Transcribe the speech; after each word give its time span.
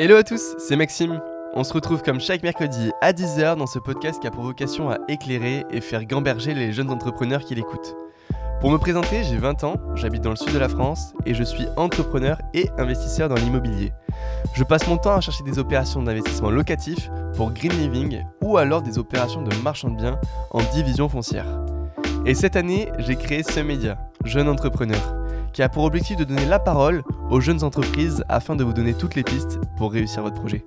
Hello 0.00 0.14
à 0.14 0.22
tous, 0.22 0.54
c'est 0.58 0.76
Maxime. 0.76 1.20
On 1.54 1.64
se 1.64 1.72
retrouve 1.72 2.02
comme 2.04 2.20
chaque 2.20 2.44
mercredi 2.44 2.92
à 3.00 3.12
10h 3.12 3.56
dans 3.56 3.66
ce 3.66 3.80
podcast 3.80 4.20
qui 4.20 4.28
a 4.28 4.30
pour 4.30 4.44
vocation 4.44 4.90
à 4.90 4.98
éclairer 5.08 5.64
et 5.72 5.80
faire 5.80 6.04
gamberger 6.04 6.54
les 6.54 6.72
jeunes 6.72 6.90
entrepreneurs 6.90 7.44
qui 7.44 7.56
l'écoutent. 7.56 7.96
Pour 8.60 8.70
me 8.70 8.78
présenter, 8.78 9.24
j'ai 9.24 9.38
20 9.38 9.64
ans, 9.64 9.74
j'habite 9.96 10.22
dans 10.22 10.30
le 10.30 10.36
sud 10.36 10.52
de 10.52 10.58
la 10.60 10.68
France 10.68 11.14
et 11.26 11.34
je 11.34 11.42
suis 11.42 11.66
entrepreneur 11.76 12.38
et 12.54 12.70
investisseur 12.78 13.28
dans 13.28 13.34
l'immobilier. 13.34 13.90
Je 14.54 14.62
passe 14.62 14.86
mon 14.86 14.98
temps 14.98 15.16
à 15.16 15.20
chercher 15.20 15.42
des 15.42 15.58
opérations 15.58 16.00
d'investissement 16.00 16.50
locatif 16.50 17.10
pour 17.34 17.50
Green 17.50 17.72
Living 17.72 18.22
ou 18.40 18.56
alors 18.56 18.82
des 18.82 19.00
opérations 19.00 19.42
de 19.42 19.52
marchand 19.64 19.90
de 19.90 19.96
biens 19.96 20.20
en 20.52 20.60
division 20.72 21.08
foncière. 21.08 21.48
Et 22.24 22.36
cette 22.36 22.54
année, 22.54 22.88
j'ai 22.98 23.16
créé 23.16 23.42
ce 23.42 23.58
média, 23.58 23.98
Jeune 24.24 24.48
Entrepreneur, 24.48 25.17
qui 25.58 25.62
a 25.64 25.68
pour 25.68 25.82
objectif 25.82 26.16
de 26.16 26.22
donner 26.22 26.46
la 26.46 26.60
parole 26.60 27.02
aux 27.32 27.40
jeunes 27.40 27.64
entreprises 27.64 28.22
afin 28.28 28.54
de 28.54 28.62
vous 28.62 28.72
donner 28.72 28.94
toutes 28.94 29.16
les 29.16 29.24
pistes 29.24 29.58
pour 29.76 29.90
réussir 29.90 30.22
votre 30.22 30.36
projet. 30.36 30.64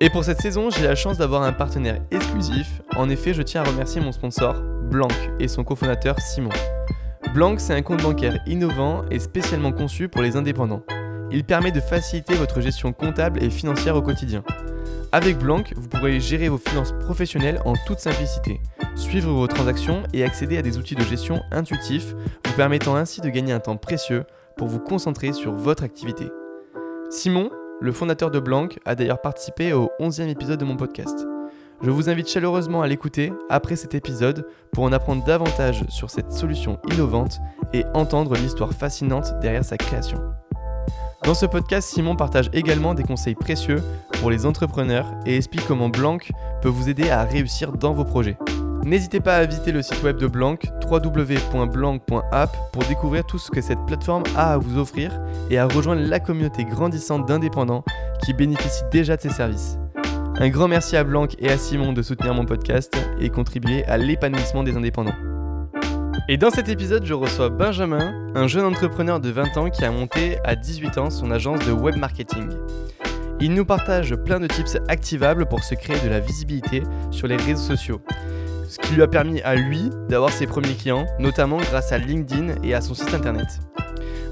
Et 0.00 0.10
pour 0.10 0.24
cette 0.24 0.40
saison, 0.40 0.70
j'ai 0.70 0.82
la 0.82 0.96
chance 0.96 1.18
d'avoir 1.18 1.44
un 1.44 1.52
partenaire 1.52 2.00
exclusif. 2.10 2.82
En 2.96 3.08
effet, 3.10 3.32
je 3.32 3.42
tiens 3.42 3.62
à 3.62 3.64
remercier 3.64 4.00
mon 4.00 4.10
sponsor, 4.10 4.60
Blanc, 4.90 5.06
et 5.38 5.46
son 5.46 5.62
cofondateur, 5.62 6.18
Simon. 6.18 6.50
Blanc, 7.32 7.54
c'est 7.58 7.74
un 7.74 7.82
compte 7.82 8.02
bancaire 8.02 8.40
innovant 8.44 9.04
et 9.08 9.20
spécialement 9.20 9.70
conçu 9.70 10.08
pour 10.08 10.20
les 10.20 10.34
indépendants. 10.34 10.82
Il 11.30 11.44
permet 11.44 11.70
de 11.70 11.78
faciliter 11.78 12.34
votre 12.34 12.60
gestion 12.60 12.92
comptable 12.92 13.40
et 13.40 13.50
financière 13.50 13.94
au 13.94 14.02
quotidien. 14.02 14.42
Avec 15.10 15.38
Blanc, 15.38 15.62
vous 15.74 15.88
pourrez 15.88 16.20
gérer 16.20 16.50
vos 16.50 16.58
finances 16.58 16.92
professionnelles 17.00 17.62
en 17.64 17.72
toute 17.86 17.98
simplicité, 17.98 18.60
suivre 18.94 19.32
vos 19.32 19.46
transactions 19.46 20.02
et 20.12 20.22
accéder 20.22 20.58
à 20.58 20.62
des 20.62 20.76
outils 20.76 20.96
de 20.96 21.02
gestion 21.02 21.40
intuitifs, 21.50 22.14
vous 22.44 22.52
permettant 22.56 22.94
ainsi 22.94 23.22
de 23.22 23.30
gagner 23.30 23.54
un 23.54 23.60
temps 23.60 23.78
précieux 23.78 24.24
pour 24.58 24.68
vous 24.68 24.80
concentrer 24.80 25.32
sur 25.32 25.52
votre 25.54 25.82
activité. 25.82 26.26
Simon, 27.08 27.50
le 27.80 27.92
fondateur 27.92 28.30
de 28.30 28.38
Blanc, 28.38 28.68
a 28.84 28.94
d'ailleurs 28.94 29.22
participé 29.22 29.72
au 29.72 29.90
11e 29.98 30.28
épisode 30.28 30.60
de 30.60 30.66
mon 30.66 30.76
podcast. 30.76 31.26
Je 31.80 31.90
vous 31.90 32.10
invite 32.10 32.28
chaleureusement 32.28 32.82
à 32.82 32.86
l'écouter 32.86 33.32
après 33.48 33.76
cet 33.76 33.94
épisode 33.94 34.46
pour 34.72 34.84
en 34.84 34.92
apprendre 34.92 35.24
davantage 35.24 35.84
sur 35.88 36.10
cette 36.10 36.32
solution 36.32 36.78
innovante 36.92 37.38
et 37.72 37.84
entendre 37.94 38.34
l'histoire 38.34 38.74
fascinante 38.74 39.32
derrière 39.40 39.64
sa 39.64 39.78
création. 39.78 40.18
Dans 41.28 41.34
ce 41.34 41.44
podcast, 41.44 41.90
Simon 41.90 42.16
partage 42.16 42.48
également 42.54 42.94
des 42.94 43.02
conseils 43.02 43.34
précieux 43.34 43.82
pour 44.12 44.30
les 44.30 44.46
entrepreneurs 44.46 45.04
et 45.26 45.36
explique 45.36 45.66
comment 45.66 45.90
Blanc 45.90 46.16
peut 46.62 46.70
vous 46.70 46.88
aider 46.88 47.10
à 47.10 47.24
réussir 47.24 47.72
dans 47.72 47.92
vos 47.92 48.06
projets. 48.06 48.38
N'hésitez 48.82 49.20
pas 49.20 49.36
à 49.36 49.44
visiter 49.44 49.70
le 49.70 49.82
site 49.82 50.02
web 50.02 50.16
de 50.16 50.26
Blanc, 50.26 50.56
www.blanc.app, 50.90 52.56
pour 52.72 52.82
découvrir 52.84 53.26
tout 53.26 53.38
ce 53.38 53.50
que 53.50 53.60
cette 53.60 53.84
plateforme 53.86 54.22
a 54.36 54.54
à 54.54 54.56
vous 54.56 54.78
offrir 54.78 55.20
et 55.50 55.58
à 55.58 55.66
rejoindre 55.66 56.00
la 56.00 56.18
communauté 56.18 56.64
grandissante 56.64 57.28
d'indépendants 57.28 57.84
qui 58.24 58.32
bénéficient 58.32 58.88
déjà 58.90 59.18
de 59.18 59.20
ses 59.20 59.28
services. 59.28 59.76
Un 60.36 60.48
grand 60.48 60.68
merci 60.68 60.96
à 60.96 61.04
Blanc 61.04 61.26
et 61.38 61.50
à 61.50 61.58
Simon 61.58 61.92
de 61.92 62.00
soutenir 62.00 62.32
mon 62.32 62.46
podcast 62.46 62.96
et 63.20 63.28
contribuer 63.28 63.84
à 63.84 63.98
l'épanouissement 63.98 64.62
des 64.62 64.78
indépendants. 64.78 65.37
Et 66.28 66.36
dans 66.36 66.50
cet 66.50 66.68
épisode, 66.68 67.04
je 67.06 67.14
reçois 67.14 67.48
Benjamin, 67.48 68.12
un 68.34 68.46
jeune 68.46 68.66
entrepreneur 68.66 69.18
de 69.18 69.30
20 69.30 69.56
ans 69.56 69.70
qui 69.70 69.84
a 69.84 69.90
monté 69.90 70.38
à 70.44 70.54
18 70.56 70.98
ans 70.98 71.10
son 71.10 71.30
agence 71.30 71.64
de 71.66 71.72
web 71.72 71.96
marketing. 71.96 72.50
Il 73.40 73.54
nous 73.54 73.64
partage 73.64 74.14
plein 74.14 74.38
de 74.38 74.46
tips 74.46 74.76
activables 74.88 75.46
pour 75.46 75.64
se 75.64 75.74
créer 75.74 75.98
de 76.00 76.08
la 76.08 76.20
visibilité 76.20 76.82
sur 77.10 77.26
les 77.28 77.36
réseaux 77.36 77.62
sociaux 77.74 78.00
ce 78.68 78.78
qui 78.78 78.94
lui 78.94 79.02
a 79.02 79.08
permis 79.08 79.40
à 79.42 79.54
lui 79.54 79.90
d'avoir 80.08 80.30
ses 80.30 80.46
premiers 80.46 80.74
clients, 80.74 81.06
notamment 81.18 81.56
grâce 81.56 81.90
à 81.90 81.98
LinkedIn 81.98 82.62
et 82.62 82.74
à 82.74 82.80
son 82.80 82.94
site 82.94 83.14
internet. 83.14 83.46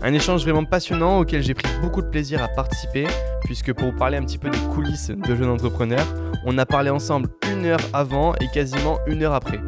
Un 0.02 0.12
échange 0.12 0.42
vraiment 0.42 0.64
passionnant 0.64 1.18
auquel 1.18 1.42
j'ai 1.42 1.54
pris 1.54 1.72
beaucoup 1.80 2.02
de 2.02 2.08
plaisir 2.08 2.42
à 2.42 2.48
participer, 2.48 3.06
puisque 3.44 3.72
pour 3.72 3.90
vous 3.90 3.96
parler 3.96 4.18
un 4.18 4.22
petit 4.22 4.38
peu 4.38 4.50
des 4.50 4.58
coulisses 4.74 5.08
de 5.10 5.34
jeunes 5.34 5.48
entrepreneurs, 5.48 6.06
on 6.44 6.58
a 6.58 6.66
parlé 6.66 6.90
ensemble 6.90 7.30
une 7.50 7.64
heure 7.64 7.80
avant 7.94 8.34
et 8.34 8.48
quasiment 8.52 8.98
une 9.06 9.22
heure 9.22 9.34
après. 9.34 9.58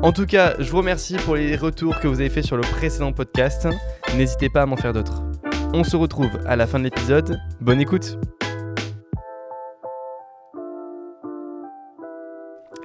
En 0.00 0.12
tout 0.12 0.26
cas, 0.26 0.54
je 0.60 0.70
vous 0.70 0.78
remercie 0.78 1.16
pour 1.16 1.34
les 1.34 1.56
retours 1.56 1.98
que 1.98 2.06
vous 2.06 2.20
avez 2.20 2.30
fait 2.30 2.42
sur 2.42 2.56
le 2.56 2.62
précédent 2.62 3.12
podcast. 3.12 3.66
N'hésitez 4.16 4.48
pas 4.48 4.62
à 4.62 4.66
m'en 4.66 4.76
faire 4.76 4.92
d'autres. 4.92 5.24
On 5.74 5.82
se 5.82 5.96
retrouve 5.96 6.38
à 6.46 6.54
la 6.54 6.68
fin 6.68 6.78
de 6.78 6.84
l'épisode. 6.84 7.40
Bonne 7.60 7.80
écoute 7.80 8.16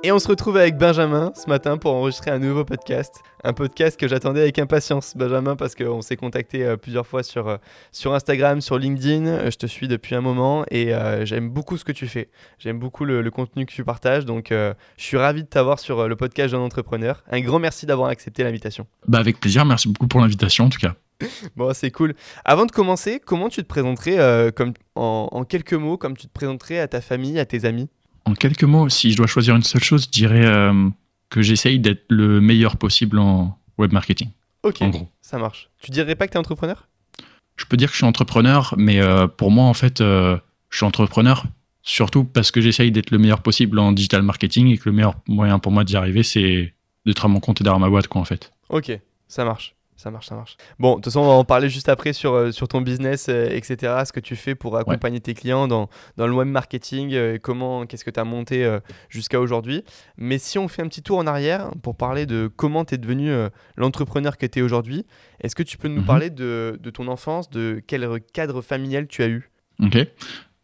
Et 0.06 0.12
on 0.12 0.20
se 0.20 0.28
retrouve 0.28 0.58
avec 0.58 0.78
Benjamin 0.78 1.32
ce 1.34 1.48
matin 1.48 1.78
pour 1.78 1.94
enregistrer 1.94 2.30
un 2.30 2.38
nouveau 2.38 2.66
podcast. 2.66 3.22
Un 3.46 3.54
podcast 3.54 3.98
que 3.98 4.06
j'attendais 4.10 4.42
avec 4.42 4.60
impatience, 4.60 5.16
Benjamin, 5.16 5.56
parce 5.56 5.76
qu'on 5.76 6.02
s'est 6.02 6.18
contacté 6.18 6.66
euh, 6.66 6.76
plusieurs 6.76 7.08
fois 7.08 7.24
sur, 7.24 7.48
euh, 7.48 7.56
sur 7.94 8.14
Instagram, 8.14 8.60
sur 8.60 8.78
LinkedIn. 8.78 9.26
Euh, 9.28 9.50
je 9.50 9.56
te 9.56 9.66
suis 9.66 9.88
depuis 9.88 10.14
un 10.14 10.20
moment 10.20 10.66
et 10.70 10.92
j'aime 11.24 11.50
beaucoup 11.50 11.78
ce 11.78 11.86
que 11.86 11.94
tu 11.94 12.08
fais. 12.08 12.30
J'aime 12.60 12.80
beaucoup 12.80 13.06
le, 13.06 13.32
contenu 13.32 13.66
que 13.66 13.72
tu 13.72 13.86
partages. 13.86 14.26
Donc, 14.26 14.48
je 14.50 14.74
suis 14.98 15.16
ravi 15.16 15.44
de 15.44 15.48
t'avoir 15.48 15.80
sur 15.80 16.06
le 16.06 16.16
podcast 16.18 16.54
d'un 16.54 16.60
entrepreneur. 16.60 17.24
Un 17.32 17.40
grand 17.40 17.60
merci 17.60 17.86
d'avoir 17.86 18.10
accepté 18.10 18.44
l'invitation. 18.44 18.86
Bah, 19.08 19.20
avec 19.20 19.40
plaisir. 19.40 19.64
Merci 19.64 19.88
beaucoup 19.88 20.08
pour 20.08 20.20
l'invitation, 20.20 20.66
en 20.66 20.70
tout 20.70 20.80
cas. 20.80 20.96
bon, 21.56 21.74
c'est 21.74 21.92
cool. 21.92 22.14
Avant 22.44 22.66
de 22.66 22.74
commencer, 22.74 23.22
comment 23.26 23.48
tu 23.48 23.62
te 23.62 23.68
présenterais 23.68 24.52
comme, 24.52 24.74
en 24.96 25.46
quelques 25.46 25.76
mots, 25.76 25.96
comme 25.96 26.18
tu 26.18 26.28
te 26.28 26.34
présenterais 26.34 26.80
à 26.80 26.90
ta 26.90 27.00
famille, 27.00 27.40
à 27.40 27.46
tes 27.46 27.64
amis? 27.64 27.88
En 28.26 28.34
quelques 28.34 28.64
mots, 28.64 28.90
si 28.90 29.12
je 29.12 29.18
dois 29.18 29.28
choisir 29.28 29.56
une 29.56 29.64
seule 29.64 29.84
chose, 29.84 30.06
je 30.06 30.10
dirais 30.10 30.46
euh, 30.46 30.90
que 31.30 31.42
j'essaye 31.42 31.80
d'être 31.80 32.06
le 32.10 32.42
meilleur 32.42 32.78
possible 32.78 33.20
en 33.20 33.58
web 33.78 33.92
marketing. 33.92 34.30
Ok, 34.64 34.82
en 34.82 34.90
gros. 34.90 35.10
ça 35.22 35.38
marche. 35.38 35.70
Tu 35.82 35.92
dirais 35.92 36.16
pas 36.16 36.28
que 36.28 36.32
tu 36.32 36.38
es 36.38 36.40
entrepreneur? 36.40 36.88
Je 37.58 37.66
peux 37.66 37.78
dire 37.78 37.90
que 37.90 37.94
je 37.94 37.98
suis 37.98 38.06
entrepreneur, 38.06 38.74
mais 38.78 39.02
euh, 39.02 39.28
pour 39.28 39.52
moi, 39.52 39.66
en 39.66 39.74
fait, 39.74 40.02
euh, 40.02 40.38
je 40.70 40.78
suis 40.78 40.86
entrepreneur 40.86 41.44
surtout 41.82 42.24
parce 42.24 42.50
que 42.50 42.62
j'essaye 42.62 42.92
d'être 42.92 43.12
le 43.12 43.18
meilleur 43.18 43.42
possible 43.42 43.78
en 43.78 43.92
digital 43.92 44.22
marketing 44.22 44.68
et 44.70 44.78
que 44.78 44.90
le 44.90 44.96
meilleur 44.96 45.16
moyen 45.28 45.60
pour 45.60 45.72
moi 45.72 45.84
d'y 45.84 45.98
arriver, 45.98 46.24
c'est 46.24 46.74
d'être 47.06 47.26
à 47.26 47.28
mon 47.28 47.42
compte 47.42 47.60
et 47.60 47.64
d'avoir 47.64 47.80
ma 47.80 47.90
boîte, 47.90 48.08
quoi, 48.08 48.22
en 48.22 48.26
fait. 48.26 48.54
Ok, 48.70 48.98
ça 49.28 49.44
marche. 49.44 49.76
Ça 50.04 50.12
marche, 50.12 50.28
ça 50.28 50.36
marche. 50.36 50.58
Bon, 50.80 50.90
de 50.90 50.96
toute 50.96 51.06
façon, 51.06 51.22
on 51.22 51.28
va 51.28 51.34
en 51.34 51.46
parler 51.46 51.70
juste 51.70 51.88
après 51.88 52.12
sur, 52.12 52.34
euh, 52.34 52.52
sur 52.52 52.68
ton 52.68 52.82
business, 52.82 53.28
euh, 53.30 53.48
etc. 53.50 54.04
Ce 54.06 54.12
que 54.12 54.20
tu 54.20 54.36
fais 54.36 54.54
pour 54.54 54.76
accompagner 54.76 55.22
tes 55.22 55.34
clients 55.34 55.66
dans, 55.66 55.90
dans, 56.18 56.28
le 56.28 56.34
web 56.34 56.50
marketing, 56.50 57.14
euh, 57.14 57.38
comment, 57.42 57.86
qu'est-ce 57.86 58.04
que 58.04 58.10
tu 58.10 58.20
as 58.20 58.26
monté 58.26 58.70
jusqu'à 59.08 59.40
aujourd'hui. 59.40 59.86
Mais 60.18 60.40
si 60.40 60.60
on 60.60 60.68
fait 60.68 60.82
un 60.82 60.90
petit 60.90 61.04
tour 61.04 61.20
en 61.20 61.26
arrière 61.26 61.72
pour 61.84 61.96
parler 61.96 62.26
de 62.26 62.52
comment 62.54 62.84
tu 62.84 62.96
es 62.96 62.98
devenu 62.98 63.32
l'entrepreneur 63.78 64.36
que 64.36 64.46
tu 64.46 64.60
es 64.60 64.62
aujourd'hui, 64.62 65.06
est-ce 65.40 65.56
que 65.56 65.64
tu 65.64 65.78
peux 65.78 65.88
nous 65.88 66.02
mhm. 66.02 66.06
parler 66.06 66.30
de, 66.30 66.78
de, 66.84 66.90
ton 66.90 67.08
enfance, 67.08 67.50
de 67.50 67.82
quel 67.88 68.06
cadre 68.34 68.62
familial 68.62 69.08
tu 69.08 69.24
as 69.24 69.30
eu? 69.30 69.52
Ok. 69.82 70.06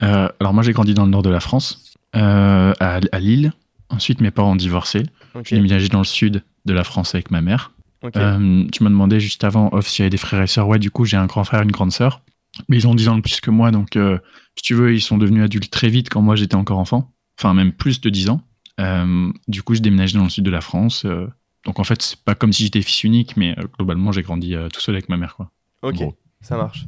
alors, 0.02 0.54
moi, 0.54 0.64
j'ai 0.64 0.74
grandi 0.74 0.94
dans 0.94 1.06
le 1.06 1.12
nord 1.12 1.24
de 1.24 1.30
la 1.30 1.40
France, 1.40 1.94
à, 2.12 2.74
à, 2.78 3.20
Lille. 3.20 3.54
Ensuite, 3.88 4.20
mes 4.20 4.32
parents 4.32 4.52
ont 4.52 4.58
divorcé. 4.58 5.04
J'ai 5.46 5.56
déménagé 5.56 5.88
dans 5.88 6.00
le 6.00 6.04
sud 6.04 6.44
de 6.66 6.74
la 6.74 6.84
France 6.84 7.16
avec 7.16 7.32
ma 7.32 7.40
mère. 7.40 7.72
Euh, 8.04 8.66
tu 8.72 8.84
m'as 8.84 8.90
demandé 8.90 9.20
juste 9.20 9.44
avant 9.44 9.70
off 9.74 9.88
s'il 9.88 10.04
y 10.04 10.04
avait 10.04 10.10
des 10.10 10.18
frères 10.18 10.42
et 10.42 10.48
sœurs. 10.48 10.68
Ouais, 10.68 10.80
du 10.80 10.92
coup, 10.92 11.06
j'ai 11.06 11.18
un 11.18 11.26
grand 11.26 11.44
frère 11.44 11.62
et 11.62 11.64
une 11.64 11.72
grande 11.72 11.92
sœur. 11.92 12.22
Mais 12.68 12.78
ils 12.78 12.88
ont 12.88 12.96
10 12.96 13.10
ans 13.10 13.16
de 13.16 13.22
plus 13.22 13.42
que 13.42 13.52
moi, 13.52 13.70
donc 13.72 13.96
euh, 13.96 14.18
si 14.56 14.64
tu 14.64 14.74
veux, 14.74 14.94
ils 14.94 15.02
sont 15.02 15.18
devenus 15.18 15.44
adultes 15.44 15.72
très 15.72 15.88
vite 15.88 16.10
quand 16.10 16.22
moi 16.22 16.36
j'étais 16.36 16.56
encore 16.56 16.80
enfant. 16.80 17.14
Enfin, 17.38 17.54
même 17.54 17.72
plus 17.72 18.02
de 18.02 18.10
10 18.10 18.30
ans. 18.30 18.42
Euh, 18.80 19.32
du 19.48 19.62
coup, 19.62 19.76
je 19.76 19.82
déménagé 19.82 20.18
dans 20.18 20.24
le 20.24 20.30
sud 20.30 20.46
de 20.46 20.50
la 20.50 20.62
France. 20.62 21.06
donc 21.66 21.80
en 21.80 21.84
fait, 21.84 22.02
c'est 22.02 22.20
pas 22.20 22.36
comme 22.36 22.52
si 22.52 22.64
j'étais 22.64 22.82
fils 22.82 23.04
unique, 23.04 23.38
mais 23.38 23.56
globalement, 23.78 24.12
j'ai 24.12 24.24
grandi 24.24 24.56
tout 24.74 24.82
seul 24.82 24.96
avec 24.96 25.10
ma 25.10 25.18
mère. 25.18 25.36
Quoi. 25.36 25.52
Ok, 25.84 26.00
ça 26.42 26.58
marche. 26.58 26.88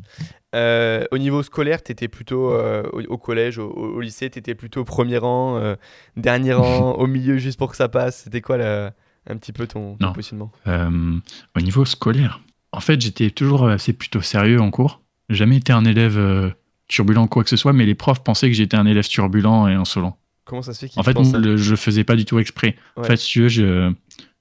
au 0.53 1.17
niveau 1.17 1.43
scolaire, 1.43 1.83
tu 1.83 1.91
étais 1.91 2.07
plutôt 2.07 2.51
au, 2.53 3.17
collège, 3.17 3.59
au, 3.59 3.69
au 3.69 4.01
lycée, 4.01 4.29
tu 4.29 4.39
étais 4.39 4.55
plutôt 4.55 4.83
premier 4.83 5.19
rang, 5.19 5.75
dernier 6.17 6.53
rang, 6.53 6.93
au 6.97 7.05
milieu 7.05 7.37
juste 7.37 7.59
pour 7.59 7.69
que 7.69 7.77
ça 7.77 7.87
passe. 7.87 8.23
C'était 8.23 8.41
quoi 8.41 8.57
la 8.57 8.93
un 9.29 9.37
petit 9.37 9.51
peu 9.51 9.67
ton, 9.67 9.97
positionnement 10.13 10.51
euh, 10.67 11.19
Au 11.55 11.61
niveau 11.61 11.85
scolaire, 11.85 12.41
en 12.71 12.79
fait, 12.79 12.99
j'étais 12.99 13.29
toujours 13.29 13.67
assez 13.67 13.93
plutôt 13.93 14.21
sérieux 14.21 14.61
en 14.61 14.71
cours. 14.71 15.01
Jamais 15.29 15.57
été 15.57 15.71
un 15.73 15.85
élève 15.85 16.17
euh, 16.17 16.49
turbulent 16.87 17.27
quoi 17.27 17.43
que 17.43 17.49
ce 17.49 17.55
soit, 17.57 17.73
mais 17.73 17.85
les 17.85 17.95
profs 17.95 18.23
pensaient 18.23 18.47
que 18.47 18.55
j'étais 18.55 18.77
un 18.77 18.85
élève 18.85 19.07
turbulent 19.07 19.67
et 19.67 19.73
insolent. 19.73 20.17
Comment 20.45 20.61
ça 20.61 20.73
se 20.73 20.85
fait 20.85 20.91
En 20.97 21.03
fait, 21.03 21.17
je 21.17 21.57
je 21.57 21.75
faisais 21.75 22.03
pas 22.03 22.15
du 22.15 22.25
tout 22.25 22.39
exprès. 22.39 22.75
En 22.95 23.03
fait, 23.03 23.17
si 23.17 23.47
je, 23.47 23.93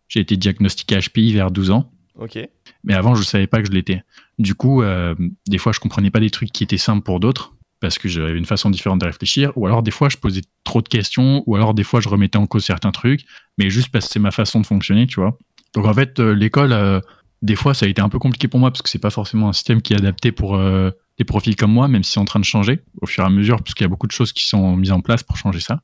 j'ai 0.09 0.21
été 0.21 0.37
diagnostiqué 0.37 0.99
HPI 0.99 1.33
vers 1.33 1.51
12 1.51 1.71
ans. 1.71 1.91
Ok. 2.19 2.39
Mais 2.85 2.95
avant, 2.95 3.15
je 3.15 3.23
savais 3.23 3.47
pas 3.47 3.61
que 3.61 3.67
je 3.67 3.73
l'étais. 3.73 4.03
Du 4.39 4.55
coup, 4.55 4.83
euh, 4.83 5.15
des 5.47 5.59
fois, 5.59 5.73
je 5.73 5.81
comprenais 5.81 6.11
pas 6.11 6.21
des 6.21 6.31
trucs 6.31 6.51
qui 6.51 6.65
étaient 6.65 6.79
simples 6.79 7.03
pour 7.03 7.21
d'autres 7.21 7.53
parce 7.81 7.99
que 7.99 8.09
j'avais 8.09 8.37
une 8.37 8.45
façon 8.45 8.71
différente 8.71 9.01
de 9.01 9.07
réfléchir, 9.07 9.53
ou 9.57 9.67
alors 9.67 9.83
des 9.83 9.91
fois 9.91 10.09
je 10.09 10.19
posais 10.19 10.43
trop 10.65 10.83
de 10.83 10.89
questions, 10.89 11.43
ou 11.47 11.57
alors 11.57 11.75
des 11.75 11.83
fois 11.83 12.01
je 12.01 12.09
remettais 12.09 12.39
en 12.39 12.47
cause 12.47 12.65
certains 12.65 12.93
trucs, 12.93 13.25
mais 13.59 13.71
juste 13.71 13.89
parce 13.89 14.07
que 14.07 14.13
c'est 14.13 14.21
ma 14.21 14.31
façon 14.31 14.61
de 14.61 14.67
fonctionner, 14.67 15.07
tu 15.07 15.19
vois. 15.21 15.37
Donc 15.75 15.87
en 15.87 15.95
fait, 15.95 16.21
euh, 16.21 16.35
l'école, 16.35 16.73
euh, 16.73 17.01
des 17.43 17.57
fois 17.57 17.75
ça 17.75 17.87
a 17.87 17.89
été 17.89 18.03
un 18.03 18.09
peu 18.09 18.19
compliqué 18.19 18.49
pour 18.49 18.61
moi 18.61 18.71
parce 18.71 18.83
que 18.83 18.89
c'est 18.91 18.99
pas 18.99 19.11
forcément 19.11 19.49
un 19.49 19.53
système 19.53 19.81
qui 19.81 19.95
est 19.95 19.97
adapté 19.97 20.31
pour 20.31 20.57
euh, 20.57 20.91
des 21.19 21.25
profils 21.25 21.57
comme 21.57 21.73
moi, 21.73 21.89
même 21.89 22.03
si 22.03 22.13
c'est 22.13 22.21
en 22.21 22.27
train 22.27 22.41
de 22.41 22.45
changer 22.45 22.81
au 23.01 23.07
fur 23.07 23.25
et 23.25 23.27
à 23.27 23.31
mesure, 23.31 23.57
parce 23.57 23.75
qu'il 23.75 23.85
y 23.85 23.87
a 23.87 23.89
beaucoup 23.89 24.07
de 24.07 24.13
choses 24.13 24.33
qui 24.33 24.47
sont 24.47 24.77
mises 24.77 24.93
en 24.93 25.01
place 25.01 25.23
pour 25.23 25.37
changer 25.37 25.61
ça. 25.61 25.81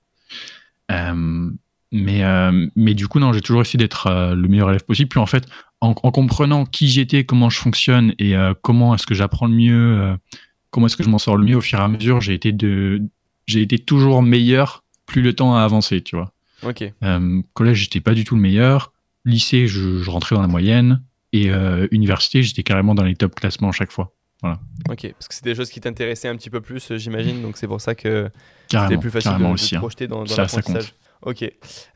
mais, 1.93 2.23
mais 2.75 2.95
du 2.95 3.09
coup, 3.09 3.21
non, 3.21 3.33
j'ai 3.33 3.41
toujours 3.41 3.63
essayé 3.63 3.79
d'être 3.79 4.35
le 4.35 4.49
meilleur 4.49 4.71
élève 4.71 4.85
possible. 4.85 5.09
Puis 5.09 5.21
en 5.21 5.27
fait, 5.27 5.47
en, 5.81 5.91
en 5.91 6.11
comprenant 6.11 6.65
qui 6.65 6.89
j'étais, 6.89 7.25
comment 7.25 7.51
je 7.51 7.59
fonctionne 7.59 8.15
et 8.19 8.35
comment 8.63 8.95
est-ce 8.95 9.07
que 9.07 9.15
j'apprends 9.15 9.47
le 9.47 9.55
mieux 9.55 10.17
comment 10.77 10.89
est-ce 10.89 10.97
que 10.99 11.03
je 11.03 11.09
m'en 11.09 11.19
sors 11.19 11.39
le 11.39 11.45
mieux 11.47 11.57
au 11.57 11.63
fur 11.63 11.79
et 11.79 11.83
à 11.83 11.89
mesure 11.89 12.21
J'ai 12.21 12.35
été 12.35 12.53
de, 12.53 13.01
j'ai 13.47 13.63
été 13.63 13.79
toujours 13.79 14.23
meilleur 14.23 14.85
plus 15.07 15.23
le 15.23 15.33
temps 15.33 15.57
a 15.57 15.63
avancé, 15.63 16.03
tu 16.03 16.17
vois. 16.17 16.33
Ok. 16.63 16.85
Euh, 17.03 17.41
collège, 17.55 17.79
j'étais 17.79 18.01
pas 18.01 18.13
du 18.13 18.25
tout 18.25 18.35
le 18.35 18.43
meilleur. 18.43 18.93
Lycée, 19.25 19.67
je, 19.69 20.07
rentrais 20.11 20.37
dans 20.37 20.43
la 20.43 20.49
moyenne. 20.49 21.03
Et 21.33 21.51
euh, 21.51 21.89
université, 21.93 22.43
j'étais 22.43 22.63
carrément 22.63 22.95
dans 22.95 23.05
les 23.05 23.15
top 23.15 23.35
classements 23.35 23.71
à 23.71 23.73
chaque 23.73 23.91
fois. 23.91 24.13
Voilà. 24.43 24.59
Ok, 24.91 25.11
parce 25.13 25.29
que 25.29 25.35
c'est 25.35 25.45
des 25.45 25.55
choses 25.55 25.71
qui 25.71 25.81
t'intéressaient 25.81 26.29
un 26.29 26.37
petit 26.37 26.51
peu 26.51 26.61
plus, 26.61 26.91
euh, 26.91 26.99
j'imagine. 26.99 27.41
Donc 27.41 27.57
c'est 27.57 27.67
pour 27.67 27.81
ça 27.81 27.95
que 27.95 28.29
c'était 28.71 28.99
plus 28.99 29.11
facile 29.11 29.39
de, 29.39 29.45
aussi, 29.45 29.71
de 29.71 29.77
hein. 29.77 29.81
projeter 29.81 30.07
dans, 30.09 30.25
dans 30.25 30.37
l'apprentissage. 30.37 30.95
Ok. 31.23 31.51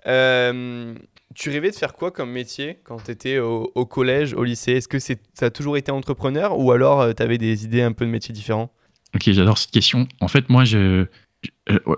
Euh, 0.07 0.95
tu 1.35 1.51
rêvais 1.51 1.71
de 1.71 1.77
faire 1.77 1.95
quoi 1.95 2.11
comme 2.11 2.31
métier 2.31 2.81
quand 2.85 3.05
tu 3.05 3.11
étais 3.11 3.39
au, 3.39 3.87
collège, 3.87 4.35
au 4.35 4.45
lycée? 4.45 4.73
Est-ce 4.73 4.89
que 4.89 4.99
ça 4.99 5.15
a 5.41 5.51
toujours 5.51 5.77
été 5.77 5.93
entrepreneur 5.93 6.59
ou 6.59 6.73
alors 6.73 7.01
euh, 7.01 7.13
tu 7.13 7.23
avais 7.23 7.39
des 7.39 7.65
idées 7.65 7.83
un 7.83 7.93
peu 7.93 8.05
de 8.05 8.11
métiers 8.11 8.35
différents? 8.35 8.73
Ok, 9.15 9.23
j'adore 9.31 9.59
cette 9.59 9.71
question. 9.71 10.07
En 10.21 10.29
fait, 10.29 10.49
moi, 10.49 10.65
je, 10.65 11.07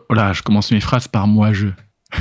voilà, 0.09 0.33
je 0.33 0.43
commence 0.43 0.71
mes 0.73 0.81
phrases 0.81 1.09
par 1.09 1.27
moi, 1.27 1.53
je. 1.53 1.69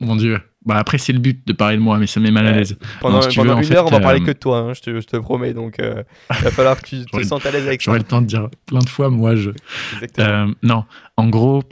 Mon 0.00 0.16
Dieu. 0.16 0.40
Bah 0.64 0.76
après, 0.76 0.98
c'est 0.98 1.12
le 1.12 1.18
but 1.18 1.46
de 1.46 1.52
parler 1.52 1.76
de 1.76 1.82
moi, 1.82 1.98
mais 1.98 2.06
ça 2.06 2.20
met 2.20 2.30
mal 2.30 2.46
à 2.46 2.52
l'aise. 2.52 2.76
Pendant, 3.00 3.20
une 3.22 3.72
heure, 3.72 3.86
on 3.86 3.90
va 3.90 4.00
parler 4.00 4.20
euh, 4.20 4.24
que 4.24 4.32
de 4.32 4.38
toi, 4.38 4.58
hein, 4.58 4.74
je, 4.74 4.80
te, 4.80 5.00
je, 5.00 5.06
te, 5.06 5.16
promets. 5.16 5.54
Donc, 5.54 5.76
il 5.78 6.42
va 6.42 6.50
falloir 6.50 6.76
que 6.80 6.86
tu 6.86 7.04
te 7.06 7.22
sentes 7.22 7.46
à 7.46 7.50
l'aise 7.50 7.66
avec 7.66 7.80
ça. 7.80 7.86
J'aurai 7.86 7.98
le 8.00 8.04
temps 8.04 8.20
de 8.20 8.26
dire 8.26 8.48
plein 8.66 8.80
de 8.80 8.88
fois, 8.88 9.08
moi, 9.08 9.34
je. 9.34 9.50
Euh, 10.18 10.46
non, 10.62 10.84
en 11.16 11.28
gros, 11.28 11.62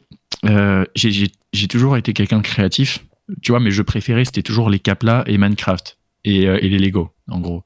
euh, 0.44 0.84
j'ai 0.94 1.68
toujours 1.68 1.96
été 1.96 2.12
quelqu'un 2.12 2.38
de 2.38 2.42
créatif, 2.42 3.04
tu 3.42 3.52
vois, 3.52 3.60
mes 3.60 3.70
jeux 3.70 3.84
préférés, 3.84 4.24
c'était 4.24 4.42
toujours 4.42 4.70
les 4.70 4.78
Capla 4.78 5.24
et 5.26 5.38
Minecraft 5.38 5.98
et, 6.24 6.46
euh, 6.48 6.58
les 6.58 6.78
Lego, 6.78 7.10
en 7.28 7.40
gros. 7.40 7.64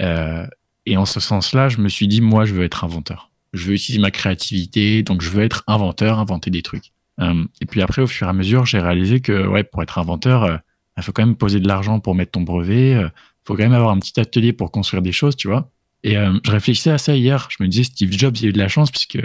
Euh, 0.00 0.46
et 0.86 0.96
en 0.96 1.06
ce 1.06 1.20
sens-là, 1.20 1.68
je 1.68 1.78
me 1.78 1.88
suis 1.88 2.08
dit, 2.08 2.20
moi, 2.20 2.44
je 2.44 2.54
veux 2.54 2.64
être 2.64 2.84
inventeur. 2.84 3.30
Je 3.52 3.66
veux 3.66 3.74
utiliser 3.74 4.00
ma 4.00 4.10
créativité, 4.10 5.02
donc 5.02 5.22
je 5.22 5.30
veux 5.30 5.42
être 5.42 5.64
inventeur, 5.66 6.18
inventer 6.18 6.50
des 6.50 6.62
trucs. 6.62 6.92
et 7.20 7.66
puis 7.66 7.80
après, 7.80 8.02
au 8.02 8.08
fur 8.08 8.26
et 8.26 8.30
à 8.30 8.32
mesure, 8.32 8.66
j'ai 8.66 8.80
réalisé 8.80 9.20
que, 9.20 9.46
ouais, 9.46 9.62
pour 9.62 9.82
être 9.82 9.98
inventeur, 9.98 10.60
il 10.96 11.02
faut 11.02 11.12
quand 11.12 11.24
même 11.24 11.36
poser 11.36 11.60
de 11.60 11.68
l'argent 11.68 12.00
pour 12.00 12.16
mettre 12.16 12.32
ton 12.32 12.40
brevet. 12.40 12.90
Il 12.90 13.10
faut 13.44 13.54
quand 13.54 13.62
même 13.62 13.72
avoir 13.72 13.92
un 13.92 14.00
petit 14.00 14.18
atelier 14.18 14.52
pour 14.52 14.72
construire 14.72 15.02
des 15.02 15.12
choses, 15.12 15.36
tu 15.36 15.46
vois. 15.46 15.70
Et 16.02 16.14
je 16.14 16.50
réfléchissais 16.50 16.90
à 16.90 16.98
ça 16.98 17.14
hier. 17.14 17.48
Je 17.56 17.62
me 17.62 17.68
disais, 17.68 17.84
Steve 17.84 18.10
Jobs, 18.10 18.36
il 18.38 18.46
a 18.46 18.48
eu 18.48 18.52
de 18.52 18.58
la 18.58 18.68
chance 18.68 18.90
puisque 18.90 19.20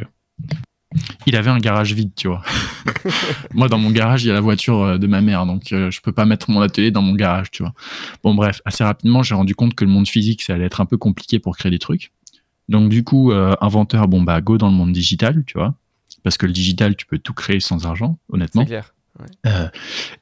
il 1.28 1.36
avait 1.36 1.52
un 1.52 1.60
garage 1.60 1.94
vide, 1.94 2.12
tu 2.16 2.28
vois. 2.28 2.42
Moi, 3.54 3.68
dans 3.70 3.78
mon 3.78 3.92
garage, 3.92 4.24
il 4.24 4.28
y 4.28 4.32
a 4.32 4.34
la 4.34 4.42
voiture 4.42 4.82
euh, 4.82 4.98
de 4.98 5.08
ma 5.08 5.22
mère, 5.22 5.46
donc 5.46 5.72
euh, 5.72 5.92
je 5.92 6.02
peux 6.02 6.12
pas 6.12 6.26
mettre 6.26 6.50
mon 6.50 6.62
atelier 6.62 6.92
dans 6.92 7.02
mon 7.02 7.14
garage, 7.14 7.52
tu 7.52 7.64
vois. 7.64 7.74
Bon, 8.24 8.34
bref, 8.34 8.62
assez 8.66 8.84
rapidement, 8.84 9.22
j'ai 9.22 9.36
rendu 9.36 9.54
compte 9.56 9.76
que 9.76 9.86
le 9.86 9.92
monde 9.92 10.08
physique, 10.08 10.42
ça 10.42 10.56
allait 10.56 10.66
être 10.66 10.82
un 10.82 10.86
peu 10.86 10.98
compliqué 10.98 11.40
pour 11.40 11.58
créer 11.58 11.72
des 11.72 11.80
trucs. 11.80 12.12
Donc, 12.70 12.90
du 12.90 13.04
coup, 13.04 13.32
euh, 13.32 13.56
inventeur, 13.62 14.08
bon, 14.08 14.22
bah, 14.22 14.42
go 14.42 14.58
dans 14.58 14.70
le 14.70 14.76
monde 14.76 14.92
digital, 14.92 15.44
tu 15.46 15.58
vois. 15.58 15.76
Parce 16.24 16.38
que 16.38 16.46
le 16.46 16.54
digital, 16.54 16.96
tu 16.96 17.06
peux 17.06 17.20
tout 17.20 17.34
créer 17.34 17.60
sans 17.60 17.86
argent, 17.86 18.18
honnêtement. 18.32 18.64
C'est 18.64 18.68
clair. 18.68 19.72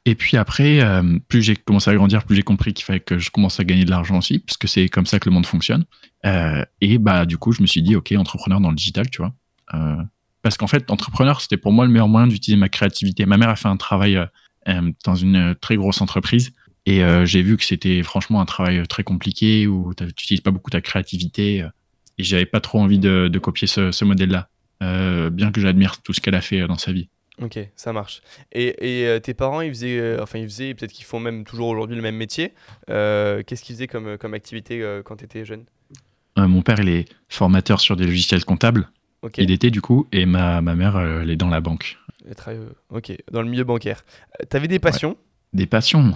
et 0.06 0.16
puis 0.16 0.38
après, 0.38 0.82
plus 1.28 1.42
j'ai 1.42 1.56
commencé 1.56 1.90
à 1.90 1.96
grandir, 1.96 2.24
plus 2.24 2.36
j'ai 2.36 2.44
compris 2.44 2.74
qu'il 2.74 2.86
fallait 2.86 3.00
que 3.00 3.20
je 3.20 3.30
commence 3.32 3.60
à 3.60 3.64
gagner 3.64 3.86
de 3.86 3.90
l'argent 3.90 4.18
aussi, 4.18 4.40
parce 4.40 4.58
que 4.58 4.68
c'est 4.68 4.90
comme 4.90 5.06
ça 5.06 5.20
que 5.20 5.30
le 5.30 5.34
monde 5.34 5.46
fonctionne. 5.46 5.86
et 6.24 6.98
bah, 6.98 7.26
du 7.26 7.38
coup, 7.38 7.52
je 7.52 7.62
me 7.62 7.68
suis 7.68 7.82
dit, 7.82 7.96
ok, 7.96 8.14
entrepreneur 8.18 8.60
dans 8.60 8.70
le 8.70 8.76
digital, 8.76 9.10
tu 9.10 9.22
vois 9.22 9.34
parce 10.42 10.58
qu'en 10.58 10.68
fait, 10.68 10.90
entrepreneur, 10.92 11.42
c'était 11.42 11.58
pour 11.58 11.72
moi 11.72 11.86
le 11.86 11.92
meilleur 11.92 12.08
moyen 12.08 12.28
d'utiliser 12.28 12.60
ma 12.60 12.70
créativité. 12.70 13.26
Ma 13.26 13.38
mère 13.38 13.50
a 13.50 13.56
fait 13.56 13.68
un 13.68 13.78
travail 13.78 14.18
euh, 14.18 14.26
euh, 14.68 14.92
dans 15.04 15.16
une 15.16 15.56
très 15.60 15.76
grosse 15.76 16.02
entreprise 16.02 16.54
et 16.86 17.04
euh, 17.04 17.26
j'ai 17.26 17.42
vu 17.42 17.58
que 17.58 17.64
c'était 17.64 18.04
franchement 18.04 18.42
un 18.42 18.46
travail 18.46 18.86
très 18.88 19.04
compliqué 19.04 19.68
où 19.68 19.94
tu 19.94 20.04
n'utilises 20.06 20.42
pas 20.42 20.52
beaucoup 20.52 20.70
ta 20.70 20.82
créativité 20.82 21.58
et 22.18 22.24
j'avais 22.24 22.46
pas 22.46 22.62
trop 22.62 22.80
envie 22.80 23.00
de, 23.00 23.40
copier 23.40 23.68
ce, 23.68 24.06
modèle-là, 24.06 24.50
bien 25.30 25.52
que 25.52 25.60
j'admire 25.60 26.02
tout 26.02 26.14
ce 26.14 26.22
qu'elle 26.22 26.36
a 26.36 26.42
fait 26.42 26.66
dans 26.66 26.78
sa 26.78 26.92
vie. 26.92 27.10
Ok, 27.42 27.60
ça 27.76 27.94
marche. 27.94 28.22
Et, 28.54 29.20
tes 29.22 29.34
parents, 29.34 29.62
ils 29.62 29.70
faisaient, 29.70 30.20
enfin 30.20 30.40
ils 30.40 30.46
faisaient, 30.46 30.74
peut-être 30.74 30.94
qu'ils 30.94 31.06
font 31.06 31.20
même 31.20 31.44
toujours 31.44 31.68
aujourd'hui 31.68 31.96
le 31.96 32.02
même 32.02 32.16
métier. 32.16 32.54
Qu'est-ce 32.88 33.62
qu'ils 33.62 33.76
faisaient 33.76 33.88
comme, 33.88 34.18
comme 34.18 34.34
activité 34.34 35.02
quand 35.04 35.18
tu 35.18 35.26
étais 35.26 35.46
jeune 35.46 35.66
Mon 36.38 36.62
père, 36.62 36.80
il 36.80 36.90
est 36.90 37.06
formateur 37.28 37.82
sur 37.82 37.96
des 37.96 38.06
logiciels 38.06 38.46
comptables. 38.46 38.90
Il 39.38 39.52
était 39.52 39.72
du 39.72 39.82
coup, 39.82 40.08
et 40.12 40.26
ma, 40.26 40.62
ma 40.62 40.76
mère, 40.76 40.96
euh, 40.96 41.22
elle 41.22 41.30
est 41.30 41.36
dans 41.36 41.50
la 41.50 41.62
banque. 41.62 41.98
Euh, 42.48 42.70
ok, 42.90 43.14
dans 43.32 43.42
le 43.42 43.50
milieu 43.50 43.64
bancaire. 43.64 44.04
Euh, 44.40 44.46
t'avais 44.48 44.68
des 44.68 44.80
passions? 44.80 45.18
Des 45.54 45.66
passions 45.66 46.14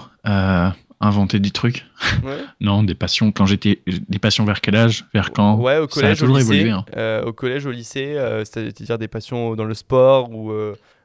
Inventer 1.04 1.40
des 1.40 1.50
trucs 1.50 1.88
Non, 2.62 2.84
des 2.84 2.94
passions. 2.94 3.32
Quand 3.32 3.48
j'étais. 3.48 3.80
Des 3.88 4.20
passions 4.20 4.46
vers 4.46 4.62
quel 4.62 4.76
âge? 4.76 5.06
Vers 5.16 5.32
quand? 5.32 5.56
Ouais, 5.56 5.80
au 5.80 5.88
collège, 5.88 6.10
Ça 6.10 6.12
a 6.12 6.16
toujours 6.16 6.36
au 6.36 6.40
lycée, 6.40 6.56
évolué. 6.58 6.72
Hein. 6.72 7.22
au 7.26 7.34
collège, 7.34 7.66
au 7.66 7.72
lycée, 7.72 8.18
c'est-à-dire 8.44 9.00
des 9.00 9.08
passions 9.08 9.56
dans 9.56 9.66
le 9.66 9.74
sport 9.74 10.30
ou. 10.32 10.54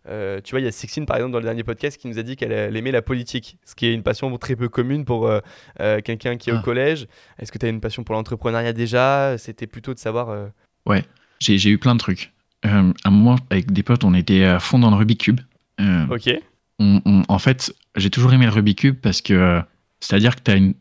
tu 0.05 0.51
vois, 0.51 0.61
il 0.61 0.65
y 0.65 0.67
a 0.67 0.73
Sixine, 0.73 1.07
par 1.07 1.17
exemple, 1.17 1.33
dans 1.33 1.39
le 1.39 1.45
dernier 1.45 1.65
podcast, 1.65 1.97
qui 1.97 2.09
nous 2.09 2.19
a 2.19 2.23
dit 2.23 2.37
qu'elle 2.37 2.77
aimait 2.77 2.93
la 2.93 3.01
politique, 3.01 3.57
ce 3.65 3.75
qui 3.75 3.87
est 3.87 3.95
une 3.95 4.03
passion 4.03 4.37
très 4.37 4.55
peu 4.55 4.69
commune 4.69 5.07
pour 5.07 5.31
quelqu'un 5.79 6.37
qui 6.37 6.51
est 6.51 6.53
au 6.53 6.59
ah. 6.59 6.63
collège. 6.63 7.07
Est-ce 7.39 7.51
que 7.51 7.57
tu 7.57 7.65
as 7.65 7.71
une 7.71 7.81
passion 7.81 8.05
pour 8.05 8.15
l'entrepreneuriat 8.17 8.75
déjà? 8.75 9.39
C'était 9.39 9.67
plutôt 9.67 9.95
de 9.95 9.99
savoir. 9.99 10.51
Ouais, 10.85 11.05
j'ai 11.41 11.71
eu 11.71 11.79
plein 11.79 11.95
de 11.95 12.01
trucs. 12.01 12.33
Euh, 12.65 12.93
à 13.05 13.09
un 13.09 13.11
moment, 13.11 13.37
avec 13.51 13.73
des 13.73 13.83
potes, 13.83 14.05
on 14.05 14.15
était 14.15 14.45
à 14.45 14.59
fond 14.59 14.79
dans 14.79 14.91
le 14.91 14.97
Rubik's 14.97 15.25
Cube. 15.25 15.41
Euh, 15.81 16.07
ok. 16.09 16.31
en 17.29 17.39
fait, 17.39 17.75
j'ai 17.97 18.11
toujours 18.11 18.33
aimé 18.33 18.47
le 18.47 18.53
Rubik's 18.53 18.81
Cube 18.81 18.97
parce 19.01 19.21
que 19.21 19.63
c'est-à-dire 20.01 20.37
que 20.37 20.51
as 20.51 20.57
une, 20.57 20.75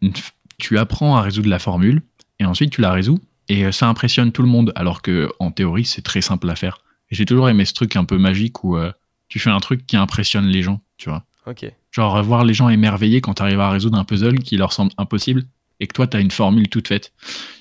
tu 0.57 0.78
apprends 0.78 1.18
à 1.18 1.22
résoudre 1.22 1.50
la 1.50 1.60
formule 1.60 2.02
et 2.40 2.46
ensuite 2.46 2.72
tu 2.72 2.81
la 2.81 2.92
résous 2.92 3.19
et 3.50 3.72
ça 3.72 3.88
impressionne 3.88 4.31
tout 4.31 4.42
le 4.42 4.48
monde 4.48 4.72
alors 4.75 5.02
que 5.02 5.30
en 5.40 5.52
théorie 5.52 5.86
c'est 5.86 6.02
très 6.02 6.22
simple 6.22 6.50
à 6.50 6.56
faire. 6.56 6.80
J'ai 7.12 7.25
toujours 7.25 7.50
aimé 7.50 7.66
ce 7.66 7.74
truc 7.74 7.96
un 7.96 8.04
peu 8.04 8.18
magique 8.18 8.63
où 8.63 8.78
euh, 8.78 8.92
tu 9.28 9.40
fais 9.40 9.51
un 9.51 9.60
truc 9.60 9.86
qui 9.86 9.96
impressionne 9.96 10.48
les 10.48 10.63
gens, 10.63 10.81
tu 10.98 11.10
vois. 11.10 11.24
Ok. 11.46 11.66
Genre 11.92 12.24
voir 12.24 12.44
les 12.44 12.54
gens 12.54 12.69
émerveillés 12.69 13.22
quand 13.22 13.36
tu 13.36 13.44
arrives 13.44 13.60
à 13.60 13.69
résoudre 13.69 13.98
un 13.98 14.04
puzzle 14.04 14.40
qui 14.40 14.58
leur 14.58 14.74
semble 14.74 14.92
impossible 14.98 15.44
et 15.80 15.88
que 15.88 15.94
toi 15.94 16.08
tu 16.08 16.18
as 16.18 16.19
une 16.19 16.31
formule 16.31 16.68
toute 16.68 16.88
faite. 16.88 17.13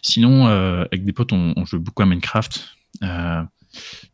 Sinon, 0.02 0.46
avec 0.46 1.04
des 1.04 1.12
potes, 1.12 1.32
on, 1.32 1.52
on 1.56 1.64
joue 1.66 1.78
beaucoup 1.78 2.02
à 2.02 2.06
Minecraft. 2.06 2.73
Euh, 3.02 3.42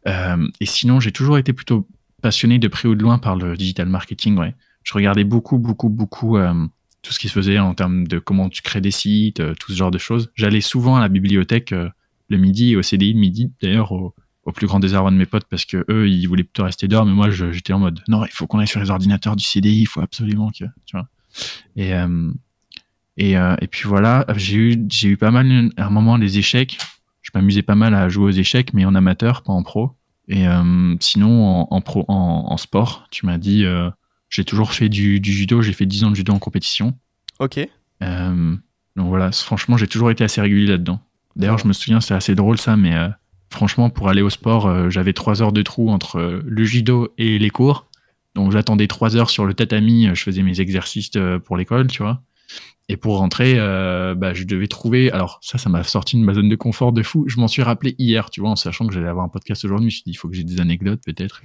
euh, 0.07 0.49
et 0.61 0.67
sinon, 0.67 1.01
j'ai 1.01 1.13
toujours 1.13 1.39
été 1.39 1.53
plutôt 1.53 1.87
passionné 2.23 2.59
de 2.59 2.69
près 2.69 2.89
ou 2.89 2.95
de 2.95 3.03
loin 3.03 3.19
par 3.19 3.37
le 3.37 3.57
digital 3.57 3.89
marketing. 3.89 4.39
Ouais. 4.39 4.55
Je 4.83 4.93
regardais 4.95 5.25
beaucoup, 5.25 5.59
beaucoup, 5.59 5.89
beaucoup 5.89 6.37
euh, 6.37 6.55
tout 7.03 7.13
ce 7.13 7.19
qui 7.19 7.29
se 7.29 7.33
faisait 7.33 7.59
en 7.59 7.75
termes 7.75 8.07
de 8.07 8.19
comment 8.19 8.49
tu 8.49 8.63
crées 8.63 8.81
des 8.81 8.91
sites, 8.91 9.43
tout 9.59 9.73
ce 9.73 9.77
genre 9.77 9.91
de 9.91 9.99
choses. 9.99 10.31
J'allais 10.35 10.61
souvent 10.61 10.97
à 10.97 11.01
la 11.01 11.09
bibliothèque 11.09 11.71
le 11.73 12.37
midi 12.37 12.77
au 12.77 12.83
CDI 12.83 13.15
le 13.15 13.21
midi, 13.21 13.53
d'ailleurs 13.63 13.93
au, 13.93 14.15
plus 14.53 14.67
grand 14.67 14.81
désarroi 14.81 15.13
de 15.13 15.17
mes 15.17 15.27
potes 15.27 15.45
parce 15.49 15.65
que 15.65 15.85
eux 15.89 16.09
ils 16.09 16.27
voulaient 16.27 16.43
plutôt 16.43 16.65
rester 16.65 16.89
dehors, 16.89 17.07
mais 17.07 17.13
moi 17.13 17.31
j'étais 17.31 17.73
en 17.73 17.79
mode 17.79 18.01
non, 18.09 18.25
il 18.25 18.33
faut 18.33 18.49
qu'on 18.49 18.59
aille 18.59 18.67
sur 18.67 18.81
les 18.81 18.91
ordinateurs 18.91 19.37
du 19.37 19.45
CDI, 19.45 19.83
il 19.83 19.87
faut 19.87 20.01
absolument 20.01 20.51
que 20.51 20.65
tu 20.87 20.97
vois. 20.97 21.09
Et 21.77 21.93
et, 23.17 23.33
et 23.35 23.67
puis 23.71 23.89
voilà, 23.89 24.27
j'ai 24.37 24.57
eu 24.57 24.87
j'ai 24.89 25.11
eu 25.11 25.17
pas 25.17 25.31
mal 25.31 25.71
à 25.77 25.87
un 25.87 25.91
moment 25.91 26.19
des 26.19 26.39
échecs 26.39 26.79
je 27.33 27.39
m'amusais 27.39 27.63
pas 27.63 27.75
mal 27.75 27.95
à 27.95 28.09
jouer 28.09 28.27
aux 28.27 28.31
échecs, 28.31 28.73
mais 28.75 28.85
en 28.85 28.95
amateur, 28.95 29.43
pas 29.43 29.53
en 29.53 29.63
pro. 29.63 29.93
Et 30.29 30.47
euh, 30.47 30.95
sinon, 31.01 31.67
en, 31.71 31.81
pro, 31.81 32.05
en, 32.09 32.57
sport, 32.57 33.07
tu 33.11 33.27
m'as 33.27 33.39
dit, 33.39 33.65
euh, 33.65 33.91
j'ai 34.29 34.45
toujours 34.45 34.73
fait 34.73 34.89
du, 34.89 35.21
judo, 35.23 35.63
j'ai 35.63 35.73
fait 35.73 35.87
10 35.87 36.05
ans 36.05 36.11
de 36.11 36.17
judo 36.17 36.33
en 36.33 36.39
compétition. 36.39 36.97
Ok. 37.39 37.59
Euh, 38.03 38.57
donc 38.97 39.09
voilà, 39.09 39.33
franchement, 39.33 39.77
j'ai 39.77 39.87
toujours 39.87 40.11
été 40.11 40.25
assez 40.25 40.41
régulier 40.41 40.67
là-dedans. 40.67 41.01
D'ailleurs, 41.37 41.59
je 41.59 41.67
me 41.67 41.73
souviens, 41.73 42.01
c'est 42.01 42.15
assez 42.15 42.35
drôle 42.35 42.59
ça, 42.59 42.77
mais 42.77 42.95
franchement, 43.51 43.91
pour 43.91 44.09
aller 44.09 44.23
au 44.23 44.31
sport, 44.31 44.91
j'avais 44.91 45.13
3 45.13 45.43
heures 45.43 45.53
de 45.53 45.63
trou 45.63 45.91
entre 45.91 46.43
le 46.45 46.65
judo 46.65 47.13
et 47.19 47.39
les 47.39 47.51
cours. 47.51 47.87
Donc 48.35 48.53
j'attendais 48.53 48.87
3 48.87 49.17
heures 49.17 49.31
sur 49.31 49.45
le 49.45 49.55
tatami, 49.55 50.09
je 50.15 50.23
faisais 50.23 50.43
mes 50.43 50.61
exercices 50.61 51.11
pour 51.45 51.57
l'école, 51.57 51.87
tu 51.87 52.03
vois. 52.03 52.23
Et 52.91 52.97
pour 52.97 53.19
rentrer, 53.19 53.55
euh, 53.57 54.17
bah, 54.17 54.35
je 54.35 54.43
devais 54.43 54.67
trouver. 54.67 55.13
Alors, 55.13 55.39
ça, 55.43 55.59
ça 55.59 55.71
m'a 55.71 55.85
sorti 55.85 56.19
de 56.19 56.25
ma 56.25 56.35
zone 56.35 56.49
de 56.49 56.57
confort 56.57 56.93
de 56.93 57.05
fou. 57.05 57.25
Je 57.29 57.39
m'en 57.39 57.47
suis 57.47 57.63
rappelé 57.63 57.95
hier, 57.99 58.31
tu 58.31 58.41
vois, 58.41 58.51
en 58.51 58.57
sachant 58.57 58.85
que 58.85 58.93
j'allais 58.93 59.07
avoir 59.07 59.25
un 59.25 59.29
podcast 59.29 59.65
aujourd'hui. 59.65 59.83
Je 59.83 59.87
me 59.87 59.91
suis 59.91 60.03
dit, 60.07 60.11
il 60.11 60.15
faut 60.17 60.29
que 60.29 60.35
j'ai 60.35 60.43
des 60.43 60.61
anecdotes, 60.61 61.01
peut-être. 61.07 61.41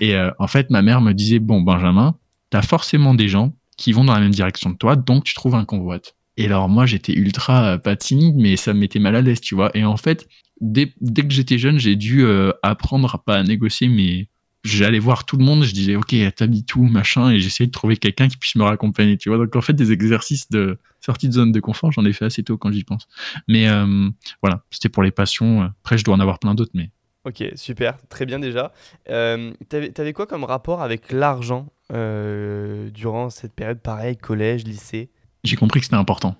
Et 0.00 0.14
euh, 0.14 0.30
en 0.38 0.46
fait, 0.46 0.70
ma 0.70 0.80
mère 0.80 1.02
me 1.02 1.12
disait 1.12 1.38
Bon, 1.38 1.60
Benjamin, 1.60 2.16
t'as 2.48 2.62
forcément 2.62 3.12
des 3.12 3.28
gens 3.28 3.52
qui 3.76 3.92
vont 3.92 4.04
dans 4.04 4.14
la 4.14 4.20
même 4.20 4.30
direction 4.30 4.72
que 4.72 4.78
toi, 4.78 4.96
donc 4.96 5.24
tu 5.24 5.34
trouves 5.34 5.54
un 5.54 5.66
convoite. 5.66 6.16
Et 6.38 6.46
alors, 6.46 6.70
moi, 6.70 6.86
j'étais 6.86 7.12
ultra, 7.12 7.74
euh, 7.74 7.78
pas 7.78 7.96
timide, 7.96 8.36
mais 8.36 8.56
ça 8.56 8.72
me 8.72 8.80
mettait 8.80 9.00
mal 9.00 9.16
à 9.16 9.20
l'aise, 9.20 9.42
tu 9.42 9.54
vois. 9.54 9.70
Et 9.76 9.84
en 9.84 9.98
fait, 9.98 10.28
dès, 10.62 10.94
dès 11.02 11.24
que 11.24 11.30
j'étais 11.30 11.58
jeune, 11.58 11.78
j'ai 11.78 11.94
dû 11.94 12.24
apprendre 12.62 13.14
à 13.14 13.18
pas 13.22 13.42
négocier 13.42 13.88
mes 13.88 14.30
j'allais 14.64 14.98
voir 14.98 15.24
tout 15.24 15.36
le 15.36 15.44
monde, 15.44 15.64
je 15.64 15.72
disais, 15.72 15.96
ok, 15.96 16.14
t'habites 16.34 16.74
où, 16.74 16.82
machin, 16.82 17.30
et 17.30 17.40
j'essayais 17.40 17.66
de 17.66 17.72
trouver 17.72 17.96
quelqu'un 17.96 18.28
qui 18.28 18.36
puisse 18.36 18.56
me 18.56 18.64
raccompagner, 18.64 19.16
tu 19.16 19.28
vois. 19.28 19.38
Donc, 19.38 19.54
en 19.56 19.60
fait, 19.60 19.72
des 19.72 19.92
exercices 19.92 20.50
de 20.50 20.78
sortie 21.00 21.28
de 21.28 21.34
zone 21.34 21.52
de 21.52 21.60
confort, 21.60 21.92
j'en 21.92 22.04
ai 22.04 22.12
fait 22.12 22.24
assez 22.24 22.42
tôt 22.42 22.58
quand 22.58 22.72
j'y 22.72 22.84
pense. 22.84 23.06
Mais 23.46 23.68
euh, 23.68 24.08
voilà, 24.42 24.64
c'était 24.70 24.88
pour 24.88 25.02
les 25.02 25.10
passions. 25.10 25.62
Après, 25.62 25.98
je 25.98 26.04
dois 26.04 26.14
en 26.14 26.20
avoir 26.20 26.38
plein 26.38 26.54
d'autres, 26.54 26.72
mais. 26.74 26.90
Ok, 27.24 27.44
super, 27.56 27.98
très 28.08 28.24
bien 28.26 28.38
déjà. 28.38 28.72
Euh, 29.10 29.52
T'avais 29.68 30.12
quoi 30.12 30.26
comme 30.26 30.44
rapport 30.44 30.82
avec 30.82 31.12
l'argent 31.12 31.66
euh, 31.92 32.90
durant 32.90 33.28
cette 33.28 33.52
période, 33.52 33.80
pareil, 33.80 34.16
collège, 34.16 34.64
lycée? 34.64 35.10
J'ai 35.44 35.56
compris 35.56 35.80
que 35.80 35.86
c'était 35.86 35.96
important. 35.96 36.36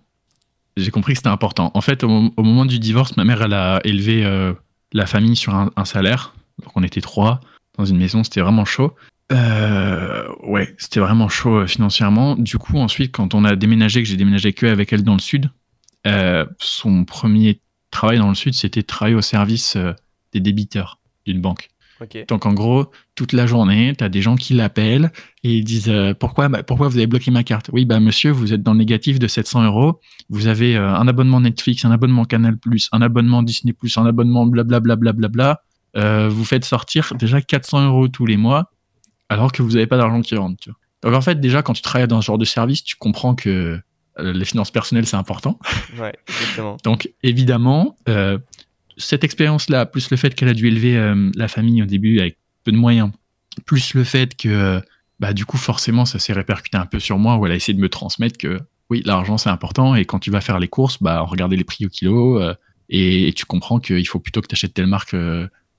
J'ai 0.77 0.91
compris 0.91 1.13
que 1.13 1.19
c'était 1.19 1.29
important. 1.29 1.71
En 1.75 1.81
fait, 1.81 2.05
au, 2.05 2.09
moment 2.09 2.65
du 2.65 2.79
divorce, 2.79 3.17
ma 3.17 3.25
mère, 3.25 3.43
elle 3.43 3.53
a 3.53 3.81
élevé 3.85 4.25
euh, 4.25 4.55
la 4.93 5.07
famille 5.07 5.37
sur 5.37 5.55
un, 5.55 5.85
salaire. 5.85 6.35
Donc 6.63 6.73
on 6.75 6.83
était 6.83 7.01
trois 7.01 7.41
dans 7.79 7.85
une 7.85 7.99
maison, 7.99 8.23
c'était 8.25 8.41
vraiment 8.41 8.65
chaud. 8.65 8.95
Euh, 9.33 10.27
ouais, 10.43 10.75
c'était 10.79 11.01
vraiment 11.01 11.29
chaud 11.29 11.67
financièrement. 11.67 12.37
Du 12.37 12.59
coup, 12.59 12.79
ensuite, 12.79 13.13
quand 13.13 13.35
on 13.35 13.45
a 13.45 13.57
déménagé, 13.57 14.03
que 14.03 14.09
j'ai 14.09 14.17
déménagé 14.17 14.53
que 14.53 14.67
avec 14.67 14.93
elle 14.93 15.03
dans 15.03 15.15
le 15.15 15.21
sud, 15.21 15.51
son 16.59 17.05
premier 17.05 17.61
travail 17.91 18.19
dans 18.19 18.29
le 18.29 18.35
sud, 18.35 18.55
c'était 18.55 18.83
travailler 18.83 19.17
au 19.17 19.23
service 19.23 19.77
des 20.33 20.41
débiteurs 20.41 20.99
d'une 21.27 21.41
banque. 21.41 21.69
Donc 22.29 22.47
en 22.47 22.53
gros, 22.53 22.87
toute 23.15 23.33
la 23.33 23.47
journée, 23.47 23.93
tu 23.97 24.05
as 24.05 24.09
des 24.09 24.23
gens 24.23 24.37
qui 24.37 24.55
l'appellent 24.55 25.11
et 25.43 25.57
ils 25.57 25.65
disent 25.65 25.89
euh, 25.89 26.15
pourquoi, 26.15 26.49
bah, 26.49 26.63
pourquoi 26.63 26.89
vous 26.89 26.97
avez 26.97 27.07
bloqué 27.07 27.31
ma 27.31 27.43
carte? 27.43 27.71
Oui, 27.73 27.85
bah 27.85 27.99
monsieur, 27.99 28.31
vous 28.31 28.53
êtes 28.53 28.63
dans 28.63 28.73
le 28.73 28.79
négatif 28.79 29.19
de 29.19 29.27
700 29.27 29.65
euros. 29.65 30.01
Vous 30.29 30.47
avez 30.47 30.77
euh, 30.77 30.95
un 30.95 31.09
abonnement 31.09 31.41
Netflix, 31.41 31.85
un 31.85 31.91
abonnement 31.91 32.25
Canal+, 32.25 32.57
un 32.93 33.03
abonnement 33.03 33.43
Disney+, 33.43 33.75
un 33.97 34.07
abonnement 34.07 34.47
blablabla. 34.47 34.97
Bla, 34.97 35.13
bla, 35.13 35.29
bla, 35.29 35.63
euh, 35.97 36.29
vous 36.29 36.45
faites 36.45 36.65
sortir 36.65 37.13
déjà 37.19 37.41
400 37.41 37.87
euros 37.87 38.09
tous 38.09 38.27
les 38.27 38.37
mois 38.37 38.71
alors 39.29 39.53
que 39.53 39.63
vous 39.63 39.73
n'avez 39.73 39.87
pas 39.87 39.97
d'argent 39.97 40.21
qui 40.23 40.37
rentre. 40.37 40.59
Tu 40.61 40.71
vois. 40.71 40.79
Donc 41.03 41.15
en 41.15 41.21
fait, 41.21 41.41
déjà, 41.41 41.63
quand 41.63 41.75
tu 41.75 41.83
travailles 41.83 42.09
dans 42.09 42.21
ce 42.21 42.27
genre 42.27 42.39
de 42.39 42.45
service, 42.45 42.83
tu 42.83 42.97
comprends 42.97 43.35
que 43.35 43.81
les 44.19 44.45
finances 44.45 44.71
personnelles, 44.71 45.07
c'est 45.07 45.17
important. 45.17 45.59
Ouais, 45.99 46.15
exactement. 46.29 46.77
Donc 46.85 47.11
évidemment, 47.23 47.97
cette 48.99 49.25
expérience-là, 49.25 49.87
plus 49.87 50.11
le 50.11 50.17
fait 50.17 50.35
qu'elle 50.35 50.49
a 50.49 50.55
dû 50.55 50.67
élever 50.67 50.97
euh, 50.97 51.31
la 51.35 51.49
famille 51.49 51.83
au 51.83 51.87
début 51.87 52.19
avec 52.21 52.37
peu 52.65 52.73
de 52.73 52.77
moyens, 52.77 53.11
plus 53.65 53.95
le 53.95 54.05
fait 54.05 54.37
que, 54.37 54.83
bah, 55.21 55.33
du 55.33 55.47
coup, 55.47 55.57
forcément, 55.57 56.05
ça 56.05 56.19
s'est 56.19 56.33
répercuté 56.33 56.77
un 56.77 56.87
peu 56.87 56.99
sur 56.99 57.19
moi, 57.19 57.37
où 57.37 57.47
elle 57.47 57.53
a 57.53 57.55
essayé 57.55 57.75
de 57.75 57.81
me 57.81 57.89
transmettre 57.89 58.37
que, 58.37 58.61
oui, 58.91 59.03
l'argent, 59.05 59.39
c'est 59.39 59.51
important, 59.51 59.95
et 59.95 60.05
quand 60.05 60.19
tu 60.19 60.31
vas 60.31 60.41
faire 60.41 60.59
les 60.59 60.69
courses, 60.69 61.03
bah, 61.03 61.21
regarder 61.21 61.57
les 61.57 61.65
prix 61.65 61.87
au 61.87 61.89
kilo, 61.89 62.41
euh, 62.41 62.55
et, 62.89 63.33
tu 63.35 63.45
comprends 63.45 63.79
qu'il 63.79 64.07
faut 64.07 64.19
plutôt 64.19 64.41
que 64.41 64.49
tu 64.49 64.55
achètes 64.55 64.75
telle 64.75 64.87
marque 64.87 65.15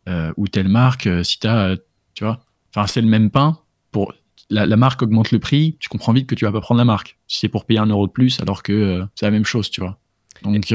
euh, 0.10 0.34
ou 0.38 0.48
telle 0.48 0.68
marque, 0.68 1.08
si 1.24 1.39
tu 1.39 1.48
as, 1.48 1.78
tu 2.13 2.24
vois, 2.24 2.39
enfin, 2.74 2.88
c'est 2.88 3.01
le 3.01 3.08
même 3.08 3.30
pain, 3.30 3.60
pour, 3.92 4.13
la, 4.50 4.66
marque 4.75 5.01
augmente 5.01 5.32
le 5.32 5.39
prix, 5.39 5.78
tu 5.80 5.89
comprends 5.89 6.13
vite 6.13 6.28
que 6.28 6.36
tu 6.36 6.46
vas 6.46 6.51
pas 6.51 6.62
prendre 6.62 6.80
la 6.80 6.86
marque. 6.86 7.18
Si 7.28 7.39
c'est 7.39 7.50
pour 7.50 7.66
payer 7.66 7.80
un 7.80 7.86
euro 7.86 8.08
de 8.08 8.12
plus, 8.12 8.39
alors 8.42 8.63
que 8.63 9.06
c'est 9.16 9.25
la 9.25 9.32
même 9.32 9.46
chose, 9.46 9.70
tu 9.70 9.82
vois. 9.82 10.00
Donc, 10.44 10.74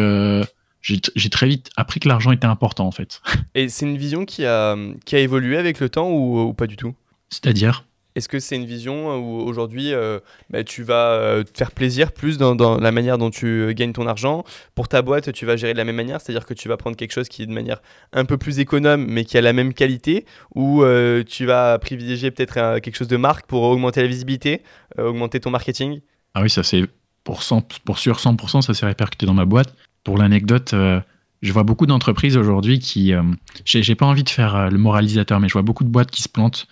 j'ai 0.82 1.30
très 1.30 1.48
vite 1.48 1.70
appris 1.76 2.00
que 2.00 2.08
l'argent 2.08 2.30
était 2.30 2.46
important 2.46 2.86
en 2.86 2.92
fait. 2.92 3.20
Et 3.54 3.68
c'est 3.68 3.86
une 3.86 3.96
vision 3.96 4.24
qui 4.24 4.44
a, 4.44 4.76
qui 5.04 5.16
a 5.16 5.18
évolué 5.18 5.56
avec 5.56 5.80
le 5.80 5.88
temps 5.88 6.10
ou, 6.10 6.52
pas 6.54 6.66
du 6.66 6.76
tout? 6.76 6.94
C'est-à-dire? 7.30 7.84
Est-ce 8.14 8.28
que 8.28 8.38
c'est 8.38 8.56
une 8.56 8.64
vision 8.64 9.16
où 9.16 9.40
aujourd'hui 9.40 9.92
euh, 9.92 10.20
bah, 10.50 10.62
tu 10.62 10.82
vas 10.82 11.12
euh, 11.12 11.42
te 11.42 11.58
faire 11.58 11.72
plaisir 11.72 12.12
plus 12.12 12.38
dans, 12.38 12.78
la 12.78 12.92
manière 12.92 13.18
dont 13.18 13.30
tu 13.30 13.46
euh, 13.46 13.72
gagnes 13.72 13.92
ton 13.92 14.06
argent 14.06 14.44
Pour 14.74 14.88
ta 14.88 15.02
boîte, 15.02 15.32
tu 15.32 15.46
vas 15.46 15.56
gérer 15.56 15.72
de 15.72 15.78
la 15.78 15.84
même 15.84 15.96
manière, 15.96 16.20
c'est-à-dire 16.20 16.46
que 16.46 16.54
tu 16.54 16.68
vas 16.68 16.76
prendre 16.76 16.96
quelque 16.96 17.12
chose 17.12 17.28
qui 17.28 17.42
est 17.42 17.46
de 17.46 17.52
manière 17.52 17.82
un 18.12 18.24
peu 18.24 18.38
plus 18.38 18.60
économe 18.60 19.04
mais 19.06 19.24
qui 19.24 19.36
a 19.36 19.40
la 19.40 19.52
même 19.52 19.74
qualité 19.74 20.26
ou 20.54 20.84
tu 21.26 21.46
vas 21.46 21.78
privilégier 21.78 22.30
peut-être 22.30 22.78
quelque 22.80 22.96
chose 22.96 23.08
de 23.08 23.16
marque 23.16 23.46
pour 23.46 23.62
augmenter 23.62 24.00
la 24.02 24.08
visibilité, 24.08 24.62
augmenter 24.98 25.40
ton 25.40 25.50
marketing? 25.50 26.00
Ah 26.34 26.42
oui, 26.42 26.50
ça 26.50 26.62
c'est 26.62 26.84
pour, 27.24 27.42
pour 27.84 27.98
sûr 27.98 28.16
100%, 28.18 28.62
ça 28.62 28.74
s'est 28.74 28.86
répercuté 28.86 29.26
dans 29.26 29.34
ma 29.34 29.44
boîte 29.44 29.74
pour 30.04 30.18
l'anecdote, 30.18 30.74
euh, 30.74 31.00
je 31.42 31.52
vois 31.52 31.64
beaucoup 31.64 31.86
d'entreprises 31.86 32.36
aujourd'hui 32.36 32.78
qui. 32.78 33.12
Euh, 33.12 33.22
j'ai 33.64 33.94
pas 33.94 34.06
envie 34.06 34.22
de 34.22 34.28
faire 34.28 34.54
euh, 34.54 34.68
le 34.68 34.78
moralisateur, 34.78 35.40
mais 35.40 35.48
je 35.48 35.54
vois 35.54 35.62
beaucoup 35.62 35.84
de 35.84 35.88
boîtes 35.88 36.10
qui 36.10 36.22
se 36.22 36.28
plantent 36.28 36.66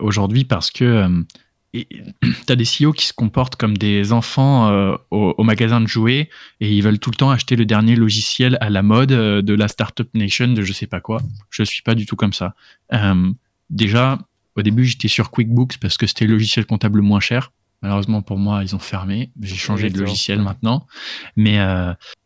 aujourd'hui 0.00 0.44
parce 0.44 0.70
que 0.70 1.08
tu 1.72 1.86
as 2.48 2.56
des 2.56 2.64
CEO 2.64 2.92
qui 2.92 3.06
se 3.06 3.12
comportent 3.12 3.56
comme 3.56 3.76
des 3.76 4.12
enfants 4.12 4.96
au, 5.10 5.42
magasin 5.42 5.80
de 5.80 5.86
jouets 5.86 6.28
et 6.60 6.72
ils 6.72 6.82
veulent 6.82 6.98
tout 6.98 7.10
le 7.10 7.16
temps 7.16 7.30
acheter 7.30 7.56
le 7.56 7.66
dernier 7.66 7.96
logiciel 7.96 8.56
à 8.60 8.70
la 8.70 8.82
mode 8.82 9.08
de 9.08 9.54
la 9.54 9.68
Startup 9.68 10.08
Nation, 10.14 10.48
de 10.48 10.62
je 10.62 10.72
sais 10.72 10.86
pas 10.86 11.00
quoi. 11.00 11.20
Je 11.50 11.62
suis 11.62 11.82
pas 11.82 11.94
du 11.94 12.06
tout 12.06 12.16
comme 12.16 12.32
ça. 12.32 12.54
déjà, 13.70 14.18
au 14.56 14.62
début, 14.62 14.84
j'étais 14.84 15.08
sur 15.08 15.30
QuickBooks 15.30 15.78
parce 15.78 15.96
que 15.96 16.06
c'était 16.06 16.26
le 16.26 16.34
logiciel 16.34 16.66
comptable 16.66 17.00
moins 17.00 17.20
cher. 17.20 17.50
Malheureusement 17.82 18.22
pour 18.22 18.38
moi, 18.38 18.62
ils 18.62 18.76
ont 18.76 18.80
fermé. 18.80 19.30
J'ai 19.40 19.56
changé 19.56 19.90
de 19.90 19.98
logiciel 19.98 20.40
maintenant. 20.40 20.86
Mais 21.36 21.58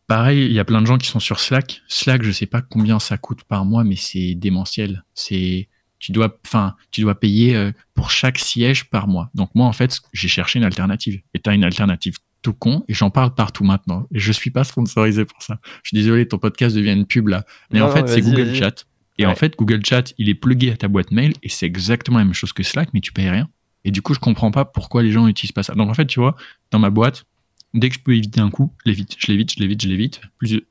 Pareil, 0.09 0.47
il 0.47 0.53
y 0.53 0.59
a 0.59 0.65
plein 0.65 0.81
de 0.81 0.87
gens 0.87 0.97
qui 0.97 1.07
sont 1.07 1.19
sur 1.19 1.39
Slack. 1.39 1.83
Slack, 1.87 2.23
je 2.23 2.31
sais 2.31 2.47
pas 2.47 2.63
combien 2.63 2.97
ça 2.97 3.19
coûte 3.19 3.43
par 3.43 3.63
mois, 3.63 3.83
mais 3.83 3.95
c'est 3.95 4.33
démentiel. 4.33 5.03
C'est 5.13 5.69
tu 5.99 6.11
dois, 6.11 6.37
enfin, 6.45 6.75
tu 6.91 7.01
dois 7.01 7.19
payer 7.19 7.55
euh, 7.55 7.71
pour 7.93 8.09
chaque 8.11 8.37
siège 8.37 8.89
par 8.89 9.07
mois. 9.07 9.29
Donc 9.35 9.51
moi, 9.53 9.67
en 9.67 9.73
fait, 9.73 9.99
j'ai 10.13 10.27
cherché 10.27 10.59
une 10.59 10.65
alternative. 10.65 11.21
Et 11.33 11.39
tu 11.39 11.49
as 11.49 11.53
une 11.53 11.63
alternative 11.63 12.15
tout 12.41 12.53
con, 12.53 12.85
et 12.87 12.93
j'en 12.93 13.09
parle 13.09 13.35
partout 13.35 13.65
maintenant. 13.65 14.07
Et 14.13 14.19
je 14.19 14.31
suis 14.31 14.49
pas 14.49 14.63
sponsorisé 14.63 15.25
pour 15.25 15.43
ça. 15.43 15.59
Je 15.83 15.89
suis 15.89 15.97
désolé, 15.97 16.27
ton 16.27 16.37
podcast 16.37 16.75
devient 16.75 16.93
une 16.93 17.05
pub 17.05 17.27
là. 17.27 17.45
Mais 17.71 17.81
en 17.81 17.91
fait, 17.91 18.07
c'est 18.07 18.21
Google 18.21 18.55
Chat. 18.55 18.85
Et 19.17 19.25
en 19.25 19.35
fait, 19.35 19.57
Google 19.57 19.85
Chat, 19.85 20.13
il 20.17 20.29
est 20.29 20.35
plugué 20.35 20.71
à 20.71 20.77
ta 20.77 20.87
boîte 20.87 21.11
mail, 21.11 21.33
et 21.43 21.49
c'est 21.49 21.65
exactement 21.65 22.17
la 22.17 22.23
même 22.23 22.33
chose 22.33 22.53
que 22.53 22.63
Slack, 22.63 22.89
mais 22.93 23.01
tu 23.01 23.11
payes 23.11 23.29
rien. 23.29 23.49
Et 23.83 23.91
du 23.91 24.01
coup, 24.01 24.13
je 24.13 24.19
comprends 24.19 24.51
pas 24.51 24.65
pourquoi 24.65 25.03
les 25.03 25.11
gens 25.11 25.25
n'utilisent 25.25 25.51
pas 25.51 25.63
ça. 25.63 25.73
Donc 25.73 25.89
en 25.89 25.93
fait, 25.93 26.05
tu 26.05 26.19
vois, 26.19 26.35
dans 26.71 26.79
ma 26.79 26.89
boîte, 26.89 27.25
dès 27.73 27.89
que 27.89 27.95
je 27.95 27.99
peux 27.99 28.15
éviter 28.15 28.39
un 28.39 28.49
coup, 28.49 28.73
je 28.85 28.91
l'évite, 28.91 29.15
je 29.17 29.27
l'évite, 29.27 29.53
je 29.53 29.59
l'évite, 29.59 29.81
je 29.81 29.87
l'évite. 29.89 30.21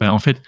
Bah, 0.00 0.12
en 0.12 0.18
fait, 0.18 0.42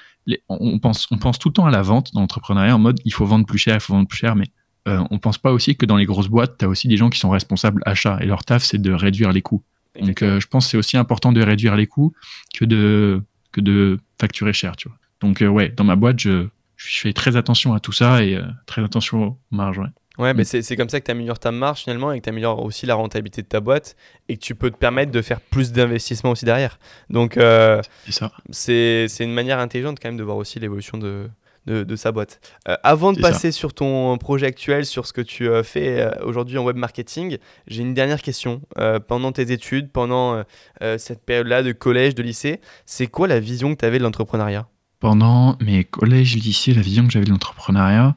on, 0.49 0.79
pense, 0.79 1.07
on 1.11 1.19
pense 1.19 1.39
tout 1.39 1.49
le 1.49 1.55
temps 1.55 1.67
à 1.67 1.71
la 1.71 1.83
vente 1.83 2.13
dans 2.13 2.21
l'entrepreneuriat 2.21 2.75
en 2.75 2.79
mode 2.79 3.01
il 3.05 3.13
faut 3.13 3.27
vendre 3.27 3.47
plus 3.47 3.59
cher, 3.59 3.75
il 3.75 3.81
faut 3.81 3.95
vendre 3.95 4.09
plus 4.09 4.19
cher, 4.19 4.37
mais 4.37 4.47
euh, 4.89 5.05
on 5.11 5.19
pense 5.19 5.39
pas 5.39 5.53
aussi 5.53 5.77
que 5.77 5.87
dans 5.87 5.97
les 5.97 6.07
grosses 6.07 6.29
boîtes, 6.29 6.59
tu 6.59 6.65
as 6.65 6.69
aussi 6.69 6.89
des 6.89 6.97
gens 6.97 7.11
qui 7.11 7.19
sont 7.19 7.31
responsables 7.31 7.83
achats 7.87 8.19
et 8.21 8.27
leur 8.27 8.45
taf, 8.45 8.63
c'est 8.65 8.81
de 8.81 8.93
réduire 8.93 9.33
les 9.33 9.43
coûts. 9.43 9.63
Donc, 10.01 10.23
euh, 10.23 10.41
je 10.41 10.47
pense 10.47 10.67
que 10.67 10.71
c'est 10.71 10.77
aussi 10.77 10.97
important 10.97 11.33
de 11.33 11.43
réduire 11.43 11.77
les 11.77 11.87
coûts 11.87 12.13
que 12.55 12.65
de, 12.65 13.23
que 13.53 13.61
de 13.61 13.99
facturer 14.21 14.53
cher, 14.53 14.77
tu 14.77 14.89
vois. 14.89 14.97
Donc, 15.21 15.43
euh, 15.43 15.49
ouais, 15.49 15.69
dans 15.69 15.85
ma 15.85 15.97
boîte, 15.97 16.21
je, 16.21 16.47
je 16.77 17.01
fais 17.01 17.13
très 17.13 17.37
attention 17.37 17.75
à 17.75 17.81
tout 17.81 17.93
ça 17.93 18.23
et 18.23 18.41
très 18.67 18.83
attention 18.83 19.23
aux 19.25 19.39
marges, 19.51 19.79
ouais. 19.79 19.89
Ouais, 20.19 20.35
mais 20.35 20.45
c'est 20.45 20.77
comme 20.77 20.91
ça 20.91 21.01
que 21.01 21.07
tu 21.07 21.11
améliores 21.11 21.39
ta 21.39 21.51
marge 21.51 21.81
finalement 21.81 22.13
et 22.13 22.19
que 22.19 22.25
tu 22.25 22.29
améliores 22.29 22.63
aussi 22.63 22.85
la 22.85 22.95
rentabilité 22.95 23.41
de 23.41 23.47
ta 23.47 23.61
boîte 23.61 23.97
et 24.29 24.37
que 24.37 24.43
tu 24.43 24.55
peux 24.55 24.71
te 24.71 24.77
permettre 24.77 25.13
de 25.13 25.23
faire 25.23 25.41
plus 25.41 25.73
d'investissements 25.73 26.33
aussi 26.33 26.45
derrière. 26.45 26.79
Donc, 27.09 27.39
euh, 27.39 27.81
c'est 28.51 29.07
une 29.21 29.33
manière 29.33 29.59
intelligente 29.61 29.99
quand 30.01 30.09
même 30.09 30.19
de 30.19 30.23
voir 30.23 30.37
aussi 30.37 30.59
l'évolution 30.59 30.99
de, 30.99 31.31
de, 31.71 31.97
sa 31.97 32.13
boîte. 32.13 32.41
Euh, 32.69 32.77
avant 32.83 33.13
de 33.13 33.21
passer 33.21 33.53
sur 33.53 33.73
ton 33.75 34.17
projet 34.19 34.47
actuel, 34.47 34.85
sur 34.85 35.07
ce 35.07 35.13
que 35.13 35.21
tu 35.21 35.49
euh, 35.49 35.63
fais 35.63 36.11
aujourd'hui 36.23 36.59
en 36.59 36.65
web 36.65 36.77
marketing, 36.77 37.39
j'ai 37.67 37.83
une 37.83 37.95
dernière 37.95 38.23
question. 38.23 38.63
pendant 39.09 39.33
tes 39.33 39.53
études, 39.53 39.91
pendant 39.91 40.43
cette 40.99 41.25
période-là 41.25 41.63
de 41.63 41.73
collège, 41.73 42.15
de 42.15 42.23
lycée, 42.23 42.61
c'est 42.87 43.07
quoi 43.07 43.29
la 43.29 43.41
vision 43.41 43.75
que 43.75 43.81
tu 43.81 43.85
avais 43.85 43.99
de 43.99 44.03
l'entrepreneuriat? 44.03 44.67
Pendant 44.99 45.57
mes 45.61 45.85
collèges, 45.85 46.37
lycées, 46.37 46.75
la 46.75 46.83
vision 46.83 47.07
que 47.07 47.13
j'avais 47.13 47.25
de 47.25 47.31
l'entrepreneuriat 47.31 48.17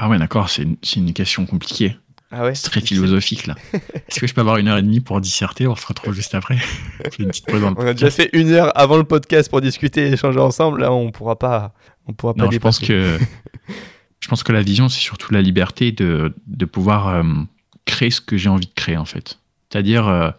ah 0.00 0.08
ouais, 0.08 0.18
d'accord, 0.18 0.48
c'est 0.48 0.62
une, 0.94 1.12
question 1.12 1.44
compliquée. 1.44 1.96
Ah 2.30 2.44
ouais? 2.44 2.54
C'est 2.54 2.70
très 2.70 2.80
philosophique 2.80 3.48
là. 3.48 3.56
Est-ce 3.72 4.20
que 4.20 4.28
je 4.28 4.34
peux 4.34 4.40
avoir 4.40 4.58
une 4.58 4.68
heure 4.68 4.78
et 4.78 4.82
demie 4.82 5.00
pour 5.00 5.20
disserter 5.20 5.66
On 5.66 5.74
se 5.74 5.86
retrouve 5.86 6.14
juste 6.14 6.36
après? 6.36 6.56
on 7.18 7.86
a 7.86 7.94
déjà 7.94 8.10
fait 8.10 8.30
une 8.32 8.52
heure 8.52 8.70
avant 8.78 8.96
le 8.96 9.02
podcast 9.02 9.50
pour 9.50 9.60
discuter 9.60 10.06
et 10.06 10.12
échanger 10.12 10.38
ensemble. 10.38 10.82
Là, 10.82 10.92
on 10.92 11.10
pourra 11.10 11.36
pas, 11.36 11.74
on 12.08 12.12
pourra 12.12 12.34
pas. 12.34 12.44
Non, 12.44 12.50
je 12.50 12.58
pense 12.58 12.78
que 12.78 13.18
je 14.20 14.28
pense 14.28 14.42
que 14.42 14.52
la 14.52 14.62
vision, 14.62 14.88
c'est 14.88 15.00
surtout 15.00 15.32
la 15.32 15.42
liberté 15.42 15.92
de, 15.92 16.34
de 16.46 16.64
pouvoir 16.64 17.08
euh, 17.08 17.22
créer 17.84 18.10
ce 18.10 18.20
que 18.20 18.36
j'ai 18.36 18.48
envie 18.48 18.66
de 18.66 18.74
créer 18.74 18.96
en 18.96 19.04
fait. 19.04 19.38
C'est-à-dire, 19.70 20.08
euh, 20.08 20.30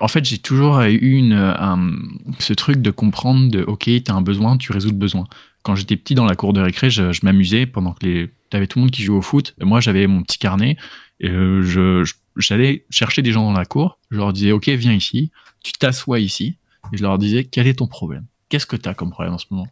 en 0.00 0.08
fait, 0.08 0.24
j'ai 0.24 0.38
toujours 0.38 0.80
eu 0.82 1.16
une, 1.16 1.54
ce 2.38 2.52
truc 2.52 2.80
de 2.80 2.90
comprendre 2.90 3.50
de, 3.50 3.62
ok, 3.62 3.84
tu 3.84 4.02
as 4.08 4.14
un 4.14 4.22
besoin, 4.22 4.56
tu 4.56 4.72
résous 4.72 4.90
le 4.90 4.96
besoin. 4.96 5.26
Quand 5.62 5.74
j'étais 5.74 5.96
petit 5.96 6.14
dans 6.14 6.24
la 6.24 6.36
cour 6.36 6.52
de 6.52 6.60
récré, 6.60 6.90
je, 6.90 7.12
je 7.12 7.20
m'amusais 7.24 7.66
pendant 7.66 7.92
que 7.92 8.06
les 8.06 8.30
avais 8.52 8.66
tout 8.66 8.78
le 8.78 8.84
monde 8.84 8.90
qui 8.90 9.02
jouait 9.02 9.16
au 9.16 9.22
foot. 9.22 9.54
moi, 9.60 9.80
j'avais 9.80 10.06
mon 10.06 10.22
petit 10.22 10.38
carnet. 10.38 10.76
Et 11.20 11.30
euh, 11.30 11.62
je, 11.62 12.10
j'allais 12.36 12.84
chercher 12.90 13.22
des 13.22 13.32
gens 13.32 13.44
dans 13.44 13.58
la 13.58 13.64
cour. 13.64 13.98
Je 14.10 14.18
leur 14.18 14.32
disais, 14.32 14.52
OK, 14.52 14.68
viens 14.68 14.92
ici. 14.92 15.30
Tu 15.62 15.72
t'assois 15.72 16.20
ici. 16.20 16.58
Et 16.92 16.96
je 16.96 17.02
leur 17.02 17.18
disais, 17.18 17.44
quel 17.44 17.66
est 17.66 17.78
ton 17.78 17.86
problème? 17.86 18.26
Qu'est-ce 18.48 18.66
que 18.66 18.76
tu 18.76 18.88
as 18.88 18.94
comme 18.94 19.10
problème 19.10 19.34
en 19.34 19.38
ce 19.38 19.46
moment? 19.50 19.68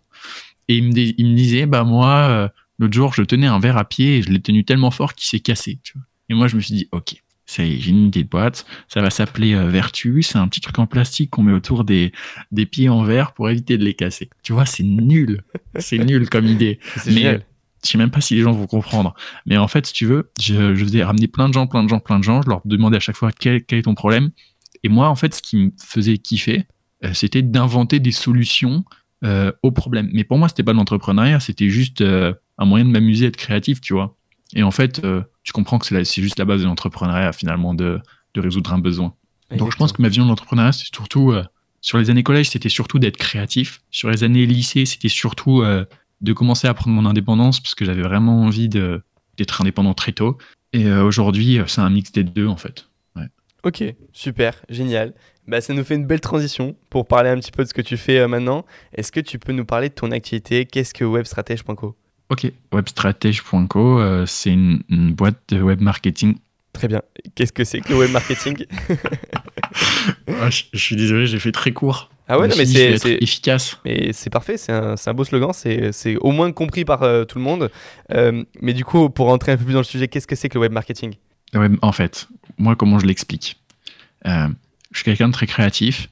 Et 0.69 0.77
ils 0.77 0.85
me, 0.85 0.89
me 0.89 1.37
disaient, 1.37 1.67
bah 1.67 1.85
moi, 1.85 2.29
euh, 2.29 2.49
l'autre 2.79 2.95
jour, 2.95 3.15
je 3.15 3.23
tenais 3.23 3.47
un 3.47 3.59
verre 3.59 3.77
à 3.77 3.85
pied 3.85 4.19
et 4.19 4.23
je 4.23 4.31
l'ai 4.31 4.41
tenu 4.41 4.65
tellement 4.65 4.91
fort 4.91 5.15
qu'il 5.15 5.27
s'est 5.27 5.41
cassé. 5.41 5.81
Et 6.29 6.35
moi, 6.35 6.49
je 6.49 6.57
me 6.57 6.61
suis 6.61 6.75
dit, 6.75 6.89
OK, 6.93 7.15
c'est 7.47 7.79
j'ai 7.79 7.91
une 7.91 8.07
idée 8.07 8.25
de 8.25 8.29
boîte. 8.29 8.67
Ça 8.89 9.01
va 9.01 9.11
s'appeler 9.11 9.55
euh, 9.55 9.69
Vertu. 9.69 10.23
C'est 10.23 10.39
un 10.39 10.49
petit 10.49 10.61
truc 10.61 10.79
en 10.79 10.87
plastique 10.87 11.31
qu'on 11.31 11.43
met 11.43 11.53
autour 11.53 11.85
des, 11.85 12.13
des 12.53 12.67
pieds 12.67 12.89
en 12.89 13.03
verre 13.03 13.33
pour 13.33 13.51
éviter 13.51 13.77
de 13.77 13.85
les 13.85 13.95
casser. 13.95 14.31
Tu 14.43 14.53
vois, 14.53 14.67
c'est 14.67 14.85
nul. 14.85 15.43
C'est 15.79 15.99
nul 16.05 16.29
comme 16.29 16.47
idée. 16.47 16.79
C'est 16.97 17.13
génial 17.13 17.45
je 17.85 17.91
sais 17.91 17.99
même 17.99 18.11
pas 18.11 18.21
si 18.21 18.35
les 18.35 18.43
gens 18.43 18.53
vont 18.53 18.67
comprendre. 18.67 19.15
Mais 19.47 19.57
en 19.57 19.69
fait, 19.69 19.87
si 19.87 19.93
tu 19.93 20.07
veux, 20.07 20.31
je, 20.41 20.75
je 20.75 20.85
faisais 20.85 21.05
ramener 21.05 21.29
plein 21.29 21.49
de 21.49 21.55
gens, 21.55 21.67
plein 21.67 21.83
de 21.85 21.89
gens, 21.89 22.01
plein 22.01 22.19
de 22.19 22.25
gens. 22.25 22.43
Je 22.43 22.49
leur 22.49 22.63
demandais 22.65 22.97
à 22.97 23.01
chaque 23.01 23.17
fois 23.17 23.31
quel, 23.31 23.63
est 23.69 23.83
ton 23.83 23.95
problème. 23.95 24.31
Et 24.83 24.89
moi, 24.89 25.09
en 25.09 25.15
fait, 25.15 25.35
ce 25.35 25.43
qui 25.43 25.57
me 25.57 25.71
faisait 25.83 26.19
kiffer, 26.19 26.65
euh, 27.05 27.13
c'était 27.13 27.43
d'inventer 27.43 28.01
des 28.01 28.13
solutions 28.13 28.85
euh, 29.25 29.53
aux 29.63 29.71
problèmes. 29.71 30.11
Mais 30.13 30.25
pour 30.25 30.39
moi, 30.39 30.49
c'était 30.49 30.63
pas 30.63 30.73
de 30.73 30.77
l'entrepreneuriat, 30.77 31.41
c'était 31.41 31.71
juste 31.71 32.01
euh, 32.01 32.33
un 32.59 32.65
moyen 32.65 32.85
de 32.85 32.91
m'amuser, 32.91 33.27
être 33.27 33.37
créatif, 33.37 33.81
tu 33.81 33.93
vois. 33.93 34.17
Et 34.55 34.63
en 34.63 34.71
fait, 34.71 35.03
tu 35.43 35.53
comprends 35.53 35.79
que 35.79 36.05
c'est 36.05 36.23
juste 36.23 36.39
la 36.39 36.45
base 36.45 36.61
de 36.61 36.67
l'entrepreneuriat, 36.67 37.33
finalement, 37.33 37.75
de, 37.75 37.99
de, 38.35 38.41
résoudre 38.41 38.73
un 38.73 38.79
besoin. 38.79 39.15
Donc, 39.57 39.73
je 39.73 39.77
pense 39.77 39.93
que 39.93 40.01
ma 40.01 40.09
vision 40.09 40.25
de 40.25 40.29
l'entrepreneuriat, 40.29 40.71
c'est 40.71 40.95
surtout, 40.95 41.35
sur 41.81 41.99
les 41.99 42.09
années 42.11 42.23
collège, 42.23 42.51
c'était 42.51 42.69
surtout 42.69 43.01
d'être 43.01 43.17
créatif. 43.17 43.81
Sur 43.91 44.11
les 44.11 44.23
années 44.23 44.47
lycée, 44.47 44.85
c'était 44.85 45.09
surtout 45.09 45.65
de 46.21 46.33
commencer 46.33 46.69
à 46.69 46.75
prendre 46.75 46.95
mon 46.95 47.05
indépendance 47.05 47.59
parce 47.59 47.75
que 47.75 47.85
j'avais 47.85 48.03
vraiment 48.03 48.43
envie 48.43 48.69
d'être 48.69 49.61
indépendant 49.61 49.95
très 49.95 50.13
tôt. 50.13 50.39
Et 50.73 50.89
aujourd'hui, 50.93 51.59
c'est 51.67 51.81
un 51.81 51.91
mix 51.91 52.13
des 52.13 52.23
deux 52.23 52.47
en 52.47 52.57
fait. 52.57 52.87
Ok, 53.65 53.83
super, 54.13 54.63
génial. 54.69 55.15
Bah, 55.47 55.61
ça 55.61 55.75
nous 55.75 55.85
fait 55.85 55.95
une 55.95 56.07
belle 56.07 56.21
transition 56.21 56.75
pour 56.91 57.07
parler 57.07 57.31
un 57.31 57.39
petit 57.39 57.51
peu 57.51 57.65
de 57.65 57.69
ce 57.69 57.75
que 57.75 57.83
tu 57.83 57.97
fais 57.97 58.27
maintenant. 58.27 58.65
Est-ce 58.95 59.13
que 59.13 59.21
tu 59.21 59.39
peux 59.39 59.53
nous 59.53 59.65
parler 59.65 59.89
de 59.89 59.95
ton 59.95 60.11
activité? 60.11 60.65
Qu'est-ce 60.65 60.95
que 60.95 61.05
webstratège.co 61.05 61.95
Ok, 62.31 62.51
webstratège.co, 62.73 64.27
c'est 64.27 64.51
une, 64.51 64.83
boîte 64.89 65.37
de 65.49 65.61
web 65.61 65.81
marketing 65.81 66.37
Très 66.73 66.89
bien. 66.89 67.03
Qu'est-ce 67.35 67.53
que 67.53 67.63
c'est 67.63 67.81
que 67.81 67.91
le 67.91 67.99
web 67.99 68.11
marketing? 68.11 68.65
Ah, 70.29 70.51
je, 70.51 70.65
suis 70.79 70.97
désolé, 70.97 71.27
j'ai 71.27 71.39
fait 71.39 71.53
très 71.53 71.73
court. 71.73 72.11
Ah 72.29 72.39
ouais, 72.39 72.49
mais 72.49 72.65
c'est 72.65 73.19
efficace. 73.21 73.79
Mais 73.85 74.13
c'est 74.13 74.31
parfait, 74.31 74.57
c'est 74.57 74.73
un, 74.73 74.95
un, 75.05 75.15
beau 75.15 75.25
slogan, 75.25 75.53
c'est 75.53 76.17
au 76.17 76.31
moins 76.31 76.51
compris 76.53 76.85
par 76.85 77.03
euh, 77.03 77.25
tout 77.25 77.39
le 77.39 77.45
monde. 77.45 77.71
Euh, 78.13 78.45
mais 78.61 78.73
du 78.73 78.85
coup, 78.85 79.11
pour 79.11 79.27
rentrer 79.27 79.53
un 79.53 79.57
peu 79.57 79.65
plus 79.65 79.75
dans 79.75 79.81
le 79.81 79.85
sujet, 79.85 80.09
qu'est-ce 80.09 80.27
que 80.27 80.35
c'est 80.35 80.49
que 80.49 80.55
le 80.55 80.63
web 80.63 80.73
marketing? 80.73 81.15
En 81.83 81.93
fait, 81.93 82.27
moi, 82.59 82.77
comment 82.77 82.99
je 82.99 83.07
l'explique? 83.07 83.61
Euh, 84.27 84.49
Je 84.95 85.01
suis 85.01 85.05
quelqu'un 85.05 85.29
de 85.29 85.33
très 85.33 85.49
créatif. 85.49 86.09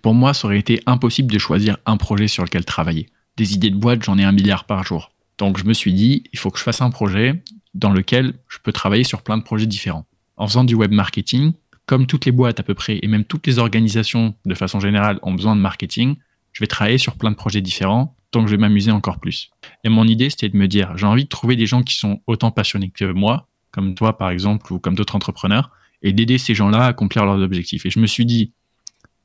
pour 0.00 0.14
moi, 0.14 0.32
ça 0.32 0.46
aurait 0.46 0.58
été 0.58 0.80
impossible 0.86 1.30
de 1.30 1.38
choisir 1.38 1.76
un 1.86 1.96
projet 1.96 2.28
sur 2.28 2.44
lequel 2.44 2.64
travailler. 2.64 3.08
Des 3.36 3.54
idées 3.54 3.70
de 3.70 3.76
boîte, 3.76 4.04
j'en 4.04 4.16
ai 4.16 4.22
un 4.22 4.32
milliard 4.32 4.64
par 4.64 4.84
jour. 4.84 5.10
Donc 5.38 5.58
je 5.58 5.64
me 5.64 5.72
suis 5.72 5.92
dit, 5.92 6.22
il 6.32 6.38
faut 6.38 6.50
que 6.50 6.58
je 6.58 6.62
fasse 6.62 6.82
un 6.82 6.90
projet 6.90 7.42
dans 7.74 7.90
lequel 7.90 8.34
je 8.48 8.58
peux 8.62 8.70
travailler 8.70 9.02
sur 9.02 9.22
plein 9.22 9.38
de 9.38 9.42
projets 9.42 9.66
différents. 9.66 10.06
En 10.36 10.46
faisant 10.46 10.62
du 10.62 10.74
web 10.74 10.92
marketing, 10.92 11.52
comme 11.86 12.06
toutes 12.06 12.24
les 12.24 12.32
boîtes 12.32 12.60
à 12.60 12.62
peu 12.62 12.74
près, 12.74 13.00
et 13.02 13.08
même 13.08 13.24
toutes 13.24 13.46
les 13.46 13.58
organisations 13.58 14.34
de 14.44 14.54
façon 14.54 14.78
générale 14.78 15.18
ont 15.22 15.34
besoin 15.34 15.56
de 15.56 15.60
marketing, 15.60 16.14
je 16.52 16.60
vais 16.60 16.68
travailler 16.68 16.98
sur 16.98 17.16
plein 17.16 17.30
de 17.30 17.36
projets 17.36 17.60
différents, 17.60 18.14
donc 18.30 18.46
je 18.46 18.52
vais 18.52 18.60
m'amuser 18.60 18.92
encore 18.92 19.18
plus. 19.18 19.50
Et 19.82 19.88
mon 19.88 20.06
idée, 20.06 20.30
c'était 20.30 20.48
de 20.48 20.56
me 20.56 20.68
dire, 20.68 20.96
j'ai 20.96 21.06
envie 21.06 21.24
de 21.24 21.28
trouver 21.28 21.56
des 21.56 21.66
gens 21.66 21.82
qui 21.82 21.96
sont 21.96 22.20
autant 22.28 22.52
passionnés 22.52 22.90
que 22.90 23.06
moi, 23.06 23.48
comme 23.72 23.96
toi 23.96 24.16
par 24.16 24.30
exemple, 24.30 24.72
ou 24.72 24.78
comme 24.78 24.94
d'autres 24.94 25.16
entrepreneurs, 25.16 25.70
et 26.02 26.12
d'aider 26.12 26.38
ces 26.38 26.54
gens-là 26.54 26.84
à 26.84 26.86
accomplir 26.88 27.24
leurs 27.24 27.40
objectifs. 27.40 27.86
Et 27.86 27.90
je 27.90 27.98
me 27.98 28.06
suis 28.06 28.26
dit, 28.26 28.52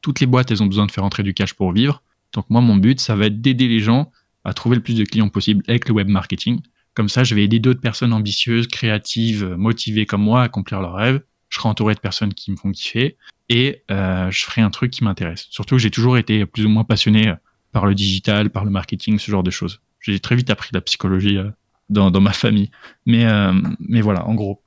toutes 0.01 0.19
les 0.19 0.27
boîtes, 0.27 0.51
elles 0.51 0.63
ont 0.63 0.67
besoin 0.67 0.86
de 0.86 0.91
faire 0.91 1.03
entrer 1.03 1.24
du 1.24 1.34
cash 1.34 1.53
pour 1.53 1.72
vivre. 1.72 2.01
Donc 2.34 2.50
moi, 2.50 2.62
mon 2.62 2.75
but, 2.75 3.00
ça 3.00 3.15
va 3.15 3.25
être 3.25 3.41
d'aider 3.41 3.67
les 3.67 3.79
gens 3.79 4.12
à 4.43 4.53
trouver 4.53 4.75
le 4.75 4.81
plus 4.81 4.96
de 4.96 5.03
clients 5.03 5.29
possible 5.29 5.63
avec 5.67 5.88
le 5.88 5.93
web 5.93 6.07
marketing. 6.07 6.62
Comme 6.93 7.10
ça, 7.10 7.24
je 7.24 7.36
vais 7.36 7.43
aider 7.43 7.60
d'autres 7.60 7.81
personnes 7.81 8.13
ambitieuses, 8.13 8.67
créatives, 8.67 9.46
motivées 9.57 10.05
comme 10.05 10.22
moi 10.22 10.41
à 10.41 10.43
accomplir 10.46 10.81
leurs 10.81 10.93
rêves. 10.93 11.22
Je 11.50 11.57
serai 11.57 11.69
entouré 11.69 11.93
de 11.93 12.00
personnes 12.00 12.34
qui 12.34 12.51
me 12.51 12.57
font 12.57 12.72
kiffer 12.72 13.17
et 13.50 13.84
euh, 13.91 14.29
je 14.31 14.43
ferai 14.43 14.62
un 14.62 14.69
truc 14.69 14.91
qui 14.91 15.03
m'intéresse. 15.03 15.48
Surtout 15.50 15.75
que 15.75 15.81
j'ai 15.81 15.91
toujours 15.91 16.17
été 16.17 16.46
plus 16.46 16.65
ou 16.65 16.69
moins 16.69 16.84
passionné 16.84 17.34
par 17.72 17.86
le 17.86 17.96
digital, 17.96 18.50
par 18.50 18.65
le 18.65 18.72
marketing, 18.72 19.19
ce 19.19 19.31
genre 19.31 19.43
de 19.43 19.51
choses. 19.51 19.81
J'ai 20.01 20.19
très 20.19 20.36
vite 20.36 20.50
appris 20.50 20.69
la 20.74 20.81
psychologie 20.81 21.38
euh, 21.38 21.50
dans, 21.89 22.22
ma 22.22 22.34
famille. 22.34 22.72
Mais, 23.05 23.25
euh, 23.25 23.53
mais 23.79 24.01
voilà, 24.01 24.25
en 24.27 24.36
gros. 24.36 24.62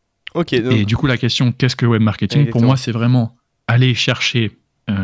Et 0.52 0.84
du 0.84 0.96
coup, 0.96 1.06
la 1.06 1.16
question, 1.16 1.52
qu'est-ce 1.52 1.76
que 1.76 1.86
web 1.86 2.02
marketing? 2.02 2.50
Pour 2.50 2.62
moi, 2.62 2.76
c'est 2.76 2.92
vraiment 2.92 3.36
aller 3.66 3.94
chercher 3.94 4.58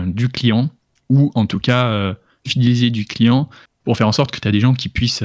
du 0.06 0.28
client 0.28 0.71
ou 1.09 1.30
en 1.35 1.47
tout 1.47 1.61
cas 1.61 2.14
fidéliser 2.47 2.90
du 2.90 3.04
client 3.06 3.49
pour 3.85 3.97
faire 3.97 4.09
en 4.09 4.12
sorte 4.12 4.30
que 4.33 4.40
tu 4.40 4.49
as 4.49 4.52
des 4.52 4.61
gens 4.61 4.75
qui 4.75 4.88
puissent 4.88 5.23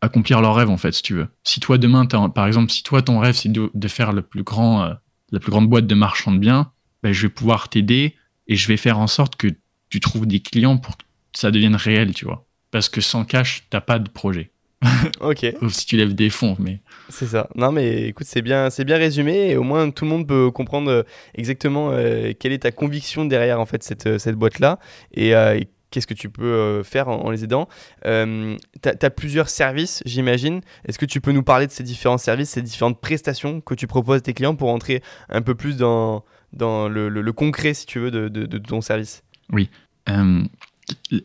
accomplir 0.00 0.40
leur 0.40 0.54
rêve 0.54 0.70
en 0.70 0.76
fait 0.76 0.92
si 0.92 1.02
tu 1.02 1.14
veux. 1.14 1.28
Si 1.44 1.60
toi 1.60 1.78
demain 1.78 2.06
par 2.06 2.46
exemple 2.46 2.70
si 2.70 2.82
toi 2.82 3.02
ton 3.02 3.18
rêve 3.18 3.34
c'est 3.34 3.50
de, 3.50 3.88
faire 3.88 4.12
le 4.12 4.22
plus 4.22 4.42
grand 4.42 4.82
euh, 4.82 4.94
la 5.32 5.40
plus 5.40 5.50
grande 5.50 5.68
boîte 5.68 5.86
de 5.86 5.94
marchand 5.94 6.32
de 6.32 6.38
biens, 6.38 6.70
ben, 7.02 7.12
je 7.12 7.22
vais 7.22 7.28
pouvoir 7.28 7.68
t'aider 7.68 8.14
et 8.46 8.56
je 8.56 8.68
vais 8.68 8.76
faire 8.76 8.98
en 8.98 9.06
sorte 9.06 9.36
que 9.36 9.48
tu 9.90 10.00
trouves 10.00 10.26
des 10.26 10.40
clients 10.40 10.78
pour 10.78 10.96
que 10.96 11.04
ça 11.32 11.50
devienne 11.50 11.76
réel, 11.76 12.14
tu 12.14 12.24
vois. 12.24 12.46
Parce 12.70 12.88
que 12.88 13.00
sans 13.00 13.24
cash, 13.24 13.64
t'as 13.70 13.80
pas 13.80 13.98
de 13.98 14.08
projet. 14.08 14.52
ok. 15.20 15.54
Sauf 15.60 15.72
si 15.72 15.86
tu 15.86 15.96
lèves 15.96 16.14
des 16.14 16.30
fonds, 16.30 16.56
mais. 16.58 16.80
C'est 17.08 17.26
ça. 17.26 17.48
Non, 17.56 17.72
mais 17.72 18.08
écoute, 18.08 18.26
c'est 18.28 18.42
bien, 18.42 18.70
c'est 18.70 18.84
bien 18.84 18.96
résumé 18.96 19.50
et 19.50 19.56
au 19.56 19.62
moins 19.62 19.90
tout 19.90 20.04
le 20.04 20.10
monde 20.10 20.26
peut 20.26 20.50
comprendre 20.50 20.90
euh, 20.90 21.02
exactement 21.34 21.90
euh, 21.92 22.32
quelle 22.38 22.52
est 22.52 22.60
ta 22.60 22.70
conviction 22.70 23.24
derrière 23.24 23.60
en 23.60 23.66
fait 23.66 23.82
cette, 23.82 24.18
cette 24.18 24.36
boîte 24.36 24.60
là 24.60 24.78
et, 25.12 25.30
et 25.30 25.68
qu'est-ce 25.90 26.06
que 26.06 26.14
tu 26.14 26.28
peux 26.30 26.44
euh, 26.44 26.82
faire 26.82 27.08
en, 27.08 27.30
les 27.30 27.44
aidant 27.44 27.68
euh, 28.06 28.56
Tu 28.82 28.88
as, 28.88 29.10
plusieurs 29.10 29.48
services, 29.48 30.02
j'imagine. 30.04 30.60
Est-ce 30.84 30.98
que 30.98 31.06
tu 31.06 31.20
peux 31.20 31.32
nous 31.32 31.42
parler 31.42 31.66
de 31.66 31.72
ces 31.72 31.82
différents 31.82 32.18
services, 32.18 32.50
ces 32.50 32.62
différentes 32.62 33.00
prestations 33.00 33.60
que 33.60 33.74
tu 33.74 33.86
proposes 33.86 34.18
à 34.18 34.20
tes 34.20 34.34
clients 34.34 34.56
pour 34.56 34.70
entrer 34.70 35.02
un 35.28 35.42
peu 35.42 35.54
plus 35.54 35.76
dans, 35.76 36.24
dans 36.52 36.88
le, 36.88 37.32
concret, 37.32 37.74
si 37.74 37.86
tu 37.86 37.98
veux, 37.98 38.10
de, 38.10 38.58
ton 38.58 38.80
service? 38.80 39.22
Oui. 39.52 39.70
Euh, 40.08 40.42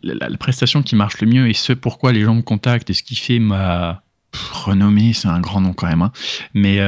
la, 0.04 0.30
prestation 0.38 0.84
qui 0.84 0.96
marche 0.96 1.22
le 1.22 1.28
mieux 1.28 1.50
et 1.50 1.54
ce 1.54 1.74
pourquoi 1.74 2.12
les 2.12 2.22
gens 2.22 2.36
me 2.36 2.42
contactent 2.42 2.90
et 2.90 2.94
ce 2.94 3.04
qui 3.04 3.16
fait 3.16 3.40
ma 3.40 4.04
renommée, 4.52 5.14
c'est 5.14 5.28
un 5.28 5.40
grand 5.40 5.62
nom 5.62 5.74
quand 5.74 5.88
même. 5.88 6.02
Hein. 6.02 6.12
Mais 6.54 6.80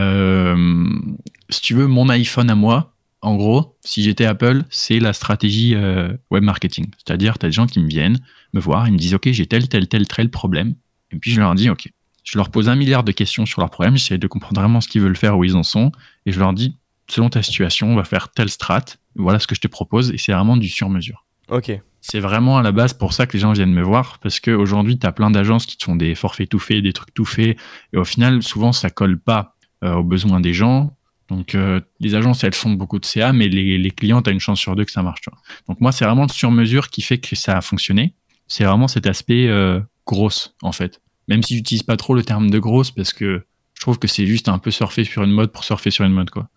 si 1.49 1.61
tu 1.61 1.73
veux, 1.73 1.87
mon 1.87 2.09
iPhone 2.09 2.49
à 2.49 2.55
moi, 2.55 2.95
en 3.25 3.35
gros, 3.35 3.75
si 3.83 4.03
j'étais 4.03 4.25
Apple, 4.25 4.63
c'est 4.69 4.99
la 4.99 5.11
stratégie 5.11 5.73
euh, 5.73 6.13
web 6.29 6.43
marketing. 6.43 6.91
C'est-à-dire, 6.97 7.39
tu 7.39 7.47
as 7.47 7.49
des 7.49 7.53
gens 7.53 7.65
qui 7.65 7.79
me 7.79 7.87
viennent 7.87 8.19
me 8.53 8.59
voir, 8.59 8.87
ils 8.87 8.93
me 8.93 8.99
disent, 8.99 9.15
OK, 9.15 9.27
j'ai 9.31 9.47
tel, 9.47 9.67
tel, 9.67 9.87
tel, 9.87 10.07
tel 10.07 10.29
problème. 10.29 10.75
Et 11.11 11.17
puis 11.17 11.31
je 11.31 11.39
leur 11.39 11.55
dis, 11.55 11.69
OK. 11.69 11.89
Je 12.23 12.37
leur 12.37 12.49
pose 12.51 12.69
un 12.69 12.75
milliard 12.75 13.03
de 13.03 13.11
questions 13.11 13.47
sur 13.47 13.61
leur 13.61 13.71
problème, 13.71 13.97
j'essaie 13.97 14.19
de 14.19 14.27
comprendre 14.27 14.59
vraiment 14.61 14.79
ce 14.79 14.87
qu'ils 14.87 15.01
veulent 15.01 15.17
faire, 15.17 15.37
où 15.37 15.43
ils 15.43 15.55
en 15.55 15.63
sont. 15.63 15.91
Et 16.27 16.31
je 16.31 16.39
leur 16.39 16.53
dis, 16.53 16.77
selon 17.07 17.29
ta 17.29 17.41
situation, 17.41 17.87
on 17.87 17.95
va 17.95 18.03
faire 18.03 18.29
telle 18.29 18.49
strat. 18.49 18.85
Voilà 19.15 19.39
ce 19.39 19.47
que 19.47 19.55
je 19.55 19.61
te 19.61 19.67
propose. 19.67 20.11
Et 20.11 20.19
c'est 20.19 20.31
vraiment 20.31 20.55
du 20.55 20.69
sur-mesure. 20.69 21.25
OK. 21.49 21.71
C'est 22.07 22.19
vraiment 22.19 22.59
à 22.59 22.61
la 22.61 22.71
base 22.71 22.93
pour 22.93 23.13
ça 23.13 23.25
que 23.25 23.33
les 23.33 23.39
gens 23.39 23.51
viennent 23.51 23.73
me 23.73 23.81
voir, 23.81 24.19
parce 24.19 24.39
qu'aujourd'hui, 24.39 24.99
tu 24.99 25.07
as 25.07 25.11
plein 25.11 25.31
d'agences 25.31 25.65
qui 25.65 25.75
te 25.75 25.85
font 25.85 25.95
des 25.95 26.13
forfaits 26.13 26.47
tout 26.47 26.59
faits, 26.59 26.83
des 26.83 26.93
trucs 26.93 27.11
tout 27.15 27.25
faits, 27.25 27.57
et 27.93 27.97
au 27.97 28.05
final, 28.05 28.43
souvent, 28.43 28.71
ça 28.73 28.91
colle 28.91 29.19
pas 29.19 29.55
euh, 29.83 29.95
aux 29.95 30.03
besoins 30.03 30.39
des 30.39 30.53
gens. 30.53 30.95
Donc 31.29 31.55
euh, 31.55 31.81
les 31.99 32.13
agences, 32.13 32.43
elles 32.43 32.53
font 32.53 32.69
beaucoup 32.69 32.99
de 32.99 33.05
CA, 33.05 33.33
mais 33.33 33.47
les, 33.47 33.79
les 33.79 33.89
clients, 33.89 34.21
tu 34.21 34.29
une 34.29 34.39
chance 34.39 34.59
sur 34.59 34.75
deux 34.75 34.85
que 34.85 34.91
ça 34.91 35.01
marche. 35.01 35.21
Donc 35.67 35.81
moi, 35.81 35.91
c'est 35.91 36.05
vraiment 36.05 36.27
le 36.27 36.31
sur-mesure 36.31 36.91
qui 36.91 37.01
fait 37.01 37.17
que 37.17 37.35
ça 37.35 37.57
a 37.57 37.61
fonctionné. 37.61 38.13
C'est 38.47 38.65
vraiment 38.65 38.87
cet 38.87 39.07
aspect 39.07 39.47
euh, 39.47 39.79
grosse, 40.05 40.55
en 40.61 40.73
fait. 40.73 41.01
Même 41.27 41.41
si 41.41 41.55
j'utilise 41.55 41.81
pas 41.81 41.97
trop 41.97 42.13
le 42.13 42.21
terme 42.21 42.51
de 42.51 42.59
grosse, 42.59 42.91
parce 42.91 43.13
que 43.13 43.47
je 43.73 43.81
trouve 43.81 43.97
que 43.97 44.07
c'est 44.07 44.27
juste 44.27 44.47
un 44.47 44.59
peu 44.59 44.69
surfer 44.69 45.05
sur 45.05 45.23
une 45.23 45.31
mode 45.31 45.51
pour 45.51 45.63
surfer 45.63 45.89
sur 45.89 46.05
une 46.05 46.13
mode. 46.13 46.29
quoi. 46.29 46.49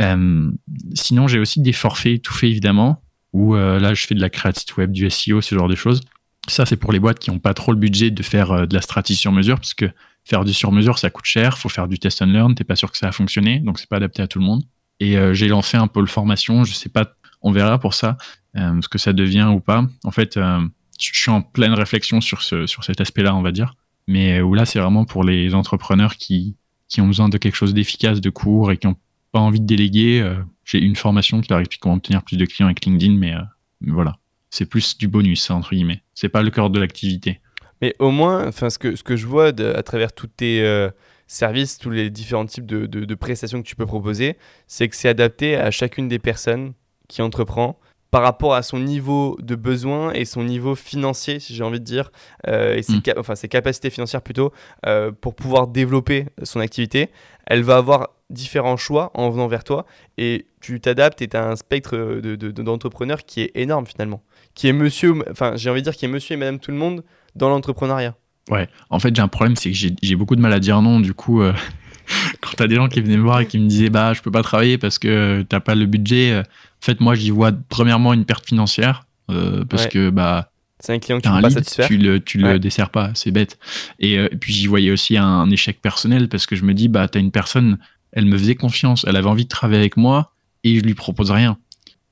Euh, 0.00 0.50
sinon, 0.94 1.28
j'ai 1.28 1.40
aussi 1.40 1.60
des 1.60 1.74
forfaits 1.74 2.22
tout 2.22 2.32
faits, 2.32 2.48
évidemment, 2.48 3.02
où 3.32 3.54
euh, 3.54 3.78
là, 3.78 3.94
je 3.94 4.06
fais 4.06 4.14
de 4.14 4.20
la 4.20 4.30
créativité 4.30 4.72
web, 4.78 4.92
du 4.92 5.08
SEO, 5.10 5.40
ce 5.40 5.54
genre 5.54 5.68
de 5.68 5.74
choses. 5.74 6.00
Ça, 6.48 6.64
c'est 6.64 6.76
pour 6.76 6.92
les 6.92 6.98
boîtes 6.98 7.18
qui 7.18 7.30
n'ont 7.30 7.38
pas 7.38 7.54
trop 7.54 7.72
le 7.72 7.78
budget 7.78 8.10
de 8.10 8.22
faire 8.22 8.66
de 8.66 8.74
la 8.74 8.80
stratégie 8.80 9.20
sur 9.20 9.32
mesure, 9.32 9.56
parce 9.56 9.74
que 9.74 9.90
Faire 10.28 10.44
du 10.44 10.52
sur-mesure, 10.52 10.98
ça 10.98 11.08
coûte 11.08 11.24
cher. 11.24 11.56
Faut 11.56 11.70
faire 11.70 11.88
du 11.88 11.98
test 11.98 12.20
and 12.20 12.26
learn. 12.26 12.54
T'es 12.54 12.62
pas 12.62 12.76
sûr 12.76 12.92
que 12.92 12.98
ça 12.98 13.06
va 13.06 13.12
fonctionner, 13.12 13.60
donc 13.60 13.78
c'est 13.78 13.88
pas 13.88 13.96
adapté 13.96 14.20
à 14.20 14.26
tout 14.26 14.38
le 14.38 14.44
monde. 14.44 14.62
Et 15.00 15.16
euh, 15.16 15.32
j'ai 15.32 15.48
lancé 15.48 15.78
un 15.78 15.86
pôle 15.86 16.06
formation. 16.06 16.64
Je 16.64 16.74
sais 16.74 16.90
pas, 16.90 17.14
on 17.40 17.50
verra 17.50 17.78
pour 17.78 17.94
ça 17.94 18.18
euh, 18.54 18.78
ce 18.82 18.90
que 18.90 18.98
ça 18.98 19.14
devient 19.14 19.48
ou 19.50 19.60
pas. 19.60 19.86
En 20.04 20.10
fait, 20.10 20.36
euh, 20.36 20.60
je 21.00 21.18
suis 21.18 21.30
en 21.30 21.40
pleine 21.40 21.72
réflexion 21.72 22.20
sur 22.20 22.42
ce 22.42 22.66
sur 22.66 22.84
cet 22.84 23.00
aspect-là, 23.00 23.34
on 23.34 23.40
va 23.40 23.52
dire. 23.52 23.74
Mais 24.06 24.42
où 24.42 24.52
là, 24.52 24.66
c'est 24.66 24.80
vraiment 24.80 25.06
pour 25.06 25.24
les 25.24 25.54
entrepreneurs 25.54 26.16
qui 26.16 26.54
ont 26.98 27.06
besoin 27.06 27.30
de 27.30 27.38
quelque 27.38 27.56
chose 27.56 27.72
d'efficace, 27.72 28.20
de 28.20 28.28
court 28.28 28.70
et 28.70 28.76
qui 28.76 28.86
ont 28.86 28.96
pas 29.32 29.40
envie 29.40 29.60
de 29.60 29.66
déléguer. 29.66 30.30
J'ai 30.68 30.78
une 30.78 30.96
formation 30.96 31.40
qui 31.40 31.48
leur 31.48 31.60
explique 31.60 31.80
comment 31.80 31.94
obtenir 31.94 32.22
plus 32.22 32.36
de 32.36 32.44
clients 32.44 32.66
avec 32.66 32.84
LinkedIn, 32.84 33.14
mais, 33.14 33.32
mais 33.80 33.92
voilà, 33.92 34.16
c'est 34.50 34.66
plus 34.66 34.98
du 34.98 35.08
bonus 35.08 35.50
entre 35.50 35.70
guillemets. 35.70 36.02
C'est 36.14 36.28
pas 36.28 36.42
le 36.42 36.50
cœur 36.50 36.68
de 36.68 36.78
l'activité. 36.78 37.40
Mais 37.80 37.94
au 37.98 38.10
moins, 38.10 38.50
ce 38.52 38.78
que, 38.78 39.16
je 39.16 39.26
vois 39.26 39.46
à 39.46 39.82
travers 39.82 40.12
tous 40.12 40.26
tes 40.26 40.62
euh, 40.62 40.90
services, 41.26 41.78
tous 41.78 41.90
les 41.90 42.10
différents 42.10 42.44
types 42.44 42.66
de, 42.66 43.14
prestations 43.14 43.62
que 43.62 43.66
tu 43.66 43.76
peux 43.76 43.86
proposer, 43.86 44.36
c'est 44.66 44.88
que 44.88 44.96
c'est 44.96 45.08
adapté 45.08 45.56
à 45.56 45.70
chacune 45.70 46.08
des 46.08 46.18
personnes 46.18 46.74
qui 47.08 47.22
entreprend 47.22 47.78
par 48.10 48.22
rapport 48.22 48.54
à 48.54 48.62
son 48.62 48.78
niveau 48.78 49.36
de 49.40 49.54
besoin 49.54 50.12
et 50.12 50.24
son 50.24 50.42
niveau 50.42 50.74
financier, 50.74 51.40
si 51.40 51.54
j'ai 51.54 51.62
envie 51.62 51.80
de 51.80 51.84
dire, 51.84 52.10
euh, 52.46 52.76
et 52.76 52.82
ses, 52.82 52.94
mm. 52.94 53.02
enfin, 53.18 53.34
ses 53.34 53.48
capacités 53.48 53.90
financières 53.90 54.22
plutôt, 54.22 54.52
euh, 54.86 55.12
pour 55.12 55.34
pouvoir 55.34 55.66
développer 55.66 56.26
son 56.42 56.60
activité. 56.60 57.10
Elle 57.46 57.62
va 57.62 57.76
avoir 57.76 58.08
différents 58.30 58.76
choix 58.76 59.10
en 59.14 59.30
venant 59.30 59.46
vers 59.46 59.64
toi 59.64 59.86
et 60.18 60.46
tu 60.60 60.80
t'adaptes 60.80 61.22
et 61.22 61.28
tu 61.28 61.36
as 61.36 61.46
un 61.48 61.56
spectre 61.56 62.20
d'entrepreneurs 62.62 63.18
de, 63.18 63.22
qui 63.22 63.42
est 63.42 63.52
énorme 63.54 63.86
finalement. 63.86 64.22
Qui 64.54 64.68
est 64.68 64.72
monsieur, 64.72 65.14
enfin 65.30 65.52
j'ai 65.56 65.70
envie 65.70 65.80
de 65.80 65.84
dire 65.84 65.96
qui 65.96 66.04
est 66.04 66.08
monsieur 66.08 66.34
et 66.34 66.36
madame 66.36 66.58
tout 66.58 66.70
le 66.70 66.76
monde 66.76 67.04
dans 67.36 67.48
l'entrepreneuriat. 67.48 68.14
Ouais, 68.50 68.68
en 68.90 68.98
fait, 68.98 69.14
j'ai 69.14 69.22
un 69.22 69.28
problème, 69.28 69.56
c'est 69.56 69.70
que 69.70 69.76
j'ai 69.76 70.16
beaucoup 70.16 70.36
de 70.36 70.40
mal 70.40 70.52
à 70.52 70.58
dire 70.58 70.80
non. 70.80 71.00
Du 71.00 71.12
coup, 71.14 71.42
euh, 71.42 71.52
quand 72.40 72.52
t'as 72.56 72.66
des 72.66 72.76
gens 72.76 72.88
qui 72.88 73.00
venaient 73.00 73.16
me 73.16 73.22
voir 73.22 73.40
et 73.40 73.46
qui 73.46 73.58
me 73.58 73.66
disaient, 73.66 73.90
bah, 73.90 74.14
je 74.14 74.22
peux 74.22 74.30
pas 74.30 74.42
travailler 74.42 74.78
parce 74.78 74.98
que 74.98 75.42
t'as 75.48 75.60
pas 75.60 75.74
le 75.74 75.86
budget, 75.86 76.42
en 76.80 76.84
fait, 76.84 77.00
moi, 77.00 77.14
j'y 77.14 77.30
vois 77.30 77.52
premièrement 77.68 78.12
une 78.12 78.24
perte 78.24 78.46
financière 78.46 79.04
euh, 79.30 79.64
parce 79.64 79.88
que, 79.88 80.10
bah, 80.10 80.52
c'est 80.80 80.92
un 80.92 81.00
client 81.00 81.18
qui 81.18 81.28
ne 81.28 81.40
pas 81.40 81.50
satisfaire. 81.50 81.88
Tu 81.88 81.98
le, 81.98 82.20
tu 82.20 82.38
le 82.38 82.60
desserres 82.60 82.90
pas, 82.90 83.10
c'est 83.14 83.32
bête. 83.32 83.58
Et, 83.98 84.28
puis 84.40 84.52
j'y 84.52 84.68
voyais 84.68 84.92
aussi 84.92 85.16
un, 85.16 85.50
échec 85.50 85.80
personnel 85.82 86.28
parce 86.28 86.46
que 86.46 86.54
je 86.54 86.62
me 86.62 86.72
dis, 86.72 86.86
bah, 86.86 87.08
t'as 87.08 87.18
une 87.18 87.32
personne, 87.32 87.78
elle 88.12 88.26
me 88.26 88.38
faisait 88.38 88.54
confiance, 88.54 89.04
elle 89.08 89.16
avait 89.16 89.28
envie 89.28 89.44
de 89.44 89.48
travailler 89.48 89.80
avec 89.80 89.96
moi 89.96 90.32
et 90.62 90.76
je 90.76 90.84
lui 90.84 90.94
propose 90.94 91.32
rien. 91.32 91.58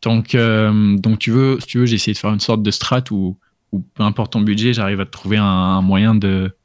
Donc, 0.02 0.36
donc 0.36 1.18
tu 1.20 1.30
veux, 1.30 1.58
si 1.60 1.66
tu 1.68 1.78
veux, 1.78 1.86
j'ai 1.86 1.94
essayé 1.94 2.12
de 2.12 2.18
faire 2.18 2.32
une 2.32 2.40
sorte 2.40 2.62
de 2.62 2.70
strat 2.72 3.04
où 3.12 3.36
peu 3.94 4.02
importe 4.02 4.32
ton 4.32 4.40
budget, 4.40 4.72
j'arrive 4.72 5.00
à 5.00 5.06
trouver 5.06 5.36
un, 5.36 5.80
moyen 5.80 6.16
de, 6.16 6.56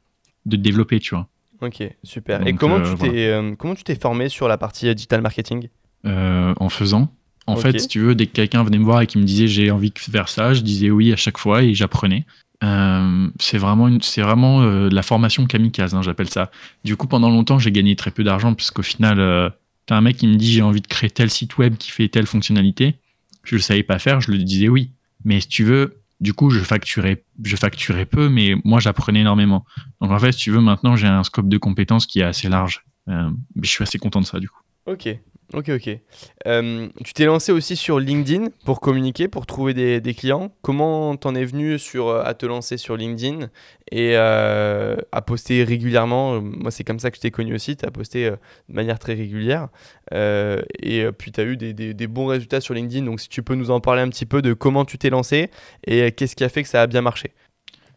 de 0.46 0.56
développer, 0.56 0.98
tu 0.98 1.14
vois. 1.14 1.28
Ok, 1.60 1.84
super. 2.02 2.44
et 2.44 2.54
comment, 2.54 2.80
tu 2.80 2.96
t'es, 2.96 3.54
comment 3.56 3.76
tu 3.76 3.84
t'es 3.84 3.94
formé 3.94 4.28
sur 4.28 4.48
la 4.48 4.58
partie 4.58 4.92
digital 4.92 5.20
marketing? 5.20 5.68
En 6.04 6.68
faisant. 6.68 7.08
En 7.46 7.56
fait, 7.56 7.80
si 7.80 7.88
tu 7.88 8.00
veux, 8.00 8.14
dès 8.14 8.26
que 8.26 8.32
quelqu'un 8.32 8.62
venait 8.62 8.78
me 8.78 8.84
voir 8.84 9.00
et 9.00 9.06
qui 9.06 9.18
me 9.18 9.24
disait 9.24 9.48
j'ai 9.48 9.70
envie 9.70 9.90
de 9.90 9.98
faire 9.98 10.28
ça, 10.28 10.54
je 10.54 10.60
disais 10.60 10.90
oui 10.90 11.12
à 11.12 11.16
chaque 11.16 11.38
fois 11.38 11.62
et 11.62 11.74
j'apprenais. 11.74 12.24
Euh, 12.62 13.28
c'est 13.40 13.58
vraiment, 13.58 13.90
c'est 14.00 14.22
vraiment 14.22 14.62
euh, 14.62 14.88
la 14.90 15.02
formation 15.02 15.46
kamikaze, 15.46 15.94
hein, 15.94 16.02
j'appelle 16.02 16.28
ça. 16.28 16.50
Du 16.84 16.96
coup, 16.96 17.08
pendant 17.08 17.28
longtemps, 17.28 17.58
j'ai 17.58 17.72
gagné 17.72 17.96
très 17.96 18.10
peu 18.10 18.22
d'argent 18.22 18.54
puisqu'au 18.54 18.82
final, 18.82 19.18
euh, 19.18 19.50
t'as 19.86 19.96
un 19.96 20.00
mec 20.00 20.16
qui 20.16 20.28
me 20.28 20.36
dit 20.36 20.52
j'ai 20.52 20.62
envie 20.62 20.80
de 20.80 20.86
créer 20.86 21.10
tel 21.10 21.30
site 21.30 21.58
web 21.58 21.76
qui 21.76 21.90
fait 21.90 22.08
telle 22.08 22.26
fonctionnalité. 22.26 22.94
Je 23.42 23.56
le 23.56 23.60
savais 23.60 23.82
pas 23.82 23.98
faire, 23.98 24.20
je 24.20 24.30
lui 24.30 24.44
disais 24.44 24.68
oui. 24.68 24.92
Mais 25.24 25.40
si 25.40 25.48
tu 25.48 25.64
veux, 25.64 26.00
du 26.20 26.34
coup, 26.34 26.50
je 26.50 26.60
facturais, 26.60 27.24
je 27.42 27.56
facturais 27.56 28.06
peu, 28.06 28.28
mais 28.28 28.54
moi, 28.64 28.78
j'apprenais 28.78 29.20
énormément. 29.20 29.64
Donc 30.00 30.12
en 30.12 30.18
fait, 30.20 30.30
si 30.30 30.38
tu 30.38 30.50
veux, 30.52 30.60
maintenant, 30.60 30.94
j'ai 30.94 31.08
un 31.08 31.24
scope 31.24 31.48
de 31.48 31.58
compétences 31.58 32.06
qui 32.06 32.20
est 32.20 32.24
assez 32.24 32.48
large. 32.48 32.84
mais 33.08 33.32
je 33.62 33.68
suis 33.68 33.82
assez 33.82 33.98
content 33.98 34.20
de 34.20 34.26
ça, 34.26 34.38
du 34.38 34.48
coup. 34.48 34.60
Ok, 34.86 35.08
Ok, 35.54 35.68
ok. 35.68 35.98
Euh, 36.46 36.88
tu 37.04 37.12
t'es 37.12 37.26
lancé 37.26 37.52
aussi 37.52 37.76
sur 37.76 37.98
LinkedIn 37.98 38.48
pour 38.64 38.80
communiquer, 38.80 39.28
pour 39.28 39.44
trouver 39.44 39.74
des, 40.00 40.14
clients. 40.14 40.54
Comment 40.62 41.14
t'en 41.16 41.34
es 41.34 41.44
venu 41.44 41.78
sur, 41.78 42.08
euh, 42.08 42.22
à 42.24 42.32
te 42.32 42.46
lancer 42.46 42.78
sur 42.78 42.96
LinkedIn 42.96 43.50
et 43.90 44.16
euh, 44.16 44.96
à 45.12 45.20
poster 45.20 45.62
régulièrement? 45.62 46.40
Moi, 46.40 46.70
c'est 46.70 46.84
comme 46.84 46.98
ça 46.98 47.10
que 47.10 47.16
je 47.16 47.22
t'ai 47.22 47.30
connu 47.30 47.54
aussi. 47.54 47.76
Tu 47.76 47.84
as 47.84 47.90
posté 47.90 48.30
de 48.30 48.38
manière 48.74 48.98
très 48.98 49.12
régulière. 49.14 49.68
et 50.12 51.06
puis, 51.18 51.32
tu 51.32 51.40
as 51.40 51.44
eu 51.44 51.56
des, 51.56 52.06
bons 52.06 52.26
résultats 52.26 52.62
sur 52.62 52.72
LinkedIn. 52.72 53.04
Donc, 53.04 53.20
si 53.20 53.28
tu 53.28 53.42
peux 53.42 53.54
nous 53.54 53.70
en 53.70 53.80
parler 53.80 54.02
un 54.02 54.08
petit 54.08 54.26
peu 54.26 54.40
de 54.40 54.54
comment 54.54 54.86
tu 54.86 54.96
t'es 54.96 55.10
lancé 55.10 55.50
et 55.86 56.12
qu'est-ce 56.12 56.34
qui 56.34 56.44
a 56.44 56.48
fait 56.48 56.62
que 56.62 56.68
ça 56.68 56.82
a 56.82 56.86
bien 56.86 57.02
marché? 57.02 57.32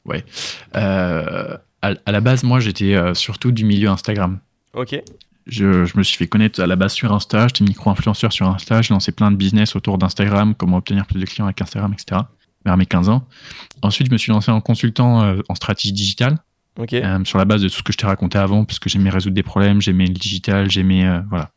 Ouais. 0.03 0.23
à, 0.73 1.61
la 1.81 2.21
base, 2.21 2.43
moi, 2.43 2.59
j'étais 2.59 2.95
surtout 3.13 3.53
du 3.53 3.63
milieu 3.63 3.87
Instagram. 3.87 4.39
Ok 4.73 5.01
je, 5.47 5.97
me 5.97 6.03
suis 6.03 6.17
fait 6.17 6.27
connaître 6.27 6.61
à 6.61 6.67
la 6.67 6.75
base 6.75 6.93
sur 6.93 7.13
Insta, 7.13 7.47
j'étais 7.47 7.63
micro-influenceur 7.63 8.33
sur 8.33 8.47
Insta, 8.47 8.81
j'ai 8.81 8.93
lancé 8.93 9.11
plein 9.11 9.31
de 9.31 9.35
business 9.35 9.75
autour 9.75 9.97
d'Instagram, 9.97 10.55
comment 10.55 10.77
obtenir 10.77 11.05
plus 11.05 11.19
de 11.19 11.25
clients 11.25 11.45
avec 11.45 11.61
Instagram, 11.61 11.93
etc. 11.93 12.21
vers 12.65 12.77
mes 12.77 12.85
15 12.85 13.09
ans. 13.09 13.27
Ensuite, 13.81 14.07
je 14.07 14.11
me 14.11 14.17
suis 14.17 14.31
lancé 14.31 14.51
en 14.51 14.61
consultant 14.61 15.21
euh, 15.21 15.41
en 15.47 15.55
stratégie 15.55 15.93
digitale, 15.93 16.37
euh, 16.79 17.23
sur 17.23 17.37
la 17.37 17.45
base 17.45 17.61
de 17.61 17.69
tout 17.69 17.75
ce 17.75 17.83
que 17.83 17.93
je 17.93 17.97
t'ai 17.97 18.07
raconté 18.07 18.37
avant, 18.37 18.65
puisque 18.65 18.89
j'aimais 18.89 19.09
résoudre 19.09 19.35
des 19.35 19.43
problèmes, 19.43 19.81
j'aimais 19.81 20.07
le 20.07 20.13
digital, 20.13 20.69
j'aimais... 20.69 21.05
Euh, 21.05 21.21
voilà. 21.29 21.51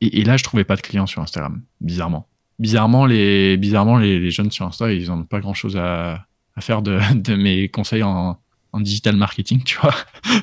Et, 0.00 0.24
là, 0.24 0.36
je 0.36 0.44
trouvais 0.44 0.64
pas 0.64 0.76
de 0.76 0.82
clients 0.82 1.06
sur 1.06 1.22
Instagram, 1.22 1.62
bizarrement. 1.80 2.28
Bizarrement, 2.58 3.06
les, 3.06 3.56
bizarrement, 3.56 3.98
les, 3.98 4.30
jeunes 4.30 4.50
sur 4.50 4.66
Insta, 4.66 4.92
ils 4.92 5.08
n'ont 5.08 5.24
pas 5.24 5.40
grand-chose 5.40 5.76
à, 5.76 6.26
à 6.54 6.60
faire 6.60 6.82
de, 6.82 7.00
de 7.14 7.34
mes 7.34 7.68
conseils 7.68 8.02
en, 8.02 8.38
en 8.76 8.80
digital 8.80 9.16
marketing, 9.16 9.62
tu 9.64 9.78
vois. 9.78 9.94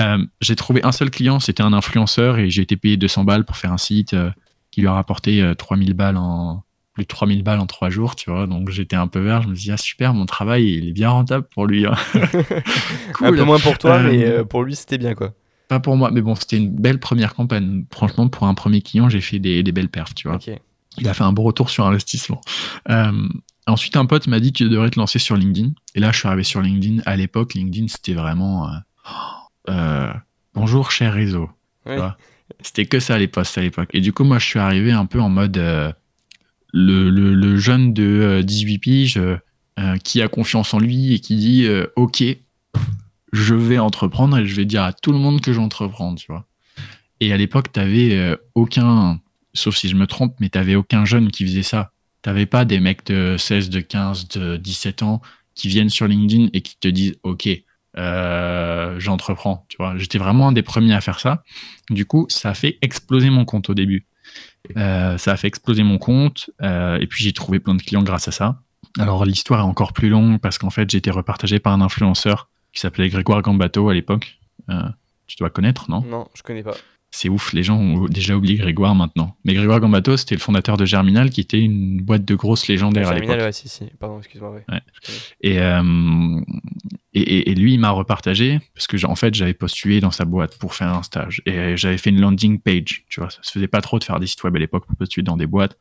Euh, 0.00 0.24
j'ai 0.40 0.54
trouvé 0.54 0.80
un 0.84 0.92
seul 0.92 1.10
client, 1.10 1.40
c'était 1.40 1.62
un 1.64 1.72
influenceur 1.72 2.38
et 2.38 2.50
j'ai 2.50 2.62
été 2.62 2.76
payé 2.76 2.96
200 2.96 3.24
balles 3.24 3.44
pour 3.44 3.56
faire 3.56 3.72
un 3.72 3.78
site 3.78 4.14
euh, 4.14 4.30
qui 4.70 4.80
lui 4.80 4.86
a 4.86 4.92
rapporté 4.92 5.42
3000 5.58 5.90
euh, 5.90 5.94
balles 5.94 6.16
en 6.16 6.62
plus 6.94 7.02
de 7.02 7.08
3000 7.08 7.42
balles 7.42 7.58
en 7.58 7.66
trois 7.66 7.90
jours, 7.90 8.14
tu 8.14 8.30
vois. 8.30 8.46
Donc 8.46 8.70
j'étais 8.70 8.94
un 8.94 9.08
peu 9.08 9.18
vert, 9.18 9.42
je 9.42 9.48
me 9.48 9.56
suis 9.56 9.64
dit, 9.64 9.72
ah 9.72 9.76
super, 9.76 10.14
mon 10.14 10.24
travail, 10.24 10.72
il 10.72 10.88
est 10.88 10.92
bien 10.92 11.10
rentable 11.10 11.48
pour 11.52 11.66
lui. 11.66 11.84
Hein. 11.84 11.96
Un 13.20 13.32
peu 13.32 13.42
moins 13.42 13.58
pour 13.58 13.76
toi, 13.76 13.98
mais 13.98 14.44
pour 14.44 14.62
lui, 14.62 14.76
c'était 14.76 14.98
bien, 14.98 15.14
quoi. 15.14 15.34
Pas 15.66 15.80
pour 15.80 15.96
moi, 15.96 16.12
mais 16.12 16.20
bon, 16.20 16.36
c'était 16.36 16.58
une 16.58 16.70
belle 16.70 17.00
première 17.00 17.34
campagne. 17.34 17.84
Franchement, 17.92 18.28
pour 18.28 18.46
un 18.46 18.54
premier 18.54 18.82
client, 18.82 19.08
j'ai 19.08 19.20
fait 19.20 19.40
des, 19.40 19.64
belles 19.64 19.90
perfs, 19.90 20.14
tu 20.14 20.28
vois. 20.28 20.38
Il 20.98 21.08
a 21.08 21.14
fait 21.14 21.24
un 21.24 21.32
beau 21.32 21.42
retour 21.42 21.70
sur 21.70 21.84
investissement. 21.86 22.40
Ensuite, 23.68 23.96
un 23.96 24.06
pote 24.06 24.26
m'a 24.28 24.40
dit 24.40 24.52
que 24.52 24.58
tu 24.58 24.68
devrais 24.68 24.88
te 24.88 24.98
lancer 24.98 25.18
sur 25.18 25.36
LinkedIn. 25.36 25.72
Et 25.94 26.00
là, 26.00 26.10
je 26.10 26.18
suis 26.18 26.26
arrivé 26.26 26.42
sur 26.42 26.62
LinkedIn. 26.62 27.02
À 27.04 27.16
l'époque, 27.16 27.52
LinkedIn, 27.52 27.88
c'était 27.88 28.14
vraiment 28.14 28.66
euh, 28.66 28.76
euh, 29.68 30.12
bonjour, 30.54 30.90
cher 30.90 31.12
réseau. 31.12 31.50
C'était 32.62 32.86
que 32.86 32.98
ça 32.98 33.16
à 33.16 33.18
l'époque. 33.18 33.90
Et 33.92 34.00
du 34.00 34.14
coup, 34.14 34.24
moi, 34.24 34.38
je 34.38 34.46
suis 34.46 34.58
arrivé 34.58 34.92
un 34.92 35.04
peu 35.04 35.20
en 35.20 35.28
mode 35.28 35.58
euh, 35.58 35.92
le, 36.72 37.56
jeune 37.58 37.92
de 37.92 38.40
18 38.42 38.78
piges 38.78 39.20
qui 40.02 40.22
a 40.22 40.28
confiance 40.28 40.72
en 40.72 40.78
lui 40.78 41.12
et 41.12 41.20
qui 41.20 41.36
dit 41.36 41.68
Ok, 41.94 42.24
je 43.32 43.54
vais 43.54 43.78
entreprendre 43.78 44.38
et 44.38 44.46
je 44.46 44.56
vais 44.56 44.64
dire 44.64 44.82
à 44.82 44.94
tout 44.94 45.12
le 45.12 45.18
monde 45.18 45.42
que 45.42 45.52
j'entreprends, 45.52 46.14
tu 46.14 46.32
vois. 46.32 46.46
Et 47.20 47.34
à 47.34 47.36
l'époque, 47.36 47.70
tu 47.70 47.80
n'avais 47.80 48.36
aucun, 48.54 49.20
sauf 49.52 49.76
si 49.76 49.90
je 49.90 49.94
me 49.94 50.06
trompe, 50.06 50.36
mais 50.40 50.48
tu 50.48 50.56
n'avais 50.56 50.74
aucun 50.74 51.04
jeune 51.04 51.30
qui 51.30 51.44
faisait 51.44 51.62
ça 51.62 51.92
T'avais 52.22 52.46
pas 52.46 52.64
des 52.64 52.80
mecs 52.80 53.06
de 53.06 53.36
16, 53.38 53.70
de 53.70 53.80
15, 53.80 54.28
de 54.28 54.56
17 54.56 55.02
ans 55.02 55.20
qui 55.54 55.68
viennent 55.68 55.90
sur 55.90 56.06
LinkedIn 56.06 56.48
et 56.52 56.62
qui 56.62 56.76
te 56.78 56.88
disent 56.88 57.16
OK, 57.22 57.48
euh, 57.96 58.98
j'entreprends. 58.98 59.66
Tu 59.68 59.76
vois, 59.76 59.96
j'étais 59.96 60.18
vraiment 60.18 60.48
un 60.48 60.52
des 60.52 60.62
premiers 60.62 60.94
à 60.94 61.00
faire 61.00 61.20
ça. 61.20 61.42
Du 61.90 62.06
coup, 62.06 62.26
ça 62.28 62.50
a 62.50 62.54
fait 62.54 62.78
exploser 62.82 63.30
mon 63.30 63.44
compte 63.44 63.70
au 63.70 63.74
début. 63.74 64.06
Euh, 64.76 65.16
ça 65.16 65.32
a 65.32 65.36
fait 65.36 65.48
exploser 65.48 65.82
mon 65.82 65.98
compte 65.98 66.50
euh, 66.62 66.98
et 66.98 67.06
puis 67.06 67.24
j'ai 67.24 67.32
trouvé 67.32 67.60
plein 67.60 67.74
de 67.74 67.82
clients 67.82 68.02
grâce 68.02 68.28
à 68.28 68.32
ça. 68.32 68.60
Alors 68.98 69.24
l'histoire 69.24 69.60
est 69.60 69.62
encore 69.62 69.92
plus 69.92 70.10
longue 70.10 70.38
parce 70.38 70.58
qu'en 70.58 70.70
fait 70.70 70.90
j'ai 70.90 70.98
été 70.98 71.10
repartagé 71.10 71.60
par 71.60 71.72
un 71.72 71.80
influenceur 71.80 72.50
qui 72.72 72.80
s'appelait 72.80 73.08
Grégoire 73.08 73.40
Gambato 73.40 73.88
à 73.88 73.94
l'époque. 73.94 74.38
tu 75.26 75.36
dois 75.38 75.50
connaître, 75.50 75.90
non? 75.90 76.02
Non, 76.02 76.28
je 76.34 76.42
connais 76.42 76.62
pas 76.62 76.76
c'est 77.10 77.28
ouf, 77.28 77.52
les 77.52 77.62
gens 77.62 77.78
ont 77.78 78.04
déjà 78.06 78.36
oublié 78.36 78.56
Grégoire 78.56 78.94
maintenant. 78.94 79.36
Mais 79.44 79.54
Grégoire 79.54 79.80
Gambato, 79.80 80.16
c'était 80.16 80.34
le 80.34 80.40
fondateur 80.40 80.76
de 80.76 80.84
Germinal, 80.84 81.30
qui 81.30 81.40
était 81.40 81.60
une 81.60 82.02
boîte 82.02 82.24
de 82.24 82.34
grosses 82.34 82.68
légendaires 82.68 83.04
Germinal, 83.04 83.30
à 83.30 83.34
l'époque. 83.36 83.46
Ouais, 83.46 83.52
si, 83.52 83.68
si. 83.68 83.84
Pardon, 83.98 84.18
excuse-moi. 84.18 84.60
Ouais. 84.68 84.82
Euh, 85.46 86.40
et, 87.14 87.50
et, 87.50 87.54
lui, 87.54 87.74
il 87.74 87.80
m'a 87.80 87.90
repartagé, 87.90 88.60
parce 88.74 88.86
que 88.86 89.04
en 89.06 89.14
fait, 89.16 89.34
j'avais 89.34 89.54
postulé 89.54 90.00
dans 90.00 90.10
sa 90.10 90.26
boîte 90.26 90.58
pour 90.58 90.74
faire 90.74 90.88
un 90.88 91.02
stage. 91.02 91.40
Et 91.46 91.76
j'avais 91.76 91.96
fait 91.96 92.10
une 92.10 92.20
landing 92.20 92.60
page, 92.60 93.04
tu 93.08 93.20
vois. 93.20 93.30
Ça 93.30 93.38
se 93.42 93.52
faisait 93.52 93.68
pas 93.68 93.80
trop 93.80 93.98
de 93.98 94.04
faire 94.04 94.20
des 94.20 94.26
sites 94.26 94.44
web 94.44 94.54
à 94.54 94.58
l'époque 94.58 94.86
pour 94.86 94.94
postuler 94.94 95.24
dans 95.24 95.38
des 95.38 95.46
boîtes. 95.46 95.78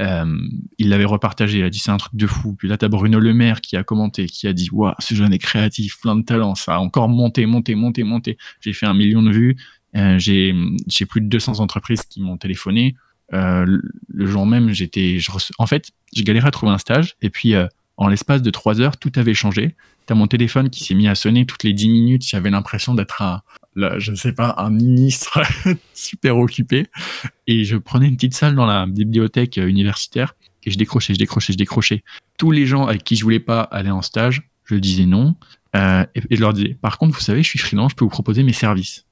Euh, 0.00 0.36
il 0.78 0.88
l'avait 0.88 1.04
repartagé, 1.04 1.58
il 1.58 1.64
a 1.64 1.70
dit 1.70 1.78
c'est 1.78 1.92
un 1.92 1.96
truc 1.96 2.16
de 2.16 2.26
fou. 2.26 2.54
Puis 2.54 2.68
là, 2.68 2.76
t'as 2.76 2.88
Bruno 2.88 3.20
Le 3.20 3.32
Maire 3.32 3.60
qui 3.60 3.76
a 3.76 3.84
commenté, 3.84 4.26
qui 4.26 4.48
a 4.48 4.52
dit 4.52 4.68
waouh, 4.72 4.92
ce 4.98 5.14
jeune 5.14 5.32
est 5.32 5.38
créatif, 5.38 6.00
plein 6.00 6.16
de 6.16 6.22
talent, 6.22 6.56
ça 6.56 6.74
a 6.74 6.78
encore 6.78 7.08
monté, 7.08 7.46
monté, 7.46 7.76
monté, 7.76 8.02
monté. 8.02 8.36
J'ai 8.60 8.72
fait 8.72 8.86
un 8.86 8.94
million 8.94 9.22
de 9.22 9.30
vues. 9.30 9.56
Euh, 9.96 10.18
j'ai 10.18 11.06
plus 11.08 11.20
de 11.20 11.28
200 11.28 11.60
entreprises 11.60 12.02
qui 12.02 12.20
m'ont 12.20 12.36
téléphoné. 12.36 12.96
Euh, 13.32 13.80
le 14.08 14.26
jour 14.26 14.46
même, 14.46 14.70
j'étais, 14.70 15.18
en 15.58 15.66
fait, 15.66 15.90
j'ai 16.12 16.24
galéré 16.24 16.48
à 16.48 16.50
trouver 16.50 16.72
un 16.72 16.78
stage. 16.78 17.16
Et 17.22 17.30
puis, 17.30 17.54
euh, 17.54 17.66
en 17.96 18.08
l'espace 18.08 18.42
de 18.42 18.50
trois 18.50 18.80
heures, 18.80 18.96
tout 18.96 19.12
avait 19.16 19.34
changé. 19.34 19.76
T'as 20.06 20.14
mon 20.14 20.26
téléphone 20.26 20.68
qui 20.68 20.84
s'est 20.84 20.94
mis 20.94 21.08
à 21.08 21.14
sonner 21.14 21.46
toutes 21.46 21.62
les 21.62 21.72
dix 21.72 21.88
minutes. 21.88 22.26
J'avais 22.26 22.50
l'impression 22.50 22.94
d'être 22.94 23.22
un, 23.22 23.42
je 23.76 24.10
ne 24.10 24.16
sais 24.16 24.32
pas, 24.32 24.54
un 24.58 24.70
ministre 24.70 25.40
super 25.94 26.36
occupé. 26.36 26.86
Et 27.46 27.64
je 27.64 27.76
prenais 27.76 28.08
une 28.08 28.16
petite 28.16 28.34
salle 28.34 28.54
dans 28.54 28.66
la 28.66 28.86
bibliothèque 28.86 29.56
universitaire 29.56 30.34
et 30.64 30.70
je 30.70 30.78
décrochais, 30.78 31.14
je 31.14 31.18
décrochais, 31.18 31.52
je 31.52 31.58
décrochais. 31.58 32.02
Tous 32.36 32.50
les 32.50 32.66
gens 32.66 32.86
avec 32.86 33.04
qui 33.04 33.16
je 33.16 33.22
voulais 33.22 33.40
pas 33.40 33.62
aller 33.62 33.90
en 33.90 34.02
stage, 34.02 34.42
je 34.64 34.74
disais 34.74 35.06
non. 35.06 35.36
et, 35.74 35.78
et, 36.30 36.36
je 36.36 36.40
leur 36.40 36.52
disais, 36.52 36.76
par 36.80 36.98
contre, 36.98 37.14
vous 37.14 37.20
savez, 37.20 37.42
je 37.42 37.48
suis 37.48 37.58
freelance, 37.58 37.92
je 37.92 37.96
peux 37.96 38.04
vous 38.04 38.10
proposer 38.10 38.42
mes 38.42 38.52
services. 38.52 39.03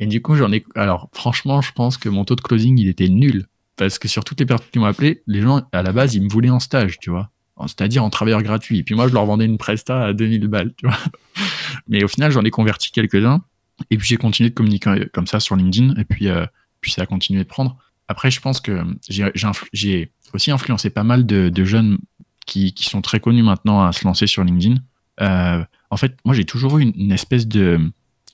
Et 0.00 0.06
du 0.06 0.22
coup, 0.22 0.34
j'en 0.36 0.52
ai. 0.52 0.64
Alors, 0.74 1.08
franchement, 1.12 1.60
je 1.60 1.72
pense 1.72 1.96
que 1.96 2.08
mon 2.08 2.24
taux 2.24 2.36
de 2.36 2.40
closing, 2.40 2.78
il 2.78 2.88
était 2.88 3.08
nul. 3.08 3.46
Parce 3.76 3.98
que 3.98 4.08
sur 4.08 4.24
toutes 4.24 4.40
les 4.40 4.46
personnes 4.46 4.68
qui 4.72 4.78
m'ont 4.78 4.86
appelé, 4.86 5.22
les 5.26 5.40
gens, 5.40 5.62
à 5.72 5.82
la 5.82 5.92
base, 5.92 6.14
ils 6.14 6.22
me 6.22 6.28
voulaient 6.28 6.50
en 6.50 6.60
stage, 6.60 6.98
tu 6.98 7.10
vois. 7.10 7.30
C'est-à-dire 7.66 8.04
en 8.04 8.10
travailleur 8.10 8.42
gratuit. 8.42 8.78
Et 8.78 8.82
puis 8.84 8.94
moi, 8.94 9.08
je 9.08 9.14
leur 9.14 9.26
vendais 9.26 9.44
une 9.44 9.58
presta 9.58 10.04
à 10.04 10.12
2000 10.12 10.46
balles, 10.48 10.74
tu 10.76 10.86
vois. 10.86 10.98
Mais 11.88 12.04
au 12.04 12.08
final, 12.08 12.30
j'en 12.30 12.44
ai 12.44 12.50
converti 12.50 12.90
quelques-uns. 12.92 13.42
Et 13.90 13.96
puis, 13.96 14.08
j'ai 14.08 14.16
continué 14.16 14.50
de 14.50 14.54
communiquer 14.54 15.06
comme 15.12 15.26
ça 15.26 15.40
sur 15.40 15.56
LinkedIn. 15.56 15.94
Et 15.98 16.04
puis, 16.04 16.28
euh, 16.28 16.44
puis 16.80 16.92
ça 16.92 17.02
a 17.02 17.06
continué 17.06 17.42
de 17.42 17.48
prendre. 17.48 17.76
Après, 18.08 18.30
je 18.30 18.40
pense 18.40 18.60
que 18.60 18.82
j'ai 19.08 20.12
aussi 20.32 20.50
influencé 20.50 20.90
pas 20.90 21.04
mal 21.04 21.26
de, 21.26 21.64
jeunes 21.64 21.98
qui, 22.46 22.72
qui, 22.74 22.84
sont 22.84 23.02
très 23.02 23.20
connus 23.20 23.42
maintenant 23.42 23.82
à 23.84 23.92
se 23.92 24.04
lancer 24.04 24.26
sur 24.26 24.44
LinkedIn. 24.44 24.76
Euh, 25.20 25.64
en 25.90 25.96
fait, 25.96 26.16
moi, 26.24 26.34
j'ai 26.34 26.44
toujours 26.44 26.78
eu 26.78 26.82
une, 26.82 26.92
une 26.94 27.12
espèce 27.12 27.46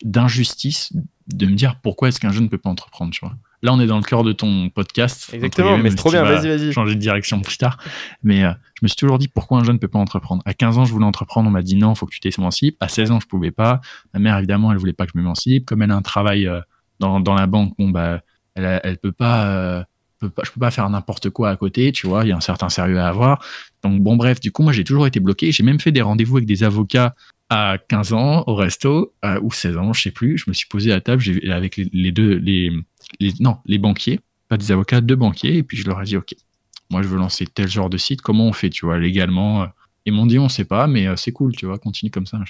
d'injustice 0.02 0.92
de 1.28 1.46
me 1.46 1.54
dire 1.54 1.76
pourquoi 1.76 2.08
est-ce 2.08 2.20
qu'un 2.20 2.32
jeune 2.32 2.44
ne 2.44 2.48
peut 2.48 2.58
pas 2.58 2.70
entreprendre, 2.70 3.12
tu 3.12 3.20
vois. 3.20 3.34
Là, 3.62 3.72
on 3.72 3.80
est 3.80 3.86
dans 3.86 3.96
le 3.96 4.02
cœur 4.02 4.24
de 4.24 4.32
ton 4.32 4.68
podcast. 4.68 5.30
Exactement, 5.32 5.78
mais 5.78 5.88
c'est 5.88 5.96
trop 5.96 6.10
bien, 6.10 6.22
vas-y, 6.22 6.48
vas-y. 6.48 6.72
Changer 6.72 6.94
de 6.94 7.00
direction 7.00 7.40
plus 7.40 7.56
tard. 7.56 7.78
Mais 8.22 8.44
euh, 8.44 8.52
je 8.74 8.80
me 8.82 8.88
suis 8.88 8.96
toujours 8.96 9.18
dit 9.18 9.28
pourquoi 9.28 9.58
un 9.58 9.64
jeune 9.64 9.76
ne 9.76 9.78
peut 9.78 9.88
pas 9.88 9.98
entreprendre. 9.98 10.42
À 10.44 10.52
15 10.52 10.78
ans, 10.78 10.84
je 10.84 10.92
voulais 10.92 11.06
entreprendre, 11.06 11.48
on 11.48 11.52
m'a 11.52 11.62
dit 11.62 11.76
non, 11.76 11.94
il 11.94 11.96
faut 11.96 12.04
que 12.04 12.14
tu 12.14 12.20
t'émancipes. 12.20 12.76
À 12.80 12.88
16 12.88 13.10
ans, 13.10 13.20
je 13.20 13.26
pouvais 13.26 13.50
pas. 13.50 13.80
Ma 14.12 14.20
mère, 14.20 14.36
évidemment, 14.36 14.70
elle 14.70 14.78
voulait 14.78 14.92
pas 14.92 15.06
que 15.06 15.12
je 15.14 15.18
m'émancipe. 15.18 15.64
Comme 15.64 15.80
elle 15.80 15.92
a 15.92 15.96
un 15.96 16.02
travail 16.02 16.46
euh, 16.46 16.60
dans, 17.00 17.20
dans, 17.20 17.34
la 17.34 17.46
banque, 17.46 17.72
bon, 17.78 17.88
bah, 17.88 18.20
elle, 18.54 18.80
elle 18.84 18.98
peut 18.98 19.12
pas, 19.12 19.86
euh, 20.24 20.28
peut 20.28 20.34
pas, 20.34 20.42
je 20.44 20.50
peux 20.50 20.60
pas 20.60 20.70
faire 20.70 20.88
n'importe 20.90 21.30
quoi 21.30 21.50
à 21.50 21.56
côté, 21.56 21.92
tu 21.92 22.06
vois, 22.06 22.24
il 22.24 22.28
y 22.28 22.32
a 22.32 22.36
un 22.36 22.40
certain 22.40 22.68
sérieux 22.68 22.98
à 22.98 23.08
avoir. 23.08 23.44
Donc, 23.82 24.02
bon, 24.02 24.16
bref, 24.16 24.40
du 24.40 24.52
coup, 24.52 24.62
moi, 24.62 24.72
j'ai 24.72 24.84
toujours 24.84 25.06
été 25.06 25.20
bloqué. 25.20 25.52
J'ai 25.52 25.62
même 25.62 25.80
fait 25.80 25.92
des 25.92 26.02
rendez-vous 26.02 26.36
avec 26.36 26.46
des 26.46 26.64
avocats 26.64 27.14
à 27.50 27.78
15 27.88 28.12
ans 28.14 28.44
au 28.46 28.54
resto, 28.54 29.12
ou 29.42 29.52
16 29.52 29.76
ans, 29.76 29.92
je 29.92 30.02
sais 30.02 30.10
plus, 30.10 30.38
je 30.38 30.44
me 30.48 30.54
suis 30.54 30.66
posé 30.66 30.92
à 30.92 31.00
table 31.00 31.22
avec 31.50 31.76
les, 31.76 32.10
deux, 32.10 32.36
les, 32.36 32.72
non, 33.40 33.58
les 33.66 33.78
banquiers, 33.78 34.20
pas 34.48 34.56
des 34.56 34.72
avocats, 34.72 35.00
deux 35.02 35.14
banquiers, 35.14 35.58
et 35.58 35.62
puis 35.62 35.76
je 35.76 35.86
leur 35.86 36.00
ai 36.00 36.04
dit, 36.04 36.16
OK, 36.16 36.34
moi 36.90 37.02
je 37.02 37.08
veux 37.08 37.18
lancer 37.18 37.46
tel 37.46 37.68
genre 37.68 37.90
de 37.90 37.98
site, 37.98 38.22
comment 38.22 38.46
on 38.46 38.52
fait, 38.54 38.70
tu 38.70 38.86
vois, 38.86 38.98
légalement, 38.98 39.68
Ils 40.06 40.14
m'ont 40.14 40.24
dit, 40.24 40.38
on 40.38 40.48
sait 40.48 40.64
pas, 40.64 40.86
mais 40.86 41.06
c'est 41.16 41.32
cool, 41.32 41.54
tu 41.54 41.66
vois, 41.66 41.78
continue 41.78 42.10
comme 42.10 42.26
ça. 42.26 42.40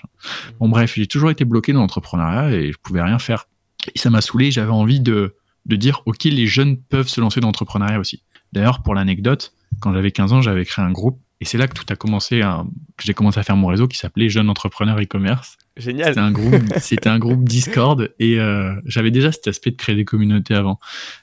Bon, 0.61 0.69
bref, 0.69 0.95
j'ai 0.95 1.09
toujours 1.09 1.31
été 1.31 1.45
bloqué 1.45 1.73
dans 1.73 1.81
l'entrepreneuriat 1.81 2.53
et 2.53 2.73
je 2.73 2.79
pouvais 2.81 3.03
rien 3.03 3.19
faire. 3.19 3.47
Et 3.95 3.99
ça 3.99 4.11
m'a 4.11 4.21
saoulé, 4.21 4.53
j'avais 4.53 4.71
envie 4.71 5.01
de, 5.01 5.35
de 5.67 5.77
dire, 5.77 6.03
OK, 6.07 6.25
les 6.25 6.47
jeunes 6.47 6.77
peuvent 6.77 7.09
se 7.09 7.21
lancer 7.21 7.41
dans 7.41 7.49
l'entrepreneuriat 7.49 7.99
aussi. 7.99 8.23
D'ailleurs, 8.53 8.83
pour 8.83 8.95
l'anecdote, 8.95 9.53
quand 9.81 9.93
j'avais 9.93 10.11
15 10.11 10.33
ans, 10.33 10.41
j'avais 10.41 10.65
créé 10.65 10.85
un 10.85 10.93
groupe 10.93 11.21
et 11.41 11.45
c'est 11.45 11.59
là 11.59 11.67
que 11.67 11.75
tout 11.75 11.85
a 11.89 11.97
commencé, 11.97 12.41
que 12.41 13.05
j'ai 13.05 13.13
commencé 13.13 13.39
à 13.39 13.43
faire 13.43 13.57
mon 13.57 13.67
réseau 13.67 13.89
qui 13.89 13.99
s'appelait 13.99 14.29
Jeunes 14.29 14.49
Entrepreneurs 14.49 14.99
e-commerce. 14.99 15.59
Génial. 15.77 16.09
C'était 16.09 16.21
un 16.21 16.31
groupe, 16.31 16.63
c'était 16.81 17.09
un 17.09 17.19
groupe 17.19 17.45
Discord 17.45 18.15
et 18.19 18.39
euh, 18.39 18.75
j'avais 18.87 19.11
déjà 19.11 19.33
cet 19.33 19.49
aspect 19.49 19.73
de 19.73 19.77
créer 19.77 19.97
des 19.97 20.05
communautés 20.05 20.55
avant. 20.55 20.79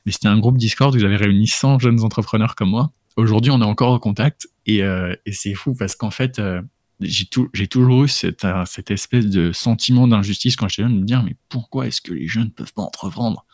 Mais 0.06 0.12
c'était 0.12 0.28
un 0.28 0.38
groupe 0.38 0.58
Discord 0.58 0.94
où 0.94 1.00
j'avais 1.00 1.16
réuni 1.16 1.48
100 1.48 1.80
jeunes 1.80 2.04
entrepreneurs 2.04 2.56
comme 2.56 2.70
moi. 2.70 2.92
Aujourd'hui, 3.16 3.52
on 3.52 3.62
est 3.62 3.66
encore 3.66 3.94
en 3.94 4.00
contact 4.00 4.48
et, 4.66 4.84
euh, 4.84 5.16
et 5.26 5.32
c'est 5.32 5.54
fou 5.54 5.74
parce 5.74 5.96
qu'en 5.96 6.12
fait, 6.12 6.38
euh, 6.40 6.62
j'ai, 7.00 7.26
tout, 7.26 7.50
j'ai 7.54 7.68
toujours 7.68 8.04
eu 8.04 8.08
cette, 8.08 8.46
cette 8.66 8.92
espèce 8.92 9.26
de 9.26 9.52
sentiment 9.54 10.08
d'injustice 10.08 10.56
quand 10.56 10.68
j'étais 10.68 10.84
jeune 10.84 10.96
de 10.96 11.00
me 11.00 11.06
dire 11.06 11.24
mais 11.24 11.36
pourquoi 11.50 11.88
est-ce 11.88 12.02
que 12.02 12.14
les 12.14 12.28
jeunes 12.28 12.46
ne 12.46 12.50
peuvent 12.50 12.74
pas 12.74 12.84
entreprendre? 12.84 13.46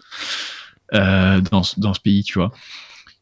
Dans, 0.93 1.62
dans 1.78 1.93
ce 1.93 2.00
pays, 2.00 2.23
tu 2.23 2.39
vois 2.39 2.52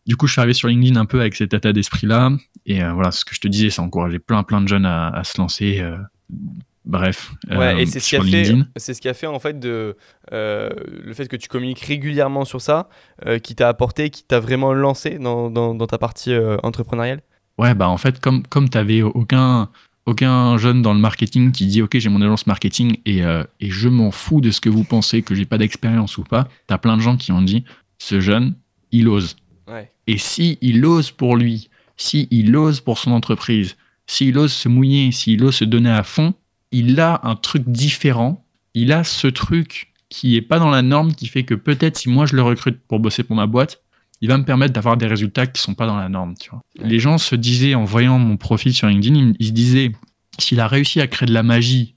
du 0.05 0.17
coup, 0.17 0.27
je 0.27 0.33
suis 0.33 0.39
arrivé 0.39 0.53
sur 0.53 0.67
LinkedIn 0.67 0.99
un 0.99 1.05
peu 1.05 1.19
avec 1.19 1.35
cet 1.35 1.53
état 1.53 1.73
d'esprit-là. 1.73 2.31
Et 2.65 2.83
euh, 2.83 2.93
voilà, 2.93 3.11
ce 3.11 3.25
que 3.25 3.33
je 3.33 3.39
te 3.39 3.47
disais, 3.47 3.69
ça 3.69 3.81
encourageait 3.81 4.19
plein, 4.19 4.43
plein 4.43 4.61
de 4.61 4.67
jeunes 4.67 4.85
à, 4.85 5.21
se 5.23 5.39
lancer. 5.39 5.79
Euh, 5.79 5.97
bref, 6.85 7.33
ouais, 7.49 7.81
et 7.81 7.83
euh, 7.83 7.85
c'est 7.87 7.99
ce 7.99 8.09
qui 8.09 8.15
a 8.15 8.21
fait, 8.21 8.55
c'est 8.75 8.93
ce 8.93 9.01
qui 9.01 9.09
a 9.09 9.13
fait 9.13 9.25
en 9.25 9.39
fait 9.39 9.59
de 9.59 9.97
le 10.31 11.13
fait 11.13 11.27
que 11.27 11.35
tu 11.35 11.47
communiques 11.47 11.79
régulièrement 11.79 12.45
sur 12.45 12.61
ça, 12.61 12.89
qui 13.43 13.55
t'a 13.55 13.67
apporté, 13.67 14.09
qui 14.11 14.23
t'a 14.23 14.39
vraiment 14.39 14.73
lancé 14.73 15.17
dans, 15.17 15.49
dans, 15.49 15.87
ta 15.87 15.97
partie 15.97 16.35
entrepreneuriale? 16.61 17.21
Ouais, 17.57 17.73
bah 17.73 17.87
en 17.89 17.97
fait, 17.97 18.19
comme 18.19 18.45
comme 18.45 18.69
t'avais 18.69 19.01
aucun 19.01 19.69
aucun 20.05 20.57
jeune 20.57 20.81
dans 20.81 20.93
le 20.93 20.99
marketing 20.99 21.51
qui 21.51 21.65
dit 21.65 21.81
ok 21.81 21.97
j'ai 21.97 22.09
mon 22.09 22.21
agence 22.21 22.45
marketing 22.47 22.97
et, 23.05 23.21
et 23.21 23.69
je 23.69 23.89
m'en 23.89 24.11
fous 24.11 24.39
de 24.39 24.51
ce 24.51 24.61
que 24.61 24.69
vous 24.69 24.83
pensez 24.83 25.23
que 25.23 25.33
j'ai 25.33 25.45
pas 25.45 25.57
d'expérience 25.57 26.17
ou 26.17 26.23
pas. 26.23 26.47
T'as 26.67 26.77
plein 26.77 26.95
de 26.95 27.01
gens 27.01 27.17
qui 27.17 27.31
ont 27.31 27.41
dit 27.41 27.63
ce 27.97 28.19
jeune 28.19 28.55
il 28.91 29.07
ose 29.07 29.35
et 30.07 30.17
si 30.17 30.57
il 30.61 30.85
ose 30.85 31.11
pour 31.11 31.35
lui, 31.35 31.69
si 31.97 32.27
il 32.31 32.55
ose 32.55 32.81
pour 32.81 32.97
son 32.97 33.11
entreprise, 33.11 33.75
s'il 34.07 34.37
ose 34.37 34.53
se 34.53 34.69
mouiller, 34.69 35.11
s'il 35.11 35.43
ose 35.43 35.55
se 35.55 35.65
donner 35.65 35.89
à 35.89 36.03
fond, 36.03 36.33
il 36.71 36.99
a 36.99 37.21
un 37.23 37.35
truc 37.35 37.63
différent. 37.67 38.45
Il 38.73 38.91
a 38.91 39.03
ce 39.03 39.27
truc 39.27 39.93
qui 40.09 40.35
est 40.35 40.41
pas 40.41 40.59
dans 40.59 40.69
la 40.69 40.81
norme, 40.81 41.13
qui 41.15 41.27
fait 41.27 41.43
que 41.43 41.55
peut-être 41.55 41.97
si 41.97 42.09
moi 42.09 42.25
je 42.25 42.35
le 42.35 42.43
recrute 42.43 42.79
pour 42.87 42.99
bosser 42.99 43.23
pour 43.23 43.35
ma 43.35 43.47
boîte, 43.47 43.81
il 44.21 44.29
va 44.29 44.37
me 44.37 44.45
permettre 44.45 44.73
d'avoir 44.73 44.97
des 44.97 45.07
résultats 45.07 45.47
qui 45.47 45.61
sont 45.61 45.73
pas 45.73 45.87
dans 45.87 45.97
la 45.97 46.09
norme. 46.09 46.35
Tu 46.39 46.49
vois. 46.49 46.61
Les 46.79 46.99
gens 46.99 47.17
se 47.17 47.35
disaient 47.35 47.75
en 47.75 47.83
voyant 47.83 48.17
mon 48.19 48.37
profil 48.37 48.73
sur 48.73 48.87
LinkedIn, 48.87 49.33
ils 49.39 49.47
se 49.47 49.51
disaient 49.51 49.91
s'il 50.39 50.59
a 50.59 50.67
réussi 50.67 51.01
à 51.01 51.07
créer 51.07 51.27
de 51.27 51.33
la 51.33 51.43
magie 51.43 51.95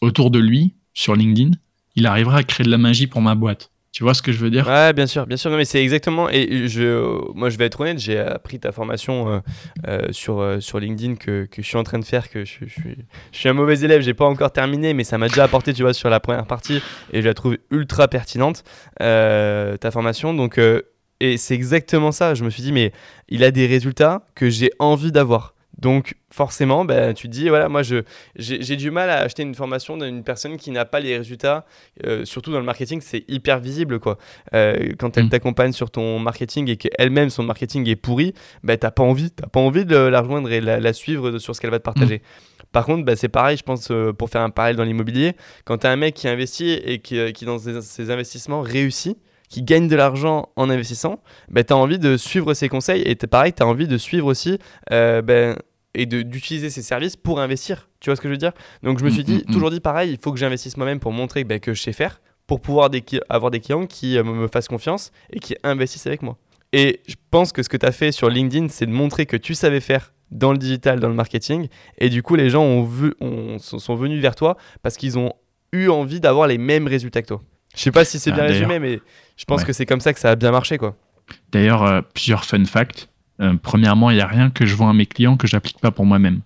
autour 0.00 0.30
de 0.30 0.38
lui 0.38 0.74
sur 0.94 1.14
LinkedIn, 1.14 1.50
il 1.94 2.06
arrivera 2.06 2.38
à 2.38 2.42
créer 2.42 2.64
de 2.64 2.70
la 2.70 2.78
magie 2.78 3.06
pour 3.06 3.20
ma 3.20 3.34
boîte. 3.34 3.70
Tu 3.96 4.02
vois 4.02 4.12
ce 4.12 4.20
que 4.20 4.30
je 4.30 4.36
veux 4.36 4.50
dire? 4.50 4.66
Ouais, 4.66 4.92
bien 4.92 5.06
sûr, 5.06 5.26
bien 5.26 5.38
sûr. 5.38 5.50
Non, 5.50 5.56
mais 5.56 5.64
c'est 5.64 5.82
exactement. 5.82 6.28
Et 6.28 6.68
je, 6.68 7.32
moi, 7.32 7.48
je 7.48 7.56
vais 7.56 7.64
être 7.64 7.80
honnête, 7.80 7.98
j'ai 7.98 8.18
appris 8.18 8.60
ta 8.60 8.70
formation 8.70 9.30
euh, 9.30 9.40
euh, 9.88 10.08
sur, 10.10 10.38
euh, 10.38 10.60
sur 10.60 10.78
LinkedIn 10.78 11.14
que, 11.14 11.46
que, 11.46 11.62
je 11.62 11.66
suis 11.66 11.78
en 11.78 11.82
train 11.82 11.98
de 11.98 12.04
faire, 12.04 12.28
que 12.28 12.44
je, 12.44 12.56
je, 12.66 12.72
suis, 12.72 12.96
je 13.32 13.38
suis 13.38 13.48
un 13.48 13.54
mauvais 13.54 13.78
élève, 13.80 14.02
j'ai 14.02 14.12
pas 14.12 14.26
encore 14.26 14.52
terminé, 14.52 14.92
mais 14.92 15.02
ça 15.02 15.16
m'a 15.16 15.28
déjà 15.28 15.44
apporté, 15.44 15.72
tu 15.72 15.80
vois, 15.80 15.94
sur 15.94 16.10
la 16.10 16.20
première 16.20 16.46
partie, 16.46 16.82
et 17.14 17.22
je 17.22 17.26
la 17.26 17.32
trouve 17.32 17.56
ultra 17.70 18.06
pertinente, 18.06 18.64
ta 18.98 19.90
formation. 19.90 20.34
Donc, 20.34 20.60
et 21.20 21.36
c'est 21.36 21.54
exactement 21.54 22.12
ça. 22.12 22.34
Je 22.34 22.44
me 22.44 22.50
suis 22.50 22.62
dit, 22.62 22.72
mais 22.72 22.92
il 23.28 23.44
a 23.44 23.50
des 23.50 23.66
résultats 23.66 24.26
que 24.34 24.50
j'ai 24.50 24.70
envie 24.78 25.12
d'avoir. 25.12 25.54
Donc 25.78 26.14
forcément, 26.30 26.86
ben, 26.86 27.12
tu 27.12 27.28
te 27.28 27.32
dis, 27.32 27.50
voilà, 27.50 27.68
moi 27.68 27.82
j'ai 27.82 28.76
du 28.76 28.90
mal 28.90 29.10
à 29.10 29.18
acheter 29.18 29.42
une 29.42 29.54
formation 29.54 29.98
d'une 29.98 30.24
personne 30.24 30.56
qui 30.56 30.70
n'a 30.70 30.86
pas 30.86 31.00
les 31.00 31.18
résultats, 31.18 31.66
euh, 32.06 32.24
surtout 32.24 32.50
dans 32.50 32.58
le 32.58 32.64
marketing, 32.64 33.00
c'est 33.02 33.24
hyper 33.28 33.58
visible. 33.58 34.00
quoi. 34.00 34.16
Euh, 34.54 34.92
quand 34.98 35.18
elle 35.18 35.26
mm. 35.26 35.30
t'accompagne 35.30 35.72
sur 35.72 35.90
ton 35.90 36.18
marketing 36.18 36.70
et 36.70 36.76
qu'elle-même, 36.76 37.28
son 37.28 37.42
marketing 37.42 37.86
est 37.88 37.96
pourri, 37.96 38.32
ben, 38.62 38.78
t'as 38.78 38.90
pas 38.90 39.02
envie, 39.02 39.30
t'as 39.30 39.48
pas 39.48 39.60
envie 39.60 39.84
de 39.84 39.96
la 39.96 40.22
rejoindre 40.22 40.50
et 40.50 40.62
la, 40.62 40.80
la 40.80 40.92
suivre 40.94 41.38
sur 41.38 41.54
ce 41.54 41.60
qu'elle 41.60 41.70
va 41.70 41.78
te 41.78 41.84
partager. 41.84 42.16
Mm. 42.16 42.64
Par 42.72 42.86
contre, 42.86 43.04
ben, 43.04 43.14
c'est 43.14 43.28
pareil, 43.28 43.58
je 43.58 43.62
pense, 43.62 43.90
euh, 43.90 44.14
pour 44.14 44.30
faire 44.30 44.42
un 44.42 44.50
parallèle 44.50 44.76
dans 44.76 44.84
l'immobilier, 44.84 45.34
quand 45.66 45.78
tu 45.78 45.86
as 45.86 45.90
un 45.90 45.96
mec 45.96 46.14
qui 46.14 46.26
investit 46.26 46.72
et 46.72 47.00
qui, 47.00 47.32
qui 47.34 47.44
dans 47.44 47.58
ses, 47.58 48.10
investissements 48.10 48.62
réussit, 48.62 49.18
qui 49.48 49.62
gagne 49.62 49.88
de 49.88 49.96
l'argent 49.96 50.48
en 50.56 50.70
investissant, 50.70 51.20
ben, 51.48 51.64
tu 51.64 51.72
as 51.72 51.76
envie 51.76 51.98
de 51.98 52.16
suivre 52.16 52.54
ses 52.54 52.68
conseils 52.68 53.02
et 53.02 53.14
pareil, 53.14 53.52
tu 53.52 53.62
as 53.62 53.66
envie 53.66 53.88
de 53.88 53.98
suivre 53.98 54.26
aussi 54.26 54.58
ben, 54.90 55.56
et 55.96 56.06
d'utiliser 56.06 56.70
ces 56.70 56.82
services 56.82 57.16
pour 57.16 57.40
investir. 57.40 57.88
Tu 58.00 58.10
vois 58.10 58.16
ce 58.16 58.20
que 58.20 58.28
je 58.28 58.34
veux 58.34 58.38
dire? 58.38 58.52
Donc 58.82 58.98
je 58.98 59.04
me 59.04 59.10
suis 59.10 59.22
mm, 59.22 59.24
dit, 59.24 59.34
mm, 59.34 59.50
mm. 59.50 59.52
toujours 59.52 59.70
dit 59.70 59.80
pareil, 59.80 60.12
il 60.12 60.18
faut 60.22 60.32
que 60.32 60.38
j'investisse 60.38 60.76
moi-même 60.76 61.00
pour 61.00 61.12
montrer 61.12 61.44
ben, 61.44 61.58
que 61.58 61.74
je 61.74 61.82
sais 61.82 61.92
faire, 61.92 62.20
pour 62.46 62.60
pouvoir 62.60 62.90
avoir 63.28 63.50
des 63.50 63.60
clients 63.60 63.86
qui 63.86 64.18
euh, 64.18 64.22
me 64.22 64.46
fassent 64.46 64.68
confiance 64.68 65.10
et 65.30 65.40
qui 65.40 65.56
investissent 65.64 66.06
avec 66.06 66.22
moi. 66.22 66.36
Et 66.72 67.00
je 67.08 67.14
pense 67.30 67.52
que 67.52 67.62
ce 67.62 67.68
que 67.68 67.76
tu 67.76 67.86
as 67.86 67.92
fait 67.92 68.12
sur 68.12 68.28
LinkedIn, 68.28 68.68
c'est 68.68 68.86
de 68.86 68.92
montrer 68.92 69.26
que 69.26 69.36
tu 69.36 69.54
savais 69.54 69.80
faire 69.80 70.12
dans 70.30 70.52
le 70.52 70.58
digital, 70.58 71.00
dans 71.00 71.08
le 71.08 71.14
marketing. 71.14 71.68
Et 71.98 72.08
du 72.08 72.22
coup, 72.22 72.34
les 72.34 72.50
gens 72.50 72.62
ont 72.62 72.82
vu, 72.82 73.14
sont 73.58 73.94
venus 73.94 74.20
vers 74.20 74.34
toi 74.34 74.56
parce 74.82 74.96
qu'ils 74.96 75.18
ont 75.18 75.32
eu 75.72 75.88
envie 75.88 76.20
d'avoir 76.20 76.48
les 76.48 76.58
mêmes 76.58 76.88
résultats 76.88 77.22
que 77.22 77.28
toi. 77.28 77.42
Je 77.76 77.82
sais 77.82 77.92
pas 77.92 78.04
si 78.04 78.18
c'est 78.18 78.32
ah, 78.32 78.36
bien 78.36 78.44
résumé, 78.44 78.78
mais 78.78 79.00
je 79.36 79.44
pense 79.44 79.62
que 79.62 79.72
c'est 79.72 79.86
comme 79.86 80.00
ça 80.00 80.12
que 80.12 80.18
ça 80.18 80.30
a 80.30 80.36
bien 80.36 80.50
marché. 80.50 80.78
quoi. 80.78 80.96
D'ailleurs, 81.52 81.82
euh, 81.82 82.00
plusieurs 82.14 82.44
fun 82.44 82.64
facts. 82.64 83.08
Euh, 83.40 83.54
premièrement, 83.62 84.10
il 84.10 84.14
n'y 84.14 84.22
a 84.22 84.26
rien 84.26 84.50
que 84.50 84.64
je 84.64 84.74
vois 84.74 84.88
à 84.88 84.92
mes 84.92 85.06
clients 85.06 85.36
que 85.36 85.46
j'applique 85.46 85.78
pas 85.78 85.90
pour 85.90 86.06
moi-même. 86.06 86.40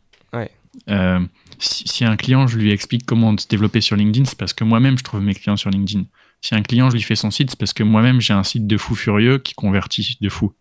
Euh, 0.89 1.21
si, 1.59 2.05
un 2.05 2.17
client, 2.17 2.47
je 2.47 2.57
lui 2.57 2.71
explique 2.71 3.05
comment 3.05 3.37
se 3.37 3.47
développer 3.47 3.81
sur 3.81 3.97
LinkedIn, 3.97 4.25
c'est 4.25 4.39
parce 4.39 4.55
que 4.55 4.65
moi-même, 4.65 4.97
je 4.97 5.05
trouve 5.05 5.21
mes 5.21 5.35
clients 5.35 5.57
sur 5.57 5.69
LinkedIn. 5.69 6.05
Si 6.41 6.55
un 6.55 6.63
client, 6.63 6.89
je 6.89 6.95
lui 6.95 7.03
fais 7.03 7.17
son 7.17 7.31
site, 7.31 7.51
c'est 7.51 7.59
parce 7.59 7.73
que 7.73 7.83
moi-même, 7.83 8.21
j'ai 8.21 8.33
un 8.33 8.45
site 8.45 8.67
de 8.67 8.77
fou 8.77 8.95
furieux 8.95 9.39
qui 9.39 9.55
convertit 9.55 10.17
de 10.21 10.29
fou. 10.29 10.55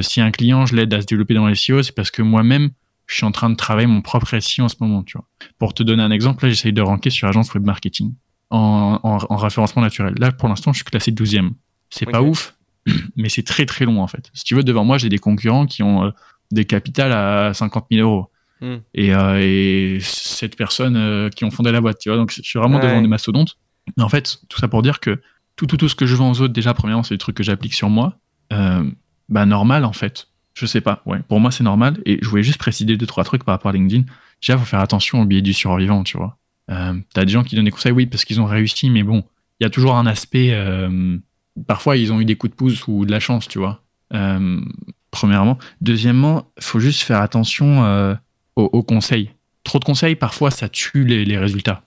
Si 0.00 0.20
un 0.20 0.30
client, 0.30 0.64
je 0.64 0.74
l'aide 0.74 0.94
à 0.94 1.02
se 1.02 1.06
développer 1.06 1.34
dans 1.34 1.46
les 1.46 1.54
SEO, 1.54 1.82
c'est 1.82 1.94
parce 1.94 2.10
que 2.10 2.22
moi-même, 2.22 2.70
je 3.06 3.16
suis 3.16 3.26
en 3.26 3.32
train 3.32 3.50
de 3.50 3.56
travailler 3.56 3.88
mon 3.88 4.00
propre 4.00 4.38
SEO 4.38 4.64
en 4.64 4.68
ce 4.68 4.76
moment. 4.80 5.02
Tu 5.02 5.18
vois. 5.18 5.26
Pour 5.58 5.74
te 5.74 5.82
donner 5.82 6.02
un 6.02 6.10
exemple, 6.10 6.44
là, 6.44 6.50
j'essaye 6.50 6.72
de 6.72 6.82
ranker 6.82 7.10
sur 7.10 7.28
agence 7.28 7.52
web 7.52 7.64
marketing 7.64 8.14
en, 8.50 8.98
en, 9.02 9.36
référencement 9.36 9.82
naturel. 9.82 10.14
Là, 10.18 10.32
pour 10.32 10.48
l'instant, 10.48 10.72
je 10.72 10.78
suis 10.78 10.84
classé 10.84 11.12
12e. 11.12 11.50
C'est 11.90 12.06
pas 12.06 12.22
ouf, 12.22 12.56
mais 13.16 13.28
c'est 13.28 13.42
très 13.42 13.66
très 13.66 13.84
long 13.84 14.02
en 14.02 14.06
fait. 14.06 14.30
Si 14.34 14.44
tu 14.44 14.54
veux, 14.54 14.62
devant 14.62 14.84
moi, 14.84 14.98
j'ai 14.98 15.08
des 15.08 15.18
concurrents 15.18 15.66
qui 15.66 15.82
ont 15.82 16.04
euh, 16.04 16.10
des 16.50 16.64
capitales 16.64 17.12
à 17.12 17.52
50 17.54 17.86
000 17.90 18.08
euros. 18.08 18.30
Hmm. 18.60 18.78
Et, 18.94 19.14
euh, 19.14 19.38
et 19.40 19.98
cette 20.00 20.56
personne 20.56 20.96
euh, 20.96 21.28
qui 21.28 21.44
ont 21.44 21.50
fondé 21.50 21.70
la 21.70 21.80
boîte, 21.80 21.98
tu 21.98 22.08
vois. 22.08 22.18
Donc 22.18 22.32
je 22.32 22.42
suis 22.42 22.58
vraiment 22.58 22.78
devant 22.78 23.00
des 23.00 23.08
mastodontes. 23.08 23.56
Mais 23.96 24.02
en 24.02 24.08
fait, 24.08 24.38
tout 24.48 24.58
ça 24.58 24.68
pour 24.68 24.82
dire 24.82 25.00
que 25.00 25.20
tout, 25.56 25.66
tout, 25.66 25.76
tout 25.76 25.88
ce 25.88 25.94
que 25.94 26.06
je 26.06 26.14
vends 26.14 26.30
aux 26.30 26.40
autres, 26.40 26.52
déjà, 26.52 26.74
premièrement, 26.74 27.02
c'est 27.02 27.14
des 27.14 27.18
trucs 27.18 27.36
que 27.36 27.42
j'applique 27.42 27.74
sur 27.74 27.90
moi. 27.90 28.18
bah, 28.50 29.46
normal 29.46 29.84
en 29.84 29.92
fait. 29.92 30.28
Je 30.54 30.66
sais 30.66 30.80
pas, 30.80 31.02
ouais. 31.06 31.20
Pour 31.28 31.38
moi, 31.38 31.52
c'est 31.52 31.62
normal. 31.62 32.00
Et 32.04 32.18
je 32.20 32.28
voulais 32.28 32.42
juste 32.42 32.58
préciser 32.58 32.96
deux, 32.96 33.06
trois 33.06 33.22
trucs 33.22 33.44
par 33.44 33.54
rapport 33.54 33.68
à 33.68 33.72
LinkedIn. 33.72 34.04
Déjà, 34.40 34.58
faut 34.58 34.64
faire 34.64 34.80
attention 34.80 35.20
au 35.20 35.24
biais 35.24 35.42
du 35.42 35.52
survivant, 35.52 36.02
tu 36.02 36.16
vois. 36.16 36.37
Euh, 36.70 36.94
T'as 37.14 37.24
des 37.24 37.32
gens 37.32 37.44
qui 37.44 37.56
donnent 37.56 37.64
des 37.64 37.70
conseils, 37.70 37.92
oui, 37.92 38.06
parce 38.06 38.24
qu'ils 38.24 38.40
ont 38.40 38.46
réussi, 38.46 38.90
mais 38.90 39.02
bon, 39.02 39.24
il 39.60 39.64
y 39.64 39.66
a 39.66 39.70
toujours 39.70 39.96
un 39.96 40.06
aspect 40.06 40.52
parfois 41.66 41.96
ils 41.96 42.12
ont 42.12 42.20
eu 42.20 42.24
des 42.24 42.36
coups 42.36 42.52
de 42.52 42.56
pouce 42.56 42.86
ou 42.86 43.04
de 43.04 43.10
la 43.10 43.20
chance, 43.20 43.48
tu 43.48 43.58
vois. 43.58 43.82
Euh, 44.14 44.60
premièrement. 45.10 45.58
Deuxièmement, 45.80 46.50
faut 46.58 46.80
juste 46.80 47.02
faire 47.02 47.20
attention 47.20 47.84
euh, 47.84 48.14
aux, 48.56 48.82
conseils. 48.82 49.30
Trop 49.64 49.78
de 49.78 49.84
conseils, 49.84 50.16
parfois, 50.16 50.50
ça 50.50 50.68
tue 50.68 51.04
les, 51.04 51.38
résultats. 51.38 51.82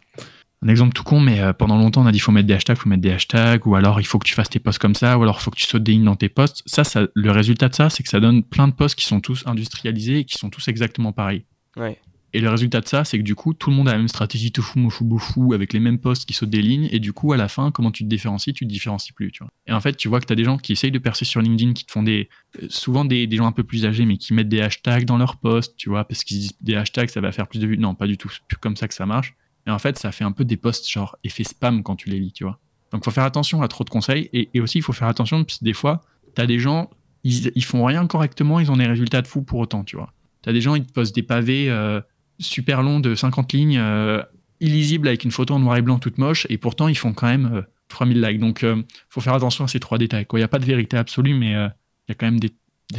Un 0.63 0.67
exemple 0.67 0.93
tout 0.93 1.03
con, 1.03 1.19
mais 1.19 1.39
euh, 1.39 1.53
pendant 1.53 1.77
longtemps, 1.77 2.03
on 2.03 2.05
a 2.05 2.11
dit 2.11 2.19
faut 2.19 2.31
mettre 2.31 2.47
des 2.47 2.53
hashtags, 2.53 2.77
faut 2.77 2.89
mettre 2.89 3.01
des 3.01 3.11
hashtags, 3.11 3.65
ou 3.65 3.75
alors 3.75 3.99
il 3.99 4.05
faut 4.05 4.19
que 4.19 4.27
tu 4.27 4.35
fasses 4.35 4.49
tes 4.49 4.59
posts 4.59 4.77
comme 4.77 4.93
ça, 4.93 5.17
ou 5.17 5.23
alors 5.23 5.37
il 5.39 5.43
faut 5.43 5.49
que 5.49 5.57
tu 5.57 5.65
sautes 5.65 5.83
des 5.83 5.93
lignes 5.93 6.05
dans 6.05 6.15
tes 6.15 6.29
posts. 6.29 6.61
Ça, 6.67 6.83
ça, 6.83 7.07
le 7.13 7.31
résultat 7.31 7.69
de 7.69 7.75
ça, 7.75 7.89
c'est 7.89 8.03
que 8.03 8.09
ça 8.09 8.19
donne 8.19 8.43
plein 8.43 8.67
de 8.67 8.73
posts 8.73 8.95
qui 8.95 9.05
sont 9.05 9.21
tous 9.21 9.43
industrialisés 9.47 10.19
et 10.19 10.25
qui 10.25 10.37
sont 10.37 10.49
tous 10.49 10.67
exactement 10.67 11.11
pareils. 11.11 11.45
Ouais. 11.77 11.97
Et 12.33 12.39
le 12.39 12.49
résultat 12.49 12.79
de 12.79 12.87
ça, 12.87 13.03
c'est 13.03 13.17
que 13.17 13.23
du 13.23 13.35
coup, 13.35 13.53
tout 13.53 13.69
le 13.69 13.75
monde 13.75 13.89
a 13.89 13.91
la 13.91 13.97
même 13.97 14.07
stratégie 14.07 14.51
tofu, 14.51 14.79
mofu, 14.79 15.03
bofu, 15.03 15.53
avec 15.53 15.73
les 15.73 15.81
mêmes 15.81 15.99
postes 15.99 16.25
qui 16.25 16.33
sautent 16.33 16.49
des 16.49 16.61
lignes. 16.61 16.87
Et 16.91 16.99
du 16.99 17.11
coup, 17.11 17.33
à 17.33 17.37
la 17.37 17.49
fin, 17.49 17.71
comment 17.71 17.91
tu 17.91 18.03
te 18.03 18.09
différencies 18.09 18.53
Tu 18.53 18.65
te 18.65 18.69
différencies 18.69 19.11
plus, 19.11 19.31
tu 19.31 19.43
vois. 19.43 19.51
Et 19.67 19.73
en 19.73 19.81
fait, 19.81 19.97
tu 19.97 20.07
vois 20.07 20.21
que 20.21 20.25
tu 20.25 20.33
as 20.33 20.37
des 20.37 20.45
gens 20.45 20.57
qui 20.57 20.71
essayent 20.71 20.91
de 20.91 20.99
percer 20.99 21.25
sur 21.25 21.41
LinkedIn, 21.41 21.73
qui 21.73 21.85
te 21.85 21.91
font 21.91 22.03
des. 22.03 22.29
Euh, 22.61 22.67
souvent 22.69 23.03
des, 23.03 23.27
des, 23.27 23.35
gens 23.35 23.47
un 23.47 23.51
peu 23.51 23.63
plus 23.63 23.85
âgés, 23.85 24.05
mais 24.05 24.17
qui 24.17 24.33
mettent 24.33 24.49
des 24.49 24.61
hashtags 24.61 25.03
dans 25.03 25.17
leurs 25.17 25.37
posts, 25.37 25.75
tu 25.75 25.89
vois, 25.89 26.05
parce 26.05 26.23
qu'ils 26.23 26.39
disent 26.39 26.57
des 26.61 26.75
hashtags, 26.75 27.09
ça 27.09 27.19
va 27.19 27.31
faire 27.33 27.47
plus 27.47 27.59
de 27.59 27.67
vues. 27.67 27.77
Non, 27.77 27.95
pas 27.95 28.07
du 28.07 28.17
tout. 28.17 28.29
C'est 28.29 28.43
plus 28.47 28.57
comme 28.57 28.77
ça 28.77 28.87
que 28.87 28.93
ça 28.93 29.05
marche. 29.05 29.35
Et 29.67 29.69
en 29.69 29.79
fait, 29.79 29.99
ça 29.99 30.11
fait 30.11 30.23
un 30.23 30.31
peu 30.31 30.45
des 30.45 30.57
posts 30.57 30.89
genre 30.89 31.17
effet 31.23 31.43
spam 31.43 31.83
quand 31.83 31.97
tu 31.97 32.09
les 32.09 32.19
lis, 32.19 32.31
tu 32.31 32.45
vois. 32.45 32.59
Donc, 32.93 33.03
faut 33.03 33.11
faire 33.11 33.25
attention 33.25 33.61
à 33.61 33.67
trop 33.67 33.83
de 33.83 33.89
conseils. 33.89 34.29
Et, 34.31 34.59
aussi, 34.61 34.77
il 34.77 34.81
faut 34.81 34.93
faire 34.93 35.07
attention, 35.07 35.43
parce 35.43 35.59
que 35.59 35.65
des 35.65 35.73
fois, 35.73 36.01
tu 36.35 36.41
as 36.41 36.47
des 36.47 36.59
gens, 36.59 36.89
ils, 37.23 37.51
ils 37.55 37.63
font 37.63 37.83
rien 37.85 38.07
correctement, 38.07 38.59
ils 38.59 38.71
ont 38.71 38.77
des 38.77 38.87
résultats 38.87 39.21
de 39.21 39.27
fou 39.27 39.41
pour 39.43 39.59
autant, 39.59 39.83
tu 39.83 39.97
vois. 39.97 40.13
Tu 40.43 40.49
as 40.49 40.53
des 40.53 40.61
gens, 40.61 40.75
ils 40.75 40.85
te 40.85 40.91
postent 40.91 41.15
des 41.15 41.23
pavés. 41.23 41.69
Euh, 41.69 42.01
super 42.41 42.81
long 42.81 42.99
de 42.99 43.15
50 43.15 43.53
lignes, 43.53 43.77
euh, 43.79 44.21
illisible 44.59 45.07
avec 45.07 45.23
une 45.23 45.31
photo 45.31 45.53
en 45.53 45.59
noir 45.59 45.77
et 45.77 45.81
blanc 45.81 45.99
toute 45.99 46.17
moche, 46.17 46.45
et 46.49 46.57
pourtant 46.57 46.87
ils 46.87 46.97
font 46.97 47.13
quand 47.13 47.27
même 47.27 47.63
3000 47.87 48.23
euh, 48.23 48.29
likes. 48.29 48.39
Donc 48.39 48.63
euh, 48.63 48.81
faut 49.09 49.21
faire 49.21 49.33
attention 49.33 49.65
à 49.65 49.67
ces 49.67 49.79
trois 49.79 49.97
détails. 49.97 50.25
Il 50.31 50.37
n'y 50.37 50.43
a 50.43 50.47
pas 50.47 50.59
de 50.59 50.65
vérité 50.65 50.97
absolue, 50.97 51.33
mais 51.33 51.51
il 51.51 52.09
y 52.09 52.11
a 52.11 52.15
quand 52.15 52.25
même 52.25 52.39
des, 52.39 52.51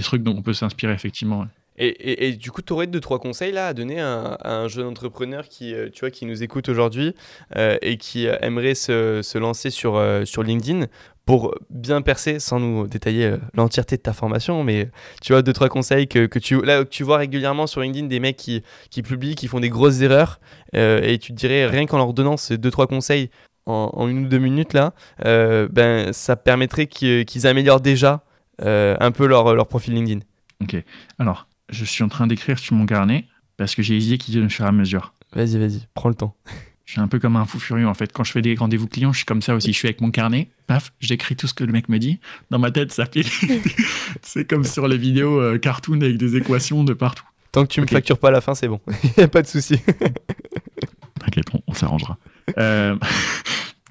trucs 0.03 0.23
dont 0.23 0.37
on 0.37 0.43
peut 0.43 0.55
s'inspirer 0.55 0.95
effectivement. 0.95 1.47
Et, 1.79 2.33
du 2.35 2.53
coup, 2.53 2.63
tu 2.63 2.75
aurais 2.75 2.87
deux, 2.87 3.01
trois 3.01 3.19
conseils 3.19 3.51
là 3.51 3.69
à 3.69 3.75
donner 3.75 3.99
à, 3.99 4.39
un 4.45 4.69
jeune 4.69 4.87
entrepreneur 4.87 5.49
qui, 5.49 5.75
tu 5.93 6.01
vois, 6.01 6.11
qui 6.11 6.27
nous 6.27 6.43
écoute 6.43 6.69
aujourd'hui 6.69 7.15
et 7.57 7.97
qui 7.97 8.27
aimerait 8.27 8.75
se, 8.75 9.21
se 9.23 9.39
lancer 9.39 9.71
sur, 9.71 10.01
sur 10.25 10.43
LinkedIn? 10.43 10.87
Pour 11.25 11.55
bien 11.71 12.03
percer, 12.03 12.41
sans 12.41 12.59
nous 12.59 12.87
détailler 12.87 13.27
euh, 13.27 13.39
l'entièreté 13.55 13.97
de 13.97 14.03
ta 14.03 14.13
formation, 14.13 14.65
mais 14.65 14.91
tu 15.21 15.33
vois, 15.33 15.43
deux, 15.43 15.53
trois 15.53 15.69
conseils 15.69 16.09
que, 16.09 16.27
que, 16.27 16.39
tu, 16.39 16.61
là, 16.63 16.85
tu 16.85 17.05
vois 17.05 17.19
régulièrement 17.19 17.67
sur 17.67 17.81
LinkedIn 17.81 18.07
des 18.07 18.21
mecs 18.21 18.37
qui, 18.37 18.63
qui 18.91 19.03
publient, 19.03 19.35
qui 19.35 19.47
font 19.47 19.61
des 19.61 19.69
grosses 19.69 20.01
erreurs, 20.01 20.41
euh, 20.75 21.01
et 21.03 21.19
tu 21.19 21.33
te 21.33 21.37
dirais, 21.37 21.67
rien 21.67 21.87
qu'en 21.87 21.99
leur 21.99 22.13
donnant 22.13 22.37
ces 22.37 22.59
deux, 22.59 22.71
trois 22.71 22.87
conseils 22.87 23.31
en, 23.67 24.09
une 24.09 24.25
ou 24.25 24.29
deux 24.29 24.39
minutes, 24.39 24.73
là, 24.73 24.93
euh, 25.25 25.69
ben, 25.71 26.13
ça 26.13 26.35
permettrait 26.35 26.89
qu'ils 26.89 27.47
améliorent 27.47 27.81
déjà 27.81 28.25
un 28.59 29.11
peu 29.11 29.27
leur, 29.27 29.55
leur 29.55 29.67
profil 29.67 29.95
LinkedIn. 29.95 30.21
Ok. 30.63 30.77
Alors, 31.19 31.49
je 31.69 31.85
suis 31.85 32.05
en 32.05 32.09
train 32.09 32.27
d'écrire 32.27 32.59
sur 32.59 32.77
mon 32.77 32.87
carnet 32.87 33.27
parce 33.57 33.75
que 33.75 33.83
j'ai 33.83 33.97
hésité 33.97 34.19
qui 34.19 34.33
le 34.33 34.49
faire 34.49 34.67
à 34.67 34.73
mesure. 34.73 35.15
Vas-y, 35.35 35.59
vas-y, 35.59 35.87
prends 35.95 36.09
le 36.09 36.15
temps. 36.15 36.37
Je 36.93 36.97
suis 36.97 37.01
un 37.01 37.09
peu 37.09 37.19
comme 37.19 37.37
un 37.37 37.47
fou 37.47 37.59
furieux 37.59 37.89
en 37.89 37.95
fait. 37.95 38.13
Quand 38.13 38.23
je 38.23 38.33
fais 38.33 38.43
des 38.43 38.55
rendez-vous 38.55 38.87
clients, 38.87 39.15
je 39.15 39.17
suis 39.17 39.25
comme 39.25 39.41
ça 39.41 39.55
aussi. 39.55 39.73
Je 39.73 39.79
suis 39.79 39.89
avec 39.89 40.03
mon 40.03 40.11
carnet, 40.11 40.51
paf, 40.67 40.93
j'écris 41.01 41.37
tout 41.37 41.47
ce 41.47 41.55
que 41.55 41.65
le 41.65 41.73
mec 41.73 41.89
me 41.89 41.99
dit. 41.99 42.21
Dans 42.51 42.59
ma 42.59 42.71
tête, 42.71 42.93
ça 42.93 43.07
fait. 43.07 43.25
c'est 44.23 44.45
comme 44.45 44.63
sur 44.63 44.87
les 44.87 44.99
vidéos 44.99 45.41
euh, 45.41 45.57
cartoon 45.57 46.03
avec 46.03 46.19
des 46.19 46.37
équations 46.37 46.85
de 46.85 46.93
partout. 46.93 47.25
Tant 47.51 47.63
que 47.63 47.73
tu 47.73 47.81
me 47.81 47.87
factures 47.87 48.19
pas 48.19 48.29
à 48.29 48.33
la 48.33 48.43
fin, 48.43 48.55
c'est 48.55 48.69
bon. 48.69 48.79
Il 49.17 49.23
a 49.23 49.29
pas 49.29 49.41
de 49.41 49.47
souci. 49.47 49.79
T'inquiète, 51.19 51.47
on, 51.67 51.73
s'arrangera. 51.73 52.19
Euh, 52.59 52.95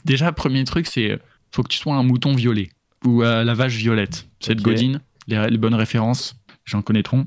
déjà, 0.06 0.32
premier 0.32 0.64
truc, 0.64 0.86
c'est 0.86 1.18
faut 1.52 1.64
que 1.64 1.70
tu 1.70 1.80
sois 1.80 1.96
un 1.96 2.04
mouton 2.04 2.36
violet 2.36 2.70
ou 3.04 3.24
euh, 3.24 3.44
la 3.44 3.56
vache 3.56 3.78
violette. 3.78 4.28
Cette 4.40 4.62
Godine, 4.62 5.02
les, 5.26 5.58
bonnes 5.58 5.74
références, 5.74 6.36
j'en 6.66 6.84
connaîtront. 6.84 7.26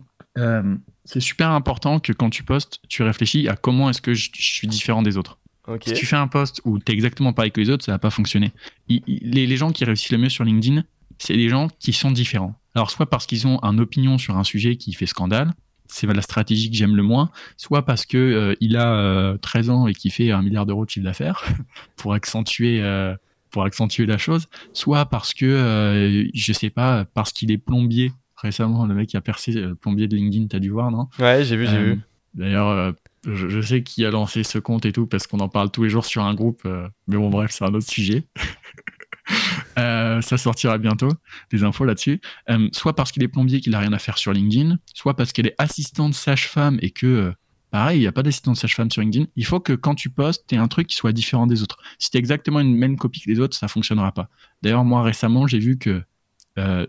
c'est 1.04 1.18
super 1.18 1.50
important 1.50 1.98
que 1.98 2.12
quand 2.12 2.30
tu 2.30 2.44
postes, 2.44 2.78
tu 2.88 3.02
réfléchis 3.02 3.48
à 3.48 3.56
comment 3.56 3.90
est-ce 3.90 4.00
que 4.00 4.14
je 4.14 4.30
suis 4.34 4.68
différent 4.68 5.02
des 5.02 5.16
autres. 5.16 5.40
Si 5.84 5.94
tu 5.94 6.06
fais 6.06 6.16
un 6.16 6.28
post 6.28 6.60
où 6.64 6.78
tu 6.78 6.92
es 6.92 6.94
exactement 6.94 7.32
pareil 7.32 7.50
que 7.50 7.60
les 7.60 7.70
autres, 7.70 7.84
ça 7.84 7.92
va 7.92 7.98
pas 7.98 8.10
fonctionner. 8.10 8.52
les, 8.88 9.56
gens 9.56 9.72
qui 9.72 9.84
réussissent 9.84 10.12
le 10.12 10.18
mieux 10.18 10.28
sur 10.28 10.44
LinkedIn, 10.44 10.84
c'est 11.18 11.36
des 11.36 11.48
gens 11.48 11.68
qui 11.78 11.92
sont 11.92 12.10
différents. 12.10 12.54
Alors, 12.74 12.90
soit 12.90 13.06
parce 13.06 13.26
qu'ils 13.26 13.46
ont 13.46 13.58
une 13.62 13.80
opinion 13.80 14.18
sur 14.18 14.36
un 14.36 14.44
sujet 14.44 14.76
qui 14.76 14.92
fait 14.92 15.06
scandale, 15.06 15.54
c'est 15.86 16.06
la 16.06 16.22
stratégie 16.22 16.70
que 16.70 16.76
j'aime 16.76 16.96
le 16.96 17.02
moins, 17.02 17.30
soit 17.56 17.84
parce 17.84 18.04
que 18.04 18.16
euh, 18.16 18.54
il 18.60 18.76
a 18.76 19.36
13 19.40 19.68
euh, 19.68 19.72
ans 19.72 19.86
et 19.86 19.94
qu'il 19.94 20.10
fait 20.10 20.32
un 20.32 20.42
milliard 20.42 20.66
d'euros 20.66 20.84
de 20.84 20.90
chiffre 20.90 21.04
d'affaires 21.04 21.44
pour 21.96 22.14
accentuer 22.14 22.80
euh, 22.82 23.14
pour 23.50 23.64
accentuer 23.64 24.04
la 24.04 24.18
chose, 24.18 24.48
soit 24.72 25.06
parce 25.06 25.32
que 25.32 26.28
je 26.34 26.52
sais 26.52 26.70
pas 26.70 27.04
parce 27.14 27.32
qu'il 27.32 27.52
est 27.52 27.58
plombier. 27.58 28.12
Récemment, 28.36 28.84
le 28.84 28.94
mec 28.94 29.08
qui 29.08 29.16
a 29.16 29.20
percé 29.20 29.54
plombier 29.80 30.08
de 30.08 30.16
LinkedIn, 30.16 30.48
t'as 30.48 30.58
dû 30.58 30.70
voir, 30.70 30.90
non? 30.90 31.08
Ouais, 31.20 31.44
j'ai 31.44 31.56
vu, 31.56 31.66
j'ai 31.68 31.78
vu. 31.78 32.00
D'ailleurs, 32.34 32.92
je, 33.26 33.60
sais 33.60 33.82
qui 33.82 34.04
a 34.04 34.10
lancé 34.10 34.42
ce 34.42 34.58
compte 34.58 34.84
et 34.86 34.92
tout, 34.92 35.06
parce 35.06 35.26
qu'on 35.26 35.40
en 35.40 35.48
parle 35.48 35.70
tous 35.70 35.84
les 35.84 35.90
jours 35.90 36.04
sur 36.04 36.22
un 36.24 36.34
groupe. 36.34 36.62
Euh, 36.66 36.88
mais 37.06 37.16
bon, 37.16 37.30
bref, 37.30 37.50
c'est 37.52 37.64
un 37.64 37.74
autre 37.74 37.88
sujet. 37.88 38.28
Euh, 39.78 40.20
ça 40.20 40.36
sortira 40.36 40.76
bientôt, 40.76 41.08
des 41.50 41.64
infos 41.64 41.84
là-dessus. 41.84 42.20
Euh, 42.50 42.68
soit 42.72 42.94
parce 42.94 43.10
qu'il 43.10 43.22
est 43.22 43.28
plombier 43.28 43.60
qu'il 43.60 43.72
n'a 43.72 43.78
rien 43.80 43.92
à 43.94 43.98
faire 43.98 44.18
sur 44.18 44.32
LinkedIn, 44.32 44.78
soit 44.92 45.16
parce 45.16 45.32
qu'elle 45.32 45.46
est 45.46 45.54
assistante 45.56 46.12
sage-femme 46.14 46.78
et 46.82 46.90
que, 46.90 47.32
pareil, 47.70 47.98
il 47.98 48.00
n'y 48.02 48.06
a 48.06 48.12
pas 48.12 48.22
d'assistante 48.22 48.56
sage-femme 48.56 48.90
sur 48.90 49.00
LinkedIn. 49.00 49.26
Il 49.34 49.46
faut 49.46 49.60
que 49.60 49.72
quand 49.72 49.94
tu 49.94 50.10
postes, 50.10 50.44
tu 50.46 50.54
aies 50.54 50.58
un 50.58 50.68
truc 50.68 50.88
qui 50.88 50.94
soit 50.94 51.12
différent 51.12 51.46
des 51.46 51.62
autres. 51.62 51.78
Si 51.98 52.10
tu 52.10 52.18
exactement 52.18 52.60
une 52.60 52.76
même 52.76 52.96
copie 52.98 53.20
que 53.20 53.30
les 53.30 53.40
autres, 53.40 53.56
ça 53.56 53.66
fonctionnera 53.66 54.12
pas. 54.12 54.28
D'ailleurs, 54.62 54.84
moi, 54.84 55.02
récemment, 55.02 55.46
j'ai 55.46 55.58
vu 55.58 55.78
que 55.78 56.02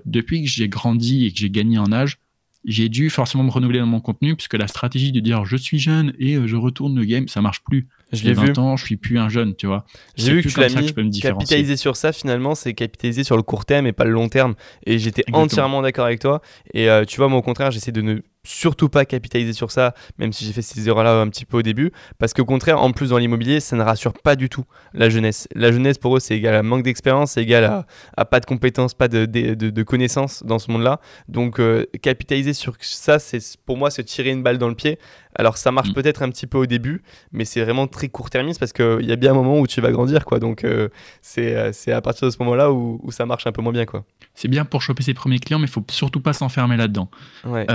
depuis 0.06 0.44
que 0.44 0.50
j'ai 0.50 0.68
grandi 0.68 1.26
et 1.26 1.32
que 1.32 1.40
j'ai 1.40 1.50
gagné 1.50 1.80
en 1.80 1.92
âge, 1.94 2.20
j'ai 2.66 2.90
dû 2.90 3.10
forcément 3.10 3.44
me 3.44 3.52
renouveler 3.52 3.80
dans 3.80 3.86
mon 3.86 4.00
contenu 4.00 4.36
puisque 4.36 4.56
la 4.56 4.68
stratégie 4.68 5.12
de 5.12 5.20
dire 5.20 5.46
je 5.46 5.56
suis 5.56 5.80
jeune 5.80 6.14
et 6.20 6.36
euh, 6.36 6.48
je 6.48 6.56
retourne 6.56 6.96
le 6.96 7.06
game, 7.06 7.28
ça 7.28 7.42
marche 7.42 7.64
plus. 7.64 7.88
Je 8.12 8.24
l'ai 8.24 8.34
20 8.34 8.58
ans, 8.60 8.78
je 8.78 8.86
suis 8.86 8.98
plus 8.98 9.18
un 9.20 9.30
jeune, 9.30 9.56
tu 9.56 9.68
vois. 9.68 9.86
J'ai 10.16 10.34
vu 10.34 10.44
que 10.44 10.50
tu 10.50 10.60
l'as 10.60 10.70
mis. 10.70 11.20
capitaliser 11.20 11.76
sur 11.76 11.96
ça, 11.96 12.12
finalement, 12.12 12.56
c'est 12.56 12.74
capitaliser 12.74 13.24
sur 13.24 13.36
le 13.36 13.44
court 13.44 13.66
terme 13.66 13.88
et 13.88 13.94
pas 13.94 14.06
le 14.06 14.12
long 14.12 14.30
terme. 14.30 14.56
Et 14.86 15.00
j'étais 15.00 15.24
entièrement 15.34 15.82
d'accord 15.82 16.06
avec 16.06 16.20
toi. 16.20 16.42
Et 16.74 16.90
euh, 16.90 17.04
tu 17.06 17.18
vois, 17.18 17.28
moi, 17.28 17.40
au 17.40 17.42
contraire, 17.42 17.72
j'essaie 17.72 17.92
de 17.92 18.02
ne 18.02 18.22
surtout 18.46 18.90
pas 18.90 19.06
capitaliser 19.06 19.54
sur 19.54 19.72
ça, 19.72 19.94
même 20.18 20.32
si 20.32 20.46
j'ai 20.46 20.54
fait 20.54 20.62
ces 20.62 20.88
erreurs-là 20.88 21.20
un 21.20 21.30
petit 21.30 21.46
peu 21.46 21.58
au 21.58 21.62
début, 21.62 21.92
parce 22.18 22.34
qu'au 22.34 22.46
contraire, 22.46 22.82
en 22.82 22.92
plus 22.92 23.10
dans 23.10 23.18
l'immobilier, 23.18 23.60
ça 23.60 23.76
ne 23.76 23.84
rassure 23.84 24.14
pas 24.14 24.36
du 24.36 24.50
tout 24.50 24.66
la 24.94 25.10
jeunesse. 25.10 25.48
La 25.56 25.72
jeunesse 25.72 25.98
pour 25.98 26.16
eux, 26.16 26.20
c'est 26.20 26.36
égal 26.36 26.56
à 26.56 26.64
manque 26.64 26.84
d'expérience, 26.84 27.32
c'est 27.32 27.44
égal 27.44 27.86
à, 28.16 28.26
pas 28.26 28.40
de 28.40 28.46
compétences, 28.46 28.94
pas 28.94 29.08
de, 29.08 29.26
de, 29.26 29.84
connaissances 29.84 30.44
dans 30.44 30.60
ce 30.60 30.72
monde-là. 30.72 31.00
Donc 31.28 31.60
euh, 31.60 31.86
capitaliser 32.02 32.54
sur 32.54 32.76
ça, 32.82 33.20
c'est 33.20 33.40
pour 33.66 33.78
moi 33.78 33.92
se 33.92 34.02
tirer 34.02 34.30
une 34.30 34.44
balle 34.44 34.58
dans 34.58 34.70
le 34.70 34.76
pied. 34.76 35.00
Alors 35.38 35.58
ça 35.58 35.72
marche 35.72 35.90
mm. 35.90 35.94
peut-être 35.94 36.24
un 36.24 36.30
petit 36.30 36.48
peu 36.48 36.58
au 36.58 36.66
début, 36.66 37.04
mais 37.32 37.46
c'est 37.46 37.62
vraiment 37.62 37.88
très 37.88 38.08
court-termiste 38.08 38.60
parce 38.60 38.74
qu'il 38.74 39.06
y 39.06 39.12
a 39.12 39.16
bien 39.16 39.32
un 39.32 39.36
moment 39.36 39.60
où 39.60 39.68
tu 39.68 39.82
vas 39.82 39.92
grandir, 39.92 40.26
quoi. 40.26 40.40
Donc 40.40 40.64
euh, 40.64 40.90
euh, 41.38 41.70
c'est 41.74 41.92
à 41.92 42.02
partir 42.02 42.28
de 42.28 42.32
ce 42.32 42.38
moment-là 42.40 42.72
où, 42.72 43.00
où, 43.04 43.12
ça 43.12 43.26
marche 43.26 43.46
un 43.48 43.52
peu 43.52 43.62
moins 43.62 43.74
bien, 43.74 43.86
quoi. 43.86 44.06
C'est 44.34 44.48
bien 44.48 44.66
pour 44.66 44.82
choper 44.82 45.04
ses 45.04 45.14
premiers 45.14 45.40
clients, 45.40 45.60
mais 45.60 45.66
il 45.66 45.72
faut 45.72 45.84
surtout 45.90 46.22
pas 46.22 46.34
s'enfermer 46.34 46.78
là-dedans. 46.78 47.10
Ouais 47.46 47.66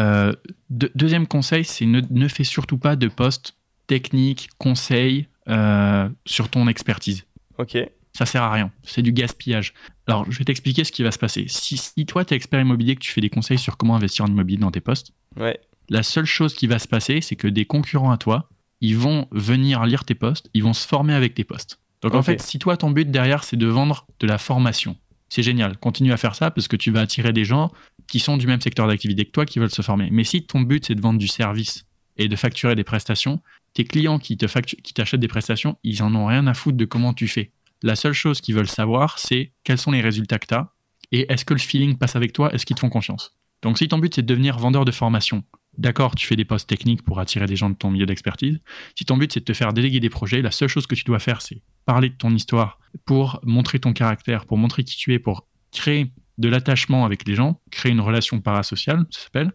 deuxième 0.71 1.27
conseil, 1.27 1.65
c'est 1.65 1.87
ne, 1.87 2.01
ne 2.11 2.29
fais 2.29 2.45
surtout 2.45 2.79
pas 2.79 2.97
de 2.97 3.09
posts 3.09 3.57
techniques, 3.87 4.49
conseils 4.59 5.27
euh, 5.49 6.09
sur 6.25 6.49
ton 6.49 6.69
expertise. 6.69 7.25
Ok. 7.59 7.77
Ça 8.13 8.27
sert 8.27 8.43
à 8.43 8.53
rien. 8.53 8.71
C'est 8.83 9.03
du 9.03 9.13
gaspillage. 9.13 9.75
Alors, 10.07 10.31
je 10.31 10.39
vais 10.39 10.45
t'expliquer 10.45 10.85
ce 10.85 10.93
qui 10.93 11.03
va 11.03 11.11
se 11.11 11.19
passer. 11.19 11.47
Si, 11.49 12.07
toi, 12.07 12.25
tu 12.25 12.35
es 12.35 12.37
expert 12.37 12.61
immobilier, 12.61 12.95
que 12.95 13.01
tu 13.01 13.13
fais 13.13 13.21
des 13.21 13.31
conseils 13.31 13.59
sur 13.59 13.77
comment 13.77 13.97
investir 13.97 14.25
en 14.25 14.29
immobilier 14.29 14.59
dans 14.59 14.71
tes 14.71 14.81
posts, 14.81 15.13
ouais. 15.37 15.59
la 15.89 16.03
seule 16.03 16.25
chose 16.25 16.55
qui 16.55 16.67
va 16.67 16.79
se 16.79 16.89
passer, 16.89 17.21
c'est 17.21 17.37
que 17.37 17.49
des 17.49 17.65
concurrents 17.65 18.11
à 18.11 18.17
toi, 18.17 18.49
ils 18.81 18.97
vont 18.97 19.29
venir 19.33 19.85
lire 19.85 20.05
tes 20.05 20.15
posts, 20.15 20.51
ils 20.55 20.63
vont 20.63 20.73
se 20.73 20.87
former 20.87 21.15
avec 21.15 21.35
tes 21.35 21.45
posts. 21.45 21.81
Donc, 22.03 22.15
en 22.15 22.23
fait, 22.23 22.41
si 22.41 22.59
toi, 22.59 22.77
ton 22.77 22.91
but 22.91 23.11
derrière, 23.11 23.45
c'est 23.45 23.57
de 23.57 23.67
vendre 23.67 24.07
de 24.21 24.27
la 24.27 24.39
formation, 24.39 24.97
c'est 25.29 25.43
génial. 25.43 25.79
Continue 25.79 26.13
à 26.13 26.17
faire 26.17 26.35
ça 26.35 26.51
parce 26.51 26.67
que 26.67 26.77
tu 26.77 26.91
vas 26.91 27.01
attirer 27.01 27.33
des 27.33 27.45
gens 27.45 27.71
qui 28.11 28.19
sont 28.19 28.37
du 28.37 28.47
même 28.47 28.61
secteur 28.61 28.89
d'activité 28.89 29.25
que 29.25 29.31
toi 29.31 29.47
qui 29.47 29.59
veulent 29.59 29.71
se 29.71 29.83
former. 29.83 30.09
Mais 30.11 30.25
si 30.25 30.45
ton 30.45 30.61
but 30.61 30.85
c'est 30.85 30.95
de 30.95 31.01
vendre 31.01 31.19
du 31.19 31.29
service 31.29 31.87
et 32.19 32.29
de 32.29 32.37
facturer 32.37 32.75
des 32.75 32.85
prestations, 32.85 33.41
tes 33.73 33.85
clients 33.85 34.19
qui 34.19 34.37
te 34.37 34.47
qui 34.61 34.93
t'achètent 34.93 35.21
des 35.21 35.29
prestations, 35.29 35.79
ils 35.85 36.03
en 36.03 36.15
ont 36.15 36.27
rien 36.27 36.47
à 36.47 36.53
foutre 36.53 36.77
de 36.77 36.85
comment 36.85 37.15
tu 37.15 37.29
fais. 37.29 37.53
La 37.83 37.97
seule 37.97 38.13
chose 38.13 38.41
qu'ils 38.43 38.55
veulent 38.55 38.69
savoir, 38.69 39.19
c'est 39.19 39.53
quels 39.65 39.79
sont 39.79 39.93
les 39.93 40.03
résultats 40.03 40.39
que 40.39 40.49
tu 40.49 40.55
as 40.55 40.73
et 41.13 41.33
est-ce 41.33 41.45
que 41.45 41.55
le 41.55 41.61
feeling 41.61 41.97
passe 41.97 42.17
avec 42.17 42.33
toi, 42.33 42.53
est-ce 42.53 42.67
qu'ils 42.67 42.77
te 42.77 42.81
font 42.81 42.89
confiance. 42.89 43.33
Donc 43.63 43.79
si 43.79 43.89
ton 43.89 43.99
but 43.99 44.15
c'est 44.15 44.23
de 44.23 44.27
devenir 44.27 44.59
vendeur 44.59 44.85
de 44.85 44.93
formation, 44.93 45.45
d'accord, 45.77 46.15
tu 46.15 46.27
fais 46.27 46.37
des 46.37 46.45
postes 46.45 46.69
techniques 46.69 47.03
pour 47.03 47.21
attirer 47.21 47.47
des 47.47 47.57
gens 47.57 47.71
de 47.71 47.75
ton 47.75 47.91
milieu 47.91 48.07
d'expertise. 48.07 48.59
Si 48.97 49.05
ton 49.05 49.17
but 49.17 49.33
c'est 49.33 49.41
de 49.41 49.45
te 49.45 49.53
faire 49.53 49.73
déléguer 49.73 50.01
des 50.01 50.11
projets, 50.11 50.43
la 50.43 50.51
seule 50.51 50.69
chose 50.69 50.87
que 50.87 50.95
tu 50.95 51.05
dois 51.05 51.19
faire 51.19 51.43
c'est 51.43 51.63
parler 51.85 52.11
de 52.11 52.15
ton 52.15 52.35
histoire 52.35 52.79
pour 53.05 53.41
montrer 53.45 53.79
ton 53.79 53.93
caractère, 53.93 54.47
pour 54.47 54.59
montrer 54.59 54.85
qui 54.85 54.97
tu 54.97 55.13
es, 55.15 55.19
pour 55.19 55.47
créer 55.73 56.13
de 56.41 56.49
l'attachement 56.49 57.05
avec 57.05 57.27
les 57.29 57.35
gens, 57.35 57.61
créer 57.71 57.93
une 57.93 58.01
relation 58.01 58.41
parasociale, 58.41 59.07
ça 59.11 59.25
s'appelle. 59.25 59.53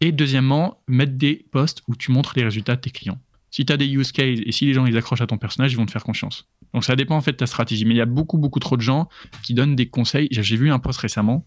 Et 0.00 0.12
deuxièmement, 0.12 0.80
mettre 0.88 1.12
des 1.12 1.46
posts 1.50 1.82
où 1.88 1.96
tu 1.96 2.12
montres 2.12 2.34
les 2.36 2.44
résultats 2.44 2.76
de 2.76 2.80
tes 2.80 2.90
clients. 2.90 3.18
Si 3.50 3.64
tu 3.64 3.72
as 3.72 3.76
des 3.76 3.86
use 3.86 4.12
cases 4.12 4.40
et 4.44 4.52
si 4.52 4.66
les 4.66 4.74
gens 4.74 4.84
ils 4.84 4.96
accrochent 4.96 5.22
à 5.22 5.26
ton 5.26 5.38
personnage, 5.38 5.72
ils 5.72 5.76
vont 5.76 5.86
te 5.86 5.92
faire 5.92 6.04
confiance. 6.04 6.48
Donc 6.74 6.84
ça 6.84 6.96
dépend 6.96 7.16
en 7.16 7.22
fait 7.22 7.32
de 7.32 7.36
ta 7.36 7.46
stratégie. 7.46 7.86
Mais 7.86 7.94
il 7.94 7.96
y 7.96 8.02
a 8.02 8.06
beaucoup, 8.06 8.36
beaucoup 8.36 8.58
trop 8.58 8.76
de 8.76 8.82
gens 8.82 9.08
qui 9.42 9.54
donnent 9.54 9.76
des 9.76 9.88
conseils. 9.88 10.28
J'ai 10.30 10.56
vu 10.56 10.70
un 10.70 10.78
post 10.78 10.98
récemment. 10.98 11.46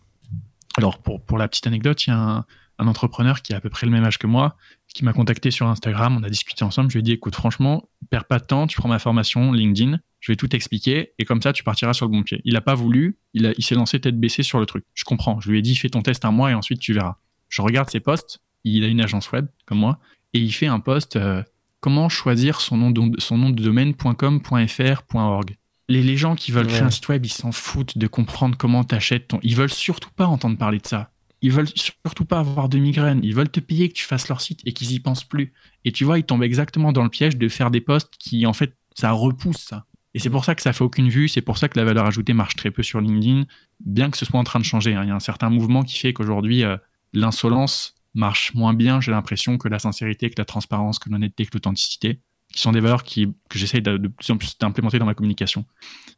Alors 0.77 0.99
pour, 0.99 1.23
pour 1.23 1.37
la 1.37 1.47
petite 1.47 1.67
anecdote, 1.67 2.07
il 2.07 2.09
y 2.09 2.13
a 2.13 2.17
un, 2.17 2.45
un 2.79 2.87
entrepreneur 2.87 3.41
qui 3.41 3.53
a 3.53 3.57
à 3.57 3.61
peu 3.61 3.69
près 3.69 3.85
le 3.85 3.91
même 3.91 4.05
âge 4.05 4.17
que 4.17 4.25
moi, 4.25 4.55
qui 4.87 5.03
m'a 5.03 5.13
contacté 5.13 5.51
sur 5.51 5.67
Instagram, 5.67 6.17
on 6.17 6.23
a 6.23 6.29
discuté 6.29 6.63
ensemble, 6.63 6.89
je 6.89 6.95
lui 6.95 6.99
ai 7.01 7.03
dit 7.03 7.11
écoute 7.11 7.35
franchement, 7.35 7.89
perds 8.09 8.25
pas 8.25 8.39
de 8.39 8.45
temps, 8.45 8.65
tu 8.65 8.77
prends 8.77 8.89
ma 8.89 8.99
formation 8.99 9.51
LinkedIn, 9.51 9.99
je 10.19 10.31
vais 10.31 10.35
tout 10.35 10.55
expliquer 10.55 11.13
et 11.17 11.25
comme 11.25 11.41
ça 11.41 11.53
tu 11.53 11.63
partiras 11.63 11.93
sur 11.93 12.05
le 12.05 12.11
bon 12.11 12.23
pied. 12.23 12.41
Il 12.45 12.53
n'a 12.53 12.61
pas 12.61 12.75
voulu, 12.75 13.17
il, 13.33 13.53
il 13.57 13.63
s'est 13.63 13.75
lancé 13.75 13.99
tête 13.99 14.19
baissée 14.19 14.43
sur 14.43 14.59
le 14.59 14.65
truc. 14.65 14.85
Je 14.93 15.03
comprends, 15.03 15.39
je 15.39 15.49
lui 15.49 15.59
ai 15.59 15.61
dit 15.61 15.75
fais 15.75 15.89
ton 15.89 16.01
test 16.01 16.25
un 16.25 16.31
mois 16.31 16.51
et 16.51 16.53
ensuite 16.53 16.79
tu 16.79 16.93
verras. 16.93 17.17
Je 17.47 17.61
regarde 17.61 17.89
ses 17.89 17.99
posts, 17.99 18.39
il 18.63 18.83
a 18.83 18.87
une 18.87 19.01
agence 19.01 19.31
web 19.31 19.47
comme 19.65 19.79
moi 19.79 19.99
et 20.33 20.39
il 20.39 20.51
fait 20.51 20.67
un 20.67 20.79
post 20.79 21.15
euh, 21.15 21.43
comment 21.79 22.09
choisir 22.09 22.61
son 22.61 22.77
nom 22.77 22.91
de, 22.91 23.19
son 23.19 23.37
nom 23.37 23.49
de 23.49 23.61
domaine 23.61 23.93
.com.fr.org. 23.95 25.57
Les, 25.87 26.03
les 26.03 26.17
gens 26.17 26.35
qui 26.35 26.51
veulent 26.51 26.67
créer 26.67 26.81
un 26.81 26.91
site 26.91 27.07
web, 27.09 27.25
ils 27.25 27.29
s'en 27.31 27.51
foutent 27.51 27.97
de 27.97 28.05
comprendre 28.05 28.55
comment 28.57 28.83
tu 28.83 28.93
achètes 28.93 29.29
ton. 29.29 29.39
Ils 29.41 29.55
veulent 29.55 29.71
surtout 29.71 30.11
pas 30.15 30.27
entendre 30.27 30.57
parler 30.57 30.77
de 30.77 30.85
ça 30.85 31.11
ils 31.41 31.51
veulent 31.51 31.69
surtout 31.75 32.25
pas 32.25 32.39
avoir 32.39 32.69
de 32.69 32.77
migraine. 32.77 33.21
Ils 33.23 33.33
veulent 33.33 33.49
te 33.49 33.59
payer 33.59 33.89
que 33.89 33.93
tu 33.93 34.03
fasses 34.03 34.27
leur 34.27 34.41
site 34.41 34.61
et 34.65 34.73
qu'ils 34.73 34.91
y 34.91 34.99
pensent 34.99 35.23
plus. 35.23 35.53
Et 35.85 35.91
tu 35.91 36.03
vois, 36.03 36.19
ils 36.19 36.23
tombent 36.23 36.43
exactement 36.43 36.91
dans 36.91 37.03
le 37.03 37.09
piège 37.09 37.37
de 37.37 37.47
faire 37.47 37.71
des 37.71 37.81
posts 37.81 38.13
qui, 38.19 38.45
en 38.45 38.53
fait, 38.53 38.75
ça 38.95 39.11
repousse 39.11 39.63
ça. 39.63 39.85
Et 40.13 40.19
c'est 40.19 40.29
pour 40.29 40.45
ça 40.45 40.55
que 40.55 40.61
ça 40.61 40.73
fait 40.73 40.83
aucune 40.83 41.09
vue. 41.09 41.27
C'est 41.27 41.41
pour 41.41 41.57
ça 41.57 41.69
que 41.69 41.77
la 41.77 41.85
valeur 41.85 42.05
ajoutée 42.05 42.33
marche 42.33 42.55
très 42.55 42.71
peu 42.71 42.83
sur 42.83 42.99
LinkedIn, 42.99 43.45
bien 43.85 44.09
que 44.09 44.17
ce 44.17 44.25
soit 44.25 44.39
en 44.39 44.43
train 44.43 44.59
de 44.59 44.65
changer. 44.65 44.95
Hein. 44.95 45.03
Il 45.03 45.09
y 45.09 45.11
a 45.11 45.15
un 45.15 45.19
certain 45.19 45.49
mouvement 45.49 45.83
qui 45.83 45.97
fait 45.97 46.13
qu'aujourd'hui, 46.13 46.63
euh, 46.63 46.77
l'insolence 47.13 47.95
marche 48.15 48.53
moins 48.55 48.73
bien, 48.73 49.01
j'ai 49.01 49.11
l'impression, 49.11 49.57
que 49.57 49.67
la 49.67 49.79
sincérité, 49.79 50.29
que 50.29 50.35
la 50.37 50.45
transparence, 50.45 50.97
que 50.97 51.09
l'honnêteté, 51.09 51.45
que 51.45 51.51
l'authenticité, 51.53 52.21
qui 52.51 52.61
sont 52.61 52.71
des 52.71 52.79
valeurs 52.79 53.03
qui, 53.03 53.27
que 53.49 53.59
j'essaye 53.59 53.81
de, 53.81 54.07
plus 54.07 54.31
en 54.31 54.37
plus 54.37 54.57
d'implémenter 54.57 54.97
dans 54.97 55.05
ma 55.05 55.13
communication. 55.13 55.65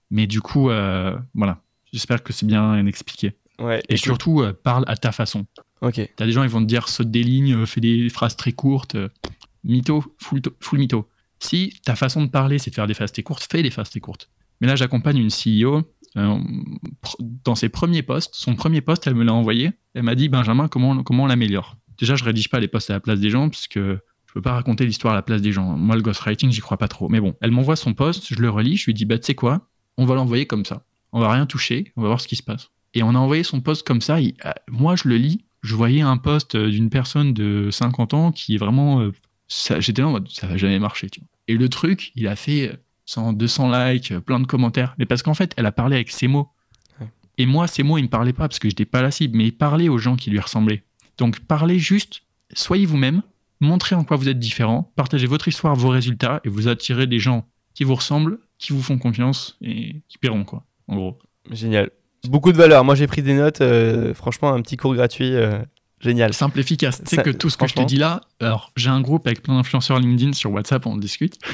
Mais 0.09 0.25
du 0.25 0.41
coup, 0.41 0.69
euh, 0.69 1.17
voilà. 1.33 1.61
J'espère 1.91 2.23
que 2.23 2.31
c'est 2.31 2.45
bien 2.45 2.85
expliqué. 2.85 3.35
et 3.89 3.97
surtout, 3.97 4.45
parle 4.63 4.85
à 4.87 4.95
ta 4.95 5.11
façon. 5.11 5.45
Ok. 5.81 5.99
T'as 6.15 6.25
des 6.25 6.31
gens, 6.31 6.43
ils 6.43 6.49
vont 6.49 6.61
te 6.61 6.67
dire 6.67 6.87
saute 6.87 7.11
des 7.11 7.23
lignes, 7.23 7.65
fais 7.65 7.81
des 7.81 8.07
phrases 8.07 8.37
très 8.37 8.53
courtes. 8.53 8.95
mytho, 9.65 10.05
full, 10.17 10.41
full 10.61 10.79
mytho. 10.79 11.10
Si 11.41 11.73
ta 11.83 11.95
façon 11.95 12.23
de 12.23 12.29
parler, 12.29 12.59
c'est 12.59 12.69
de 12.69 12.75
faire 12.75 12.87
des 12.87 12.93
phrases 12.93 13.11
très 13.11 13.23
courtes, 13.23 13.47
fais 13.51 13.63
des 13.63 13.71
phrases 13.71 13.89
très 13.89 13.99
courtes. 13.99 14.29
Mais 14.61 14.67
là, 14.67 14.75
j'accompagne 14.75 15.17
une 15.17 15.29
CEO 15.29 15.81
euh, 16.17 16.39
dans 17.43 17.55
ses 17.55 17.67
premiers 17.67 18.03
posts. 18.03 18.35
Son 18.35 18.53
premier 18.53 18.81
post, 18.81 19.07
elle 19.07 19.15
me 19.15 19.23
l'a 19.23 19.33
envoyé. 19.33 19.71
Elle 19.95 20.03
m'a 20.03 20.13
dit 20.13 20.29
Benjamin, 20.29 20.67
comment, 20.67 21.03
on 21.09 21.25
l'améliore? 21.25 21.77
Déjà, 21.97 22.15
je 22.15 22.23
rédige 22.23 22.49
pas 22.49 22.59
les 22.59 22.67
posts 22.67 22.91
à 22.91 22.93
la 22.93 22.99
place 22.99 23.19
des 23.19 23.31
gens, 23.31 23.49
puisque 23.49 23.79
je 23.79 24.33
peux 24.33 24.41
pas 24.41 24.53
raconter 24.53 24.85
l'histoire 24.85 25.13
à 25.13 25.15
la 25.15 25.23
place 25.23 25.41
des 25.41 25.51
gens. 25.51 25.75
Moi, 25.75 25.95
le 25.95 26.03
ghostwriting, 26.03 26.51
j'y 26.51 26.61
crois 26.61 26.77
pas 26.77 26.87
trop. 26.87 27.09
Mais 27.09 27.19
bon, 27.19 27.35
elle 27.41 27.51
m'envoie 27.51 27.75
son 27.75 27.95
post, 27.95 28.27
je 28.29 28.39
le 28.39 28.49
relis, 28.49 28.77
je 28.77 28.85
lui 28.85 28.93
dis 28.93 29.05
Bah, 29.05 29.17
tu 29.17 29.25
sais 29.25 29.35
quoi? 29.35 29.67
On 29.97 30.05
va 30.05 30.13
l'envoyer 30.13 30.45
comme 30.45 30.63
ça. 30.63 30.85
On 31.11 31.19
va 31.19 31.31
rien 31.31 31.47
toucher, 31.47 31.91
on 31.97 32.03
va 32.03 32.07
voir 32.09 32.21
ce 32.21 32.27
qui 32.27 32.35
se 32.35 32.43
passe. 32.43 32.69
Et 32.93 33.01
on 33.01 33.09
a 33.09 33.17
envoyé 33.17 33.41
son 33.41 33.61
post 33.61 33.85
comme 33.85 34.01
ça. 34.01 34.17
Euh, 34.17 34.51
moi, 34.69 34.95
je 34.95 35.07
le 35.07 35.17
lis. 35.17 35.43
Je 35.63 35.75
voyais 35.75 36.01
un 36.01 36.17
post 36.17 36.55
d'une 36.55 36.89
personne 36.89 37.33
de 37.33 37.69
50 37.71 38.13
ans 38.13 38.31
qui 38.31 38.55
est 38.55 38.57
vraiment. 38.57 39.01
Euh, 39.01 39.11
j'étais 39.79 40.01
là 40.01 40.07
en 40.07 40.11
mode 40.11 40.29
Ça 40.29 40.47
va 40.47 40.57
jamais 40.57 40.79
marcher. 40.79 41.09
Tu 41.09 41.19
vois. 41.19 41.27
Et 41.47 41.55
le 41.55 41.69
truc, 41.69 42.11
il 42.15 42.27
a 42.27 42.35
fait 42.35 42.79
100, 43.05 43.33
200 43.33 43.71
likes, 43.71 44.17
plein 44.19 44.39
de 44.39 44.47
commentaires. 44.47 44.95
Mais 44.97 45.05
parce 45.05 45.23
qu'en 45.23 45.33
fait, 45.33 45.53
elle 45.57 45.65
a 45.65 45.71
parlé 45.71 45.95
avec 45.95 46.11
ses 46.11 46.27
mots. 46.27 46.49
Et 47.37 47.45
moi, 47.45 47.67
ces 47.67 47.83
mots, 47.83 47.97
ils 47.97 48.01
ne 48.01 48.07
me 48.07 48.11
parlaient 48.11 48.33
pas 48.33 48.47
parce 48.47 48.59
que 48.59 48.67
je 48.67 48.73
n'étais 48.73 48.85
pas 48.85 49.01
la 49.01 49.09
cible, 49.09 49.37
mais 49.37 49.45
il 49.47 49.57
parlait 49.57 49.89
aux 49.89 49.97
gens 49.97 50.15
qui 50.15 50.29
lui 50.29 50.39
ressemblaient. 50.39 50.83
Donc, 51.17 51.39
parlez 51.39 51.79
juste, 51.79 52.21
soyez 52.53 52.85
vous-même, 52.85 53.23
montrez 53.59 53.95
en 53.95 54.03
quoi 54.03 54.17
vous 54.17 54.29
êtes 54.29 54.39
différent, 54.39 54.91
partagez 54.95 55.27
votre 55.27 55.47
histoire, 55.47 55.75
vos 55.75 55.89
résultats, 55.89 56.41
et 56.43 56.49
vous 56.49 56.67
attirez 56.67 57.07
des 57.07 57.19
gens 57.19 57.47
qui 57.73 57.83
vous 57.83 57.95
ressemblent, 57.95 58.39
qui 58.57 58.73
vous 58.73 58.81
font 58.81 58.97
confiance 58.97 59.57
et 59.61 60.01
qui 60.07 60.17
paieront, 60.17 60.43
quoi, 60.43 60.65
en 60.87 60.95
gros. 60.95 61.19
Génial. 61.49 61.89
Beaucoup 62.27 62.51
de 62.51 62.57
valeur. 62.57 62.83
Moi, 62.83 62.95
j'ai 62.95 63.07
pris 63.07 63.23
des 63.23 63.33
notes. 63.33 63.61
Euh, 63.61 64.13
franchement, 64.13 64.53
un 64.53 64.61
petit 64.61 64.77
cours 64.77 64.93
gratuit. 64.93 65.33
Euh, 65.33 65.59
génial. 66.01 66.33
Simple, 66.33 66.59
efficace. 66.59 67.01
Tu 67.03 67.15
sais 67.15 67.23
que 67.23 67.29
tout 67.29 67.49
ce 67.49 67.57
que 67.57 67.67
je 67.67 67.73
te 67.73 67.81
dis 67.81 67.97
là, 67.97 68.21
alors 68.39 68.71
j'ai 68.75 68.89
un 68.89 69.01
groupe 69.01 69.27
avec 69.27 69.41
plein 69.41 69.55
d'influenceurs 69.55 69.99
LinkedIn 69.99 70.33
sur 70.33 70.51
WhatsApp, 70.51 70.85
on 70.85 70.97
discute. 70.97 71.37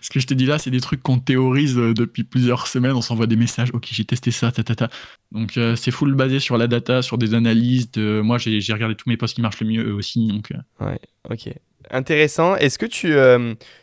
Ce 0.00 0.10
que 0.10 0.20
je 0.20 0.26
te 0.26 0.34
dis 0.34 0.46
là, 0.46 0.58
c'est 0.58 0.70
des 0.70 0.80
trucs 0.80 1.02
qu'on 1.02 1.18
théorise 1.18 1.76
euh, 1.76 1.92
depuis 1.92 2.24
plusieurs 2.24 2.66
semaines. 2.66 2.92
On 2.92 3.02
s'envoie 3.02 3.26
des 3.26 3.36
messages. 3.36 3.70
Ok, 3.72 3.88
j'ai 3.90 4.04
testé 4.04 4.30
ça, 4.30 4.52
ta, 4.52 4.62
ta, 4.62 4.74
ta. 4.74 4.90
Donc 5.32 5.56
euh, 5.56 5.76
c'est 5.76 5.90
full 5.90 6.14
basé 6.14 6.40
sur 6.40 6.56
la 6.56 6.66
data, 6.66 7.02
sur 7.02 7.18
des 7.18 7.34
analyses. 7.34 7.90
Moi, 7.96 8.38
j'ai 8.38 8.72
regardé 8.72 8.94
tous 8.94 9.08
mes 9.08 9.16
posts 9.16 9.34
qui 9.34 9.42
marchent 9.42 9.60
le 9.60 9.66
mieux 9.66 9.88
eux 9.88 9.94
aussi. 9.94 10.26
Donc, 10.28 10.52
euh. 10.52 10.84
Ouais, 10.84 10.98
ok. 11.30 11.52
Intéressant. 11.90 12.56
Est-ce 12.56 12.78
que 12.78 12.86
tu 12.86 13.14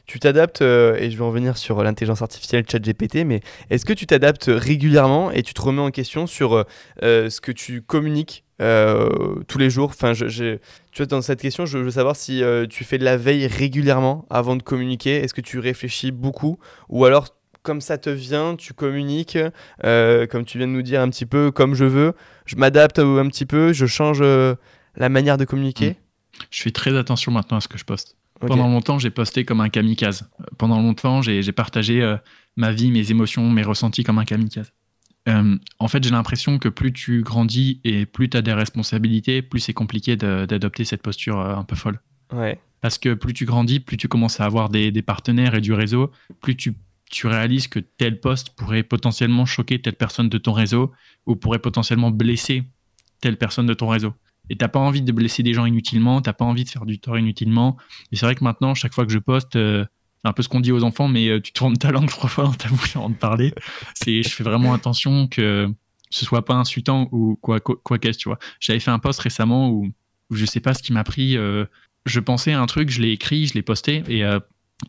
tu 0.06 0.20
t'adaptes, 0.20 0.62
et 0.62 1.10
je 1.10 1.18
vais 1.18 1.24
revenir 1.24 1.58
sur 1.58 1.82
l'intelligence 1.84 2.22
artificielle 2.22 2.66
chat 2.70 2.80
GPT, 2.80 3.26
mais 3.26 3.39
est-ce 3.70 3.86
que 3.86 3.94
tu 3.94 4.06
t'adaptes 4.06 4.52
régulièrement 4.54 5.32
et 5.32 5.41
tu 5.41 5.54
te 5.54 5.62
remets 5.62 5.82
en 5.82 5.91
question 5.91 6.28
sur 6.28 6.66
ce 7.02 7.39
que 7.39 7.54
tu 7.54 7.82
communiques 7.82 8.44
tous 8.60 9.58
les 9.58 9.70
jours? 9.70 9.91
Enfin, 9.91 10.14
je, 10.14 10.58
tu 10.94 11.02
vois, 11.02 11.08
dans 11.08 11.24
cette 11.24 11.41
question, 11.41 11.66
je 11.66 11.80
veux 11.80 11.91
savoir 11.91 12.16
si 12.16 12.44
euh, 12.44 12.68
tu 12.68 12.84
fais 12.84 13.00
de 13.00 13.04
la 13.04 13.18
veille 13.18 13.48
régulièrement 13.48 14.28
avant 14.30 14.56
de 14.56 14.62
communiquer. 14.62 15.16
Est-ce 15.16 15.34
que 15.34 15.41
tu 15.41 15.58
réfléchis 15.58 16.12
beaucoup? 16.12 16.60
Ou 16.88 17.06
alors, 17.06 17.30
comme 17.64 17.82
ça 17.82 17.97
te 17.97 18.09
vient, 18.09 18.55
tu 18.55 18.74
communiques, 18.74 19.38
euh, 19.84 20.28
comme 20.28 20.45
tu 20.45 20.57
viens 20.57 20.68
de 20.68 20.74
nous 20.74 20.82
dire 20.82 21.01
un 21.01 21.09
petit 21.09 21.26
peu, 21.26 21.51
comme 21.51 21.74
je 21.74 21.86
veux. 21.86 22.14
Je 22.45 22.55
m'adapte 22.55 22.99
un 22.99 23.28
petit 23.28 23.45
peu, 23.45 23.74
je 23.74 23.86
change 23.86 24.20
euh, 24.22 24.55
la 24.95 25.09
manière 25.09 25.38
de 25.38 25.45
communiquer. 25.45 25.91
Hmm. 25.91 26.43
Je 26.51 26.61
fais 26.61 26.72
très 26.72 26.95
attention 26.97 27.32
maintenant 27.32 27.57
à 27.57 27.61
ce 27.61 27.68
que 27.68 27.78
je 27.78 27.86
poste. 27.86 28.18
Pendant 28.39 28.68
longtemps, 28.68 28.99
j'ai 28.99 29.09
posté 29.09 29.45
comme 29.45 29.61
un 29.61 29.70
kamikaze. 29.70 30.30
Pendant 30.57 30.82
longtemps, 30.82 31.22
j'ai 31.22 31.51
partagé 31.53 32.18
ma 32.57 32.74
vie, 32.74 32.91
mes 32.91 33.09
émotions, 33.09 33.49
mes 33.49 33.64
ressentis 33.64 34.03
comme 34.03 34.18
un 34.18 34.26
kamikaze. 34.26 34.74
Euh, 35.30 35.57
en 35.80 35.88
fait, 35.88 36.03
j'ai 36.03 36.09
l'impression 36.09 36.59
que 36.59 36.70
plus 36.70 36.91
tu 36.91 37.22
grandis 37.22 37.80
et 37.84 38.05
plus 38.05 38.30
tu 38.30 38.38
as 38.38 38.41
des 38.41 38.53
responsabilités, 38.53 39.41
plus 39.41 39.59
c'est 39.59 39.74
compliqué 39.74 40.16
d'adopter 40.16 40.84
cette 40.84 41.01
posture 41.01 41.39
euh, 41.39 41.55
un 41.55 41.64
peu 41.64 41.76
folle. 41.76 41.99
Ouais. 42.32 42.59
Parce 42.82 42.97
que 42.97 43.14
plus 43.14 43.34
tu 43.34 43.45
grandis, 43.45 43.80
plus 43.80 43.95
tu 43.95 44.07
commences 44.07 44.41
à 44.41 44.45
avoir 44.45 44.70
des, 44.70 44.91
partenaires 45.01 45.55
et 45.55 45.61
du 45.61 45.72
réseau, 45.72 46.11
plus 46.41 46.57
tu, 46.57 46.74
tu, 47.14 47.28
réalises 47.28 47.68
que 47.68 47.80
tel 47.80 48.20
poste 48.20 48.51
pourrait 48.55 48.84
potentiellement 48.84 49.45
choquer 49.45 49.82
telle 49.82 49.95
personne 49.95 50.30
de 50.30 50.38
ton 50.38 50.53
réseau 50.53 50.91
ou 51.26 51.36
pourrait 51.36 51.59
potentiellement 51.59 52.11
blesser 52.11 52.64
telle 53.22 53.38
personne 53.38 53.66
de 53.66 53.74
ton 53.74 53.88
réseau. 53.88 54.14
Et 54.49 54.57
t'as 54.57 54.68
pas 54.68 54.80
envie 54.80 55.01
de 55.01 55.11
blesser 55.11 55.43
des 55.43 55.53
gens 55.53 55.66
inutilement, 55.66 56.22
t'as 56.22 56.34
pas 56.34 56.45
envie 56.45 56.66
de 56.66 56.70
faire 56.70 56.86
du 56.86 56.99
tort 56.99 57.18
inutilement. 57.18 57.78
Et 58.11 58.18
c'est 58.18 58.26
vrai 58.26 58.36
que 58.36 58.43
maintenant, 58.43 58.74
chaque 58.74 58.93
fois 58.93 59.05
que 59.05 59.11
je 59.11 59.20
poste, 59.20 59.55
euh, 59.55 59.86
un 60.26 60.34
peu 60.34 60.43
ce 60.43 60.49
qu'on 60.49 60.59
dit 60.59 60.72
aux 60.72 60.84
enfants, 60.84 61.07
mais 61.07 61.28
euh, 61.28 61.41
tu 61.41 61.53
tournes 61.53 61.78
ta 61.78 61.91
langue 61.91 62.09
trois 62.09 62.30
fois 62.30 62.45
dans 62.45 62.53
ta 62.53 62.70
bouche 62.70 62.95
avant 62.95 63.09
de 63.09 63.16
parler. 63.16 63.53
C'est, 63.93 64.24
je 64.24 64.30
fais 64.30 64.43
vraiment 64.43 64.74
attention 64.74 65.28
que 65.28 65.74
ce 66.09 66.26
soit 66.26 66.45
pas 66.45 66.53
insultant 66.53 67.09
ou 67.11 67.38
quoi, 67.41 67.59
quoi, 67.59 67.97
qu'est-ce, 67.97 68.20
tu 68.20 68.30
vois. 68.30 68.38
J'avais 68.59 68.80
fait 68.80 68.91
un 68.91 68.99
post 68.99 69.20
récemment 69.20 69.70
où, 69.70 69.91
où 70.30 70.36
je 70.36 70.45
sais 70.45 70.59
pas 70.59 70.74
ce 70.74 70.84
qui 70.84 70.93
m'a 70.93 71.03
pris. 71.03 71.38
Euh, 71.38 71.66
je 72.05 72.20
pensais 72.20 72.51
à 72.53 72.61
un 72.61 72.66
truc, 72.66 72.89
je 72.89 73.01
l'ai 73.01 73.11
écrit, 73.11 73.47
je 73.47 73.53
l'ai 73.53 73.61
posté 73.61 74.03
et 74.07 74.24
euh, 74.24 74.39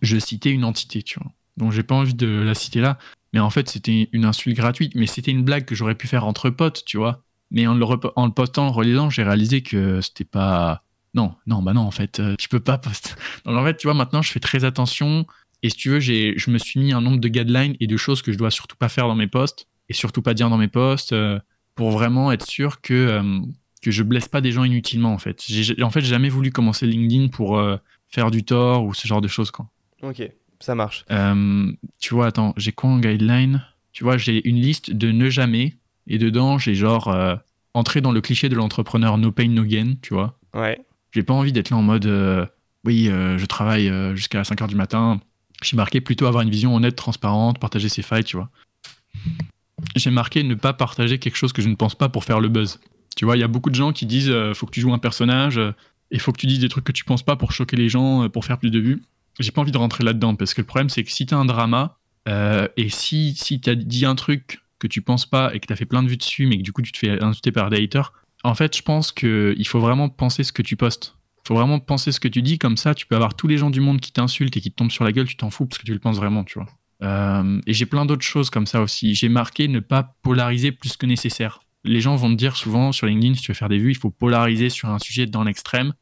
je 0.03 0.19
citais 0.19 0.51
une 0.51 0.65
entité, 0.65 1.03
tu 1.03 1.19
vois. 1.19 1.33
Donc 1.57 1.73
j'ai 1.73 1.83
pas 1.83 1.95
envie 1.95 2.15
de 2.15 2.27
la 2.27 2.55
citer 2.55 2.81
là. 2.81 2.99
Mais 3.33 3.41
en 3.41 3.51
fait, 3.51 3.69
c'était 3.69 4.09
une 4.13 4.25
insulte 4.25 4.57
gratuite, 4.57 4.95
mais 4.95 5.07
c'était 5.07 5.33
une 5.33 5.43
blague 5.43 5.65
que 5.65 5.75
j'aurais 5.75 5.97
pu 5.97 6.07
faire 6.07 6.25
entre 6.25 6.51
potes, 6.51 6.85
tu 6.85 6.97
vois. 6.97 7.25
Mais 7.51 7.67
en 7.67 7.75
le, 7.75 8.31
postant, 8.31 8.65
en 8.65 8.67
le 8.67 8.73
relisant, 8.73 9.11
j'ai 9.11 9.23
réalisé 9.23 9.63
que 9.63 10.01
c'était 10.01 10.25
pas 10.25 10.85
non, 11.15 11.35
non, 11.47 11.63
bah 11.63 11.73
non, 11.73 11.83
en 11.83 11.91
fait, 11.91 12.19
euh, 12.19 12.35
tu 12.39 12.49
peux 12.49 12.61
pas 12.61 12.77
poster. 12.77 13.15
Donc 13.45 13.57
en 13.57 13.65
fait, 13.65 13.77
tu 13.77 13.87
vois, 13.87 13.95
maintenant, 13.95 14.21
je 14.21 14.31
fais 14.31 14.41
très 14.41 14.65
attention. 14.65 15.27
Et 15.63 15.71
si 15.71 15.77
tu 15.77 15.89
veux, 15.91 16.01
je 16.01 16.51
me 16.51 16.59
suis 16.59 16.79
mis 16.79 16.93
un 16.93 17.01
nombre 17.01 17.19
de 17.19 17.29
guidelines 17.29 17.77
et 17.81 17.87
de 17.87 17.97
choses 17.97 18.21
que 18.21 18.33
je 18.33 18.39
dois 18.39 18.51
surtout 18.51 18.77
pas 18.77 18.89
faire 18.89 19.07
dans 19.07 19.15
mes 19.15 19.29
posts 19.29 19.67
et 19.89 19.95
surtout 19.95 20.21
pas 20.21 20.35
dire 20.35 20.51
dans 20.51 20.59
mes 20.59 20.69
posts 20.69 21.13
euh, 21.13 21.39
pour 21.75 21.91
vraiment 21.91 22.33
être 22.33 22.47
sûr 22.47 22.81
que, 22.81 22.93
euh, 22.93 23.41
que 23.81 23.91
je 23.91 24.03
blesse 24.03 24.29
pas 24.29 24.41
des 24.41 24.53
gens 24.53 24.65
inutilement, 24.65 25.13
en 25.13 25.19
fait. 25.19 25.43
En 25.81 25.91
fait, 25.91 26.03
jamais 26.03 26.29
voulu 26.29 26.51
commencer 26.51 26.87
LinkedIn 26.87 27.29
pour 27.29 27.63
faire 28.09 28.31
du 28.31 28.45
tort 28.45 28.85
ou 28.85 28.93
ce 28.93 29.07
genre 29.07 29.21
de 29.21 29.29
choses, 29.29 29.51
quoi. 29.51 29.71
Ok, 30.03 30.23
ça 30.65 30.75
marche. 30.75 31.05
tu 32.01 32.15
vois, 32.15 32.27
attends, 32.27 32.55
j'ai 32.57 32.73
quoi 32.73 32.91
en 32.91 32.99
guideline? 32.99 33.65
Tu 33.93 34.03
vois, 34.03 34.17
j'ai 34.17 34.47
une 34.49 34.57
liste 34.57 34.91
de 34.91 35.13
ne 35.13 35.31
jamais 35.31 35.75
et 36.07 36.19
dedans, 36.19 36.59
j'ai 36.59 36.75
genre 36.75 37.15
entrer 37.75 38.01
dans 38.01 38.13
le 38.13 38.21
cliché 38.21 38.49
de 38.49 38.55
l'entrepreneur 38.55 39.19
no 39.19 39.33
pain, 39.33 39.49
no 39.49 39.65
gain, 39.65 39.95
tu 40.01 40.15
vois. 40.15 40.39
Ouais. 40.55 40.81
J'ai 41.13 41.23
pas 41.23 41.35
envie 41.35 41.53
d'être 41.53 41.71
là 41.71 41.77
en 41.77 41.83
mode 41.83 42.07
euh, 42.07 42.47
oui, 42.85 43.09
euh, 43.09 43.37
je 43.39 43.47
travaille 43.47 43.89
euh, 43.89 44.15
jusqu'à 44.15 44.43
5 44.45 44.61
h 44.61 44.69
du 44.69 44.77
matin. 44.77 45.21
J'ai 45.63 45.77
marqué 45.77 46.01
plutôt 46.01 46.27
avoir 46.27 46.43
une 46.43 46.51
vision 46.51 46.75
honnête, 46.75 46.97
transparente, 46.97 47.59
partager 47.59 47.89
ses 47.89 48.03
failles, 48.03 48.25
tu 48.25 48.37
vois. 48.37 48.49
J'ai 49.97 50.11
marqué 50.11 50.43
ne 50.43 50.55
pas 50.55 50.73
partager 50.73 51.19
quelque 51.19 51.37
chose 51.37 51.53
que 51.53 51.63
je 51.63 51.69
ne 51.69 51.75
pense 51.75 51.95
pas 51.95 52.09
pour 52.09 52.25
faire 52.25 52.41
le 52.41 52.49
buzz. 52.49 52.81
Tu 53.17 53.25
vois, 53.25 53.37
il 53.37 53.41
y 53.41 53.45
a 53.45 53.49
beaucoup 53.49 53.71
de 53.71 53.75
gens 53.75 53.93
qui 53.93 54.07
disent 54.07 54.33
faut 54.55 54.67
que 54.67 54.73
tu 54.73 54.81
joues 54.81 54.93
un 54.93 54.99
personnage 54.99 55.61
et 56.11 56.19
faut 56.19 56.33
que 56.33 56.39
tu 56.39 56.47
dises 56.47 56.59
des 56.59 56.69
trucs 56.69 56.85
que 56.85 56.93
tu 56.93 57.05
penses 57.05 57.23
pas 57.23 57.37
pour 57.37 57.53
choquer 57.53 57.77
les 57.77 57.89
gens, 57.89 58.29
pour 58.29 58.45
faire 58.45 58.59
plus 58.59 58.71
de 58.71 58.81
vues. 58.81 59.03
J'ai 59.41 59.51
pas 59.51 59.61
envie 59.61 59.73
de 59.73 59.79
rentrer 59.79 60.05
là-dedans 60.05 60.35
parce 60.35 60.55
que 60.55 60.61
le 60.61 60.67
problème 60.67 60.89
c'est 60.89 61.05
que 61.05 61.11
si 61.11 61.27
t'as 61.27 61.37
un 61.37 61.45
drama 61.45 61.99
et 62.27 62.89
si, 62.89 63.35
si 63.37 63.61
t'as 63.61 63.75
dit 63.75 64.07
un 64.07 64.15
truc 64.15 64.61
que 64.79 64.87
tu 64.87 65.03
penses 65.03 65.27
pas 65.27 65.55
et 65.55 65.61
que 65.61 65.67
t'as 65.67 65.77
fait 65.77 65.87
plein 65.87 66.03
de 66.03 66.09
vues 66.09 66.17
dessus 66.17 66.47
mais 66.47 66.57
que 66.59 66.63
du 66.63 66.73
coup 66.73 66.83
tu 66.83 66.93
te 66.93 66.99
fais 66.99 67.23
insulter 67.23 67.53
par 67.53 67.71
des 67.71 67.83
haters, 67.83 68.13
en 68.45 68.55
fait, 68.55 68.77
je 68.77 68.83
pense 68.83 69.11
qu'il 69.11 69.67
faut 69.67 69.81
vraiment 69.81 70.11
penser 70.11 70.45
ce 70.45 70.53
que 70.53 70.63
tu 70.63 70.77
postes. 70.77 71.17
Il 71.45 71.49
faut 71.49 71.55
vraiment 71.55 71.81
penser 71.81 72.13
ce 72.13 72.21
que 72.21 72.29
tu 72.29 72.43
dis, 72.43 72.59
comme 72.59 72.77
ça, 72.77 72.95
tu 72.95 73.07
peux 73.07 73.17
avoir 73.17 73.35
tous 73.35 73.49
les 73.49 73.57
gens 73.57 73.71
du 73.71 73.81
monde 73.81 74.01
qui 74.01 74.13
t'insultent 74.13 74.57
et 74.57 74.61
qui 74.61 74.71
te 74.71 74.77
tombent 74.77 74.91
sur 74.91 75.05
la 75.05 75.13
gueule, 75.13 75.27
tu 75.27 75.37
t'en 75.37 75.51
fous 75.51 75.67
parce 75.67 75.79
que 75.79 75.87
tu 75.87 75.93
le 75.93 75.99
penses 75.99 76.17
vraiment, 76.17 76.45
tu 76.45 76.59
vois. 76.59 76.69
Euh, 77.03 77.61
et 77.67 77.73
j'ai 77.73 77.87
plein 77.87 78.07
d'autres 78.07 78.25
choses 78.25 78.51
comme 78.51 78.67
ça 78.67 78.83
aussi. 78.83 79.15
J'ai 79.15 79.29
marqué 79.29 79.67
ne 79.67 79.81
pas 79.81 80.15
polariser 80.23 80.73
plus 80.73 80.97
que 80.97 81.07
nécessaire. 81.07 81.61
Les 81.85 82.01
gens 82.01 82.17
vont 82.17 82.31
te 82.31 82.37
dire 82.37 82.57
souvent 82.57 82.93
sur 82.93 83.07
LinkedIn, 83.07 83.35
si 83.35 83.43
tu 83.43 83.51
veux 83.51 83.57
faire 83.57 83.69
des 83.69 83.79
vues, 83.79 83.91
il 83.91 83.97
faut 83.97 84.11
polariser 84.11 84.69
sur 84.71 84.91
un 84.91 84.99
sujet 84.99 85.27
dans 85.27 85.45
l'extrême. 85.45 85.95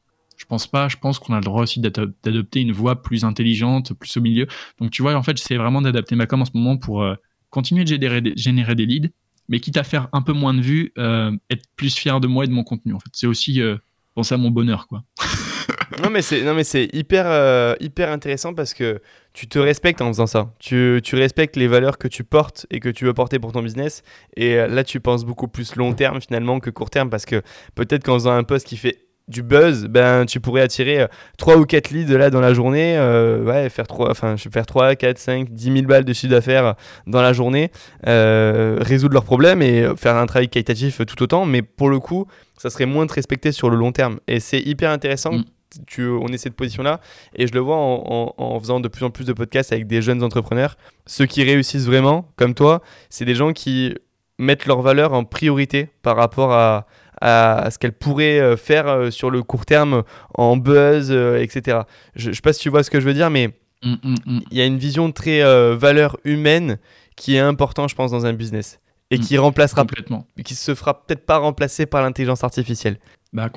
Je 0.43 0.47
pense 0.49 0.67
pas, 0.67 0.89
je 0.89 0.97
pense 0.97 1.21
qu'on 1.21 1.35
a 1.35 1.37
le 1.37 1.45
droit 1.45 1.63
aussi 1.63 1.79
d'adopter 1.79 2.61
une 2.61 2.73
voix 2.73 3.01
plus 3.01 3.25
intelligente, 3.25 3.95
plus 3.95 4.17
au 4.17 4.21
milieu. 4.21 4.49
Donc 4.81 4.91
tu 4.91 5.01
vois, 5.01 5.15
en 5.15 5.23
fait, 5.23 5.37
j'essaie 5.37 5.57
vraiment 5.57 5.81
d'adapter 5.81 6.17
ma 6.17 6.27
com 6.27 6.43
en 6.43 6.45
ce 6.45 6.51
moment 6.55 6.77
pour 6.77 7.05
euh, 7.05 7.15
continuer 7.51 7.85
de 7.85 8.33
générer 8.35 8.75
des 8.75 8.85
leads, 8.85 9.11
mais 9.49 9.61
quitte 9.61 9.77
à 9.77 9.85
faire 9.85 10.09
un 10.13 10.21
peu 10.21 10.33
moins 10.33 10.53
de 10.53 10.61
vues, 10.61 10.93
euh, 10.99 11.31
être 11.49 11.63
plus 11.77 11.95
fier 11.97 12.19
de 12.19 12.27
moi 12.27 12.43
et 12.43 12.49
de 12.49 12.53
mon 12.53 12.65
contenu. 12.65 12.93
En 12.93 12.99
fait, 12.99 13.11
c'est 13.13 13.29
aussi 13.29 13.61
euh, 13.61 13.77
penser 14.17 14.35
à 14.35 14.37
mon 14.37 14.51
bonheur, 14.51 14.89
quoi. 14.89 15.05
non 16.03 16.11
mais 16.11 16.23
c'est 16.23 16.43
non 16.43 16.55
mais 16.55 16.65
c'est 16.65 16.89
hyper 16.93 17.77
hyper 17.79 18.11
intéressant 18.11 18.53
parce 18.53 18.75
que 18.75 19.01
tu 19.33 19.47
te 19.47 19.61
respectes 19.61 20.01
en 20.01 20.09
faisant 20.09 20.27
ça. 20.27 20.53
Tu, 20.59 21.01
tu, 21.05 21.15
respectes 21.15 21.55
les 21.55 21.69
valeurs 21.69 21.99
que 21.99 22.09
tu 22.09 22.25
portes 22.25 22.67
et 22.71 22.81
que 22.81 22.89
tu 22.89 23.05
veux 23.05 23.15
porter 23.15 23.39
pour 23.39 23.53
ton 23.53 23.63
business. 23.63 24.03
Et 24.37 24.57
là, 24.57 24.83
tu 24.83 24.99
penses 24.99 25.25
beaucoup 25.25 25.47
plus 25.47 25.77
long 25.77 25.93
terme 25.93 26.21
finalement 26.21 26.59
que 26.59 26.71
court 26.71 26.91
terme 26.91 27.11
parce 27.11 27.27
que 27.27 27.43
peut-être 27.77 28.03
qu'en 28.05 28.15
faisant 28.15 28.33
un 28.33 28.43
post 28.43 28.67
qui 28.67 28.77
fait 28.77 28.99
du 29.29 29.43
buzz, 29.43 29.87
ben 29.87 30.27
tu 30.27 30.41
pourrais 30.41 30.63
attirer 30.63 31.07
3 31.39 31.55
euh, 31.55 31.61
ou 31.61 31.65
4 31.65 31.91
leads 31.91 32.17
là 32.17 32.31
dans 32.31 32.41
la 32.41 32.55
journée, 32.55 32.97
euh, 32.97 33.45
ouais, 33.45 33.69
faire 33.69 33.87
3, 33.87 34.11
enfin, 34.11 34.37
faire 34.37 34.67
3, 34.67 34.97
4, 34.97 35.19
5, 35.19 35.51
10 35.51 35.73
000 35.73 35.87
balles 35.87 36.05
de 36.05 36.13
chiffre 36.13 36.33
d'affaires 36.33 36.75
dans 37.07 37.23
la 37.23 37.33
journée, 37.33 37.71
euh, 38.07 38.79
résoudre 38.81 39.15
leurs 39.15 39.25
problèmes 39.25 39.63
et 39.63 39.87
faire 39.97 40.17
un 40.17 40.27
travail 40.27 40.49
qualitatif 40.49 41.03
tout 41.07 41.23
autant, 41.23 41.47
mais 41.47 41.63
pour 41.63 41.89
le 41.89 41.99
coup, 41.99 42.27
ça 42.59 42.71
serait 42.71 42.87
moins 42.87 43.07
de 43.07 43.13
respecter 43.13 43.53
sur 43.53 43.71
le 43.71 43.77
long 43.77 43.93
terme. 43.93 44.19
Et 44.29 44.41
c'est 44.41 44.61
hyper 44.61 44.91
intéressant. 44.91 45.33
Mm. 45.33 45.45
Tu, 45.87 46.07
on 46.07 46.29
est 46.29 46.37
cette 46.37 46.55
position-là 46.55 47.01
et 47.35 47.47
je 47.47 47.55
le 47.55 47.61
vois 47.61 47.79
en, 47.79 48.35
en, 48.37 48.61
faisant 48.61 48.79
de 48.79 48.89
plus 48.89 49.07
en 49.07 49.11
plus 49.11 49.25
de 49.25 49.33
podcasts 49.33 49.73
avec 49.73 49.87
des 49.87 50.03
jeunes 50.03 50.23
entrepreneurs. 50.23 50.77
Ceux 51.07 51.25
qui 51.25 51.43
réussissent 51.45 51.87
vraiment, 51.87 52.29
comme 52.37 52.53
toi, 52.53 52.83
c'est 53.09 53.25
des 53.25 53.35
gens 53.35 53.55
qui 53.55 53.95
mettent 54.39 54.67
leur 54.67 54.83
valeur 54.83 55.15
en 55.15 55.25
priorité 55.25 55.89
par 56.03 56.17
rapport 56.17 56.53
à, 56.53 56.87
à 57.23 57.71
ce 57.71 57.79
qu'elles 57.79 57.93
pourraient 57.93 58.41
euh, 58.41 58.57
faire 58.57 58.89
euh, 58.89 59.11
sur 59.11 59.31
le 59.31 59.43
court 59.43 59.65
terme 59.65 60.03
en 60.35 60.57
buzz, 60.57 61.11
etc. 61.11 61.81
Je 62.17 62.31
ne 62.31 62.35
sais 62.35 62.41
pas 62.41 62.53
si 62.53 62.61
tu 62.61 62.69
vois 62.69 62.83
ce 62.83 62.91
que 62.91 63.01
je 63.01 63.07
veux 63.07 63.15
dire, 63.15 63.31
mais 63.31 63.49
mm, 63.85 63.93
mm, 63.93 64.15
mm. 64.27 64.41
il 64.51 64.59
y 64.59 64.61
a 64.61 64.67
une 64.67 64.79
vision 64.79 65.13
très 65.13 65.43
valeur 65.75 66.19
humaine 66.25 66.79
qui 67.17 67.37
est 67.37 67.41
importante, 67.41 67.91
je 67.91 67.95
pense, 67.95 68.11
dans 68.11 68.27
un 68.27 68.33
business 68.33 68.81
et 69.11 69.19
qui 69.19 69.37
remplacera 69.37 69.83
complètement, 69.83 70.27
qui 70.43 70.55
se 70.55 70.75
fera 70.75 71.05
peut-être 71.05 71.27
pas 71.27 71.37
remplacer 71.37 71.85
par 71.85 72.03
l'intelligence 72.03 72.45
artificielle. 72.45 72.99
Bah, 73.35 73.51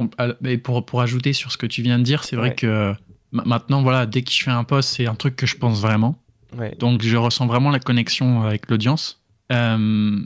pour, 0.63 0.85
pour 0.85 1.01
ajouter 1.01 1.31
sur 1.33 1.51
ce 1.51 1.57
que 1.57 1.65
tu 1.65 1.81
viens 1.81 1.97
de 1.97 2.03
dire, 2.03 2.23
c'est 2.25 2.35
vrai 2.35 2.55
que 2.55 2.93
maintenant, 3.31 3.81
voilà, 3.81 4.05
dès 4.05 4.21
que 4.21 4.31
je 4.31 4.43
fais 4.43 4.51
un 4.51 4.63
post, 4.63 4.89
c'est 4.89 5.07
un 5.07 5.15
truc 5.15 5.35
que 5.35 5.45
je 5.45 5.57
pense 5.57 5.81
vraiment. 5.81 6.19
Donc, 6.79 7.01
je 7.01 7.17
ressens 7.17 7.47
vraiment 7.47 7.69
la 7.69 7.79
connexion 7.79 8.43
avec 8.43 8.69
l'audience. 8.69 9.21
Euh, 9.51 10.17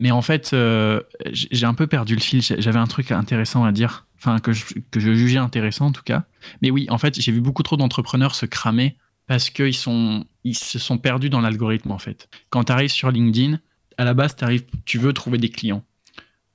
mais 0.00 0.10
en 0.10 0.22
fait, 0.22 0.50
euh, 0.52 1.00
j'ai 1.30 1.66
un 1.66 1.74
peu 1.74 1.86
perdu 1.86 2.14
le 2.14 2.20
fil. 2.20 2.40
J'avais 2.40 2.78
un 2.78 2.86
truc 2.86 3.10
intéressant 3.10 3.64
à 3.64 3.72
dire, 3.72 4.06
enfin, 4.16 4.38
que 4.38 4.52
je, 4.52 4.64
que 4.90 5.00
je 5.00 5.12
jugeais 5.12 5.38
intéressant 5.38 5.86
en 5.86 5.92
tout 5.92 6.02
cas. 6.02 6.24
Mais 6.62 6.70
oui, 6.70 6.86
en 6.90 6.98
fait, 6.98 7.20
j'ai 7.20 7.32
vu 7.32 7.40
beaucoup 7.40 7.62
trop 7.62 7.76
d'entrepreneurs 7.76 8.34
se 8.34 8.46
cramer 8.46 8.96
parce 9.26 9.50
qu'ils 9.50 9.74
ils 10.44 10.54
se 10.56 10.78
sont 10.78 10.98
perdus 10.98 11.30
dans 11.30 11.40
l'algorithme 11.40 11.90
en 11.90 11.98
fait. 11.98 12.28
Quand 12.50 12.64
tu 12.64 12.72
arrives 12.72 12.90
sur 12.90 13.10
LinkedIn, 13.10 13.58
à 13.98 14.04
la 14.04 14.14
base, 14.14 14.36
tu 14.84 14.98
veux 14.98 15.12
trouver 15.12 15.38
des 15.38 15.50
clients. 15.50 15.84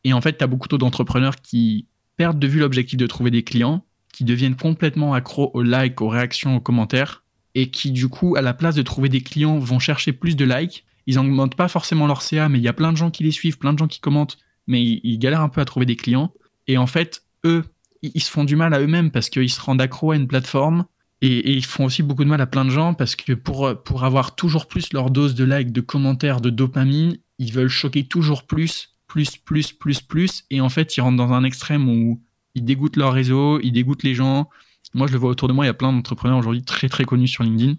Et 0.03 0.13
en 0.13 0.21
fait, 0.21 0.37
tu 0.37 0.43
as 0.43 0.47
beaucoup 0.47 0.67
trop 0.67 0.77
d'entrepreneurs 0.77 1.35
qui 1.41 1.87
perdent 2.17 2.39
de 2.39 2.47
vue 2.47 2.59
l'objectif 2.59 2.97
de 2.97 3.07
trouver 3.07 3.31
des 3.31 3.43
clients, 3.43 3.85
qui 4.11 4.23
deviennent 4.23 4.55
complètement 4.55 5.13
accros 5.13 5.51
aux 5.53 5.63
likes, 5.63 6.01
aux 6.01 6.09
réactions, 6.09 6.55
aux 6.55 6.59
commentaires, 6.61 7.23
et 7.55 7.69
qui, 7.69 7.91
du 7.91 8.07
coup, 8.07 8.35
à 8.35 8.41
la 8.41 8.53
place 8.53 8.75
de 8.75 8.81
trouver 8.81 9.09
des 9.09 9.21
clients, 9.21 9.59
vont 9.59 9.79
chercher 9.79 10.13
plus 10.13 10.35
de 10.35 10.45
likes. 10.45 10.85
Ils 11.07 11.15
n'augmentent 11.15 11.55
pas 11.55 11.67
forcément 11.67 12.07
leur 12.07 12.21
CA, 12.21 12.49
mais 12.49 12.59
il 12.59 12.63
y 12.63 12.67
a 12.67 12.73
plein 12.73 12.91
de 12.91 12.97
gens 12.97 13.11
qui 13.11 13.23
les 13.23 13.31
suivent, 13.31 13.57
plein 13.57 13.73
de 13.73 13.79
gens 13.79 13.87
qui 13.87 13.99
commentent, 13.99 14.37
mais 14.67 14.81
ils, 14.81 15.17
galèrent 15.19 15.41
un 15.41 15.49
peu 15.49 15.61
à 15.61 15.65
trouver 15.65 15.85
des 15.85 15.95
clients. 15.95 16.33
Et 16.67 16.77
en 16.77 16.87
fait, 16.87 17.23
eux, 17.45 17.63
ils, 18.01 18.21
se 18.21 18.31
font 18.31 18.43
du 18.43 18.55
mal 18.55 18.73
à 18.73 18.79
eux-mêmes 18.79 19.11
parce 19.11 19.29
qu'ils 19.29 19.49
se 19.49 19.61
rendent 19.61 19.81
accro 19.81 20.11
à 20.11 20.15
une 20.15 20.27
plateforme. 20.27 20.85
Et, 21.21 21.53
ils 21.53 21.65
font 21.65 21.85
aussi 21.85 22.03
beaucoup 22.03 22.23
de 22.23 22.29
mal 22.29 22.41
à 22.41 22.45
plein 22.45 22.65
de 22.65 22.69
gens 22.69 22.93
parce 22.93 23.15
que 23.15 23.33
pour, 23.33 23.83
pour 23.83 24.03
avoir 24.03 24.35
toujours 24.35 24.67
plus 24.67 24.93
leur 24.93 25.09
dose 25.09 25.35
de 25.35 25.43
likes, 25.43 25.71
de 25.71 25.81
commentaires, 25.81 26.41
de 26.41 26.49
dopamine, 26.49 27.17
ils 27.39 27.51
veulent 27.51 27.69
choquer 27.69 28.05
toujours 28.05 28.45
plus, 28.45 28.89
plus, 29.07 29.37
plus, 29.37 29.73
plus, 29.73 30.01
plus. 30.01 30.43
Et 30.49 30.61
en 30.61 30.69
fait, 30.69 30.95
ils 30.95 31.01
rentrent 31.01 31.17
dans 31.17 31.33
un 31.33 31.43
extrême 31.43 31.89
où 31.89 32.21
ils 32.55 32.63
dégoûtent 32.63 32.97
leur 32.97 33.13
réseau, 33.13 33.59
ils 33.61 33.71
dégoûtent 33.71 34.03
les 34.03 34.15
gens. 34.15 34.49
Moi, 34.93 35.07
je 35.07 35.13
le 35.13 35.19
vois 35.19 35.31
autour 35.31 35.47
de 35.47 35.53
moi, 35.53 35.65
il 35.65 35.67
y 35.67 35.71
a 35.71 35.73
plein 35.73 35.91
d'entrepreneurs 35.91 36.37
aujourd'hui 36.37 36.63
très, 36.63 36.87
très 36.89 37.03
connus 37.03 37.27
sur 37.27 37.43
LinkedIn. 37.43 37.75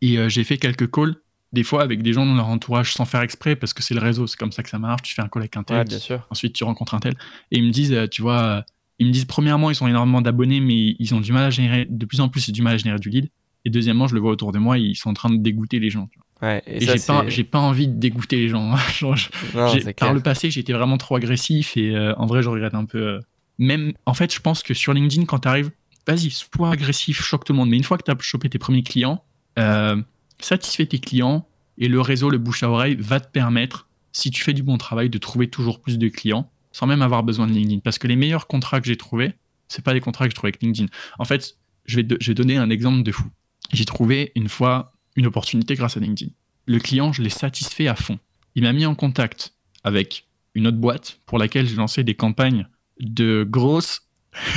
Et 0.00 0.18
euh, 0.18 0.28
j'ai 0.28 0.44
fait 0.44 0.58
quelques 0.58 0.90
calls, 0.90 1.16
des 1.54 1.62
fois 1.62 1.82
avec 1.82 2.02
des 2.02 2.12
gens 2.12 2.26
dans 2.26 2.34
leur 2.34 2.48
entourage 2.48 2.92
sans 2.92 3.04
faire 3.04 3.22
exprès, 3.22 3.56
parce 3.56 3.72
que 3.72 3.82
c'est 3.82 3.94
le 3.94 4.00
réseau, 4.00 4.26
c'est 4.26 4.38
comme 4.38 4.52
ça 4.52 4.62
que 4.62 4.68
ça 4.68 4.78
marche. 4.78 5.02
Tu 5.02 5.14
fais 5.14 5.22
un 5.22 5.28
call 5.28 5.42
avec 5.42 5.56
un 5.56 5.62
tel, 5.62 5.86
bien 5.86 5.98
sûr. 5.98 6.26
ensuite 6.30 6.54
tu 6.54 6.64
rencontres 6.64 6.94
un 6.94 7.00
tel. 7.00 7.14
Et 7.50 7.58
ils 7.58 7.64
me 7.64 7.70
disent, 7.70 7.92
euh, 7.92 8.06
tu 8.06 8.20
vois, 8.20 8.42
euh, 8.42 8.62
ils 8.98 9.06
me 9.06 9.12
disent, 9.12 9.24
premièrement, 9.24 9.70
ils 9.70 9.82
ont 9.82 9.88
énormément 9.88 10.20
d'abonnés, 10.20 10.60
mais 10.60 10.96
ils 10.98 11.14
ont 11.14 11.20
du 11.20 11.32
mal 11.32 11.44
à 11.44 11.50
générer, 11.50 11.86
de 11.88 12.06
plus 12.06 12.20
en 12.20 12.28
plus, 12.28 12.50
du 12.50 12.62
mal 12.62 12.74
à 12.74 12.76
générer 12.76 12.98
du 12.98 13.08
lead. 13.08 13.30
Et 13.64 13.70
deuxièmement, 13.70 14.06
je 14.06 14.14
le 14.14 14.20
vois 14.20 14.32
autour 14.32 14.52
de 14.52 14.58
moi, 14.58 14.76
ils 14.76 14.94
sont 14.94 15.10
en 15.10 15.14
train 15.14 15.30
de 15.30 15.38
dégoûter 15.38 15.78
les 15.78 15.88
gens. 15.88 16.10
Ouais, 16.42 16.62
et, 16.66 16.80
j'ai 16.80 16.98
pas, 16.98 17.24
pas 17.50 17.58
envie 17.58 17.88
de 17.88 17.98
dégoûter 17.98 18.36
les 18.36 18.48
gens. 18.48 18.74
par 19.96 20.12
le 20.12 20.20
passé, 20.20 20.50
j'étais 20.50 20.74
vraiment 20.74 20.98
trop 20.98 21.16
agressif 21.16 21.76
et 21.78 21.96
en 22.18 22.26
vrai, 22.26 22.42
je 22.42 22.50
regrette 22.50 22.74
un 22.74 22.84
peu 22.84 23.20
même, 23.58 23.92
en 24.06 24.14
fait, 24.14 24.32
je 24.34 24.40
pense 24.40 24.62
que 24.62 24.74
sur 24.74 24.92
LinkedIn, 24.92 25.26
quand 25.26 25.40
tu 25.40 25.48
arrives, 25.48 25.70
vas-y, 26.06 26.30
sois 26.30 26.70
agressif, 26.70 27.22
choque 27.22 27.44
tout 27.44 27.52
le 27.52 27.58
monde. 27.58 27.70
Mais 27.70 27.76
une 27.76 27.84
fois 27.84 27.98
que 27.98 28.02
tu 28.02 28.10
as 28.10 28.16
chopé 28.20 28.48
tes 28.48 28.58
premiers 28.58 28.82
clients, 28.82 29.24
euh, 29.58 30.00
satisfais 30.44 30.86
tes 30.86 30.98
clients 30.98 31.46
et 31.78 31.88
le 31.88 32.00
réseau, 32.00 32.30
le 32.30 32.38
bouche 32.38 32.62
à 32.62 32.70
oreille 32.70 32.96
va 32.98 33.20
te 33.20 33.28
permettre, 33.28 33.88
si 34.12 34.30
tu 34.30 34.42
fais 34.42 34.52
du 34.52 34.62
bon 34.62 34.78
travail, 34.78 35.10
de 35.10 35.18
trouver 35.18 35.48
toujours 35.48 35.80
plus 35.80 35.98
de 35.98 36.08
clients 36.08 36.50
sans 36.72 36.86
même 36.86 37.02
avoir 37.02 37.22
besoin 37.22 37.46
de 37.46 37.52
LinkedIn. 37.52 37.80
Parce 37.80 37.98
que 37.98 38.08
les 38.08 38.16
meilleurs 38.16 38.48
contrats 38.48 38.80
que 38.80 38.86
j'ai 38.86 38.96
trouvés, 38.96 39.32
c'est 39.68 39.84
pas 39.84 39.92
des 39.92 40.00
contrats 40.00 40.24
que 40.24 40.30
j'ai 40.30 40.34
trouvés 40.34 40.48
avec 40.48 40.60
LinkedIn. 40.60 40.88
En 41.18 41.24
fait, 41.24 41.56
je 41.86 42.00
vais, 42.00 42.16
je 42.20 42.30
vais 42.30 42.34
donner 42.34 42.56
un 42.56 42.68
exemple 42.68 43.04
de 43.04 43.12
fou. 43.12 43.24
J'ai 43.72 43.84
trouvé 43.84 44.32
une 44.34 44.48
fois 44.48 44.92
une 45.14 45.26
opportunité 45.26 45.76
grâce 45.76 45.96
à 45.96 46.00
LinkedIn. 46.00 46.32
Le 46.66 46.78
client, 46.80 47.12
je 47.12 47.22
l'ai 47.22 47.30
satisfait 47.30 47.86
à 47.86 47.94
fond. 47.94 48.18
Il 48.56 48.64
m'a 48.64 48.72
mis 48.72 48.86
en 48.86 48.96
contact 48.96 49.54
avec 49.84 50.26
une 50.54 50.66
autre 50.66 50.78
boîte 50.78 51.20
pour 51.26 51.38
laquelle 51.38 51.68
j'ai 51.68 51.76
lancé 51.76 52.02
des 52.02 52.14
campagnes 52.14 52.66
de 52.98 53.46
grosses 53.48 54.08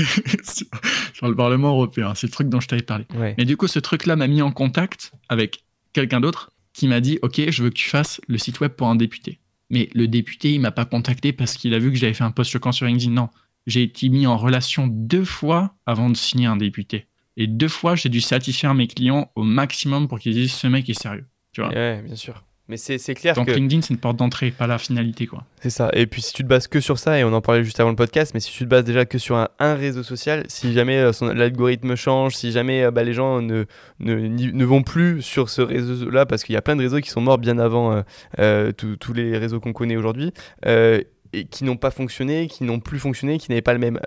sur 1.14 1.28
le 1.28 1.36
Parlement 1.36 1.70
européen. 1.70 2.16
C'est 2.16 2.28
le 2.28 2.32
truc 2.32 2.50
dont 2.50 2.60
je 2.60 2.68
t'avais 2.68 2.82
parlé. 2.82 3.06
Mais 3.38 3.46
du 3.46 3.58
coup, 3.58 3.68
ce 3.68 3.78
truc-là 3.78 4.16
m'a 4.16 4.28
mis 4.28 4.42
en 4.42 4.52
contact 4.52 5.12
avec 5.30 5.64
quelqu'un 5.98 6.20
d'autre 6.20 6.52
qui 6.74 6.88
m'a 6.88 7.02
dit 7.02 7.18
Ok, 7.24 7.42
je 7.50 7.64
veux 7.64 7.70
que 7.70 7.76
tu 7.76 7.90
fasses 7.90 8.22
le 8.28 8.38
site 8.38 8.60
web 8.60 8.72
pour 8.72 8.88
un 8.88 8.96
député. 8.96 9.40
Mais 9.70 9.90
le 9.94 10.08
député, 10.08 10.54
il 10.54 10.62
m'a 10.62 10.72
pas 10.72 10.86
contacté 10.86 11.34
parce 11.34 11.56
qu'il 11.56 11.74
a 11.74 11.80
vu 11.80 11.92
que 11.92 11.98
j'avais 11.98 12.14
fait 12.14 12.24
un 12.24 12.32
post 12.32 12.52
choquant 12.52 12.72
sur 12.72 12.86
LinkedIn. 12.86 13.12
Non, 13.12 13.30
j'ai 13.66 13.84
été 13.84 14.08
mis 14.10 14.28
en 14.28 14.38
relation 14.38 14.88
deux 14.88 15.26
fois 15.26 15.76
avant 15.86 16.10
de 16.10 16.16
signer 16.16 16.46
un 16.46 16.56
député. 16.56 17.08
Et 17.36 17.48
deux 17.48 17.68
fois, 17.68 17.96
j'ai 17.96 18.10
dû 18.10 18.22
satisfaire 18.22 18.74
mes 18.74 18.88
clients 18.88 19.32
au 19.36 19.44
maximum 19.44 20.08
pour 20.08 20.20
qu'ils 20.20 20.34
disent 20.34 20.54
ce 20.54 20.68
mec 20.68 20.90
est 20.90 21.00
sérieux. 21.00 21.26
Tu 21.52 21.62
vois? 21.62 21.72
Bien 21.72 22.16
sûr. 22.16 22.44
Mais 22.70 22.76
c'est 22.76 22.98
clair 23.16 23.34
Donc 23.34 23.50
LinkedIn, 23.50 23.82
c'est 23.82 23.94
une 23.94 24.00
porte 24.00 24.18
d'entrée, 24.18 24.52
pas 24.52 24.68
la 24.68 24.78
finalité. 24.78 25.26
quoi. 25.26 25.46
C'est 25.62 25.70
ça. 25.70 25.90
Et 25.94 26.06
puis 26.06 26.22
si 26.22 26.34
tu 26.34 26.44
te 26.44 26.48
bases 26.48 26.68
que 26.68 26.82
sur 26.82 27.00
ça, 27.00 27.18
et 27.18 27.24
on 27.24 27.32
en 27.32 27.40
parlait 27.40 27.64
juste 27.64 27.80
avant 27.80 27.92
le 27.92 27.96
podcast, 27.96 28.34
mais 28.34 28.42
si 28.42 28.52
tu 28.52 28.66
te 28.66 28.70
bases 28.70 28.84
déjà 28.84 29.06
que 29.06 29.18
sur 29.18 29.38
un, 29.38 29.76
réseau 29.76 30.04
social, 30.04 30.44
si 30.50 30.74
jamais 30.74 30.98
euh, 30.98 31.12
l'algorithme 31.34 31.96
change, 31.96 32.36
si 32.36 32.52
jamais 32.52 32.84
euh, 32.84 32.92
bah, 32.92 33.04
les 33.04 33.14
gens 33.14 33.42
ne, 33.42 33.66
ne, 34.00 34.16
ne, 34.16 34.66
vont 34.66 34.84
plus 34.84 35.22
sur 35.22 35.50
ce 35.50 35.62
réseau-là, 35.62 36.26
parce 36.26 36.44
qu'il 36.44 36.54
y 36.54 36.58
a 36.58 36.62
plein 36.62 36.76
de 36.76 36.82
réseaux 36.82 37.00
qui 37.00 37.10
sont 37.10 37.22
morts 37.22 37.38
bien 37.38 37.58
avant 37.58 38.04
euh, 38.40 38.72
tous 38.74 39.14
les 39.14 39.38
réseaux 39.38 39.62
qu'on 39.62 39.74
connaît 39.74 39.96
aujourd'hui, 39.96 40.34
et 40.66 41.46
qui 41.46 41.64
n'ont 41.64 41.78
pas 41.78 41.92
fonctionné, 41.92 42.48
qui 42.48 42.66
n'ont 42.66 42.80
plus 42.80 43.00
fonctionné, 43.00 43.38
qui 43.38 43.50
n'avaient 43.50 43.62
pas 43.62 43.74
le 43.74 43.80
même 43.80 44.00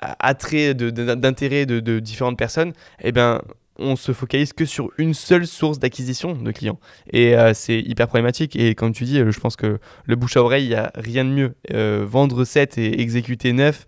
attrait 0.00 0.74
d'intérêt 0.74 1.66
de, 1.66 1.80
de, 1.80 1.98
différentes 1.98 2.38
personnes, 2.38 2.72
eh 3.02 3.12
ben 3.12 3.40
on 3.80 3.96
se 3.96 4.12
focalise 4.12 4.52
que 4.52 4.64
sur 4.64 4.90
une 4.98 5.14
seule 5.14 5.46
source 5.46 5.78
d'acquisition 5.78 6.34
de 6.34 6.52
clients. 6.52 6.78
Et 7.12 7.36
euh, 7.36 7.52
c'est 7.54 7.80
hyper 7.80 8.06
problématique. 8.06 8.54
Et 8.56 8.74
comme 8.74 8.92
tu 8.92 9.04
dis, 9.04 9.18
euh, 9.18 9.30
je 9.30 9.40
pense 9.40 9.56
que 9.56 9.78
le 10.04 10.16
bouche 10.16 10.36
à 10.36 10.42
oreille, 10.42 10.64
il 10.64 10.68
n'y 10.68 10.74
a 10.74 10.92
rien 10.94 11.24
de 11.24 11.30
mieux. 11.30 11.54
Euh, 11.72 12.04
vendre 12.06 12.44
7 12.44 12.78
et 12.78 13.00
exécuter 13.00 13.52
9, 13.52 13.86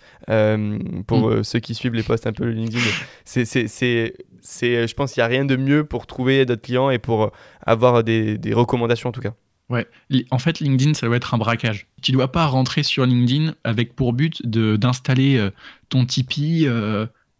pour 1.06 1.30
mm. 1.30 1.44
ceux 1.44 1.58
qui 1.60 1.74
suivent 1.74 1.94
les 1.94 2.02
posts 2.02 2.26
un 2.26 2.32
peu 2.32 2.44
le 2.44 2.52
LinkedIn, 2.52 2.80
c'est, 3.24 3.44
c'est, 3.44 3.68
c'est, 3.68 4.88
je 4.88 4.94
pense 4.94 5.12
qu'il 5.12 5.20
n'y 5.20 5.24
a 5.24 5.28
rien 5.28 5.44
de 5.44 5.56
mieux 5.56 5.84
pour 5.84 6.06
trouver 6.06 6.46
d'autres 6.46 6.62
clients 6.62 6.90
et 6.90 6.98
pour 6.98 7.30
avoir 7.64 8.02
des, 8.02 8.38
des 8.38 8.54
recommandations 8.54 9.10
en 9.10 9.12
tout 9.12 9.20
cas. 9.20 9.34
Ouais, 9.68 9.86
en 10.30 10.38
fait, 10.38 10.60
LinkedIn, 10.60 10.94
ça 10.94 11.06
doit 11.06 11.16
être 11.16 11.32
un 11.32 11.38
braquage. 11.38 11.86
Tu 12.02 12.12
dois 12.12 12.30
pas 12.30 12.46
rentrer 12.46 12.82
sur 12.82 13.06
LinkedIn 13.06 13.54
avec 13.64 13.94
pour 13.94 14.12
but 14.12 14.46
de, 14.46 14.76
d'installer 14.76 15.48
ton 15.88 16.04
Tipeee 16.04 16.68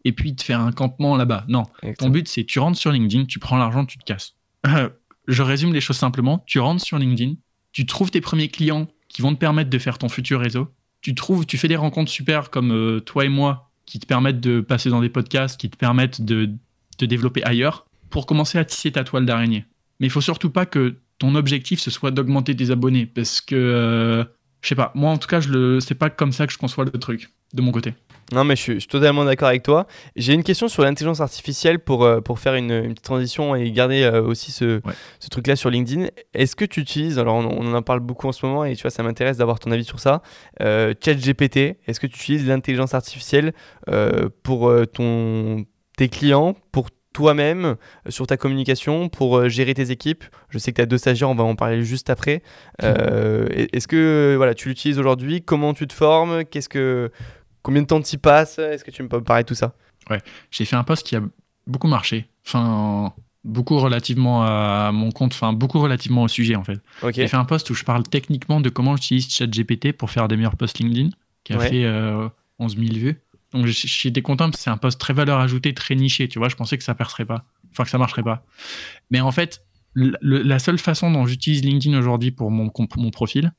et 0.05 0.13
puis 0.13 0.33
de 0.33 0.41
faire 0.41 0.61
un 0.61 0.73
campement 0.73 1.17
là-bas. 1.17 1.45
Non, 1.49 1.65
ton 1.99 2.09
but 2.09 2.29
c'est 2.29 2.45
tu 2.45 2.59
rentres 2.59 2.79
sur 2.79 2.93
LinkedIn, 2.93 3.27
tu 3.27 3.39
prends 3.39 3.57
l'argent, 3.57 3.85
tu 3.85 3.99
te 3.99 4.05
casses. 4.05 4.35
je 5.29 5.43
résume 5.43 5.73
les 5.73 5.81
choses 5.81 5.97
simplement. 5.97 6.43
Tu 6.47 6.59
rentres 6.59 6.83
sur 6.83 6.99
LinkedIn, 6.99 7.35
tu 7.73 7.87
trouves 7.87 8.11
tes 8.11 8.21
premiers 8.21 8.49
clients 8.49 8.89
qui 9.09 9.23
vont 9.23 9.35
te 9.35 9.39
permettre 9.39 9.71
de 9.71 9.79
faire 9.79 9.99
ton 9.99 10.09
futur 10.09 10.41
réseau. 10.41 10.69
Tu 11.01 11.15
trouves, 11.15 11.47
tu 11.47 11.59
fais 11.59 11.69
des 11.69 11.77
rencontres 11.77 12.11
super 12.11 12.51
comme 12.51 12.73
euh, 12.73 13.01
toi 13.01 13.25
et 13.25 13.29
moi 13.29 13.71
qui 13.87 13.99
te 13.99 14.07
permettent 14.07 14.41
de 14.41 14.61
passer 14.61 14.89
dans 14.89 15.01
des 15.01 15.09
podcasts, 15.09 15.61
qui 15.61 15.69
te 15.69 15.77
permettent 15.77 16.23
de 16.23 16.51
te 16.97 17.05
développer 17.05 17.43
ailleurs 17.43 17.87
pour 18.11 18.27
commencer 18.27 18.59
à 18.59 18.65
tisser 18.65 18.93
ta 18.93 19.03
toile 19.05 19.27
d'araignée. 19.27 19.65
Mais 19.99 20.07
il 20.07 20.11
faut 20.11 20.21
surtout 20.21 20.51
pas 20.51 20.67
que 20.67 20.97
ton 21.19 21.35
objectif 21.35 21.81
ce 21.81 21.91
soit 21.91 22.11
d'augmenter 22.11 22.55
tes 22.57 22.71
abonnés 22.71 23.07
parce 23.07 23.41
que 23.41 23.55
euh, 23.55 24.25
je 24.63 24.69
sais 24.69 24.75
pas, 24.75 24.93
moi 24.95 25.11
en 25.11 25.19
tout 25.19 25.29
cas, 25.29 25.41
je 25.41 25.49
le 25.49 25.81
c'est 25.81 25.95
pas 25.95 26.11
comme 26.11 26.33
ça 26.33 26.47
que 26.47 26.53
je 26.53 26.59
conçois 26.59 26.85
le 26.85 26.93
truc 26.93 27.31
de 27.53 27.63
mon 27.63 27.73
côté. 27.73 27.95
Non, 28.33 28.45
mais 28.45 28.57
je 28.57 28.63
suis, 28.63 28.87
totalement 28.87 29.27
d'accord 29.27 29.49
avec 29.49 29.63
toi. 29.63 29.87
J'ai 30.17 30.33
une 30.33 30.43
question 30.43 30.67
sur 30.67 30.83
l'intelligence 30.83 31.21
artificielle 31.21 31.79
pour, 31.79 32.05
euh, 32.05 32.21
pour 32.23 32.39
faire 32.39 32.55
une, 32.55 32.83
petite 32.83 33.03
transition 33.03 33.55
et 33.55 33.71
garder 33.73 34.03
euh, 34.03 34.23
aussi 34.23 34.53
ce, 34.53 34.81
ce 35.21 35.29
truc-là 35.29 35.55
sur 35.55 35.69
LinkedIn. 35.69 36.07
Est-ce 36.33 36.57
que 36.57 36.65
tu 36.65 36.81
utilises, 36.81 37.19
alors 37.19 37.37
on, 37.37 37.75
en 37.75 37.83
parle 37.83 38.01
beaucoup 38.01 38.29
en 38.29 38.33
ce 38.33 38.47
moment 38.47 38.65
et 38.65 38.75
tu 38.75 38.83
vois, 38.83 38.91
ça 38.91 39.03
m'intéresse 39.03 39.37
d'avoir 39.37 39.61
ton 39.61 39.71
avis 39.71 39.85
sur 39.85 40.01
ça, 40.01 40.23
euh, 40.63 40.95
ChatGPT, 41.05 41.77
est-ce 41.87 42.01
que 42.01 42.07
tu 42.07 42.17
utilises 42.17 42.47
l'intelligence 42.47 42.95
artificielle 42.95 43.53
pour 44.43 44.73
ton, 44.93 45.67
tes 45.97 46.09
clients, 46.09 46.55
pour 46.71 46.89
toi-même 47.13 47.77
sur 48.09 48.27
ta 48.27 48.39
communication 48.39 49.11
pour 49.11 49.49
gérer 49.49 49.75
tes 49.75 49.91
équipes? 49.91 50.25
Je 50.49 50.59
sais 50.59 50.71
que 50.71 50.77
tu 50.77 50.83
as 50.83 50.87
deux 50.87 50.99
stagiaires, 50.99 51.29
on 51.29 51.35
va 51.35 51.45
en 51.45 51.55
parler 51.55 51.83
juste 51.83 52.09
après. 52.09 52.43
Est-ce 52.79 53.87
que 53.87 54.35
voilà, 54.37 54.55
tu 54.55 54.69
l'utilises 54.69 54.99
aujourd'hui? 54.99 55.43
Comment 55.43 55.75
tu 55.75 55.87
te 55.87 55.93
formes? 55.93 56.45
Qu'est-ce 56.45 56.69
que 56.69 57.11
Combien 57.63 57.83
de 57.83 57.87
temps 57.87 58.01
tu 58.01 58.15
y 58.15 58.19
passes? 58.19 58.59
Est-ce 58.59 58.85
que 58.85 58.91
tu 58.91 59.03
me 59.03 59.09
peux 59.09 59.23
parler 59.23 59.45
de 59.45 59.49
tout 59.49 59.55
ça? 59.55 59.75
Ouais, 60.11 60.21
j'ai 60.51 60.65
fait 60.65 60.77
un 60.77 60.85
post 60.85 61.07
qui 61.07 61.17
a 61.17 61.23
beaucoup 61.67 61.89
marché. 61.89 62.27
Enfin, 62.47 63.15
beaucoup 63.45 63.79
relativement 63.79 64.45
à 64.45 64.91
mon 64.93 65.11
compte, 65.11 65.33
enfin, 65.33 65.53
beaucoup 65.53 65.81
relativement 65.81 66.23
au 66.23 66.29
sujet 66.29 66.57
en 66.57 66.65
fait. 66.65 66.81
J'ai 67.15 67.29
fait 67.29 67.37
un 67.37 67.45
post 67.45 67.69
où 67.71 67.75
je 67.75 67.85
parle 67.85 68.03
techniquement 68.05 68.61
de 68.61 68.69
comment 68.69 68.97
j'utilise 68.97 69.29
ChatGPT 69.31 69.93
pour 69.93 70.11
faire 70.11 70.29
des 70.29 70.37
meilleurs 70.37 70.57
posts 70.57 70.79
LinkedIn, 70.79 71.11
qui 71.45 71.53
a 71.53 71.59
fait 71.59 71.87
11 71.87 71.87
euh, 71.87 72.29
000 72.59 72.95
vues. 72.95 73.21
Donc 73.53 73.67
j'étais 73.67 74.23
content 74.23 74.47
parce 74.47 74.57
que 74.57 74.63
c'est 74.63 74.71
un 74.71 74.79
post 74.79 74.99
très 74.99 75.13
valeur 75.13 75.39
ajoutée, 75.39 75.75
très 75.75 75.95
niché. 75.95 76.29
Tu 76.29 76.39
vois, 76.39 76.49
je 76.49 76.57
pensais 76.57 76.79
que 76.79 76.85
ça 76.85 76.95
percerait 76.95 77.27
pas, 77.27 77.45
enfin 77.71 77.85
que 77.85 77.91
ça 77.91 77.99
marcherait 77.99 78.23
pas. 78.23 78.45
Mais 79.11 79.21
en 79.21 79.31
fait, 79.31 79.65
la 79.95 80.59
seule 80.59 80.79
façon 80.79 81.11
dont 81.11 81.27
j'utilise 81.27 81.63
LinkedIn 81.63 81.99
aujourd'hui 81.99 82.31
pour 82.31 82.51
mon, 82.51 82.73
mon 82.97 83.11
profil, 83.11 83.53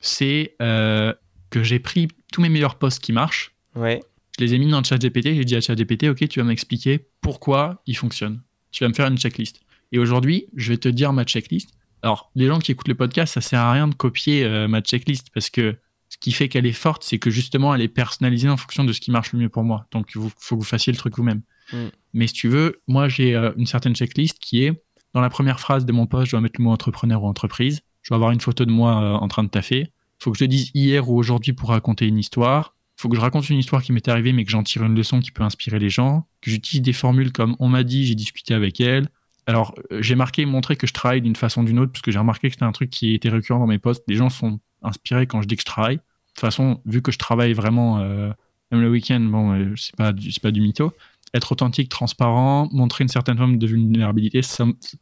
c'est 0.00 0.56
que 0.58 1.62
j'ai 1.62 1.78
pris 1.78 2.08
tous 2.34 2.40
mes 2.40 2.48
meilleurs 2.48 2.74
posts 2.74 3.00
qui 3.00 3.12
marchent. 3.12 3.54
Ouais. 3.76 4.02
Je 4.36 4.44
les 4.44 4.54
ai 4.54 4.58
mis 4.58 4.66
dans 4.66 4.78
le 4.78 4.84
chat 4.84 4.98
GPT. 4.98 5.36
J'ai 5.36 5.44
dit 5.44 5.54
à 5.54 5.60
chat 5.60 5.76
GPT, 5.76 6.08
OK, 6.08 6.28
tu 6.28 6.40
vas 6.40 6.44
m'expliquer 6.44 7.06
pourquoi 7.20 7.80
ils 7.86 7.96
fonctionnent. 7.96 8.42
Tu 8.72 8.82
vas 8.82 8.88
me 8.88 8.94
faire 8.94 9.06
une 9.06 9.16
checklist. 9.16 9.60
Et 9.92 10.00
aujourd'hui, 10.00 10.48
je 10.56 10.72
vais 10.72 10.78
te 10.78 10.88
dire 10.88 11.12
ma 11.12 11.22
checklist. 11.22 11.70
Alors, 12.02 12.32
les 12.34 12.48
gens 12.48 12.58
qui 12.58 12.72
écoutent 12.72 12.88
le 12.88 12.96
podcast, 12.96 13.34
ça 13.34 13.40
sert 13.40 13.60
à 13.60 13.72
rien 13.72 13.86
de 13.86 13.94
copier 13.94 14.42
euh, 14.42 14.66
ma 14.66 14.80
checklist 14.80 15.28
parce 15.32 15.48
que 15.48 15.76
ce 16.08 16.18
qui 16.18 16.32
fait 16.32 16.48
qu'elle 16.48 16.66
est 16.66 16.72
forte, 16.72 17.04
c'est 17.04 17.20
que 17.20 17.30
justement, 17.30 17.72
elle 17.72 17.82
est 17.82 17.88
personnalisée 17.88 18.48
en 18.48 18.56
fonction 18.56 18.82
de 18.82 18.92
ce 18.92 19.00
qui 19.00 19.12
marche 19.12 19.32
le 19.32 19.38
mieux 19.38 19.48
pour 19.48 19.62
moi. 19.62 19.86
Donc, 19.92 20.10
il 20.16 20.20
faut 20.36 20.56
que 20.56 20.60
vous 20.60 20.66
fassiez 20.66 20.92
le 20.92 20.98
truc 20.98 21.16
vous-même. 21.16 21.42
Mm. 21.72 21.76
Mais 22.14 22.26
si 22.26 22.34
tu 22.34 22.48
veux, 22.48 22.80
moi, 22.88 23.08
j'ai 23.08 23.36
euh, 23.36 23.52
une 23.56 23.66
certaine 23.66 23.94
checklist 23.94 24.40
qui 24.40 24.64
est 24.64 24.72
dans 25.12 25.20
la 25.20 25.30
première 25.30 25.60
phrase 25.60 25.86
de 25.86 25.92
mon 25.92 26.08
post, 26.08 26.26
je 26.26 26.30
dois 26.32 26.40
mettre 26.40 26.58
le 26.58 26.64
mot 26.64 26.72
entrepreneur 26.72 27.22
ou 27.22 27.28
entreprise. 27.28 27.82
Je 28.02 28.08
dois 28.08 28.16
avoir 28.16 28.32
une 28.32 28.40
photo 28.40 28.64
de 28.64 28.72
moi 28.72 29.00
euh, 29.00 29.12
en 29.14 29.28
train 29.28 29.44
de 29.44 29.48
taffer. 29.48 29.92
Faut 30.18 30.32
que 30.32 30.38
je 30.38 30.44
dise 30.44 30.70
hier 30.74 31.08
ou 31.08 31.18
aujourd'hui 31.18 31.52
pour 31.52 31.70
raconter 31.70 32.06
une 32.06 32.18
histoire. 32.18 32.74
Faut 32.96 33.08
que 33.08 33.16
je 33.16 33.20
raconte 33.20 33.48
une 33.50 33.58
histoire 33.58 33.82
qui 33.82 33.92
m'est 33.92 34.06
arrivée, 34.08 34.32
mais 34.32 34.44
que 34.44 34.50
j'en 34.50 34.62
tire 34.62 34.84
une 34.84 34.94
leçon 34.94 35.20
qui 35.20 35.30
peut 35.30 35.42
inspirer 35.42 35.78
les 35.78 35.90
gens. 35.90 36.26
Que 36.40 36.50
j'utilise 36.50 36.82
des 36.82 36.92
formules 36.92 37.32
comme 37.32 37.56
on 37.58 37.68
m'a 37.68 37.82
dit, 37.82 38.06
j'ai 38.06 38.14
discuté 38.14 38.54
avec 38.54 38.80
elle. 38.80 39.08
Alors, 39.46 39.74
euh, 39.92 40.00
j'ai 40.00 40.14
marqué, 40.14 40.46
montré 40.46 40.76
que 40.76 40.86
je 40.86 40.92
travaille 40.92 41.20
d'une 41.20 41.36
façon 41.36 41.62
ou 41.62 41.64
d'une 41.64 41.78
autre, 41.78 41.92
parce 41.92 42.02
que 42.02 42.10
j'ai 42.10 42.18
remarqué 42.18 42.48
que 42.48 42.54
c'était 42.54 42.64
un 42.64 42.72
truc 42.72 42.90
qui 42.90 43.14
était 43.14 43.28
récurrent 43.28 43.58
dans 43.58 43.66
mes 43.66 43.78
posts. 43.78 44.04
Les 44.08 44.16
gens 44.16 44.30
sont 44.30 44.60
inspirés 44.82 45.26
quand 45.26 45.42
je 45.42 45.48
dis 45.48 45.56
que 45.56 45.62
je 45.62 45.66
travaille. 45.66 45.96
De 45.96 46.02
toute 46.34 46.40
façon, 46.40 46.80
vu 46.86 47.02
que 47.02 47.12
je 47.12 47.18
travaille 47.18 47.52
vraiment, 47.52 47.98
euh, 47.98 48.30
même 48.70 48.80
le 48.80 48.90
week-end, 48.90 49.20
bon, 49.20 49.52
euh, 49.52 49.74
c'est 49.76 49.94
pas, 49.96 50.12
pas 50.42 50.50
du 50.50 50.60
mytho. 50.60 50.92
Être 51.34 51.52
authentique, 51.52 51.88
transparent, 51.88 52.68
montrer 52.72 53.02
une 53.02 53.08
certaine 53.08 53.36
forme 53.36 53.58
de 53.58 53.66
vulnérabilité, 53.66 54.40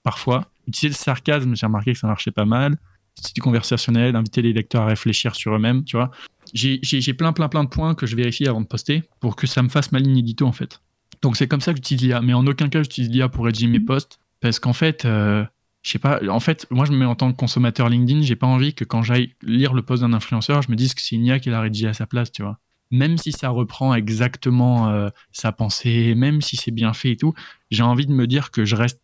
parfois. 0.02 0.50
Utiliser 0.66 0.88
le 0.88 1.02
sarcasme, 1.02 1.54
j'ai 1.54 1.66
remarqué 1.66 1.92
que 1.92 1.98
ça 1.98 2.06
marchait 2.06 2.30
pas 2.30 2.46
mal. 2.46 2.78
C'est 3.14 3.34
du 3.34 3.40
conversationnel, 3.40 4.16
inviter 4.16 4.42
les 4.42 4.52
lecteurs 4.52 4.82
à 4.82 4.86
réfléchir 4.86 5.34
sur 5.34 5.54
eux-mêmes, 5.54 5.84
tu 5.84 5.96
vois. 5.96 6.10
J'ai 6.54 6.78
plein, 7.14 7.32
plein, 7.32 7.48
plein 7.48 7.64
de 7.64 7.68
points 7.68 7.94
que 7.94 8.06
je 8.06 8.16
vérifie 8.16 8.46
avant 8.48 8.60
de 8.60 8.66
poster 8.66 9.04
pour 9.20 9.36
que 9.36 9.46
ça 9.46 9.62
me 9.62 9.68
fasse 9.68 9.92
ma 9.92 9.98
ligne 9.98 10.18
édito, 10.18 10.46
en 10.46 10.52
fait. 10.52 10.80
Donc 11.22 11.36
c'est 11.36 11.46
comme 11.46 11.60
ça 11.60 11.72
que 11.72 11.76
j'utilise 11.76 12.02
l'IA. 12.02 12.20
Mais 12.20 12.34
en 12.34 12.46
aucun 12.46 12.68
cas, 12.68 12.82
j'utilise 12.82 13.10
l'IA 13.10 13.28
pour 13.28 13.44
rédiger 13.44 13.68
mes 13.68 13.80
posts 13.80 14.18
parce 14.40 14.58
qu'en 14.58 14.72
fait, 14.72 15.04
euh, 15.04 15.44
je 15.82 15.90
sais 15.90 15.98
pas, 15.98 16.20
en 16.28 16.40
fait, 16.40 16.66
moi 16.70 16.84
je 16.84 16.92
me 16.92 16.98
mets 16.98 17.04
en 17.04 17.14
tant 17.14 17.30
que 17.32 17.36
consommateur 17.36 17.88
LinkedIn, 17.88 18.22
j'ai 18.22 18.36
pas 18.36 18.46
envie 18.46 18.74
que 18.74 18.84
quand 18.84 19.02
j'aille 19.02 19.34
lire 19.42 19.74
le 19.74 19.82
post 19.82 20.02
d'un 20.02 20.12
influenceur, 20.12 20.62
je 20.62 20.70
me 20.70 20.76
dise 20.76 20.94
que 20.94 21.00
c'est 21.00 21.16
une 21.16 21.40
qui 21.40 21.50
l'a 21.50 21.60
rédigé 21.60 21.88
à 21.88 21.94
sa 21.94 22.06
place, 22.06 22.30
tu 22.30 22.42
vois. 22.42 22.58
Même 22.90 23.16
si 23.16 23.32
ça 23.32 23.48
reprend 23.48 23.94
exactement 23.94 24.90
euh, 24.90 25.08
sa 25.32 25.50
pensée, 25.50 26.14
même 26.14 26.42
si 26.42 26.56
c'est 26.56 26.70
bien 26.70 26.92
fait 26.92 27.12
et 27.12 27.16
tout, 27.16 27.34
j'ai 27.70 27.82
envie 27.82 28.06
de 28.06 28.12
me 28.12 28.26
dire 28.26 28.50
que 28.50 28.64
je 28.64 28.76
reste 28.76 29.01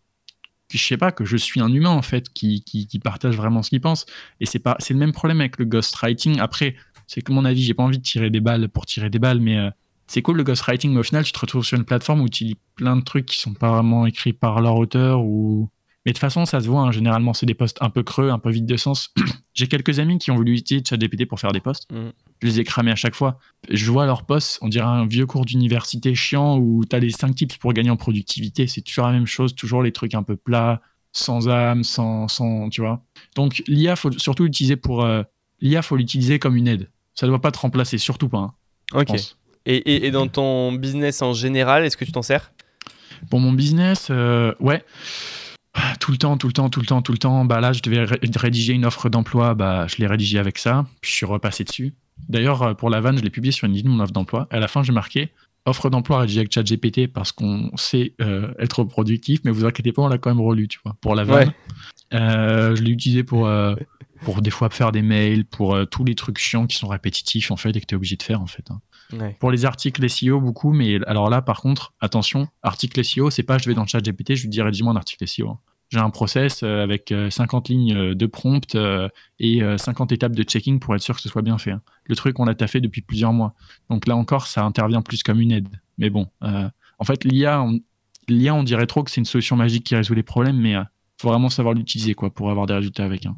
je 0.76 0.84
sais 0.84 0.96
pas 0.96 1.12
que 1.12 1.24
je 1.24 1.36
suis 1.36 1.60
un 1.60 1.72
humain 1.72 1.90
en 1.90 2.02
fait 2.02 2.28
qui, 2.32 2.62
partage 3.02 3.36
vraiment 3.36 3.62
ce 3.62 3.70
qu'il 3.70 3.80
pense 3.80 4.06
et 4.40 4.46
c'est 4.46 4.58
pas 4.58 4.76
c'est 4.80 4.92
le 4.92 5.00
même 5.00 5.12
problème 5.12 5.40
avec 5.40 5.58
le 5.58 5.64
ghostwriting 5.64 6.40
après 6.40 6.76
c'est 7.06 7.22
que 7.22 7.32
mon 7.32 7.44
avis 7.44 7.62
j'ai 7.62 7.74
pas 7.74 7.84
envie 7.84 7.98
de 7.98 8.02
tirer 8.02 8.28
des 8.28 8.40
balles 8.40 8.68
pour 8.68 8.84
tirer 8.84 9.08
des 9.08 9.18
balles 9.18 9.40
mais 9.40 9.56
euh, 9.56 9.70
c'est 10.08 10.22
cool 10.22 10.38
le 10.38 10.42
ghostwriting, 10.42 10.92
mais 10.92 11.00
au 11.00 11.02
final, 11.02 11.22
tu 11.22 11.32
te 11.32 11.38
retrouves 11.38 11.64
sur 11.64 11.78
une 11.78 11.84
plateforme 11.84 12.22
où 12.22 12.28
tu 12.28 12.44
lis 12.44 12.56
plein 12.74 12.96
de 12.96 13.02
trucs 13.02 13.26
qui 13.26 13.38
sont 13.38 13.52
pas 13.52 13.70
vraiment 13.70 14.06
écrits 14.06 14.32
par 14.32 14.60
leur 14.60 14.76
auteur 14.76 15.22
ou. 15.22 15.68
Mais 16.08 16.12
de 16.12 16.16
toute 16.16 16.22
façon, 16.22 16.46
ça 16.46 16.62
se 16.62 16.68
voit. 16.68 16.80
Hein. 16.80 16.90
Généralement, 16.90 17.34
c'est 17.34 17.44
des 17.44 17.52
posts 17.52 17.76
un 17.82 17.90
peu 17.90 18.02
creux, 18.02 18.30
un 18.30 18.38
peu 18.38 18.48
vides 18.48 18.64
de 18.64 18.78
sens. 18.78 19.12
J'ai 19.52 19.66
quelques 19.66 19.98
amis 19.98 20.16
qui 20.16 20.30
ont 20.30 20.36
voulu 20.36 20.54
utiliser 20.56 20.82
ChatGPT 20.82 21.26
pour 21.26 21.38
faire 21.38 21.52
des 21.52 21.60
posts. 21.60 21.86
Mm. 21.92 22.12
Je 22.40 22.46
les 22.46 22.60
ai 22.60 22.64
cramés 22.64 22.90
à 22.90 22.96
chaque 22.96 23.14
fois. 23.14 23.38
Je 23.68 23.90
vois 23.90 24.06
leurs 24.06 24.24
posts, 24.24 24.58
on 24.62 24.68
dirait 24.68 24.86
un 24.86 25.04
vieux 25.04 25.26
cours 25.26 25.44
d'université 25.44 26.14
chiant 26.14 26.56
où 26.56 26.82
tu 26.88 26.96
as 26.96 26.98
les 26.98 27.10
5 27.10 27.34
tips 27.34 27.58
pour 27.58 27.74
gagner 27.74 27.90
en 27.90 27.98
productivité. 27.98 28.66
C'est 28.66 28.80
toujours 28.80 29.04
la 29.04 29.12
même 29.12 29.26
chose, 29.26 29.54
toujours 29.54 29.82
les 29.82 29.92
trucs 29.92 30.14
un 30.14 30.22
peu 30.22 30.34
plats, 30.34 30.80
sans 31.12 31.46
âme, 31.46 31.84
sans, 31.84 32.26
sans 32.26 32.70
tu 32.70 32.80
vois. 32.80 33.04
Donc 33.36 33.62
l'IA, 33.66 33.94
faut 33.94 34.10
surtout 34.12 34.44
l'utiliser 34.44 34.76
pour 34.76 35.04
euh, 35.04 35.22
l'IA, 35.60 35.82
faut 35.82 35.96
l'utiliser 35.96 36.38
comme 36.38 36.56
une 36.56 36.68
aide. 36.68 36.88
Ça 37.12 37.26
ne 37.26 37.32
doit 37.32 37.42
pas 37.42 37.50
te 37.50 37.58
remplacer, 37.58 37.98
surtout 37.98 38.30
pas. 38.30 38.38
Hein, 38.38 38.54
ok. 38.94 39.14
Et, 39.66 40.10
dans 40.10 40.26
ton 40.26 40.72
business 40.72 41.20
en 41.20 41.34
général, 41.34 41.84
est-ce 41.84 41.98
que 41.98 42.06
tu 42.06 42.12
t'en 42.12 42.22
sers? 42.22 42.50
Pour 43.28 43.40
mon 43.40 43.52
business, 43.52 44.08
euh, 44.10 44.54
ouais. 44.58 44.82
Tout 46.00 46.12
le 46.12 46.18
temps, 46.18 46.36
tout 46.36 46.46
le 46.46 46.52
temps, 46.52 46.70
tout 46.70 46.80
le 46.80 46.86
temps, 46.86 47.02
tout 47.02 47.12
le 47.12 47.18
temps. 47.18 47.44
Bah 47.44 47.60
là, 47.60 47.72
je 47.72 47.82
devais 47.82 48.04
rédiger 48.36 48.72
une 48.72 48.84
offre 48.84 49.08
d'emploi. 49.08 49.54
Bah, 49.54 49.86
je 49.88 49.96
l'ai 49.96 50.06
rédigée 50.06 50.38
avec 50.38 50.58
ça. 50.58 50.86
Puis 51.00 51.10
je 51.10 51.16
suis 51.16 51.26
repassé 51.26 51.64
dessus. 51.64 51.94
D'ailleurs, 52.28 52.62
euh, 52.62 52.74
pour 52.74 52.90
la 52.90 53.00
vanne, 53.00 53.18
je 53.18 53.22
l'ai 53.22 53.30
publié 53.30 53.52
sur 53.52 53.66
LinkedIn, 53.66 53.88
mon 53.88 54.02
offre 54.02 54.12
d'emploi. 54.12 54.46
À 54.50 54.58
la 54.58 54.68
fin, 54.68 54.82
j'ai 54.82 54.92
marqué 54.92 55.32
offre 55.66 55.90
d'emploi 55.90 56.20
rédigée 56.20 56.40
avec 56.40 56.52
ChatGPT 56.52 57.12
parce 57.12 57.30
qu'on 57.30 57.70
sait 57.76 58.14
euh, 58.22 58.54
être 58.58 58.84
productif, 58.84 59.40
mais 59.44 59.50
vous 59.50 59.66
inquiétez 59.66 59.92
pas, 59.92 60.00
on 60.00 60.08
l'a 60.08 60.16
quand 60.16 60.30
même 60.30 60.40
relu, 60.40 60.66
tu 60.66 60.78
vois, 60.82 60.96
pour 61.02 61.14
la 61.14 61.24
vanne. 61.24 61.52
je 62.10 62.82
l'ai 62.82 62.90
utilisé 62.90 63.22
pour, 63.22 63.50
pour 64.22 64.40
des 64.40 64.48
fois 64.48 64.70
faire 64.70 64.92
des 64.92 65.02
mails, 65.02 65.44
pour 65.44 65.76
tous 65.90 66.04
les 66.04 66.14
trucs 66.14 66.38
chiants 66.38 66.66
qui 66.66 66.78
sont 66.78 66.88
répétitifs, 66.88 67.50
en 67.50 67.58
fait, 67.58 67.76
et 67.76 67.80
que 67.82 67.86
tu 67.86 67.94
es 67.94 67.96
obligé 67.96 68.16
de 68.16 68.22
faire, 68.22 68.40
en 68.40 68.46
fait. 68.46 68.64
Hein. 68.70 68.80
Pour 69.38 69.50
les 69.50 69.64
articles 69.64 70.08
SEO, 70.08 70.40
beaucoup, 70.40 70.72
mais 70.72 71.02
alors 71.06 71.30
là, 71.30 71.40
par 71.40 71.60
contre, 71.60 71.92
attention, 72.00 72.48
article 72.62 73.02
SEO, 73.04 73.30
c'est 73.30 73.42
pas 73.42 73.58
je 73.58 73.68
vais 73.68 73.74
dans 73.74 73.82
le 73.82 73.88
chat 73.88 74.00
GPT, 74.00 74.34
je 74.34 74.42
lui 74.42 74.48
dis 74.48 74.60
rédige-moi 74.60 74.92
un 74.92 74.96
article 74.96 75.26
SEO. 75.26 75.50
Hein. 75.50 75.58
J'ai 75.90 76.00
un 76.00 76.10
process 76.10 76.62
euh, 76.62 76.82
avec 76.82 77.14
50 77.30 77.70
euh, 77.70 77.72
lignes 77.72 77.96
euh, 77.96 78.14
de 78.14 78.26
prompt 78.26 78.76
et 79.40 79.62
50 79.78 80.12
étapes 80.12 80.32
de 80.32 80.42
checking 80.42 80.80
pour 80.80 80.94
être 80.94 81.00
sûr 81.00 81.16
que 81.16 81.22
ce 81.22 81.28
soit 81.28 81.42
bien 81.42 81.56
fait. 81.56 81.70
Hein. 81.70 81.82
Le 82.04 82.14
truc, 82.14 82.38
on 82.38 82.44
l'a 82.44 82.54
taffé 82.54 82.80
depuis 82.80 83.00
plusieurs 83.00 83.32
mois. 83.32 83.54
Donc 83.88 84.06
là 84.06 84.16
encore, 84.16 84.46
ça 84.46 84.64
intervient 84.64 85.02
plus 85.02 85.22
comme 85.22 85.40
une 85.40 85.52
aide. 85.52 85.68
Mais 85.96 86.10
bon, 86.10 86.26
en 86.42 87.04
fait, 87.04 87.24
l'IA, 87.24 87.62
on, 87.62 87.80
l'IA, 88.28 88.54
on 88.54 88.62
dirait 88.62 88.86
trop 88.86 89.02
que 89.02 89.10
c'est 89.10 89.20
une 89.20 89.24
solution 89.24 89.56
magique 89.56 89.84
qui 89.84 89.96
résout 89.96 90.14
les 90.14 90.22
problèmes, 90.22 90.58
mais 90.58 90.72
il 90.72 90.86
faut 91.20 91.28
vraiment 91.28 91.48
savoir 91.48 91.74
l'utiliser 91.74 92.14
quoi, 92.14 92.30
pour 92.30 92.50
avoir 92.50 92.66
des 92.66 92.74
résultats 92.74 93.04
avec. 93.04 93.26
Hein. 93.26 93.36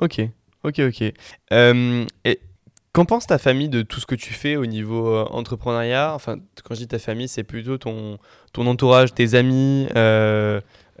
Ok, 0.00 0.20
ok, 0.64 0.80
ok. 0.80 1.12
et 1.52 2.40
Qu'en 2.92 3.04
pense 3.04 3.26
ta 3.26 3.38
famille 3.38 3.68
de 3.68 3.82
tout 3.82 4.00
ce 4.00 4.06
que 4.06 4.14
tu 4.14 4.32
fais 4.32 4.56
au 4.56 4.66
niveau 4.66 5.14
entrepreneuriat? 5.30 6.14
Enfin, 6.14 6.38
quand 6.64 6.74
je 6.74 6.80
dis 6.80 6.88
ta 6.88 6.98
famille, 6.98 7.28
c'est 7.28 7.44
plutôt 7.44 7.78
ton, 7.78 8.18
ton 8.52 8.66
entourage, 8.66 9.14
tes 9.14 9.34
amis, 9.34 9.86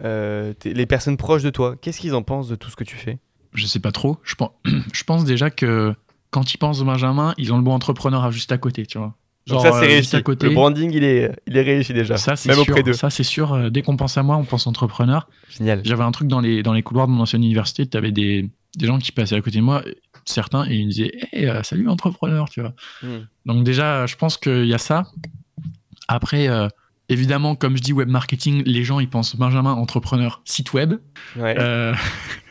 euh, 0.02 0.52
euh, 0.66 0.72
les 0.72 0.86
personnes 0.86 1.16
proches 1.16 1.42
de 1.42 1.50
toi. 1.50 1.76
Qu'est-ce 1.80 2.00
qu'ils 2.00 2.14
en 2.14 2.22
pensent 2.22 2.48
de 2.48 2.56
tout 2.56 2.70
ce 2.70 2.76
que 2.76 2.84
tu 2.84 2.96
fais? 2.96 3.18
Je 3.54 3.66
sais 3.66 3.80
pas 3.80 3.92
trop. 3.92 4.18
Je 4.24 4.34
pense, 4.34 4.50
je 4.92 5.04
pense 5.04 5.24
déjà 5.24 5.50
que 5.50 5.94
quand 6.30 6.52
ils 6.52 6.58
pensent 6.58 6.80
au 6.80 6.84
Benjamin, 6.84 7.34
ils 7.38 7.52
ont 7.52 7.56
le 7.56 7.62
bon 7.62 7.72
entrepreneur 7.72 8.30
juste 8.30 8.52
à 8.52 8.58
côté, 8.58 8.86
tu 8.86 8.98
vois. 8.98 9.14
Genre, 9.46 9.62
ça, 9.62 9.72
c'est 9.72 9.86
réussi. 9.86 10.14
À 10.14 10.20
côté. 10.20 10.48
Le 10.48 10.54
branding, 10.54 10.90
il 10.92 11.04
est, 11.04 11.32
il 11.46 11.56
est 11.56 11.62
réussi 11.62 11.94
déjà. 11.94 12.18
Ça, 12.18 12.36
c'est 12.36 12.52
sûr. 12.52 12.94
Ça, 12.94 13.08
c'est 13.08 13.22
sûr. 13.22 13.70
Dès 13.70 13.80
qu'on 13.80 13.96
pense 13.96 14.18
à 14.18 14.22
moi, 14.22 14.36
on 14.36 14.44
pense 14.44 14.66
entrepreneur. 14.66 15.26
Génial. 15.48 15.80
J'avais 15.84 16.04
un 16.04 16.10
truc 16.10 16.28
dans 16.28 16.40
les, 16.40 16.62
dans 16.62 16.74
les 16.74 16.82
couloirs 16.82 17.06
de 17.06 17.12
mon 17.12 17.22
ancienne 17.22 17.42
université. 17.42 17.86
Tu 17.86 17.96
avais 17.96 18.12
des, 18.12 18.50
des 18.76 18.86
gens 18.86 18.98
qui 18.98 19.10
passaient 19.12 19.36
à 19.36 19.40
côté 19.40 19.58
de 19.58 19.64
moi 19.64 19.82
certains 20.24 20.68
et 20.68 20.76
ils 20.76 20.86
me 20.86 20.90
disaient 20.90 21.12
euh, 21.34 21.62
salut 21.62 21.88
entrepreneur 21.88 22.48
tu 22.48 22.60
vois 22.60 22.74
hmm. 23.02 23.26
donc 23.46 23.64
déjà 23.64 24.06
je 24.06 24.16
pense 24.16 24.36
qu'il 24.36 24.66
y 24.66 24.74
a 24.74 24.78
ça 24.78 25.04
après 26.06 26.48
euh, 26.48 26.68
évidemment 27.08 27.54
comme 27.54 27.76
je 27.76 27.82
dis 27.82 27.92
web 27.92 28.08
marketing 28.08 28.62
les 28.64 28.84
gens 28.84 29.00
ils 29.00 29.08
pensent 29.08 29.36
Benjamin 29.36 29.72
entrepreneur 29.72 30.42
site 30.44 30.72
web 30.72 30.94
euh, 31.36 31.94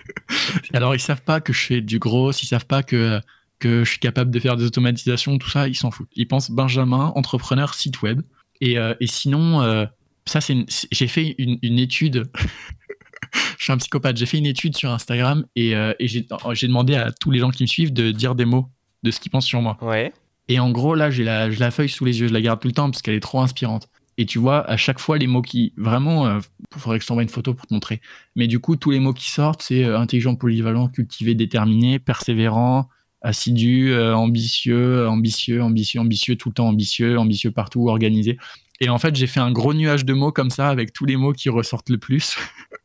alors 0.74 0.95
ils 0.95 0.99
savent 0.99 1.24
pas 1.24 1.41
que 1.41 1.53
je 1.53 1.60
fais 1.60 1.82
du 1.82 1.99
gros 1.99 2.32
ils 2.32 2.45
savent 2.45 2.66
pas 2.66 2.84
que 2.84 3.20
que 3.60 3.84
je 3.84 3.89
suis 3.89 3.99
capable 3.99 4.32
de 4.32 4.39
faire 4.39 4.55
des 4.55 4.66
automatisations 4.66 5.38
tout 5.38 5.49
ça 5.49 5.68
ils 5.68 5.76
s'en 5.76 5.91
foutent 5.91 6.10
ils 6.16 6.28
pensent 6.28 6.51
Benjamin 6.51 7.12
entrepreneur 7.16 7.74
site 7.74 8.01
web 8.01 8.22
et, 8.62 8.76
et 8.99 9.08
sinon 9.08 9.88
ça 10.26 10.41
c'est 10.41 10.55
j'ai 10.91 11.08
fait 11.08 11.36
une, 11.38 11.60
une 11.62 11.80
étude 11.80 12.30
je 13.58 13.64
suis 13.64 13.74
un 13.74 13.78
psychopathe. 13.78 14.18
J'ai 14.18 14.26
fait 14.26 14.38
une 14.38 14.45
étude 14.45 14.76
sur 14.76 14.91
Instagram 14.91 15.45
et, 15.55 15.76
euh, 15.76 15.93
j'ai 15.99 16.68
demandé 16.68 16.95
à 16.95 17.12
tous 17.12 17.32
les 17.32 17.39
gens 17.39 17.49
qui 17.49 17.64
me 17.64 17.68
suivent 17.68 17.93
de 17.93 18.12
dire 18.12 18.36
des 18.36 18.45
mots 18.45 18.68
de 19.03 19.12
ce 19.12 19.20
qu'ils 19.20 19.32
pensent 19.32 19.45
sur 19.45 19.62
moi. 19.62 19.78
Ouais. 19.82 20.14
Et 20.47 20.60
en 20.60 20.72
gros, 20.72 20.95
là, 20.95 21.12
j'ai 21.12 21.24
la, 21.24 21.49
la 21.49 21.72
feuille 21.72 21.89
sous 21.89 22.05
les 22.05 22.20
yeux. 22.20 22.28
Je 22.28 22.34
la 22.34 22.41
garde 22.41 22.60
tout 22.60 22.68
le 22.68 22.74
temps 22.74 22.89
parce 22.89 23.01
qu'elle 23.01 23.16
est 23.16 23.22
trop 23.22 23.41
inspirante. 23.41 23.88
Et 24.18 24.26
tu 24.26 24.39
vois, 24.39 24.68
à 24.68 24.78
chaque 24.78 24.99
fois, 24.99 25.18
les 25.18 25.28
mots 25.28 25.41
qui. 25.41 25.74
Vraiment, 25.78 26.28
il 26.28 26.38
euh, 26.38 26.39
faudrait 26.78 26.97
que 26.97 27.03
je 27.03 27.07
t'envoie 27.07 27.24
une 27.24 27.30
photo 27.30 27.53
pour 27.53 27.68
te 27.68 27.74
montrer. 27.74 28.01
Mais 28.36 28.47
du 28.47 28.59
coup, 28.59 28.76
tous 28.76 28.91
les 28.91 28.99
mots 28.99 29.13
qui 29.13 29.30
sortent, 29.30 29.61
c'est 29.61 29.84
euh, 29.84 29.99
intelligent, 29.99 30.36
polyvalent, 30.36 30.88
cultivé, 30.88 31.36
déterminé, 31.36 31.99
persévérant, 31.99 32.89
assidu, 33.22 33.95
ambitieux, 33.95 35.07
ambitieux, 35.07 35.61
ambitieux, 35.61 36.01
ambitieux, 36.01 36.36
tout 36.36 36.49
le 36.49 36.53
temps 36.53 36.68
ambitieux, 36.68 37.18
ambitieux 37.18 37.51
partout, 37.51 37.89
organisé. 37.89 38.38
Et 38.80 38.89
en 38.89 38.99
fait, 38.99 39.15
j'ai 39.15 39.28
fait 39.28 39.39
un 39.39 39.51
gros 39.51 39.74
nuage 39.74 40.05
de 40.05 40.13
mots 40.13 40.32
comme 40.32 40.51
ça 40.51 40.70
avec 40.70 40.93
tous 40.93 41.05
les 41.05 41.18
mots 41.18 41.34
qui 41.34 41.49
ressortent 41.49 41.89
le 41.89 41.97
plus. 41.97 42.38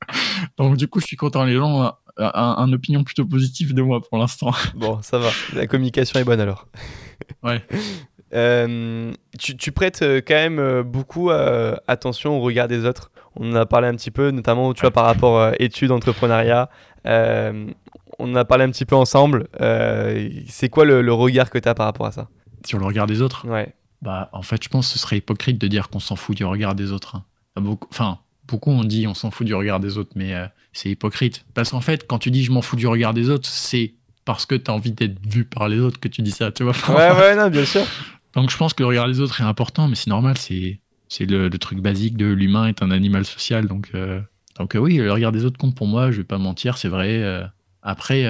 Donc, 0.59 0.77
du 0.77 0.89
coup, 0.89 1.01
je 1.01 1.07
suis 1.07 1.17
content. 1.17 1.45
Les 1.45 1.55
gens 1.55 1.87
ont 1.87 1.93
un, 2.17 2.73
opinion 2.73 3.05
plutôt 3.05 3.27
positive 3.27 3.75
de 3.75 3.83
moi 3.83 4.01
pour 4.01 4.19
l'instant. 4.19 4.53
Bon, 4.75 5.01
ça 5.03 5.19
va. 5.19 5.31
La 5.55 5.67
communication 5.67 6.19
est 6.19 6.25
bonne 6.25 6.41
alors. 6.41 6.67
Ouais. 7.43 7.63
Euh, 8.35 9.13
tu, 9.39 9.73
prêtes 9.73 10.03
euh, 10.03 10.21
quand 10.27 10.35
même 10.35 10.59
euh, 10.59 10.83
beaucoup 10.83 11.31
attention 11.31 12.39
au 12.39 12.41
regard 12.41 12.69
des 12.69 12.85
autres. 12.85 13.11
On 13.37 13.53
en 13.53 13.57
a 13.57 13.67
parlé 13.67 13.89
un 13.89 13.95
petit 13.95 14.11
peu, 14.11 14.31
notamment 14.31 14.73
tu 14.75 14.83
vois, 14.83 14.91
par 14.91 15.05
rapport 15.05 15.41
à 15.41 15.53
études, 15.59 15.91
entrepreneuriat. 15.91 16.69
on 17.05 17.73
en 18.19 18.35
a 18.35 18.45
parlé 18.45 18.65
un 18.65 18.71
petit 18.71 18.85
peu 18.85 18.97
ensemble. 18.97 19.49
c'est 20.49 20.69
quoi 20.69 20.85
le, 20.85 21.03
le 21.03 21.13
regard 21.13 21.51
que 21.51 21.59
tu 21.59 21.69
as 21.69 21.75
par 21.75 21.87
rapport 21.87 22.07
à 22.07 22.13
ça? 22.13 22.29
Sur 22.65 22.79
le 22.79 22.85
regard 22.85 23.07
des 23.07 23.23
autres? 23.23 23.47
Ouais. 23.49 23.75
Bah, 24.03 24.29
en 24.33 24.43
fait, 24.43 24.63
je 24.63 24.69
pense 24.69 24.89
que 24.89 24.95
ce 24.95 24.99
serait 24.99 25.19
hypocrite 25.19 25.59
de 25.59 25.69
dire 25.69 25.89
qu'on 25.89 26.01
s'en 26.01 26.17
fout 26.17 26.37
du 26.37 26.45
regard 26.45 26.75
des 26.75 26.91
autres. 26.91 27.17
Hein. 27.17 27.25
Beaucoup, 27.61 27.89
enfin, 27.91 28.19
beaucoup 28.49 28.71
on 28.71 28.83
dit 28.83 29.07
on 29.07 29.15
s'en 29.15 29.31
fout 29.31 29.47
du 29.47 29.55
regard 29.55 29.79
des 29.79 29.97
autres, 29.97 30.11
mais 30.17 30.35
euh, 30.35 30.47
c'est 30.73 30.91
hypocrite. 30.91 31.45
Parce 31.55 31.71
qu'en 31.71 31.81
fait, 31.81 32.07
quand 32.07 32.19
tu 32.19 32.31
dis 32.31 32.43
je 32.43 32.51
m'en 32.51 32.63
fous 32.63 32.77
du 32.77 32.87
regard 32.87 33.15
des 33.15 33.31
autres, 33.31 33.49
c'est 33.49 33.95
parce 34.25 34.45
que 34.45 34.57
tu 34.57 34.71
as 34.71 34.75
envie 34.75 34.93
d'être 34.93 35.25
vu 35.25 35.45
par 35.45 35.69
les 35.69 35.79
autres 35.79 36.01
que 36.01 36.09
tu 36.09 36.23
dis 36.23 36.33
ça, 36.33 36.51
tu 36.51 36.65
vois. 36.65 36.75
ouais, 36.89 37.11
ouais, 37.17 37.37
non, 37.37 37.49
bien 37.49 37.65
sûr. 37.65 37.83
Donc 38.35 38.51
je 38.51 38.57
pense 38.57 38.75
que 38.75 38.83
le 38.83 38.89
regard 38.89 39.09
des 39.09 39.21
autres 39.21 39.41
est 39.41 39.45
important, 39.45 39.89
mais 39.89 39.95
c'est 39.95 40.11
normal, 40.11 40.37
c'est 40.39 40.81
le, 41.21 41.49
truc 41.51 41.81
basique 41.81 42.17
de 42.17 42.27
l'humain 42.27 42.67
est 42.67 42.83
un 42.83 42.91
animal 42.91 43.25
social, 43.25 43.67
donc 43.67 43.91
euh, 43.95 44.21
donc 44.59 44.77
oui, 44.79 44.97
le 44.97 45.13
regard 45.13 45.33
des 45.33 45.45
autres 45.45 45.59
compte 45.59 45.75
pour 45.75 45.87
moi, 45.87 46.11
je 46.11 46.19
vais 46.19 46.25
pas 46.25 46.39
mentir, 46.39 46.79
c'est 46.79 46.89
vrai. 46.89 47.23
Euh. 47.23 47.45
après, 47.83 48.25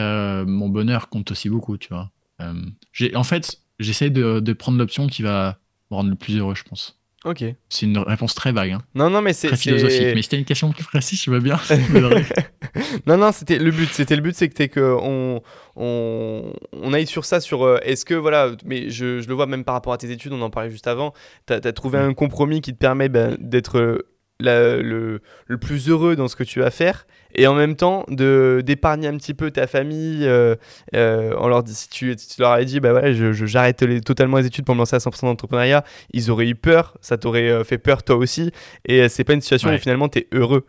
mon 0.46 0.68
bonheur 0.68 1.09
compte 1.09 1.30
aussi 1.30 1.48
beaucoup, 1.48 1.76
tu 1.76 1.88
vois. 1.88 2.11
en 2.40 3.24
fait, 3.24 3.59
j'essaie 3.78 4.11
de 4.11 4.53
prendre 4.53 4.78
l'option 4.78 5.07
qui 5.07 5.22
va 5.22 5.59
me 5.90 5.96
rendre 5.96 6.11
le 6.11 6.16
plus 6.16 6.36
heureux, 6.36 6.55
je 6.55 6.64
pense. 6.64 7.01
Ok. 7.24 7.44
C'est 7.68 7.86
une 7.86 7.98
réponse 7.98 8.34
très 8.34 8.50
vague. 8.50 8.72
Hein. 8.72 8.82
Non, 8.94 9.08
non, 9.08 9.22
mais 9.22 9.32
c'est. 9.32 9.46
Très 9.48 9.56
philosophique. 9.56 10.08
Mais 10.14 10.22
c'était 10.22 10.38
une 10.38 10.44
question 10.44 10.70
plus 10.72 10.84
précise, 10.84 11.22
je 11.22 11.30
veux 11.30 11.40
bien. 11.40 11.58
non, 13.06 13.16
non, 13.16 13.30
c'était 13.30 13.58
le 13.58 13.70
but. 13.70 13.88
C'était 13.92 14.16
le 14.16 14.22
but, 14.22 14.34
c'est 14.34 14.48
que 14.48 14.96
on, 15.00 15.40
on, 15.76 16.92
aille 16.92 17.06
sur 17.06 17.24
ça, 17.24 17.40
sur 17.40 17.64
euh, 17.64 17.78
est-ce 17.82 18.04
que, 18.04 18.14
voilà, 18.14 18.50
mais 18.64 18.90
je, 18.90 19.20
je, 19.20 19.28
le 19.28 19.34
vois 19.34 19.46
même 19.46 19.64
par 19.64 19.74
rapport 19.74 19.92
à 19.92 19.98
tes 19.98 20.10
études, 20.10 20.32
on 20.32 20.42
en 20.42 20.50
parlait 20.50 20.70
juste 20.70 20.88
avant, 20.88 21.12
tu 21.46 21.52
as, 21.52 21.72
trouvé 21.72 21.98
un 21.98 22.12
compromis 22.12 22.60
qui 22.60 22.72
te 22.72 22.78
permet 22.78 23.08
ben, 23.08 23.36
d'être 23.38 24.04
le, 24.40 25.20
le, 25.46 25.58
plus 25.58 25.88
heureux 25.88 26.16
dans 26.16 26.28
ce 26.28 26.36
que 26.36 26.44
tu 26.44 26.60
vas 26.60 26.70
faire 26.70 27.06
et 27.35 27.47
en 27.47 27.55
même 27.55 27.76
temps 27.76 28.05
de 28.09 28.62
d'épargner 28.64 29.09
un 29.09 29.16
petit 29.16 29.35
peu 29.35 29.51
ta 29.51 29.66
famille 29.66 30.26
euh, 30.26 30.57
euh, 30.95 31.35
on 31.39 31.49
leur 31.49 31.62
dit 31.62 31.74
si 31.74 31.89
tu, 31.89 32.14
tu, 32.16 32.41
leur 32.41 32.53
avais 32.53 32.64
dit 32.64 32.80
bah 32.80 33.12
je, 33.12 33.33
j'arrête 33.33 33.83
les, 33.83 34.01
totalement 34.01 34.39
les 34.39 34.47
études 34.47 34.64
pour 34.64 34.74
me 34.74 34.80
lancer 34.80 34.97
à 34.97 34.99
100% 34.99 35.22
d'entrepreneuriat 35.22 35.85
ils 36.12 36.30
auraient 36.30 36.49
eu 36.49 36.55
peur 36.55 36.95
ça 37.01 37.16
t'aurait 37.16 37.49
euh, 37.49 37.64
fait 37.64 37.78
peur 37.78 38.03
toi 38.03 38.16
aussi. 38.16 38.51
Et 38.87 39.09
c'est 39.09 39.24
pas 39.24 39.35
une 39.35 39.41
situation 39.41 39.70
où 39.70 39.78
finalement 39.78 40.09
tu 40.09 40.20
es 40.20 40.28
heureux 40.33 40.64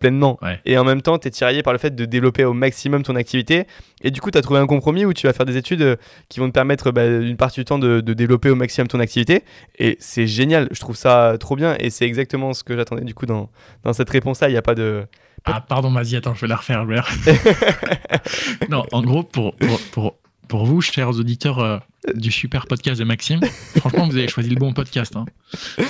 pleinement. 0.00 0.38
Et 0.64 0.76
en 0.76 0.84
même 0.84 1.02
temps 1.02 1.18
tu 1.18 1.28
es 1.28 1.30
tiraillé 1.30 1.62
par 1.62 1.72
le 1.72 1.78
fait 1.78 1.94
de 1.94 2.04
développer 2.04 2.44
au 2.44 2.52
maximum 2.52 3.02
ton 3.02 3.16
activité. 3.16 3.66
Et 4.02 4.10
du 4.10 4.20
coup 4.20 4.30
tu 4.30 4.38
as 4.38 4.42
trouvé 4.42 4.60
un 4.60 4.66
compromis 4.66 5.04
où 5.04 5.12
tu 5.12 5.26
vas 5.26 5.32
faire 5.32 5.46
des 5.46 5.56
études 5.56 5.98
qui 6.28 6.40
vont 6.40 6.48
te 6.48 6.52
permettre 6.52 6.90
bah, 6.90 7.06
une 7.06 7.36
partie 7.36 7.60
du 7.60 7.64
temps 7.64 7.78
de, 7.78 8.00
de 8.00 8.12
développer 8.12 8.50
au 8.50 8.54
maximum 8.54 8.88
ton 8.88 9.00
activité. 9.00 9.44
Et 9.78 9.96
c'est 10.00 10.26
génial 10.26 10.68
je 10.72 10.80
trouve 10.80 10.96
ça 10.96 11.36
trop 11.38 11.56
bien. 11.56 11.76
Et 11.78 11.90
c'est 11.90 12.04
exactement 12.04 12.52
ce 12.52 12.64
que 12.64 12.76
j'attendais 12.76 13.04
du 13.04 13.14
coup 13.14 13.26
dans, 13.26 13.50
dans 13.84 13.92
cette 13.92 14.10
réponse 14.10 14.40
là 14.40 14.48
il 14.48 14.52
n'y 14.52 14.58
a 14.58 14.62
pas 14.62 14.74
de 14.74 15.04
ah, 15.44 15.60
pardon, 15.60 15.90
vas-y, 15.90 16.16
attends, 16.16 16.34
je 16.34 16.42
vais 16.42 16.46
la 16.46 16.56
refaire. 16.56 16.84
non, 18.68 18.84
en 18.92 19.02
gros, 19.02 19.22
pour, 19.22 19.56
pour, 19.92 20.16
pour, 20.48 20.66
vous, 20.66 20.80
chers 20.80 21.08
auditeurs 21.10 21.58
euh, 21.58 21.78
du 22.14 22.30
super 22.30 22.66
podcast 22.66 23.00
de 23.00 23.04
Maxime, 23.04 23.40
franchement, 23.76 24.06
vous 24.06 24.16
avez 24.16 24.28
choisi 24.28 24.50
le 24.50 24.56
bon 24.56 24.72
podcast. 24.72 25.16
Hein. 25.16 25.24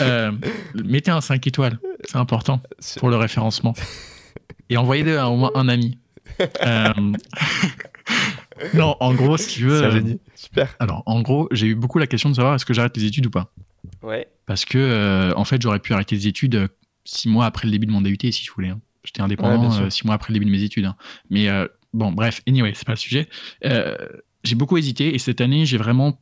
Euh, 0.01 0.33
mettez 0.75 1.11
un 1.11 1.21
5 1.21 1.47
étoiles, 1.47 1.79
c'est 2.05 2.17
important 2.17 2.61
pour 2.99 3.11
le 3.11 3.17
référencement. 3.17 3.75
Et 4.71 4.77
envoyez-le 4.77 5.19
à 5.19 5.29
au 5.29 5.37
moins 5.37 5.51
un 5.55 5.69
ami. 5.69 5.99
Euh, 6.41 6.93
non, 8.75 8.97
en 9.01 9.13
gros, 9.13 9.37
si 9.37 9.49
tu 9.49 9.67
veux. 9.67 9.91
C'est 9.91 10.19
Super. 10.47 10.75
Alors, 10.79 11.03
en 11.05 11.21
gros, 11.21 11.49
j'ai 11.51 11.67
eu 11.67 11.75
beaucoup 11.75 11.99
la 11.99 12.07
question 12.07 12.31
de 12.31 12.35
savoir 12.35 12.55
est-ce 12.55 12.65
que 12.65 12.73
j'arrête 12.73 12.97
les 12.97 13.05
études 13.05 13.27
ou 13.27 13.31
pas? 13.31 13.53
Ouais. 14.03 14.29
Parce 14.47 14.65
que, 14.65 15.35
en 15.37 15.45
fait, 15.45 15.61
j'aurais 15.61 15.79
pu 15.79 15.93
arrêter 15.93 16.17
les 16.17 16.27
études 16.27 16.69
six 17.05 17.29
mois 17.29 17.47
après 17.47 17.67
le 17.67 17.73
début 17.73 17.87
de 17.87 17.93
mon 17.93 18.01
DUT 18.01 18.17
si 18.21 18.45
je 18.45 18.51
voulais. 18.53 18.69
Hein. 18.69 18.81
J'étais 19.05 19.21
indépendant 19.21 19.73
euh, 19.81 19.91
six 19.91 20.07
mois 20.07 20.15
après 20.15 20.33
le 20.33 20.39
début 20.39 20.47
de 20.47 20.51
mes 20.51 20.63
études. 20.63 20.85
Hein. 20.87 20.97
Mais 21.31 21.49
euh, 21.49 21.67
bon, 21.93 22.13
bref, 22.13 22.41
anyway, 22.47 22.73
c'est 22.75 22.87
pas 22.87 22.93
le 22.93 22.99
sujet. 22.99 23.29
Euh, 23.65 23.97
j'ai 24.45 24.55
beaucoup 24.55 24.77
hésité 24.77 25.15
et 25.15 25.19
cette 25.19 25.41
année, 25.41 25.67
j'ai 25.67 25.79
vraiment. 25.79 26.19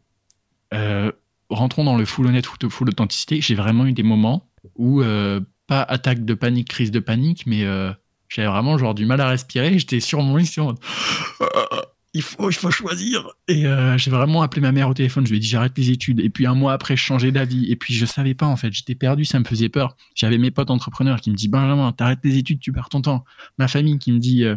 rentrons 1.51 1.85
dans 1.85 1.97
le 1.97 2.05
full 2.05 2.26
honnête, 2.26 2.47
full 2.47 2.89
authenticité. 2.89 3.41
J'ai 3.41 3.55
vraiment 3.55 3.87
eu 3.87 3.93
des 3.93 4.03
moments 4.03 4.49
où, 4.76 5.03
pas 5.66 5.83
attaque 5.83 6.24
de 6.24 6.35
panique, 6.35 6.68
crise 6.68 6.91
de 6.91 7.01
panique, 7.01 7.47
mais 7.47 7.64
j'avais 8.28 8.49
vraiment 8.49 8.78
genre 8.78 8.95
du 8.95 9.07
mal 9.07 9.20
à 9.20 9.28
respirer. 9.28 9.78
J'étais 9.78 10.01
sur 10.01 10.22
mon 10.22 10.37
lit, 10.37 10.47
sur 10.47 10.74
il 12.12 12.22
faut, 12.22 12.50
il 12.50 12.54
faut 12.54 12.70
choisir. 12.70 13.28
Et 13.46 13.66
euh, 13.66 13.96
j'ai 13.96 14.11
vraiment 14.11 14.42
appelé 14.42 14.61
ma 14.61 14.72
mère 14.72 14.88
au 14.88 14.94
téléphone. 14.94 15.24
Je 15.26 15.30
lui 15.30 15.36
ai 15.36 15.40
dit 15.40 15.46
j'arrête 15.46 15.76
les 15.76 15.90
études. 15.90 16.20
Et 16.20 16.30
puis 16.30 16.46
un 16.46 16.54
mois 16.54 16.72
après, 16.72 16.96
je 16.96 17.02
changeais 17.02 17.30
d'avis. 17.30 17.70
Et 17.70 17.76
puis 17.76 17.94
je 17.94 18.04
savais 18.04 18.34
pas 18.34 18.46
en 18.46 18.56
fait. 18.56 18.72
J'étais 18.72 18.94
perdu, 18.96 19.24
ça 19.24 19.38
me 19.38 19.44
faisait 19.44 19.68
peur. 19.68 19.96
J'avais 20.14 20.38
mes 20.38 20.50
potes 20.50 20.70
entrepreneurs 20.70 21.20
qui 21.20 21.30
me 21.30 21.36
disent 21.36 21.50
Benjamin, 21.50 21.92
t'arrêtes 21.92 22.20
les 22.24 22.36
études, 22.38 22.61
tu 22.61 22.72
perds 22.72 22.88
ton 22.88 23.02
temps. 23.02 23.24
Ma 23.58 23.68
famille 23.68 23.98
qui 23.98 24.12
me 24.12 24.18
dit, 24.18 24.44
euh, 24.44 24.56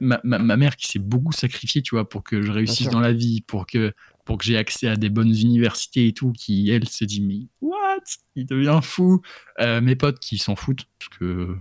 ma, 0.00 0.20
ma, 0.24 0.56
mère 0.56 0.76
qui 0.76 0.86
s'est 0.86 0.98
beaucoup 0.98 1.32
sacrifiée, 1.32 1.82
tu 1.82 1.94
vois, 1.94 2.08
pour 2.08 2.24
que 2.24 2.40
je 2.40 2.50
réussisse 2.50 2.88
dans 2.88 3.00
la 3.00 3.12
vie, 3.12 3.42
pour 3.42 3.66
que 3.66 3.92
pour 4.24 4.36
que 4.36 4.44
j'ai 4.44 4.58
accès 4.58 4.88
à 4.88 4.96
des 4.96 5.08
bonnes 5.08 5.34
universités 5.34 6.08
et 6.08 6.12
tout, 6.12 6.32
qui 6.32 6.70
elle 6.70 6.86
se 6.86 7.04
dit 7.04 7.22
mais 7.22 7.48
what, 7.62 8.02
il 8.34 8.46
devient 8.46 8.80
fou. 8.82 9.20
Euh, 9.60 9.80
mes 9.80 9.96
potes 9.96 10.20
qui 10.20 10.38
s'en 10.38 10.54
foutent 10.54 10.86
parce 10.98 11.18
que 11.18 11.56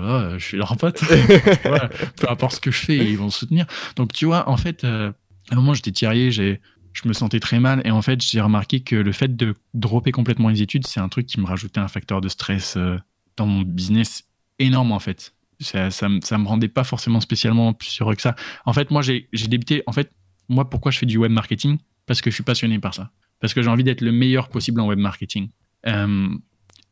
voilà, 0.00 0.38
je 0.38 0.44
suis 0.44 0.56
leur 0.56 0.76
pote. 0.76 1.00
peu 2.16 2.30
importe 2.30 2.56
ce 2.56 2.60
que 2.60 2.70
je 2.70 2.78
fais, 2.78 2.96
ils 2.96 3.18
vont 3.18 3.30
soutenir. 3.30 3.66
Donc, 3.96 4.12
tu 4.12 4.24
vois, 4.26 4.48
en 4.48 4.56
fait, 4.56 4.84
euh, 4.84 5.12
à 5.50 5.54
un 5.54 5.56
moment, 5.56 5.74
j'étais 5.74 5.92
tiraillé, 5.92 6.30
j'ai, 6.30 6.60
je 6.92 7.08
me 7.08 7.12
sentais 7.12 7.40
très 7.40 7.60
mal. 7.60 7.82
Et 7.84 7.90
en 7.90 8.02
fait, 8.02 8.22
j'ai 8.22 8.40
remarqué 8.40 8.80
que 8.80 8.96
le 8.96 9.12
fait 9.12 9.36
de 9.36 9.54
dropper 9.74 10.12
complètement 10.12 10.48
les 10.48 10.62
études, 10.62 10.86
c'est 10.86 11.00
un 11.00 11.08
truc 11.08 11.26
qui 11.26 11.40
me 11.40 11.46
rajoutait 11.46 11.80
un 11.80 11.88
facteur 11.88 12.20
de 12.20 12.28
stress 12.28 12.76
euh, 12.76 12.98
dans 13.36 13.46
mon 13.46 13.62
business 13.62 14.24
énorme, 14.58 14.92
en 14.92 14.98
fait. 14.98 15.34
Ça, 15.60 15.90
ça, 15.90 16.08
me 16.08 16.46
rendait 16.46 16.68
pas 16.68 16.84
forcément 16.84 17.20
spécialement 17.20 17.72
plus 17.72 17.96
heureux 18.00 18.14
que 18.14 18.22
ça. 18.22 18.36
En 18.66 18.72
fait, 18.72 18.90
moi, 18.90 19.02
j'ai, 19.02 19.28
débuté. 19.32 19.82
En 19.86 19.92
fait, 19.92 20.12
moi, 20.48 20.68
pourquoi 20.68 20.92
je 20.92 20.98
fais 20.98 21.06
du 21.06 21.16
web 21.16 21.32
marketing? 21.32 21.78
Parce 22.04 22.20
que 22.20 22.30
je 22.30 22.34
suis 22.34 22.44
passionné 22.44 22.78
par 22.78 22.94
ça. 22.94 23.10
Parce 23.40 23.54
que 23.54 23.62
j'ai 23.62 23.68
envie 23.68 23.84
d'être 23.84 24.02
le 24.02 24.12
meilleur 24.12 24.48
possible 24.48 24.80
en 24.80 24.86
web 24.86 24.98
marketing. 24.98 25.48
Euh, 25.86 26.28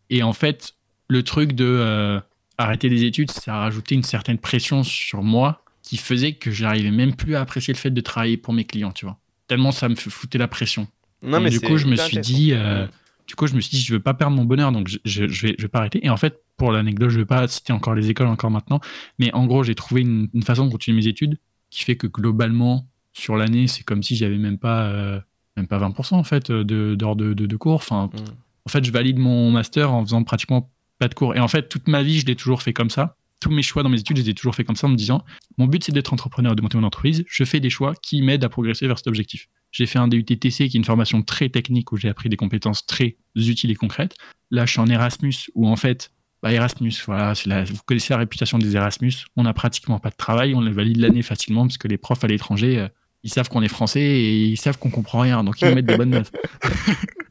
et 0.08 0.22
en 0.22 0.32
fait, 0.32 0.74
le 1.08 1.22
truc 1.22 1.52
de 1.52 2.22
arrêter 2.58 2.88
les 2.88 3.04
études, 3.04 3.30
ça 3.30 3.56
a 3.56 3.58
rajouté 3.60 3.94
une 3.94 4.02
certaine 4.02 4.38
pression 4.38 4.82
sur 4.82 5.22
moi 5.22 5.62
qui 5.82 5.96
faisait 5.96 6.32
que 6.32 6.50
j'arrivais 6.50 6.90
même 6.90 7.14
plus 7.14 7.34
à 7.36 7.40
apprécier 7.40 7.74
le 7.74 7.78
fait 7.78 7.90
de 7.90 8.00
travailler 8.00 8.36
pour 8.36 8.54
mes 8.54 8.64
clients, 8.64 8.92
tu 8.92 9.04
vois. 9.04 9.18
Tellement 9.46 9.70
ça 9.70 9.88
me 9.88 9.94
foutait 9.94 10.38
la 10.38 10.48
pression. 10.48 10.88
Non, 11.22 11.40
mais 11.40 11.50
du 11.50 11.60
coup, 11.60 11.76
je 11.76 11.86
me 11.86 11.96
suis 11.96 12.18
dit, 12.18 12.52
euh, 12.52 12.86
du 13.26 13.34
coup, 13.34 13.46
je 13.46 13.54
me 13.54 13.60
suis 13.60 13.76
dit, 13.76 13.82
je 13.82 13.92
veux 13.92 14.00
pas 14.00 14.14
perdre 14.14 14.36
mon 14.36 14.44
bonheur, 14.44 14.72
donc 14.72 14.88
je, 14.88 14.98
je, 15.04 15.24
vais, 15.24 15.54
je 15.56 15.62
vais 15.62 15.68
pas 15.68 15.80
arrêter. 15.80 16.04
Et 16.04 16.10
en 16.10 16.16
fait, 16.16 16.42
pour 16.56 16.72
l'anecdote, 16.72 17.10
je 17.10 17.18
vais 17.18 17.26
pas 17.26 17.46
citer 17.48 17.72
encore 17.72 17.94
les 17.94 18.10
écoles 18.10 18.28
encore 18.28 18.50
maintenant, 18.50 18.80
mais 19.18 19.32
en 19.34 19.46
gros, 19.46 19.62
j'ai 19.62 19.74
trouvé 19.74 20.02
une, 20.02 20.28
façon 20.42 20.66
de 20.66 20.72
continuer 20.72 20.96
mes 20.98 21.06
études 21.06 21.38
qui 21.70 21.82
fait 21.84 21.96
que 21.96 22.06
globalement, 22.06 22.86
sur 23.12 23.36
l'année, 23.36 23.66
c'est 23.66 23.82
comme 23.82 24.02
si 24.02 24.16
j'avais 24.16 24.38
même 24.38 24.58
pas, 24.58 24.84
euh, 24.84 25.20
même 25.56 25.66
pas 25.66 25.78
20% 25.78 26.14
en 26.14 26.24
fait 26.24 26.50
de, 26.50 26.94
d'heures 26.94 27.16
de, 27.16 27.32
de, 27.32 27.56
cours. 27.56 27.74
Enfin, 27.74 28.06
mm. 28.06 28.18
en 28.66 28.68
fait, 28.68 28.84
je 28.84 28.92
valide 28.92 29.18
mon 29.18 29.50
master 29.50 29.92
en 29.92 30.04
faisant 30.04 30.22
pratiquement 30.22 30.70
pas 30.98 31.08
de 31.08 31.14
cours. 31.14 31.34
Et 31.34 31.40
en 31.40 31.48
fait, 31.48 31.68
toute 31.68 31.88
ma 31.88 32.02
vie, 32.02 32.20
je 32.20 32.26
l'ai 32.26 32.36
toujours 32.36 32.62
fait 32.62 32.72
comme 32.72 32.90
ça. 32.90 33.16
Tous 33.40 33.50
mes 33.50 33.62
choix 33.62 33.82
dans 33.82 33.88
mes 33.88 34.00
études, 34.00 34.16
je 34.16 34.22
les 34.22 34.30
ai 34.30 34.34
toujours 34.34 34.54
fait 34.54 34.64
comme 34.64 34.76
ça 34.76 34.86
en 34.86 34.90
me 34.90 34.96
disant 34.96 35.24
mon 35.58 35.66
but, 35.66 35.84
c'est 35.84 35.92
d'être 35.92 36.12
entrepreneur 36.12 36.56
de 36.56 36.62
monter 36.62 36.78
mon 36.78 36.84
entreprise. 36.84 37.24
Je 37.28 37.44
fais 37.44 37.60
des 37.60 37.70
choix 37.70 37.94
qui 37.94 38.22
m'aident 38.22 38.44
à 38.44 38.48
progresser 38.48 38.86
vers 38.86 38.98
cet 38.98 39.06
objectif. 39.06 39.48
J'ai 39.70 39.86
fait 39.86 39.98
un 39.98 40.08
DUT 40.08 40.24
TC 40.24 40.68
qui 40.68 40.76
est 40.76 40.78
une 40.78 40.84
formation 40.84 41.22
très 41.22 41.48
technique 41.48 41.92
où 41.92 41.96
j'ai 41.96 42.08
appris 42.08 42.28
des 42.28 42.36
compétences 42.36 42.86
très 42.86 43.16
utiles 43.34 43.70
et 43.70 43.74
concrètes. 43.74 44.16
Là, 44.50 44.66
je 44.66 44.70
suis 44.70 44.80
en 44.80 44.86
Erasmus 44.86 45.34
où 45.54 45.68
en 45.68 45.76
fait, 45.76 46.12
bah 46.42 46.52
Erasmus, 46.52 46.92
voilà, 47.06 47.34
vous 47.64 47.82
connaissez 47.84 48.12
la 48.12 48.18
réputation 48.18 48.58
des 48.58 48.76
Erasmus. 48.76 49.12
On 49.36 49.42
n'a 49.42 49.52
pratiquement 49.52 49.98
pas 49.98 50.10
de 50.10 50.16
travail, 50.16 50.54
on 50.54 50.60
le 50.60 50.70
valide 50.70 50.98
l'année 50.98 51.22
facilement 51.22 51.66
parce 51.66 51.78
que 51.78 51.88
les 51.88 51.98
profs 51.98 52.22
à 52.22 52.28
l'étranger, 52.28 52.78
euh, 52.78 52.88
ils 53.24 53.30
savent 53.30 53.48
qu'on 53.48 53.62
est 53.62 53.68
français 53.68 54.02
et 54.02 54.44
ils 54.44 54.56
savent 54.58 54.78
qu'on 54.78 54.90
comprend 54.90 55.20
rien, 55.20 55.42
donc 55.42 55.60
ils 55.60 55.68
nous 55.68 55.74
mettent 55.74 55.86
des 55.86 55.96
bonnes 55.96 56.10
notes. 56.10 56.30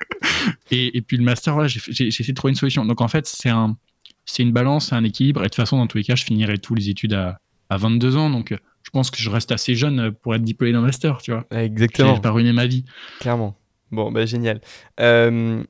et, 0.71 1.01
puis 1.01 1.17
le 1.17 1.23
master, 1.23 1.53
voilà, 1.53 1.67
j'ai 1.67 2.07
essayé 2.07 2.31
de 2.31 2.35
trouver 2.35 2.51
une 2.51 2.57
solution. 2.57 2.85
Donc 2.85 3.01
en 3.01 3.07
fait, 3.07 3.27
c'est 3.27 3.49
un, 3.49 3.77
c'est 4.25 4.43
une 4.43 4.51
balance, 4.51 4.89
c'est 4.89 4.95
un 4.95 5.03
équilibre. 5.03 5.41
Et 5.41 5.45
de 5.45 5.49
toute 5.49 5.55
façon, 5.55 5.77
dans 5.77 5.87
tous 5.87 5.97
les 5.97 6.03
cas, 6.03 6.15
je 6.15 6.23
finirai 6.23 6.57
tous 6.57 6.75
les 6.75 6.89
études 6.89 7.13
à, 7.13 7.39
à 7.69 7.77
22 7.77 8.17
ans. 8.17 8.29
Donc 8.29 8.53
je 8.83 8.89
pense 8.91 9.11
que 9.11 9.17
je 9.17 9.29
reste 9.29 9.51
assez 9.51 9.75
jeune 9.75 10.11
pour 10.11 10.35
être 10.35 10.43
diplômé 10.43 10.73
d'un 10.73 10.81
master, 10.81 11.19
tu 11.21 11.31
vois. 11.31 11.45
Exactement. 11.51 12.15
J'ai 12.15 12.21
pas 12.21 12.31
ruiné 12.31 12.53
ma 12.53 12.67
vie. 12.67 12.85
Clairement. 13.19 13.57
Bon, 13.91 14.11
bah 14.11 14.25
génial. 14.25 14.59
Euh, 14.99 15.63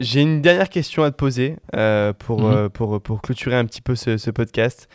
j'ai 0.00 0.22
une 0.22 0.40
dernière 0.40 0.70
question 0.70 1.02
à 1.02 1.10
te 1.10 1.16
poser 1.16 1.56
euh, 1.74 2.12
pour, 2.12 2.42
mhm. 2.42 2.54
euh, 2.54 2.68
pour, 2.68 3.02
pour, 3.02 3.20
clôturer 3.20 3.56
un 3.56 3.64
petit 3.64 3.82
peu 3.82 3.96
ce, 3.96 4.16
ce 4.16 4.30
podcast 4.30 4.88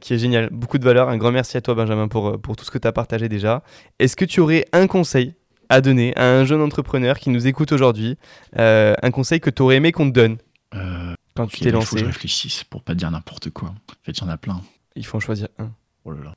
qui 0.00 0.14
est 0.14 0.18
génial. 0.18 0.50
Beaucoup 0.50 0.78
de 0.78 0.84
valeur. 0.84 1.08
Un 1.08 1.16
grand 1.16 1.32
merci 1.32 1.56
à 1.56 1.60
toi, 1.60 1.74
Benjamin, 1.74 2.08
pour, 2.08 2.40
pour 2.40 2.56
tout 2.56 2.64
ce 2.64 2.70
que 2.70 2.78
tu 2.78 2.88
as 2.88 2.92
partagé 2.92 3.28
déjà. 3.28 3.62
Est-ce 3.98 4.16
que 4.16 4.24
tu 4.24 4.40
aurais 4.40 4.66
un 4.72 4.86
conseil 4.86 5.34
à 5.68 5.80
donner 5.80 6.16
à 6.16 6.30
un 6.30 6.44
jeune 6.44 6.60
entrepreneur 6.60 7.18
qui 7.18 7.30
nous 7.30 7.46
écoute 7.46 7.72
aujourd'hui 7.72 8.16
euh, 8.58 8.94
Un 9.02 9.10
conseil 9.10 9.40
que 9.40 9.50
tu 9.50 9.62
aurais 9.62 9.76
aimé 9.76 9.92
qu'on 9.92 10.08
te 10.08 10.14
donne 10.14 10.38
euh, 10.74 11.14
quand 11.34 11.46
tu 11.46 11.60
t'es 11.60 11.70
lancé 11.70 11.86
Il 11.86 11.88
faut 11.88 11.96
que 11.96 12.00
je 12.00 12.06
réfléchisse 12.06 12.64
pour 12.64 12.82
pas 12.82 12.94
dire 12.94 13.10
n'importe 13.10 13.50
quoi. 13.50 13.68
En 13.68 13.94
fait, 14.04 14.12
il 14.12 14.20
y 14.20 14.24
en 14.24 14.28
a 14.28 14.36
plein. 14.36 14.60
Il 14.96 15.04
faut 15.06 15.16
en 15.16 15.20
choisir 15.20 15.48
un. 15.58 15.70
Oh 16.04 16.12
là 16.12 16.20
là. 16.24 16.34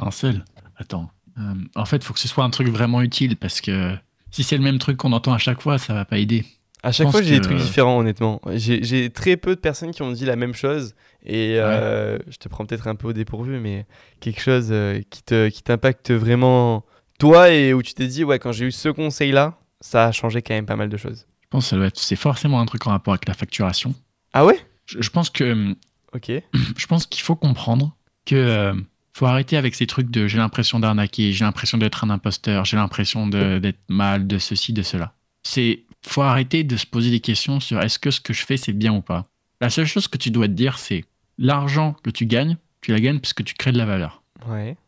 un 0.00 0.10
seul 0.10 0.44
Attends. 0.76 1.10
Euh, 1.38 1.54
en 1.74 1.84
fait, 1.84 1.96
il 1.96 2.04
faut 2.04 2.14
que 2.14 2.20
ce 2.20 2.28
soit 2.28 2.44
un 2.44 2.50
truc 2.50 2.68
vraiment 2.68 3.02
utile 3.02 3.36
parce 3.36 3.60
que 3.60 3.94
si 4.30 4.42
c'est 4.42 4.56
le 4.56 4.62
même 4.62 4.78
truc 4.78 4.96
qu'on 4.96 5.12
entend 5.12 5.32
à 5.32 5.38
chaque 5.38 5.60
fois, 5.60 5.78
ça 5.78 5.94
va 5.94 6.04
pas 6.04 6.18
aider. 6.18 6.44
À 6.82 6.92
chaque 6.92 7.10
fois, 7.10 7.20
j'ai 7.22 7.38
des 7.38 7.40
trucs 7.42 7.58
différents, 7.58 7.98
honnêtement. 7.98 8.40
J'ai 8.54 9.10
très 9.10 9.36
peu 9.36 9.54
de 9.54 9.60
personnes 9.60 9.90
qui 9.90 10.00
ont 10.02 10.12
dit 10.12 10.24
la 10.24 10.36
même 10.36 10.54
chose. 10.54 10.94
Et 11.24 11.56
je 11.56 12.36
te 12.38 12.48
prends 12.48 12.64
peut-être 12.64 12.88
un 12.88 12.94
peu 12.94 13.08
au 13.08 13.12
dépourvu, 13.12 13.58
mais 13.58 13.86
quelque 14.20 14.40
chose 14.40 14.72
qui 15.10 15.62
t'impacte 15.62 16.06
qui 16.06 16.12
vraiment 16.14 16.84
toi 17.20 17.50
et 17.50 17.72
où 17.72 17.82
tu 17.82 17.94
t'es 17.94 18.08
dit, 18.08 18.24
ouais, 18.24 18.40
quand 18.40 18.50
j'ai 18.50 18.66
eu 18.66 18.72
ce 18.72 18.88
conseil-là, 18.88 19.58
ça 19.80 20.06
a 20.06 20.12
changé 20.12 20.42
quand 20.42 20.54
même 20.54 20.66
pas 20.66 20.76
mal 20.76 20.88
de 20.88 20.96
choses 20.96 21.26
Je 21.42 21.46
pense 21.50 21.70
que 21.70 21.90
c'est 21.94 22.16
forcément 22.16 22.60
un 22.60 22.66
truc 22.66 22.86
en 22.86 22.90
rapport 22.90 23.14
avec 23.14 23.28
la 23.28 23.34
facturation. 23.34 23.94
Ah 24.32 24.44
ouais? 24.44 24.58
Je, 24.86 25.08
pense 25.10 25.30
que. 25.30 25.76
Ok. 26.12 26.32
Je 26.76 26.86
pense 26.86 27.06
qu'il 27.06 27.22
faut 27.22 27.36
comprendre 27.36 27.96
que. 28.26 28.34
Euh, 28.34 28.74
faut 29.12 29.26
arrêter 29.26 29.56
avec 29.56 29.74
ces 29.74 29.86
trucs 29.86 30.10
de 30.10 30.28
j'ai 30.28 30.38
l'impression 30.38 30.78
d'arnaquer, 30.78 31.32
j'ai 31.32 31.44
l'impression 31.44 31.76
d'être 31.76 32.04
un 32.04 32.10
imposteur, 32.10 32.64
j'ai 32.64 32.76
l'impression 32.76 33.26
d'être 33.26 33.80
mal, 33.88 34.26
de 34.26 34.38
ceci, 34.38 34.72
de 34.72 34.82
cela. 34.82 35.12
C'est 35.42 35.82
faut 36.06 36.22
arrêter 36.22 36.64
de 36.64 36.76
se 36.76 36.86
poser 36.86 37.10
des 37.10 37.20
questions 37.20 37.60
sur 37.60 37.80
est-ce 37.82 37.98
que 37.98 38.10
ce 38.10 38.20
que 38.20 38.32
je 38.32 38.46
fais 38.46 38.56
c'est 38.56 38.72
bien 38.72 38.94
ou 38.94 39.02
pas. 39.02 39.26
La 39.60 39.68
seule 39.68 39.84
chose 39.84 40.08
que 40.08 40.16
tu 40.16 40.30
dois 40.30 40.46
te 40.46 40.52
dire 40.52 40.78
c'est 40.78 41.04
l'argent 41.38 41.96
que 42.02 42.08
tu 42.08 42.24
gagnes, 42.24 42.56
tu 42.80 42.92
la 42.92 43.00
gagnes 43.00 43.18
parce 43.18 43.34
que 43.34 43.42
tu 43.42 43.54
crées 43.54 43.72
de 43.72 43.78
la 43.78 43.84
valeur. 43.84 44.22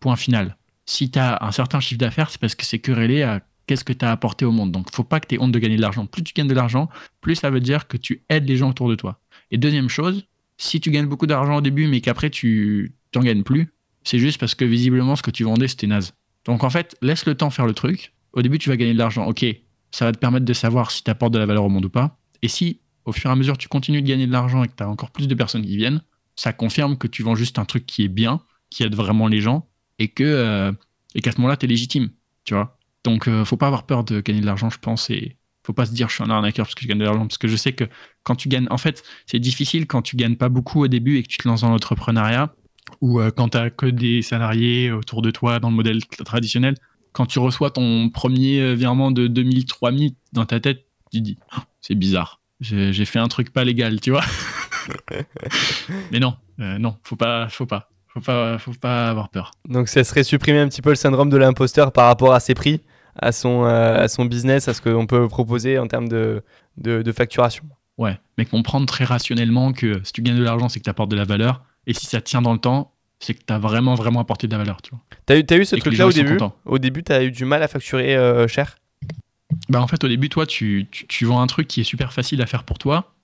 Point 0.00 0.16
final. 0.16 0.56
Si 0.92 1.10
tu 1.10 1.18
as 1.18 1.42
un 1.42 1.52
certain 1.52 1.80
chiffre 1.80 1.98
d'affaires, 1.98 2.28
c'est 2.28 2.38
parce 2.38 2.54
que 2.54 2.66
c'est 2.66 2.78
querellé 2.78 3.22
à 3.22 3.40
qu'est-ce 3.66 3.82
que 3.82 3.94
tu 3.94 4.04
as 4.04 4.12
apporté 4.12 4.44
au 4.44 4.50
monde. 4.50 4.72
Donc, 4.72 4.94
faut 4.94 5.04
pas 5.04 5.20
que 5.20 5.26
tu 5.26 5.36
aies 5.36 5.38
honte 5.38 5.50
de 5.50 5.58
gagner 5.58 5.76
de 5.76 5.80
l'argent. 5.80 6.04
Plus 6.04 6.22
tu 6.22 6.34
gagnes 6.34 6.48
de 6.48 6.54
l'argent, 6.54 6.90
plus 7.22 7.34
ça 7.34 7.48
veut 7.48 7.60
dire 7.60 7.88
que 7.88 7.96
tu 7.96 8.24
aides 8.28 8.46
les 8.46 8.58
gens 8.58 8.68
autour 8.68 8.90
de 8.90 8.94
toi. 8.94 9.18
Et 9.50 9.56
deuxième 9.56 9.88
chose, 9.88 10.26
si 10.58 10.82
tu 10.82 10.90
gagnes 10.90 11.06
beaucoup 11.06 11.26
d'argent 11.26 11.56
au 11.56 11.60
début, 11.62 11.86
mais 11.86 12.02
qu'après 12.02 12.28
tu 12.28 12.94
t'en 13.10 13.20
gagnes 13.20 13.42
plus, 13.42 13.72
c'est 14.04 14.18
juste 14.18 14.38
parce 14.38 14.54
que 14.54 14.66
visiblement 14.66 15.16
ce 15.16 15.22
que 15.22 15.30
tu 15.30 15.44
vendais 15.44 15.66
c'était 15.66 15.86
naze. 15.86 16.12
Donc 16.44 16.62
en 16.62 16.68
fait, 16.68 16.94
laisse 17.00 17.24
le 17.24 17.36
temps 17.36 17.48
faire 17.48 17.64
le 17.64 17.72
truc. 17.72 18.12
Au 18.34 18.42
début, 18.42 18.58
tu 18.58 18.68
vas 18.68 18.76
gagner 18.76 18.92
de 18.92 18.98
l'argent. 18.98 19.24
Ok, 19.26 19.46
ça 19.92 20.04
va 20.04 20.12
te 20.12 20.18
permettre 20.18 20.44
de 20.44 20.52
savoir 20.52 20.90
si 20.90 21.02
tu 21.02 21.10
apportes 21.10 21.32
de 21.32 21.38
la 21.38 21.46
valeur 21.46 21.64
au 21.64 21.70
monde 21.70 21.86
ou 21.86 21.90
pas. 21.90 22.18
Et 22.42 22.48
si 22.48 22.80
au 23.06 23.12
fur 23.12 23.30
et 23.30 23.32
à 23.32 23.36
mesure 23.36 23.56
tu 23.56 23.66
continues 23.66 24.02
de 24.02 24.06
gagner 24.06 24.26
de 24.26 24.32
l'argent 24.32 24.62
et 24.62 24.68
que 24.68 24.74
tu 24.76 24.82
as 24.82 24.90
encore 24.90 25.10
plus 25.10 25.26
de 25.26 25.34
personnes 25.34 25.62
qui 25.62 25.78
viennent, 25.78 26.02
ça 26.36 26.52
confirme 26.52 26.98
que 26.98 27.06
tu 27.06 27.22
vends 27.22 27.34
juste 27.34 27.58
un 27.58 27.64
truc 27.64 27.86
qui 27.86 28.04
est 28.04 28.08
bien, 28.08 28.42
qui 28.68 28.82
aide 28.82 28.94
vraiment 28.94 29.26
les 29.26 29.40
gens 29.40 29.66
et 29.98 30.08
que 30.08 30.24
euh, 30.24 30.72
et 31.14 31.20
qu'à 31.20 31.32
ce 31.32 31.38
moment-là, 31.38 31.56
tu 31.56 31.66
es 31.66 31.68
légitime. 31.68 32.10
Tu 32.44 32.54
vois 32.54 32.78
Donc, 33.04 33.28
euh, 33.28 33.44
faut 33.44 33.56
pas 33.56 33.66
avoir 33.66 33.84
peur 33.84 34.04
de 34.04 34.20
gagner 34.20 34.40
de 34.40 34.46
l'argent, 34.46 34.70
je 34.70 34.78
pense. 34.78 35.10
Et 35.10 35.36
faut 35.64 35.72
pas 35.72 35.86
se 35.86 35.92
dire 35.92 36.08
je 36.08 36.14
suis 36.14 36.24
un 36.24 36.30
arnaqueur 36.30 36.66
parce 36.66 36.74
que 36.74 36.82
je 36.82 36.88
gagne 36.88 36.98
de 36.98 37.04
l'argent. 37.04 37.26
Parce 37.26 37.38
que 37.38 37.48
je 37.48 37.56
sais 37.56 37.72
que 37.72 37.84
quand 38.22 38.36
tu 38.36 38.48
gagnes, 38.48 38.66
en 38.70 38.78
fait, 38.78 39.02
c'est 39.26 39.38
difficile 39.38 39.86
quand 39.86 40.02
tu 40.02 40.16
gagnes 40.16 40.36
pas 40.36 40.48
beaucoup 40.48 40.82
au 40.82 40.88
début 40.88 41.18
et 41.18 41.22
que 41.22 41.28
tu 41.28 41.38
te 41.38 41.48
lances 41.48 41.62
dans 41.62 41.70
l'entrepreneuriat 41.70 42.54
ou 43.00 43.20
euh, 43.20 43.30
quand 43.30 43.50
tu 43.50 43.58
as 43.58 43.70
que 43.70 43.86
des 43.86 44.22
salariés 44.22 44.90
autour 44.90 45.22
de 45.22 45.30
toi 45.30 45.60
dans 45.60 45.70
le 45.70 45.76
modèle 45.76 46.04
traditionnel. 46.06 46.74
Quand 47.12 47.26
tu 47.26 47.38
reçois 47.38 47.70
ton 47.70 48.08
premier 48.08 48.74
virement 48.74 49.10
de 49.10 49.26
2000, 49.26 49.66
3000 49.66 50.12
dans 50.32 50.46
ta 50.46 50.60
tête, 50.60 50.86
tu 51.12 51.18
te 51.18 51.24
dis 51.24 51.38
oh, 51.54 51.60
c'est 51.82 51.94
bizarre. 51.94 52.40
J'ai 52.62 53.04
fait 53.04 53.18
un 53.18 53.28
truc 53.28 53.52
pas 53.52 53.64
légal, 53.64 54.00
tu 54.00 54.12
vois. 54.12 54.24
Mais 56.12 56.20
non, 56.20 56.36
euh, 56.60 56.78
non, 56.78 56.96
faut 57.02 57.16
pas, 57.16 57.48
faut 57.48 57.66
pas. 57.66 57.90
Faut 58.14 58.20
pas, 58.20 58.58
faut 58.58 58.72
pas 58.72 59.08
avoir 59.08 59.30
peur. 59.30 59.52
Donc 59.68 59.88
ça 59.88 60.04
serait 60.04 60.24
supprimer 60.24 60.58
un 60.58 60.68
petit 60.68 60.82
peu 60.82 60.90
le 60.90 60.96
syndrome 60.96 61.30
de 61.30 61.36
l'imposteur 61.38 61.92
par 61.92 62.06
rapport 62.06 62.34
à 62.34 62.40
ses 62.40 62.54
prix, 62.54 62.82
à 63.16 63.32
son, 63.32 63.64
euh, 63.64 64.04
à 64.04 64.08
son 64.08 64.26
business, 64.26 64.68
à 64.68 64.74
ce 64.74 64.82
qu'on 64.82 65.06
peut 65.06 65.28
proposer 65.28 65.78
en 65.78 65.86
termes 65.86 66.08
de, 66.08 66.42
de, 66.76 67.12
facturation. 67.12 67.64
Ouais, 67.96 68.18
mais 68.36 68.44
comprendre 68.44 68.86
très 68.86 69.04
rationnellement 69.04 69.72
que 69.72 70.00
si 70.04 70.12
tu 70.12 70.20
gagnes 70.20 70.38
de 70.38 70.44
l'argent, 70.44 70.68
c'est 70.68 70.78
que 70.78 70.84
tu 70.84 70.90
apportes 70.90 71.10
de 71.10 71.16
la 71.16 71.24
valeur. 71.24 71.62
Et 71.86 71.94
si 71.94 72.04
ça 72.04 72.20
tient 72.20 72.42
dans 72.42 72.52
le 72.52 72.58
temps, 72.58 72.92
c'est 73.18 73.32
que 73.32 73.42
tu 73.46 73.52
as 73.52 73.58
vraiment, 73.58 73.94
vraiment 73.94 74.20
apporté 74.20 74.46
de 74.46 74.52
la 74.52 74.58
valeur. 74.58 74.82
Tu 74.82 74.90
vois. 74.90 75.00
As 75.28 75.38
eu, 75.38 75.44
as 75.48 75.56
eu 75.56 75.64
ce 75.64 75.76
truc-là 75.76 76.06
au 76.06 76.12
début 76.12 76.38
Au 76.66 76.78
début, 76.78 77.02
tu 77.02 77.12
as 77.12 77.22
eu 77.22 77.30
du 77.30 77.46
mal 77.46 77.62
à 77.62 77.68
facturer 77.68 78.14
euh, 78.14 78.46
cher? 78.46 78.76
Bah 79.70 79.80
En 79.80 79.86
fait, 79.86 80.02
au 80.04 80.08
début, 80.08 80.28
toi, 80.28 80.44
tu, 80.44 80.86
tu, 80.90 81.06
tu, 81.06 81.24
vends 81.24 81.40
un 81.40 81.46
truc 81.46 81.66
qui 81.66 81.80
est 81.80 81.84
super 81.84 82.12
facile 82.12 82.42
à 82.42 82.46
faire 82.46 82.64
pour 82.64 82.78
toi, 82.78 83.14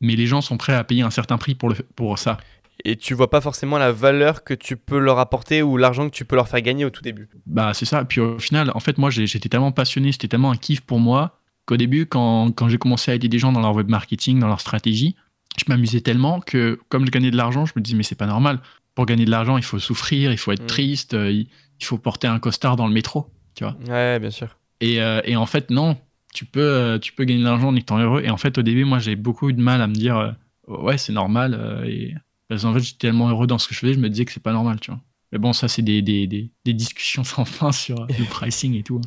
mais 0.00 0.16
les 0.16 0.26
gens 0.26 0.40
sont 0.40 0.56
prêts 0.56 0.74
à 0.74 0.84
payer 0.84 1.02
un 1.02 1.10
certain 1.10 1.38
prix 1.38 1.54
pour, 1.54 1.70
le, 1.70 1.76
pour 1.94 2.18
ça 2.18 2.38
et 2.84 2.96
tu 2.96 3.14
vois 3.14 3.30
pas 3.30 3.40
forcément 3.40 3.78
la 3.78 3.92
valeur 3.92 4.44
que 4.44 4.54
tu 4.54 4.76
peux 4.76 4.98
leur 4.98 5.18
apporter 5.18 5.62
ou 5.62 5.76
l'argent 5.76 6.08
que 6.08 6.14
tu 6.14 6.24
peux 6.24 6.36
leur 6.36 6.48
faire 6.48 6.60
gagner 6.60 6.84
au 6.84 6.90
tout 6.90 7.02
début. 7.02 7.28
Bah 7.46 7.72
c'est 7.74 7.84
ça. 7.84 8.04
Puis 8.04 8.20
au 8.20 8.38
final, 8.38 8.70
en 8.74 8.80
fait, 8.80 8.98
moi 8.98 9.10
j'étais 9.10 9.48
tellement 9.48 9.72
passionné, 9.72 10.12
c'était 10.12 10.28
tellement 10.28 10.50
un 10.50 10.56
kiff 10.56 10.80
pour 10.80 10.98
moi 10.98 11.38
qu'au 11.66 11.76
début, 11.76 12.06
quand, 12.06 12.52
quand 12.52 12.68
j'ai 12.68 12.78
commencé 12.78 13.10
à 13.10 13.14
aider 13.14 13.28
des 13.28 13.38
gens 13.38 13.52
dans 13.52 13.60
leur 13.60 13.74
web 13.74 13.88
marketing, 13.88 14.38
dans 14.38 14.48
leur 14.48 14.60
stratégie, 14.60 15.16
je 15.58 15.64
m'amusais 15.68 16.00
tellement 16.00 16.40
que 16.40 16.78
comme 16.88 17.06
je 17.06 17.10
gagnais 17.10 17.30
de 17.30 17.36
l'argent, 17.36 17.66
je 17.66 17.72
me 17.76 17.80
disais 17.80 17.96
mais 17.96 18.02
c'est 18.02 18.14
pas 18.14 18.26
normal. 18.26 18.60
Pour 18.94 19.06
gagner 19.06 19.24
de 19.24 19.30
l'argent, 19.30 19.56
il 19.56 19.64
faut 19.64 19.78
souffrir, 19.78 20.32
il 20.32 20.38
faut 20.38 20.52
être 20.52 20.64
mm. 20.64 20.66
triste, 20.66 21.14
euh, 21.14 21.30
il, 21.30 21.48
faut 21.82 21.98
porter 21.98 22.26
un 22.26 22.38
costard 22.38 22.76
dans 22.76 22.86
le 22.86 22.92
métro, 22.92 23.26
tu 23.54 23.64
vois. 23.64 23.76
Ouais, 23.88 24.18
bien 24.18 24.30
sûr. 24.30 24.58
Et, 24.80 25.00
euh, 25.00 25.20
et 25.24 25.36
en 25.36 25.46
fait, 25.46 25.70
non, 25.70 25.96
tu 26.34 26.44
peux, 26.44 26.60
euh, 26.60 26.98
tu 26.98 27.12
peux 27.12 27.24
gagner 27.24 27.40
de 27.40 27.44
l'argent 27.44 27.68
en 27.68 27.76
étant 27.76 27.98
heureux. 27.98 28.22
Et 28.22 28.30
en 28.30 28.36
fait, 28.36 28.58
au 28.58 28.62
début, 28.62 28.84
moi, 28.84 28.98
j'ai 28.98 29.16
beaucoup 29.16 29.48
eu 29.48 29.54
de 29.54 29.62
mal 29.62 29.80
à 29.80 29.86
me 29.86 29.94
dire, 29.94 30.36
ouais, 30.66 30.98
c'est 30.98 31.12
normal. 31.12 31.84
et 31.86 32.14
parce 32.50 32.62
qu'en 32.62 32.74
fait, 32.74 32.80
j'étais 32.80 32.98
tellement 32.98 33.28
heureux 33.30 33.46
dans 33.46 33.58
ce 33.58 33.68
que 33.68 33.74
je 33.74 33.78
faisais, 33.78 33.94
je 33.94 34.00
me 34.00 34.10
disais 34.10 34.24
que 34.24 34.32
c'est 34.32 34.42
pas 34.42 34.52
normal, 34.52 34.80
tu 34.80 34.90
vois. 34.90 35.00
Mais 35.30 35.38
bon, 35.38 35.52
ça, 35.52 35.68
c'est 35.68 35.82
des, 35.82 36.02
des, 36.02 36.26
des, 36.26 36.72
discussions 36.74 37.22
sans 37.24 37.44
fin 37.44 37.70
sur 37.70 38.06
le 38.06 38.24
pricing 38.28 38.74
et 38.74 38.82
tout. 38.82 39.00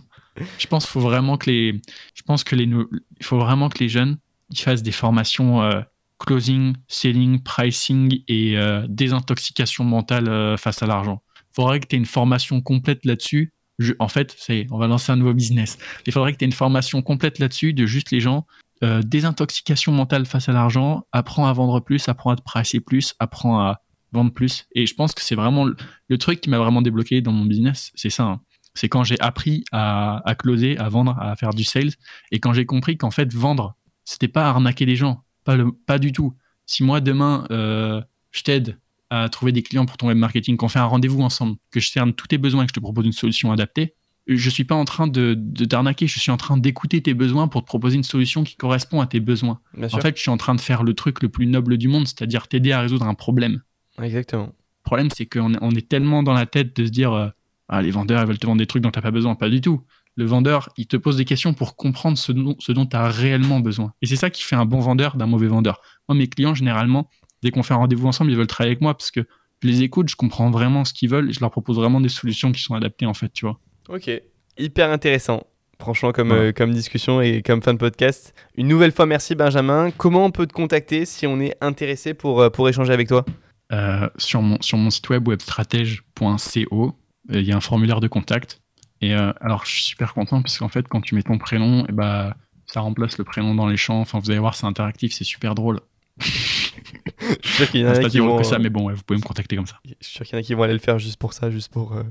Je 0.57 0.65
pense 0.65 0.85
qu'il 0.85 0.93
faut 0.93 1.01
vraiment 1.01 1.37
que 1.37 1.51
les, 1.51 1.81
je 2.15 2.21
pense 2.23 2.45
que 2.45 2.55
les, 2.55 2.63
il 2.63 3.25
faut 3.25 3.37
vraiment 3.37 3.67
que 3.67 3.79
les 3.79 3.89
jeunes 3.89 4.17
fassent 4.55 4.81
des 4.81 4.93
formations 4.93 5.61
euh, 5.61 5.81
closing, 6.19 6.75
selling, 6.87 7.43
pricing 7.43 8.21
et 8.29 8.57
euh, 8.57 8.85
désintoxication 8.87 9.83
mentale 9.83 10.29
euh, 10.29 10.55
face 10.55 10.81
à 10.81 10.87
l'argent. 10.87 11.21
Il 11.51 11.55
faudrait 11.55 11.81
que 11.81 11.87
tu 11.87 11.97
aies 11.97 11.99
une 11.99 12.05
formation 12.05 12.61
complète 12.61 13.03
là-dessus. 13.03 13.51
en 13.99 14.07
fait, 14.07 14.33
c'est, 14.39 14.67
on 14.71 14.77
va 14.77 14.87
lancer 14.87 15.11
un 15.11 15.17
nouveau 15.17 15.33
business. 15.33 15.77
Il 16.07 16.13
faudrait 16.13 16.31
que 16.31 16.37
tu 16.37 16.45
aies 16.45 16.47
une 16.47 16.53
formation 16.53 17.01
complète 17.01 17.39
là-dessus 17.39 17.73
de 17.73 17.85
juste 17.85 18.11
les 18.11 18.21
gens 18.21 18.47
euh, 18.83 19.01
désintoxication 19.01 19.91
mentale 19.91 20.25
face 20.25 20.49
à 20.49 20.51
l'argent, 20.51 21.07
apprends 21.11 21.47
à 21.47 21.53
vendre 21.53 21.79
plus, 21.79 22.09
apprends 22.09 22.31
à 22.31 22.35
te 22.35 22.41
pricer 22.41 22.79
plus, 22.79 23.15
apprends 23.19 23.59
à 23.59 23.81
vendre 24.11 24.33
plus. 24.33 24.65
Et 24.75 24.85
je 24.85 24.93
pense 24.93 25.13
que 25.13 25.21
c'est 25.21 25.35
vraiment 25.35 25.65
le, 25.65 26.17
truc 26.17 26.41
qui 26.41 26.49
m'a 26.49 26.57
vraiment 26.57 26.81
débloqué 26.81 27.21
dans 27.21 27.31
mon 27.31 27.45
business, 27.45 27.91
c'est 27.95 28.09
ça. 28.09 28.23
Hein. 28.23 28.41
C'est 28.75 28.89
quand 28.89 29.03
j'ai 29.03 29.19
appris 29.19 29.63
à, 29.71 30.21
closer, 30.37 30.77
à 30.77 30.89
vendre, 30.89 31.17
à 31.19 31.35
faire 31.35 31.53
du 31.53 31.63
sales, 31.63 31.91
et 32.31 32.39
quand 32.39 32.53
j'ai 32.53 32.65
compris 32.65 32.97
qu'en 32.97 33.11
fait 33.11 33.31
vendre, 33.33 33.75
c'était 34.03 34.27
pas 34.27 34.49
arnaquer 34.49 34.85
les 34.85 34.95
gens, 34.95 35.23
pas 35.43 35.99
du 35.99 36.11
tout. 36.11 36.33
Si 36.65 36.83
moi 36.83 36.99
demain 36.99 37.45
euh, 37.51 38.01
je 38.31 38.41
t'aide 38.41 38.79
à 39.09 39.29
trouver 39.29 39.51
des 39.51 39.61
clients 39.61 39.85
pour 39.85 39.97
ton 39.97 40.07
web 40.07 40.17
marketing, 40.17 40.57
qu'on 40.57 40.69
fait 40.69 40.79
un 40.79 40.85
rendez-vous 40.85 41.21
ensemble, 41.21 41.55
que 41.71 41.79
je 41.79 41.87
cerne 41.89 42.13
tous 42.13 42.27
tes 42.27 42.37
besoins 42.37 42.63
et 42.63 42.65
que 42.65 42.71
je 42.71 42.75
te 42.75 42.79
propose 42.79 43.05
une 43.05 43.11
solution 43.11 43.51
adaptée, 43.51 43.93
je 44.27 44.49
suis 44.49 44.63
pas 44.63 44.75
en 44.75 44.85
train 44.85 45.07
de, 45.07 45.35
t'arnaquer, 45.65 46.07
je 46.07 46.19
suis 46.19 46.31
en 46.31 46.37
train 46.37 46.57
d'écouter 46.57 47.01
tes 47.01 47.13
besoins 47.13 47.47
pour 47.47 47.61
te 47.61 47.67
proposer 47.67 47.97
une 47.97 48.03
solution 48.03 48.43
qui 48.43 48.55
correspond 48.55 49.01
à 49.01 49.07
tes 49.07 49.19
besoins. 49.19 49.59
en 49.81 49.99
fait, 49.99 50.15
je 50.15 50.21
suis 50.21 50.31
en 50.31 50.37
train 50.37 50.55
de 50.55 50.61
faire 50.61 50.83
le 50.83 50.93
truc 50.93 51.21
le 51.21 51.29
plus 51.29 51.45
noble 51.45 51.77
du 51.77 51.87
monde, 51.87 52.07
c'est-à-dire 52.07 52.47
t'aider 52.47 52.71
à 52.71 52.81
résoudre 52.81 53.05
un 53.05 53.13
problème. 53.13 53.61
Exactement. 54.01 54.45
Le 54.45 54.83
problème, 54.83 55.09
c'est 55.15 55.25
qu'on 55.25 55.53
on 55.61 55.71
est 55.71 55.87
tellement 55.87 56.23
dans 56.23 56.33
la 56.33 56.45
tête 56.45 56.75
de 56.75 56.85
se 56.85 56.91
dire 56.91 57.13
euh, 57.13 57.29
ah, 57.69 57.81
les 57.81 57.91
vendeurs, 57.91 58.21
ils 58.21 58.27
veulent 58.27 58.37
te 58.37 58.45
vendre 58.45 58.59
des 58.59 58.67
trucs 58.67 58.83
dont 58.83 58.91
t'as 58.91 59.01
pas 59.01 59.11
besoin. 59.11 59.35
Pas 59.35 59.49
du 59.49 59.61
tout. 59.61 59.81
Le 60.15 60.25
vendeur, 60.25 60.69
il 60.77 60.87
te 60.87 60.97
pose 60.97 61.17
des 61.17 61.25
questions 61.25 61.53
pour 61.53 61.75
comprendre 61.75 62.17
ce 62.17 62.31
dont, 62.31 62.55
ce 62.59 62.71
dont 62.71 62.85
tu 62.85 62.95
as 62.95 63.07
réellement 63.07 63.59
besoin. 63.59 63.93
Et 64.01 64.05
c'est 64.05 64.15
ça 64.15 64.29
qui 64.29 64.43
fait 64.43 64.55
un 64.55 64.65
bon 64.65 64.79
vendeur 64.79 65.15
d'un 65.15 65.25
mauvais 65.25 65.47
vendeur. 65.47 65.81
Moi, 66.07 66.15
mes 66.17 66.27
clients, 66.27 66.53
généralement, 66.53 67.09
dès 67.41 67.51
qu'on 67.51 67.63
fait 67.63 67.73
un 67.73 67.77
rendez-vous 67.77 68.07
ensemble, 68.07 68.31
ils 68.31 68.37
veulent 68.37 68.47
travailler 68.47 68.71
avec 68.71 68.81
moi 68.81 68.95
parce 68.95 69.11
que 69.11 69.21
je 69.61 69.67
les 69.67 69.81
écoute, 69.81 70.09
je 70.09 70.15
comprends 70.15 70.51
vraiment 70.51 70.85
ce 70.85 70.93
qu'ils 70.93 71.09
veulent 71.09 71.29
et 71.29 71.33
je 71.33 71.39
leur 71.39 71.49
propose 71.49 71.77
vraiment 71.77 72.01
des 72.01 72.09
solutions 72.09 72.51
qui 72.51 72.61
sont 72.61 72.75
adaptées, 72.75 73.05
en 73.05 73.13
fait, 73.13 73.31
tu 73.31 73.45
vois. 73.45 73.59
Ok, 73.89 74.09
hyper 74.57 74.89
intéressant. 74.91 75.45
Franchement, 75.79 76.13
comme, 76.13 76.31
euh, 76.31 76.51
comme 76.53 76.71
discussion 76.71 77.19
et 77.19 77.41
comme 77.41 77.61
fin 77.61 77.73
de 77.73 77.77
podcast. 77.77 78.33
Une 78.55 78.67
nouvelle 78.67 78.93
fois, 78.93 79.05
merci 79.05 79.35
Benjamin. 79.35 79.91
Comment 79.91 80.25
on 80.25 80.31
peut 80.31 80.47
te 80.47 80.53
contacter 80.53 81.03
si 81.05 81.27
on 81.27 81.41
est 81.41 81.57
intéressé 81.59 82.13
pour, 82.13 82.41
euh, 82.41 82.49
pour 82.49 82.69
échanger 82.69 82.93
avec 82.93 83.09
toi 83.09 83.25
euh, 83.73 84.07
sur, 84.17 84.41
mon, 84.41 84.61
sur 84.61 84.77
mon 84.77 84.89
site 84.89 85.09
web 85.09 85.27
webstratège.co, 85.27 86.95
il 87.29 87.41
y 87.41 87.51
a 87.51 87.57
un 87.57 87.61
formulaire 87.61 87.99
de 87.99 88.07
contact. 88.07 88.61
Et 89.01 89.13
alors, 89.13 89.65
je 89.65 89.71
suis 89.71 89.83
super 89.83 90.13
content 90.13 90.41
parce 90.41 90.57
qu'en 90.57 90.69
fait, 90.69 90.87
quand 90.87 91.01
tu 91.01 91.15
mets 91.15 91.23
ton 91.23 91.37
prénom, 91.37 91.81
et 91.81 91.87
eh 91.89 91.91
bah, 91.91 92.37
ça 92.65 92.79
remplace 92.79 93.17
le 93.17 93.25
prénom 93.25 93.53
dans 93.53 93.67
les 93.67 93.75
champs. 93.75 93.99
Enfin, 93.99 94.19
vous 94.19 94.31
allez 94.31 94.39
voir, 94.39 94.55
c'est 94.55 94.65
interactif, 94.65 95.11
c'est 95.11 95.25
super 95.25 95.55
drôle. 95.55 95.81
je 96.19 96.27
suis 96.29 97.55
sûr 97.55 97.69
qu'il 97.69 97.81
y 97.81 97.85
en 97.85 97.89
a 97.89 98.09
qui 98.09 98.19
vont... 98.19 98.37
que 98.37 98.43
ça, 98.43 98.59
mais 98.59 98.69
bon, 98.69 98.89
vous 98.93 99.03
pouvez 99.03 99.19
me 99.19 99.25
contacter 99.25 99.57
comme 99.57 99.65
ça. 99.65 99.79
Je 99.85 99.93
suis 99.99 100.15
sûr 100.15 100.25
qu'il 100.25 100.35
y 100.35 100.37
en 100.37 100.39
a 100.39 100.43
qui 100.43 100.53
vont 100.53 100.63
aller 100.63 100.73
le 100.73 100.79
faire 100.79 100.99
juste 100.99 101.17
pour 101.17 101.33
ça, 101.33 101.49
juste 101.49 101.71
pour, 101.71 101.93
euh, 101.93 102.03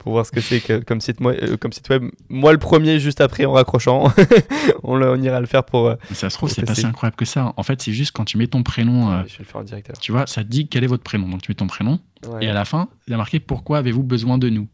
pour 0.00 0.12
voir 0.12 0.26
ce 0.26 0.32
que 0.32 0.40
c'est 0.40 0.60
que, 0.60 0.82
comme, 0.82 1.00
site, 1.00 1.20
euh, 1.20 1.56
comme 1.56 1.72
site 1.72 1.88
web. 1.90 2.04
Moi, 2.28 2.52
le 2.52 2.58
premier, 2.58 2.98
juste 2.98 3.20
après, 3.20 3.44
en 3.44 3.52
raccrochant, 3.52 4.12
on, 4.82 5.00
on, 5.00 5.22
ira 5.22 5.40
le 5.40 5.46
faire 5.46 5.64
pour. 5.64 5.88
Euh, 5.88 5.96
ça 6.12 6.30
se 6.30 6.36
trouve, 6.36 6.50
c'est 6.50 6.64
pas 6.64 6.74
si 6.74 6.86
incroyable 6.86 7.16
que 7.16 7.26
ça. 7.26 7.52
En 7.56 7.62
fait, 7.62 7.80
c'est 7.82 7.92
juste 7.92 8.12
quand 8.12 8.24
tu 8.24 8.38
mets 8.38 8.46
ton 8.46 8.62
prénom. 8.62 9.24
je 9.26 9.32
vais 9.32 9.38
le 9.40 9.44
faire 9.44 9.60
en 9.60 9.64
direct 9.64 9.92
Tu 10.00 10.10
vois, 10.10 10.26
ça 10.26 10.42
te 10.42 10.48
dit 10.48 10.68
quel 10.68 10.82
est 10.82 10.88
votre 10.88 11.04
prénom. 11.04 11.28
Donc, 11.28 11.42
tu 11.42 11.50
mets 11.50 11.56
ton 11.56 11.66
prénom. 11.66 12.00
Et 12.40 12.48
à 12.48 12.54
la 12.54 12.64
fin, 12.64 12.88
il 13.06 13.10
y 13.10 13.14
a 13.14 13.16
marqué 13.16 13.40
pourquoi 13.40 13.78
avez-vous 13.78 14.02
besoin 14.02 14.38
de 14.38 14.48
nous? 14.48 14.68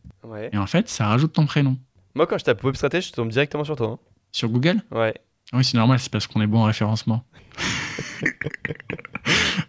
Et 0.53 0.59
en 0.59 0.66
fait, 0.66 0.89
ça 0.89 1.07
rajoute 1.07 1.33
ton 1.33 1.47
prénom. 1.47 1.77
Moi, 2.14 2.27
quand 2.27 2.39
je 2.39 2.45
tape 2.45 2.62
web 2.64 2.74
je 2.74 3.12
tombe 3.12 3.29
directement 3.29 3.64
sur 3.64 3.77
toi. 3.77 3.89
Hein. 3.89 3.99
Sur 4.33 4.49
Google? 4.49 4.83
Ouais. 4.91 5.14
Oui, 5.53 5.64
c'est 5.64 5.77
normal, 5.77 5.99
c'est 5.99 6.11
parce 6.11 6.27
qu'on 6.27 6.41
est 6.41 6.47
bon 6.47 6.61
en 6.61 6.64
référencement. 6.64 7.24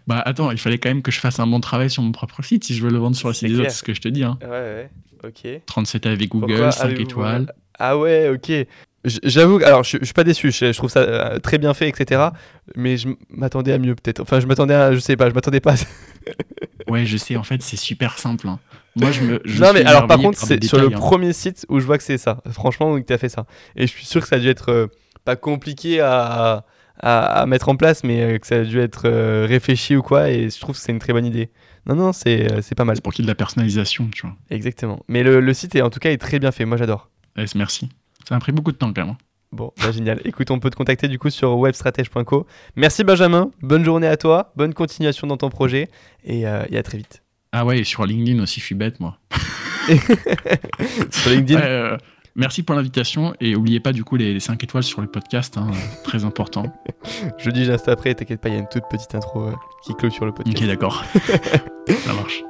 bah 0.06 0.22
attends, 0.24 0.50
il 0.50 0.58
fallait 0.58 0.78
quand 0.78 0.88
même 0.88 1.02
que 1.02 1.10
je 1.10 1.20
fasse 1.20 1.38
un 1.40 1.46
bon 1.46 1.60
travail 1.60 1.90
sur 1.90 2.02
mon 2.02 2.12
propre 2.12 2.42
site 2.42 2.64
si 2.64 2.74
je 2.74 2.82
veux 2.82 2.90
le 2.90 2.98
vendre 2.98 3.16
sur 3.16 3.28
le 3.28 3.34
site 3.34 3.48
des 3.48 3.60
autres, 3.60 3.70
c'est 3.70 3.78
ce 3.78 3.82
que 3.82 3.94
je 3.94 4.00
te 4.00 4.08
dis. 4.08 4.24
Hein. 4.24 4.38
Ouais, 4.42 4.48
ouais, 4.48 4.90
ok. 5.24 5.62
37 5.66 6.06
avec 6.06 6.28
Google, 6.28 6.72
5 6.72 6.98
étoiles. 6.98 7.52
Ah 7.78 7.96
ouais, 7.96 8.28
ok. 8.28 8.52
J'avoue, 9.04 9.60
alors 9.64 9.84
je, 9.84 9.96
je, 10.00 10.04
suis 10.04 10.14
pas 10.14 10.24
déçu, 10.24 10.50
je, 10.50 10.76
trouve 10.76 10.90
ça 10.90 11.00
euh, 11.00 11.38
très 11.38 11.58
bien 11.58 11.72
fait, 11.72 11.88
etc. 11.88 12.28
Mais 12.74 12.96
je 12.96 13.08
m'attendais 13.30 13.72
à 13.72 13.78
mieux 13.78 13.94
peut-être. 13.94 14.20
Enfin, 14.20 14.40
je 14.40 14.46
m'attendais 14.46 14.74
à, 14.74 14.92
je 14.92 14.98
sais 14.98 15.16
pas, 15.16 15.28
je 15.28 15.34
m'attendais 15.34 15.60
pas. 15.60 15.74
ouais, 16.88 17.06
je 17.06 17.16
sais, 17.16 17.36
en 17.36 17.44
fait, 17.44 17.62
c'est 17.62 17.76
super 17.76 18.18
simple. 18.18 18.48
Hein. 18.48 18.58
Moi, 18.96 19.12
je 19.12 19.22
me. 19.22 19.40
non, 19.60 19.72
mais 19.72 19.84
alors 19.84 20.08
par 20.08 20.18
contre, 20.18 20.36
c'est 20.36 20.62
sur 20.64 20.78
le 20.78 20.88
hein. 20.88 20.98
premier 20.98 21.32
site 21.32 21.64
où 21.68 21.78
je 21.78 21.86
vois 21.86 21.96
que 21.96 22.04
c'est 22.04 22.18
ça. 22.18 22.42
Franchement, 22.50 23.00
tu 23.00 23.12
as 23.12 23.18
fait 23.18 23.28
ça. 23.28 23.46
Et 23.76 23.86
je 23.86 23.92
suis 23.92 24.04
sûr 24.04 24.20
que 24.20 24.28
ça 24.28 24.36
a 24.36 24.40
dû 24.40 24.48
être 24.48 24.70
euh, 24.70 24.86
pas 25.24 25.36
compliqué 25.36 26.00
à 26.00 26.64
à, 27.00 27.46
mettre 27.46 27.68
en 27.68 27.76
place, 27.76 28.04
mais 28.04 28.22
euh, 28.22 28.38
que 28.38 28.46
ça 28.46 28.56
a 28.56 28.64
dû 28.64 28.80
être 28.80 29.02
euh, 29.06 29.46
réfléchi 29.48 29.96
ou 29.96 30.02
quoi. 30.02 30.30
Et 30.30 30.50
je 30.50 30.60
trouve 30.60 30.74
que 30.74 30.80
c'est 30.80 30.92
une 30.92 30.98
très 30.98 31.12
bonne 31.12 31.26
idée. 31.26 31.50
Non, 31.86 31.94
non, 31.94 32.12
c'est 32.12 32.74
pas 32.76 32.84
mal. 32.84 32.96
C'est 32.96 33.02
pour 33.02 33.12
qu'il 33.12 33.24
y 33.24 33.26
ait 33.26 33.28
de 33.28 33.30
la 33.30 33.34
personnalisation, 33.34 34.08
tu 34.14 34.22
vois. 34.22 34.36
Exactement. 34.50 35.04
Mais 35.08 35.22
le, 35.22 35.40
le 35.40 35.54
site, 35.54 35.74
est, 35.74 35.82
en 35.82 35.90
tout 35.90 36.00
cas, 36.00 36.10
est 36.10 36.18
très 36.18 36.38
bien 36.38 36.52
fait. 36.52 36.64
Moi, 36.64 36.76
j'adore. 36.76 37.10
merci. 37.54 37.88
Ça 38.28 38.34
m'a 38.34 38.40
pris 38.40 38.52
beaucoup 38.52 38.72
de 38.72 38.76
temps, 38.76 38.92
quand 38.92 39.02
même. 39.02 39.10
Hein. 39.10 39.18
Bon, 39.52 39.72
bah, 39.82 39.92
génial. 39.92 40.20
Écoute, 40.24 40.50
on 40.50 40.60
peut 40.60 40.68
te 40.68 40.76
contacter 40.76 41.08
du 41.08 41.18
coup 41.18 41.30
sur 41.30 41.56
webstratège.co. 41.58 42.46
Merci 42.76 43.02
Benjamin, 43.02 43.50
bonne 43.62 43.84
journée 43.84 44.06
à 44.06 44.16
toi, 44.16 44.52
bonne 44.56 44.74
continuation 44.74 45.26
dans 45.26 45.38
ton 45.38 45.48
projet 45.48 45.88
et, 46.24 46.46
euh, 46.46 46.64
à 46.70 46.82
très 46.82 46.98
vite. 46.98 47.22
Ah 47.52 47.64
ouais, 47.64 47.78
et 47.78 47.84
sur 47.84 48.04
LinkedIn 48.04 48.42
aussi, 48.42 48.60
je 48.60 48.66
suis 48.66 48.74
bête 48.74 49.00
moi. 49.00 49.18
sur 51.10 51.30
LinkedIn 51.30 51.60
euh, 51.60 51.96
Merci 52.38 52.62
pour 52.62 52.76
l'invitation 52.76 53.34
et 53.40 53.54
n'oubliez 53.54 53.80
pas 53.80 53.92
du 53.92 54.04
coup 54.04 54.14
les, 54.14 54.38
5 54.38 54.62
étoiles 54.62 54.84
sur 54.84 55.00
le 55.00 55.08
podcast, 55.08 55.58
hein, 55.58 55.72
très 56.04 56.24
important. 56.24 56.72
je 57.36 57.50
dis 57.50 57.64
juste 57.64 57.88
après, 57.88 58.14
t'inquiète 58.14 58.40
pas, 58.40 58.48
il 58.48 58.54
y 58.54 58.56
a 58.56 58.60
une 58.60 58.68
toute 58.68 58.84
petite 58.88 59.12
intro 59.16 59.48
euh, 59.48 59.52
qui 59.82 59.92
clôt 59.96 60.08
le 60.24 60.32
podcast. 60.32 60.56
Ok, 60.56 60.64
d'accord. 60.64 61.04
Ça 61.88 62.12
marche. 62.12 62.44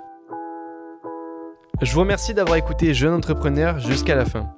Je 1.80 1.90
vous 1.94 2.00
remercie 2.00 2.34
d'avoir 2.34 2.58
écouté 2.58 2.92
Jeune 2.92 3.14
Entrepreneur 3.14 3.78
jusqu'à 3.78 4.14
la 4.14 4.26
fin. 4.26 4.50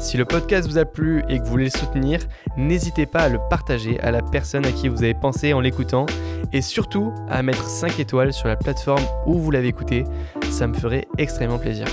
Si 0.00 0.16
le 0.16 0.24
podcast 0.24 0.68
vous 0.68 0.78
a 0.78 0.84
plu 0.84 1.22
et 1.28 1.38
que 1.38 1.44
vous 1.44 1.50
voulez 1.50 1.70
le 1.72 1.78
soutenir, 1.78 2.18
n'hésitez 2.56 3.06
pas 3.06 3.20
à 3.20 3.28
le 3.28 3.38
partager 3.50 4.00
à 4.00 4.10
la 4.10 4.20
personne 4.20 4.66
à 4.66 4.72
qui 4.72 4.88
vous 4.88 5.04
avez 5.04 5.14
pensé 5.14 5.52
en 5.52 5.60
l'écoutant 5.60 6.06
et 6.52 6.60
surtout 6.60 7.12
à 7.28 7.44
mettre 7.44 7.68
5 7.68 8.00
étoiles 8.00 8.32
sur 8.32 8.48
la 8.48 8.56
plateforme 8.56 9.04
où 9.26 9.38
vous 9.38 9.52
l'avez 9.52 9.68
écouté, 9.68 10.02
ça 10.50 10.66
me 10.66 10.74
ferait 10.74 11.06
extrêmement 11.18 11.58
plaisir. 11.58 11.86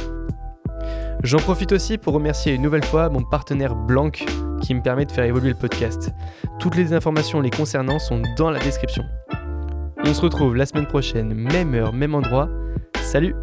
J'en 1.23 1.39
profite 1.39 1.73
aussi 1.73 1.97
pour 1.97 2.13
remercier 2.13 2.53
une 2.53 2.61
nouvelle 2.61 2.83
fois 2.83 3.09
mon 3.09 3.23
partenaire 3.23 3.75
Blanc 3.75 4.09
qui 4.61 4.73
me 4.73 4.81
permet 4.81 5.05
de 5.05 5.11
faire 5.11 5.25
évoluer 5.25 5.49
le 5.49 5.55
podcast. 5.55 6.11
Toutes 6.59 6.75
les 6.75 6.93
informations 6.93 7.41
les 7.41 7.49
concernant 7.49 7.99
sont 7.99 8.21
dans 8.37 8.49
la 8.49 8.59
description. 8.59 9.03
On 10.05 10.13
se 10.13 10.21
retrouve 10.21 10.55
la 10.55 10.65
semaine 10.65 10.87
prochaine, 10.87 11.33
même 11.33 11.75
heure, 11.75 11.91
même 11.91 12.15
endroit. 12.15 12.49
Salut 13.01 13.35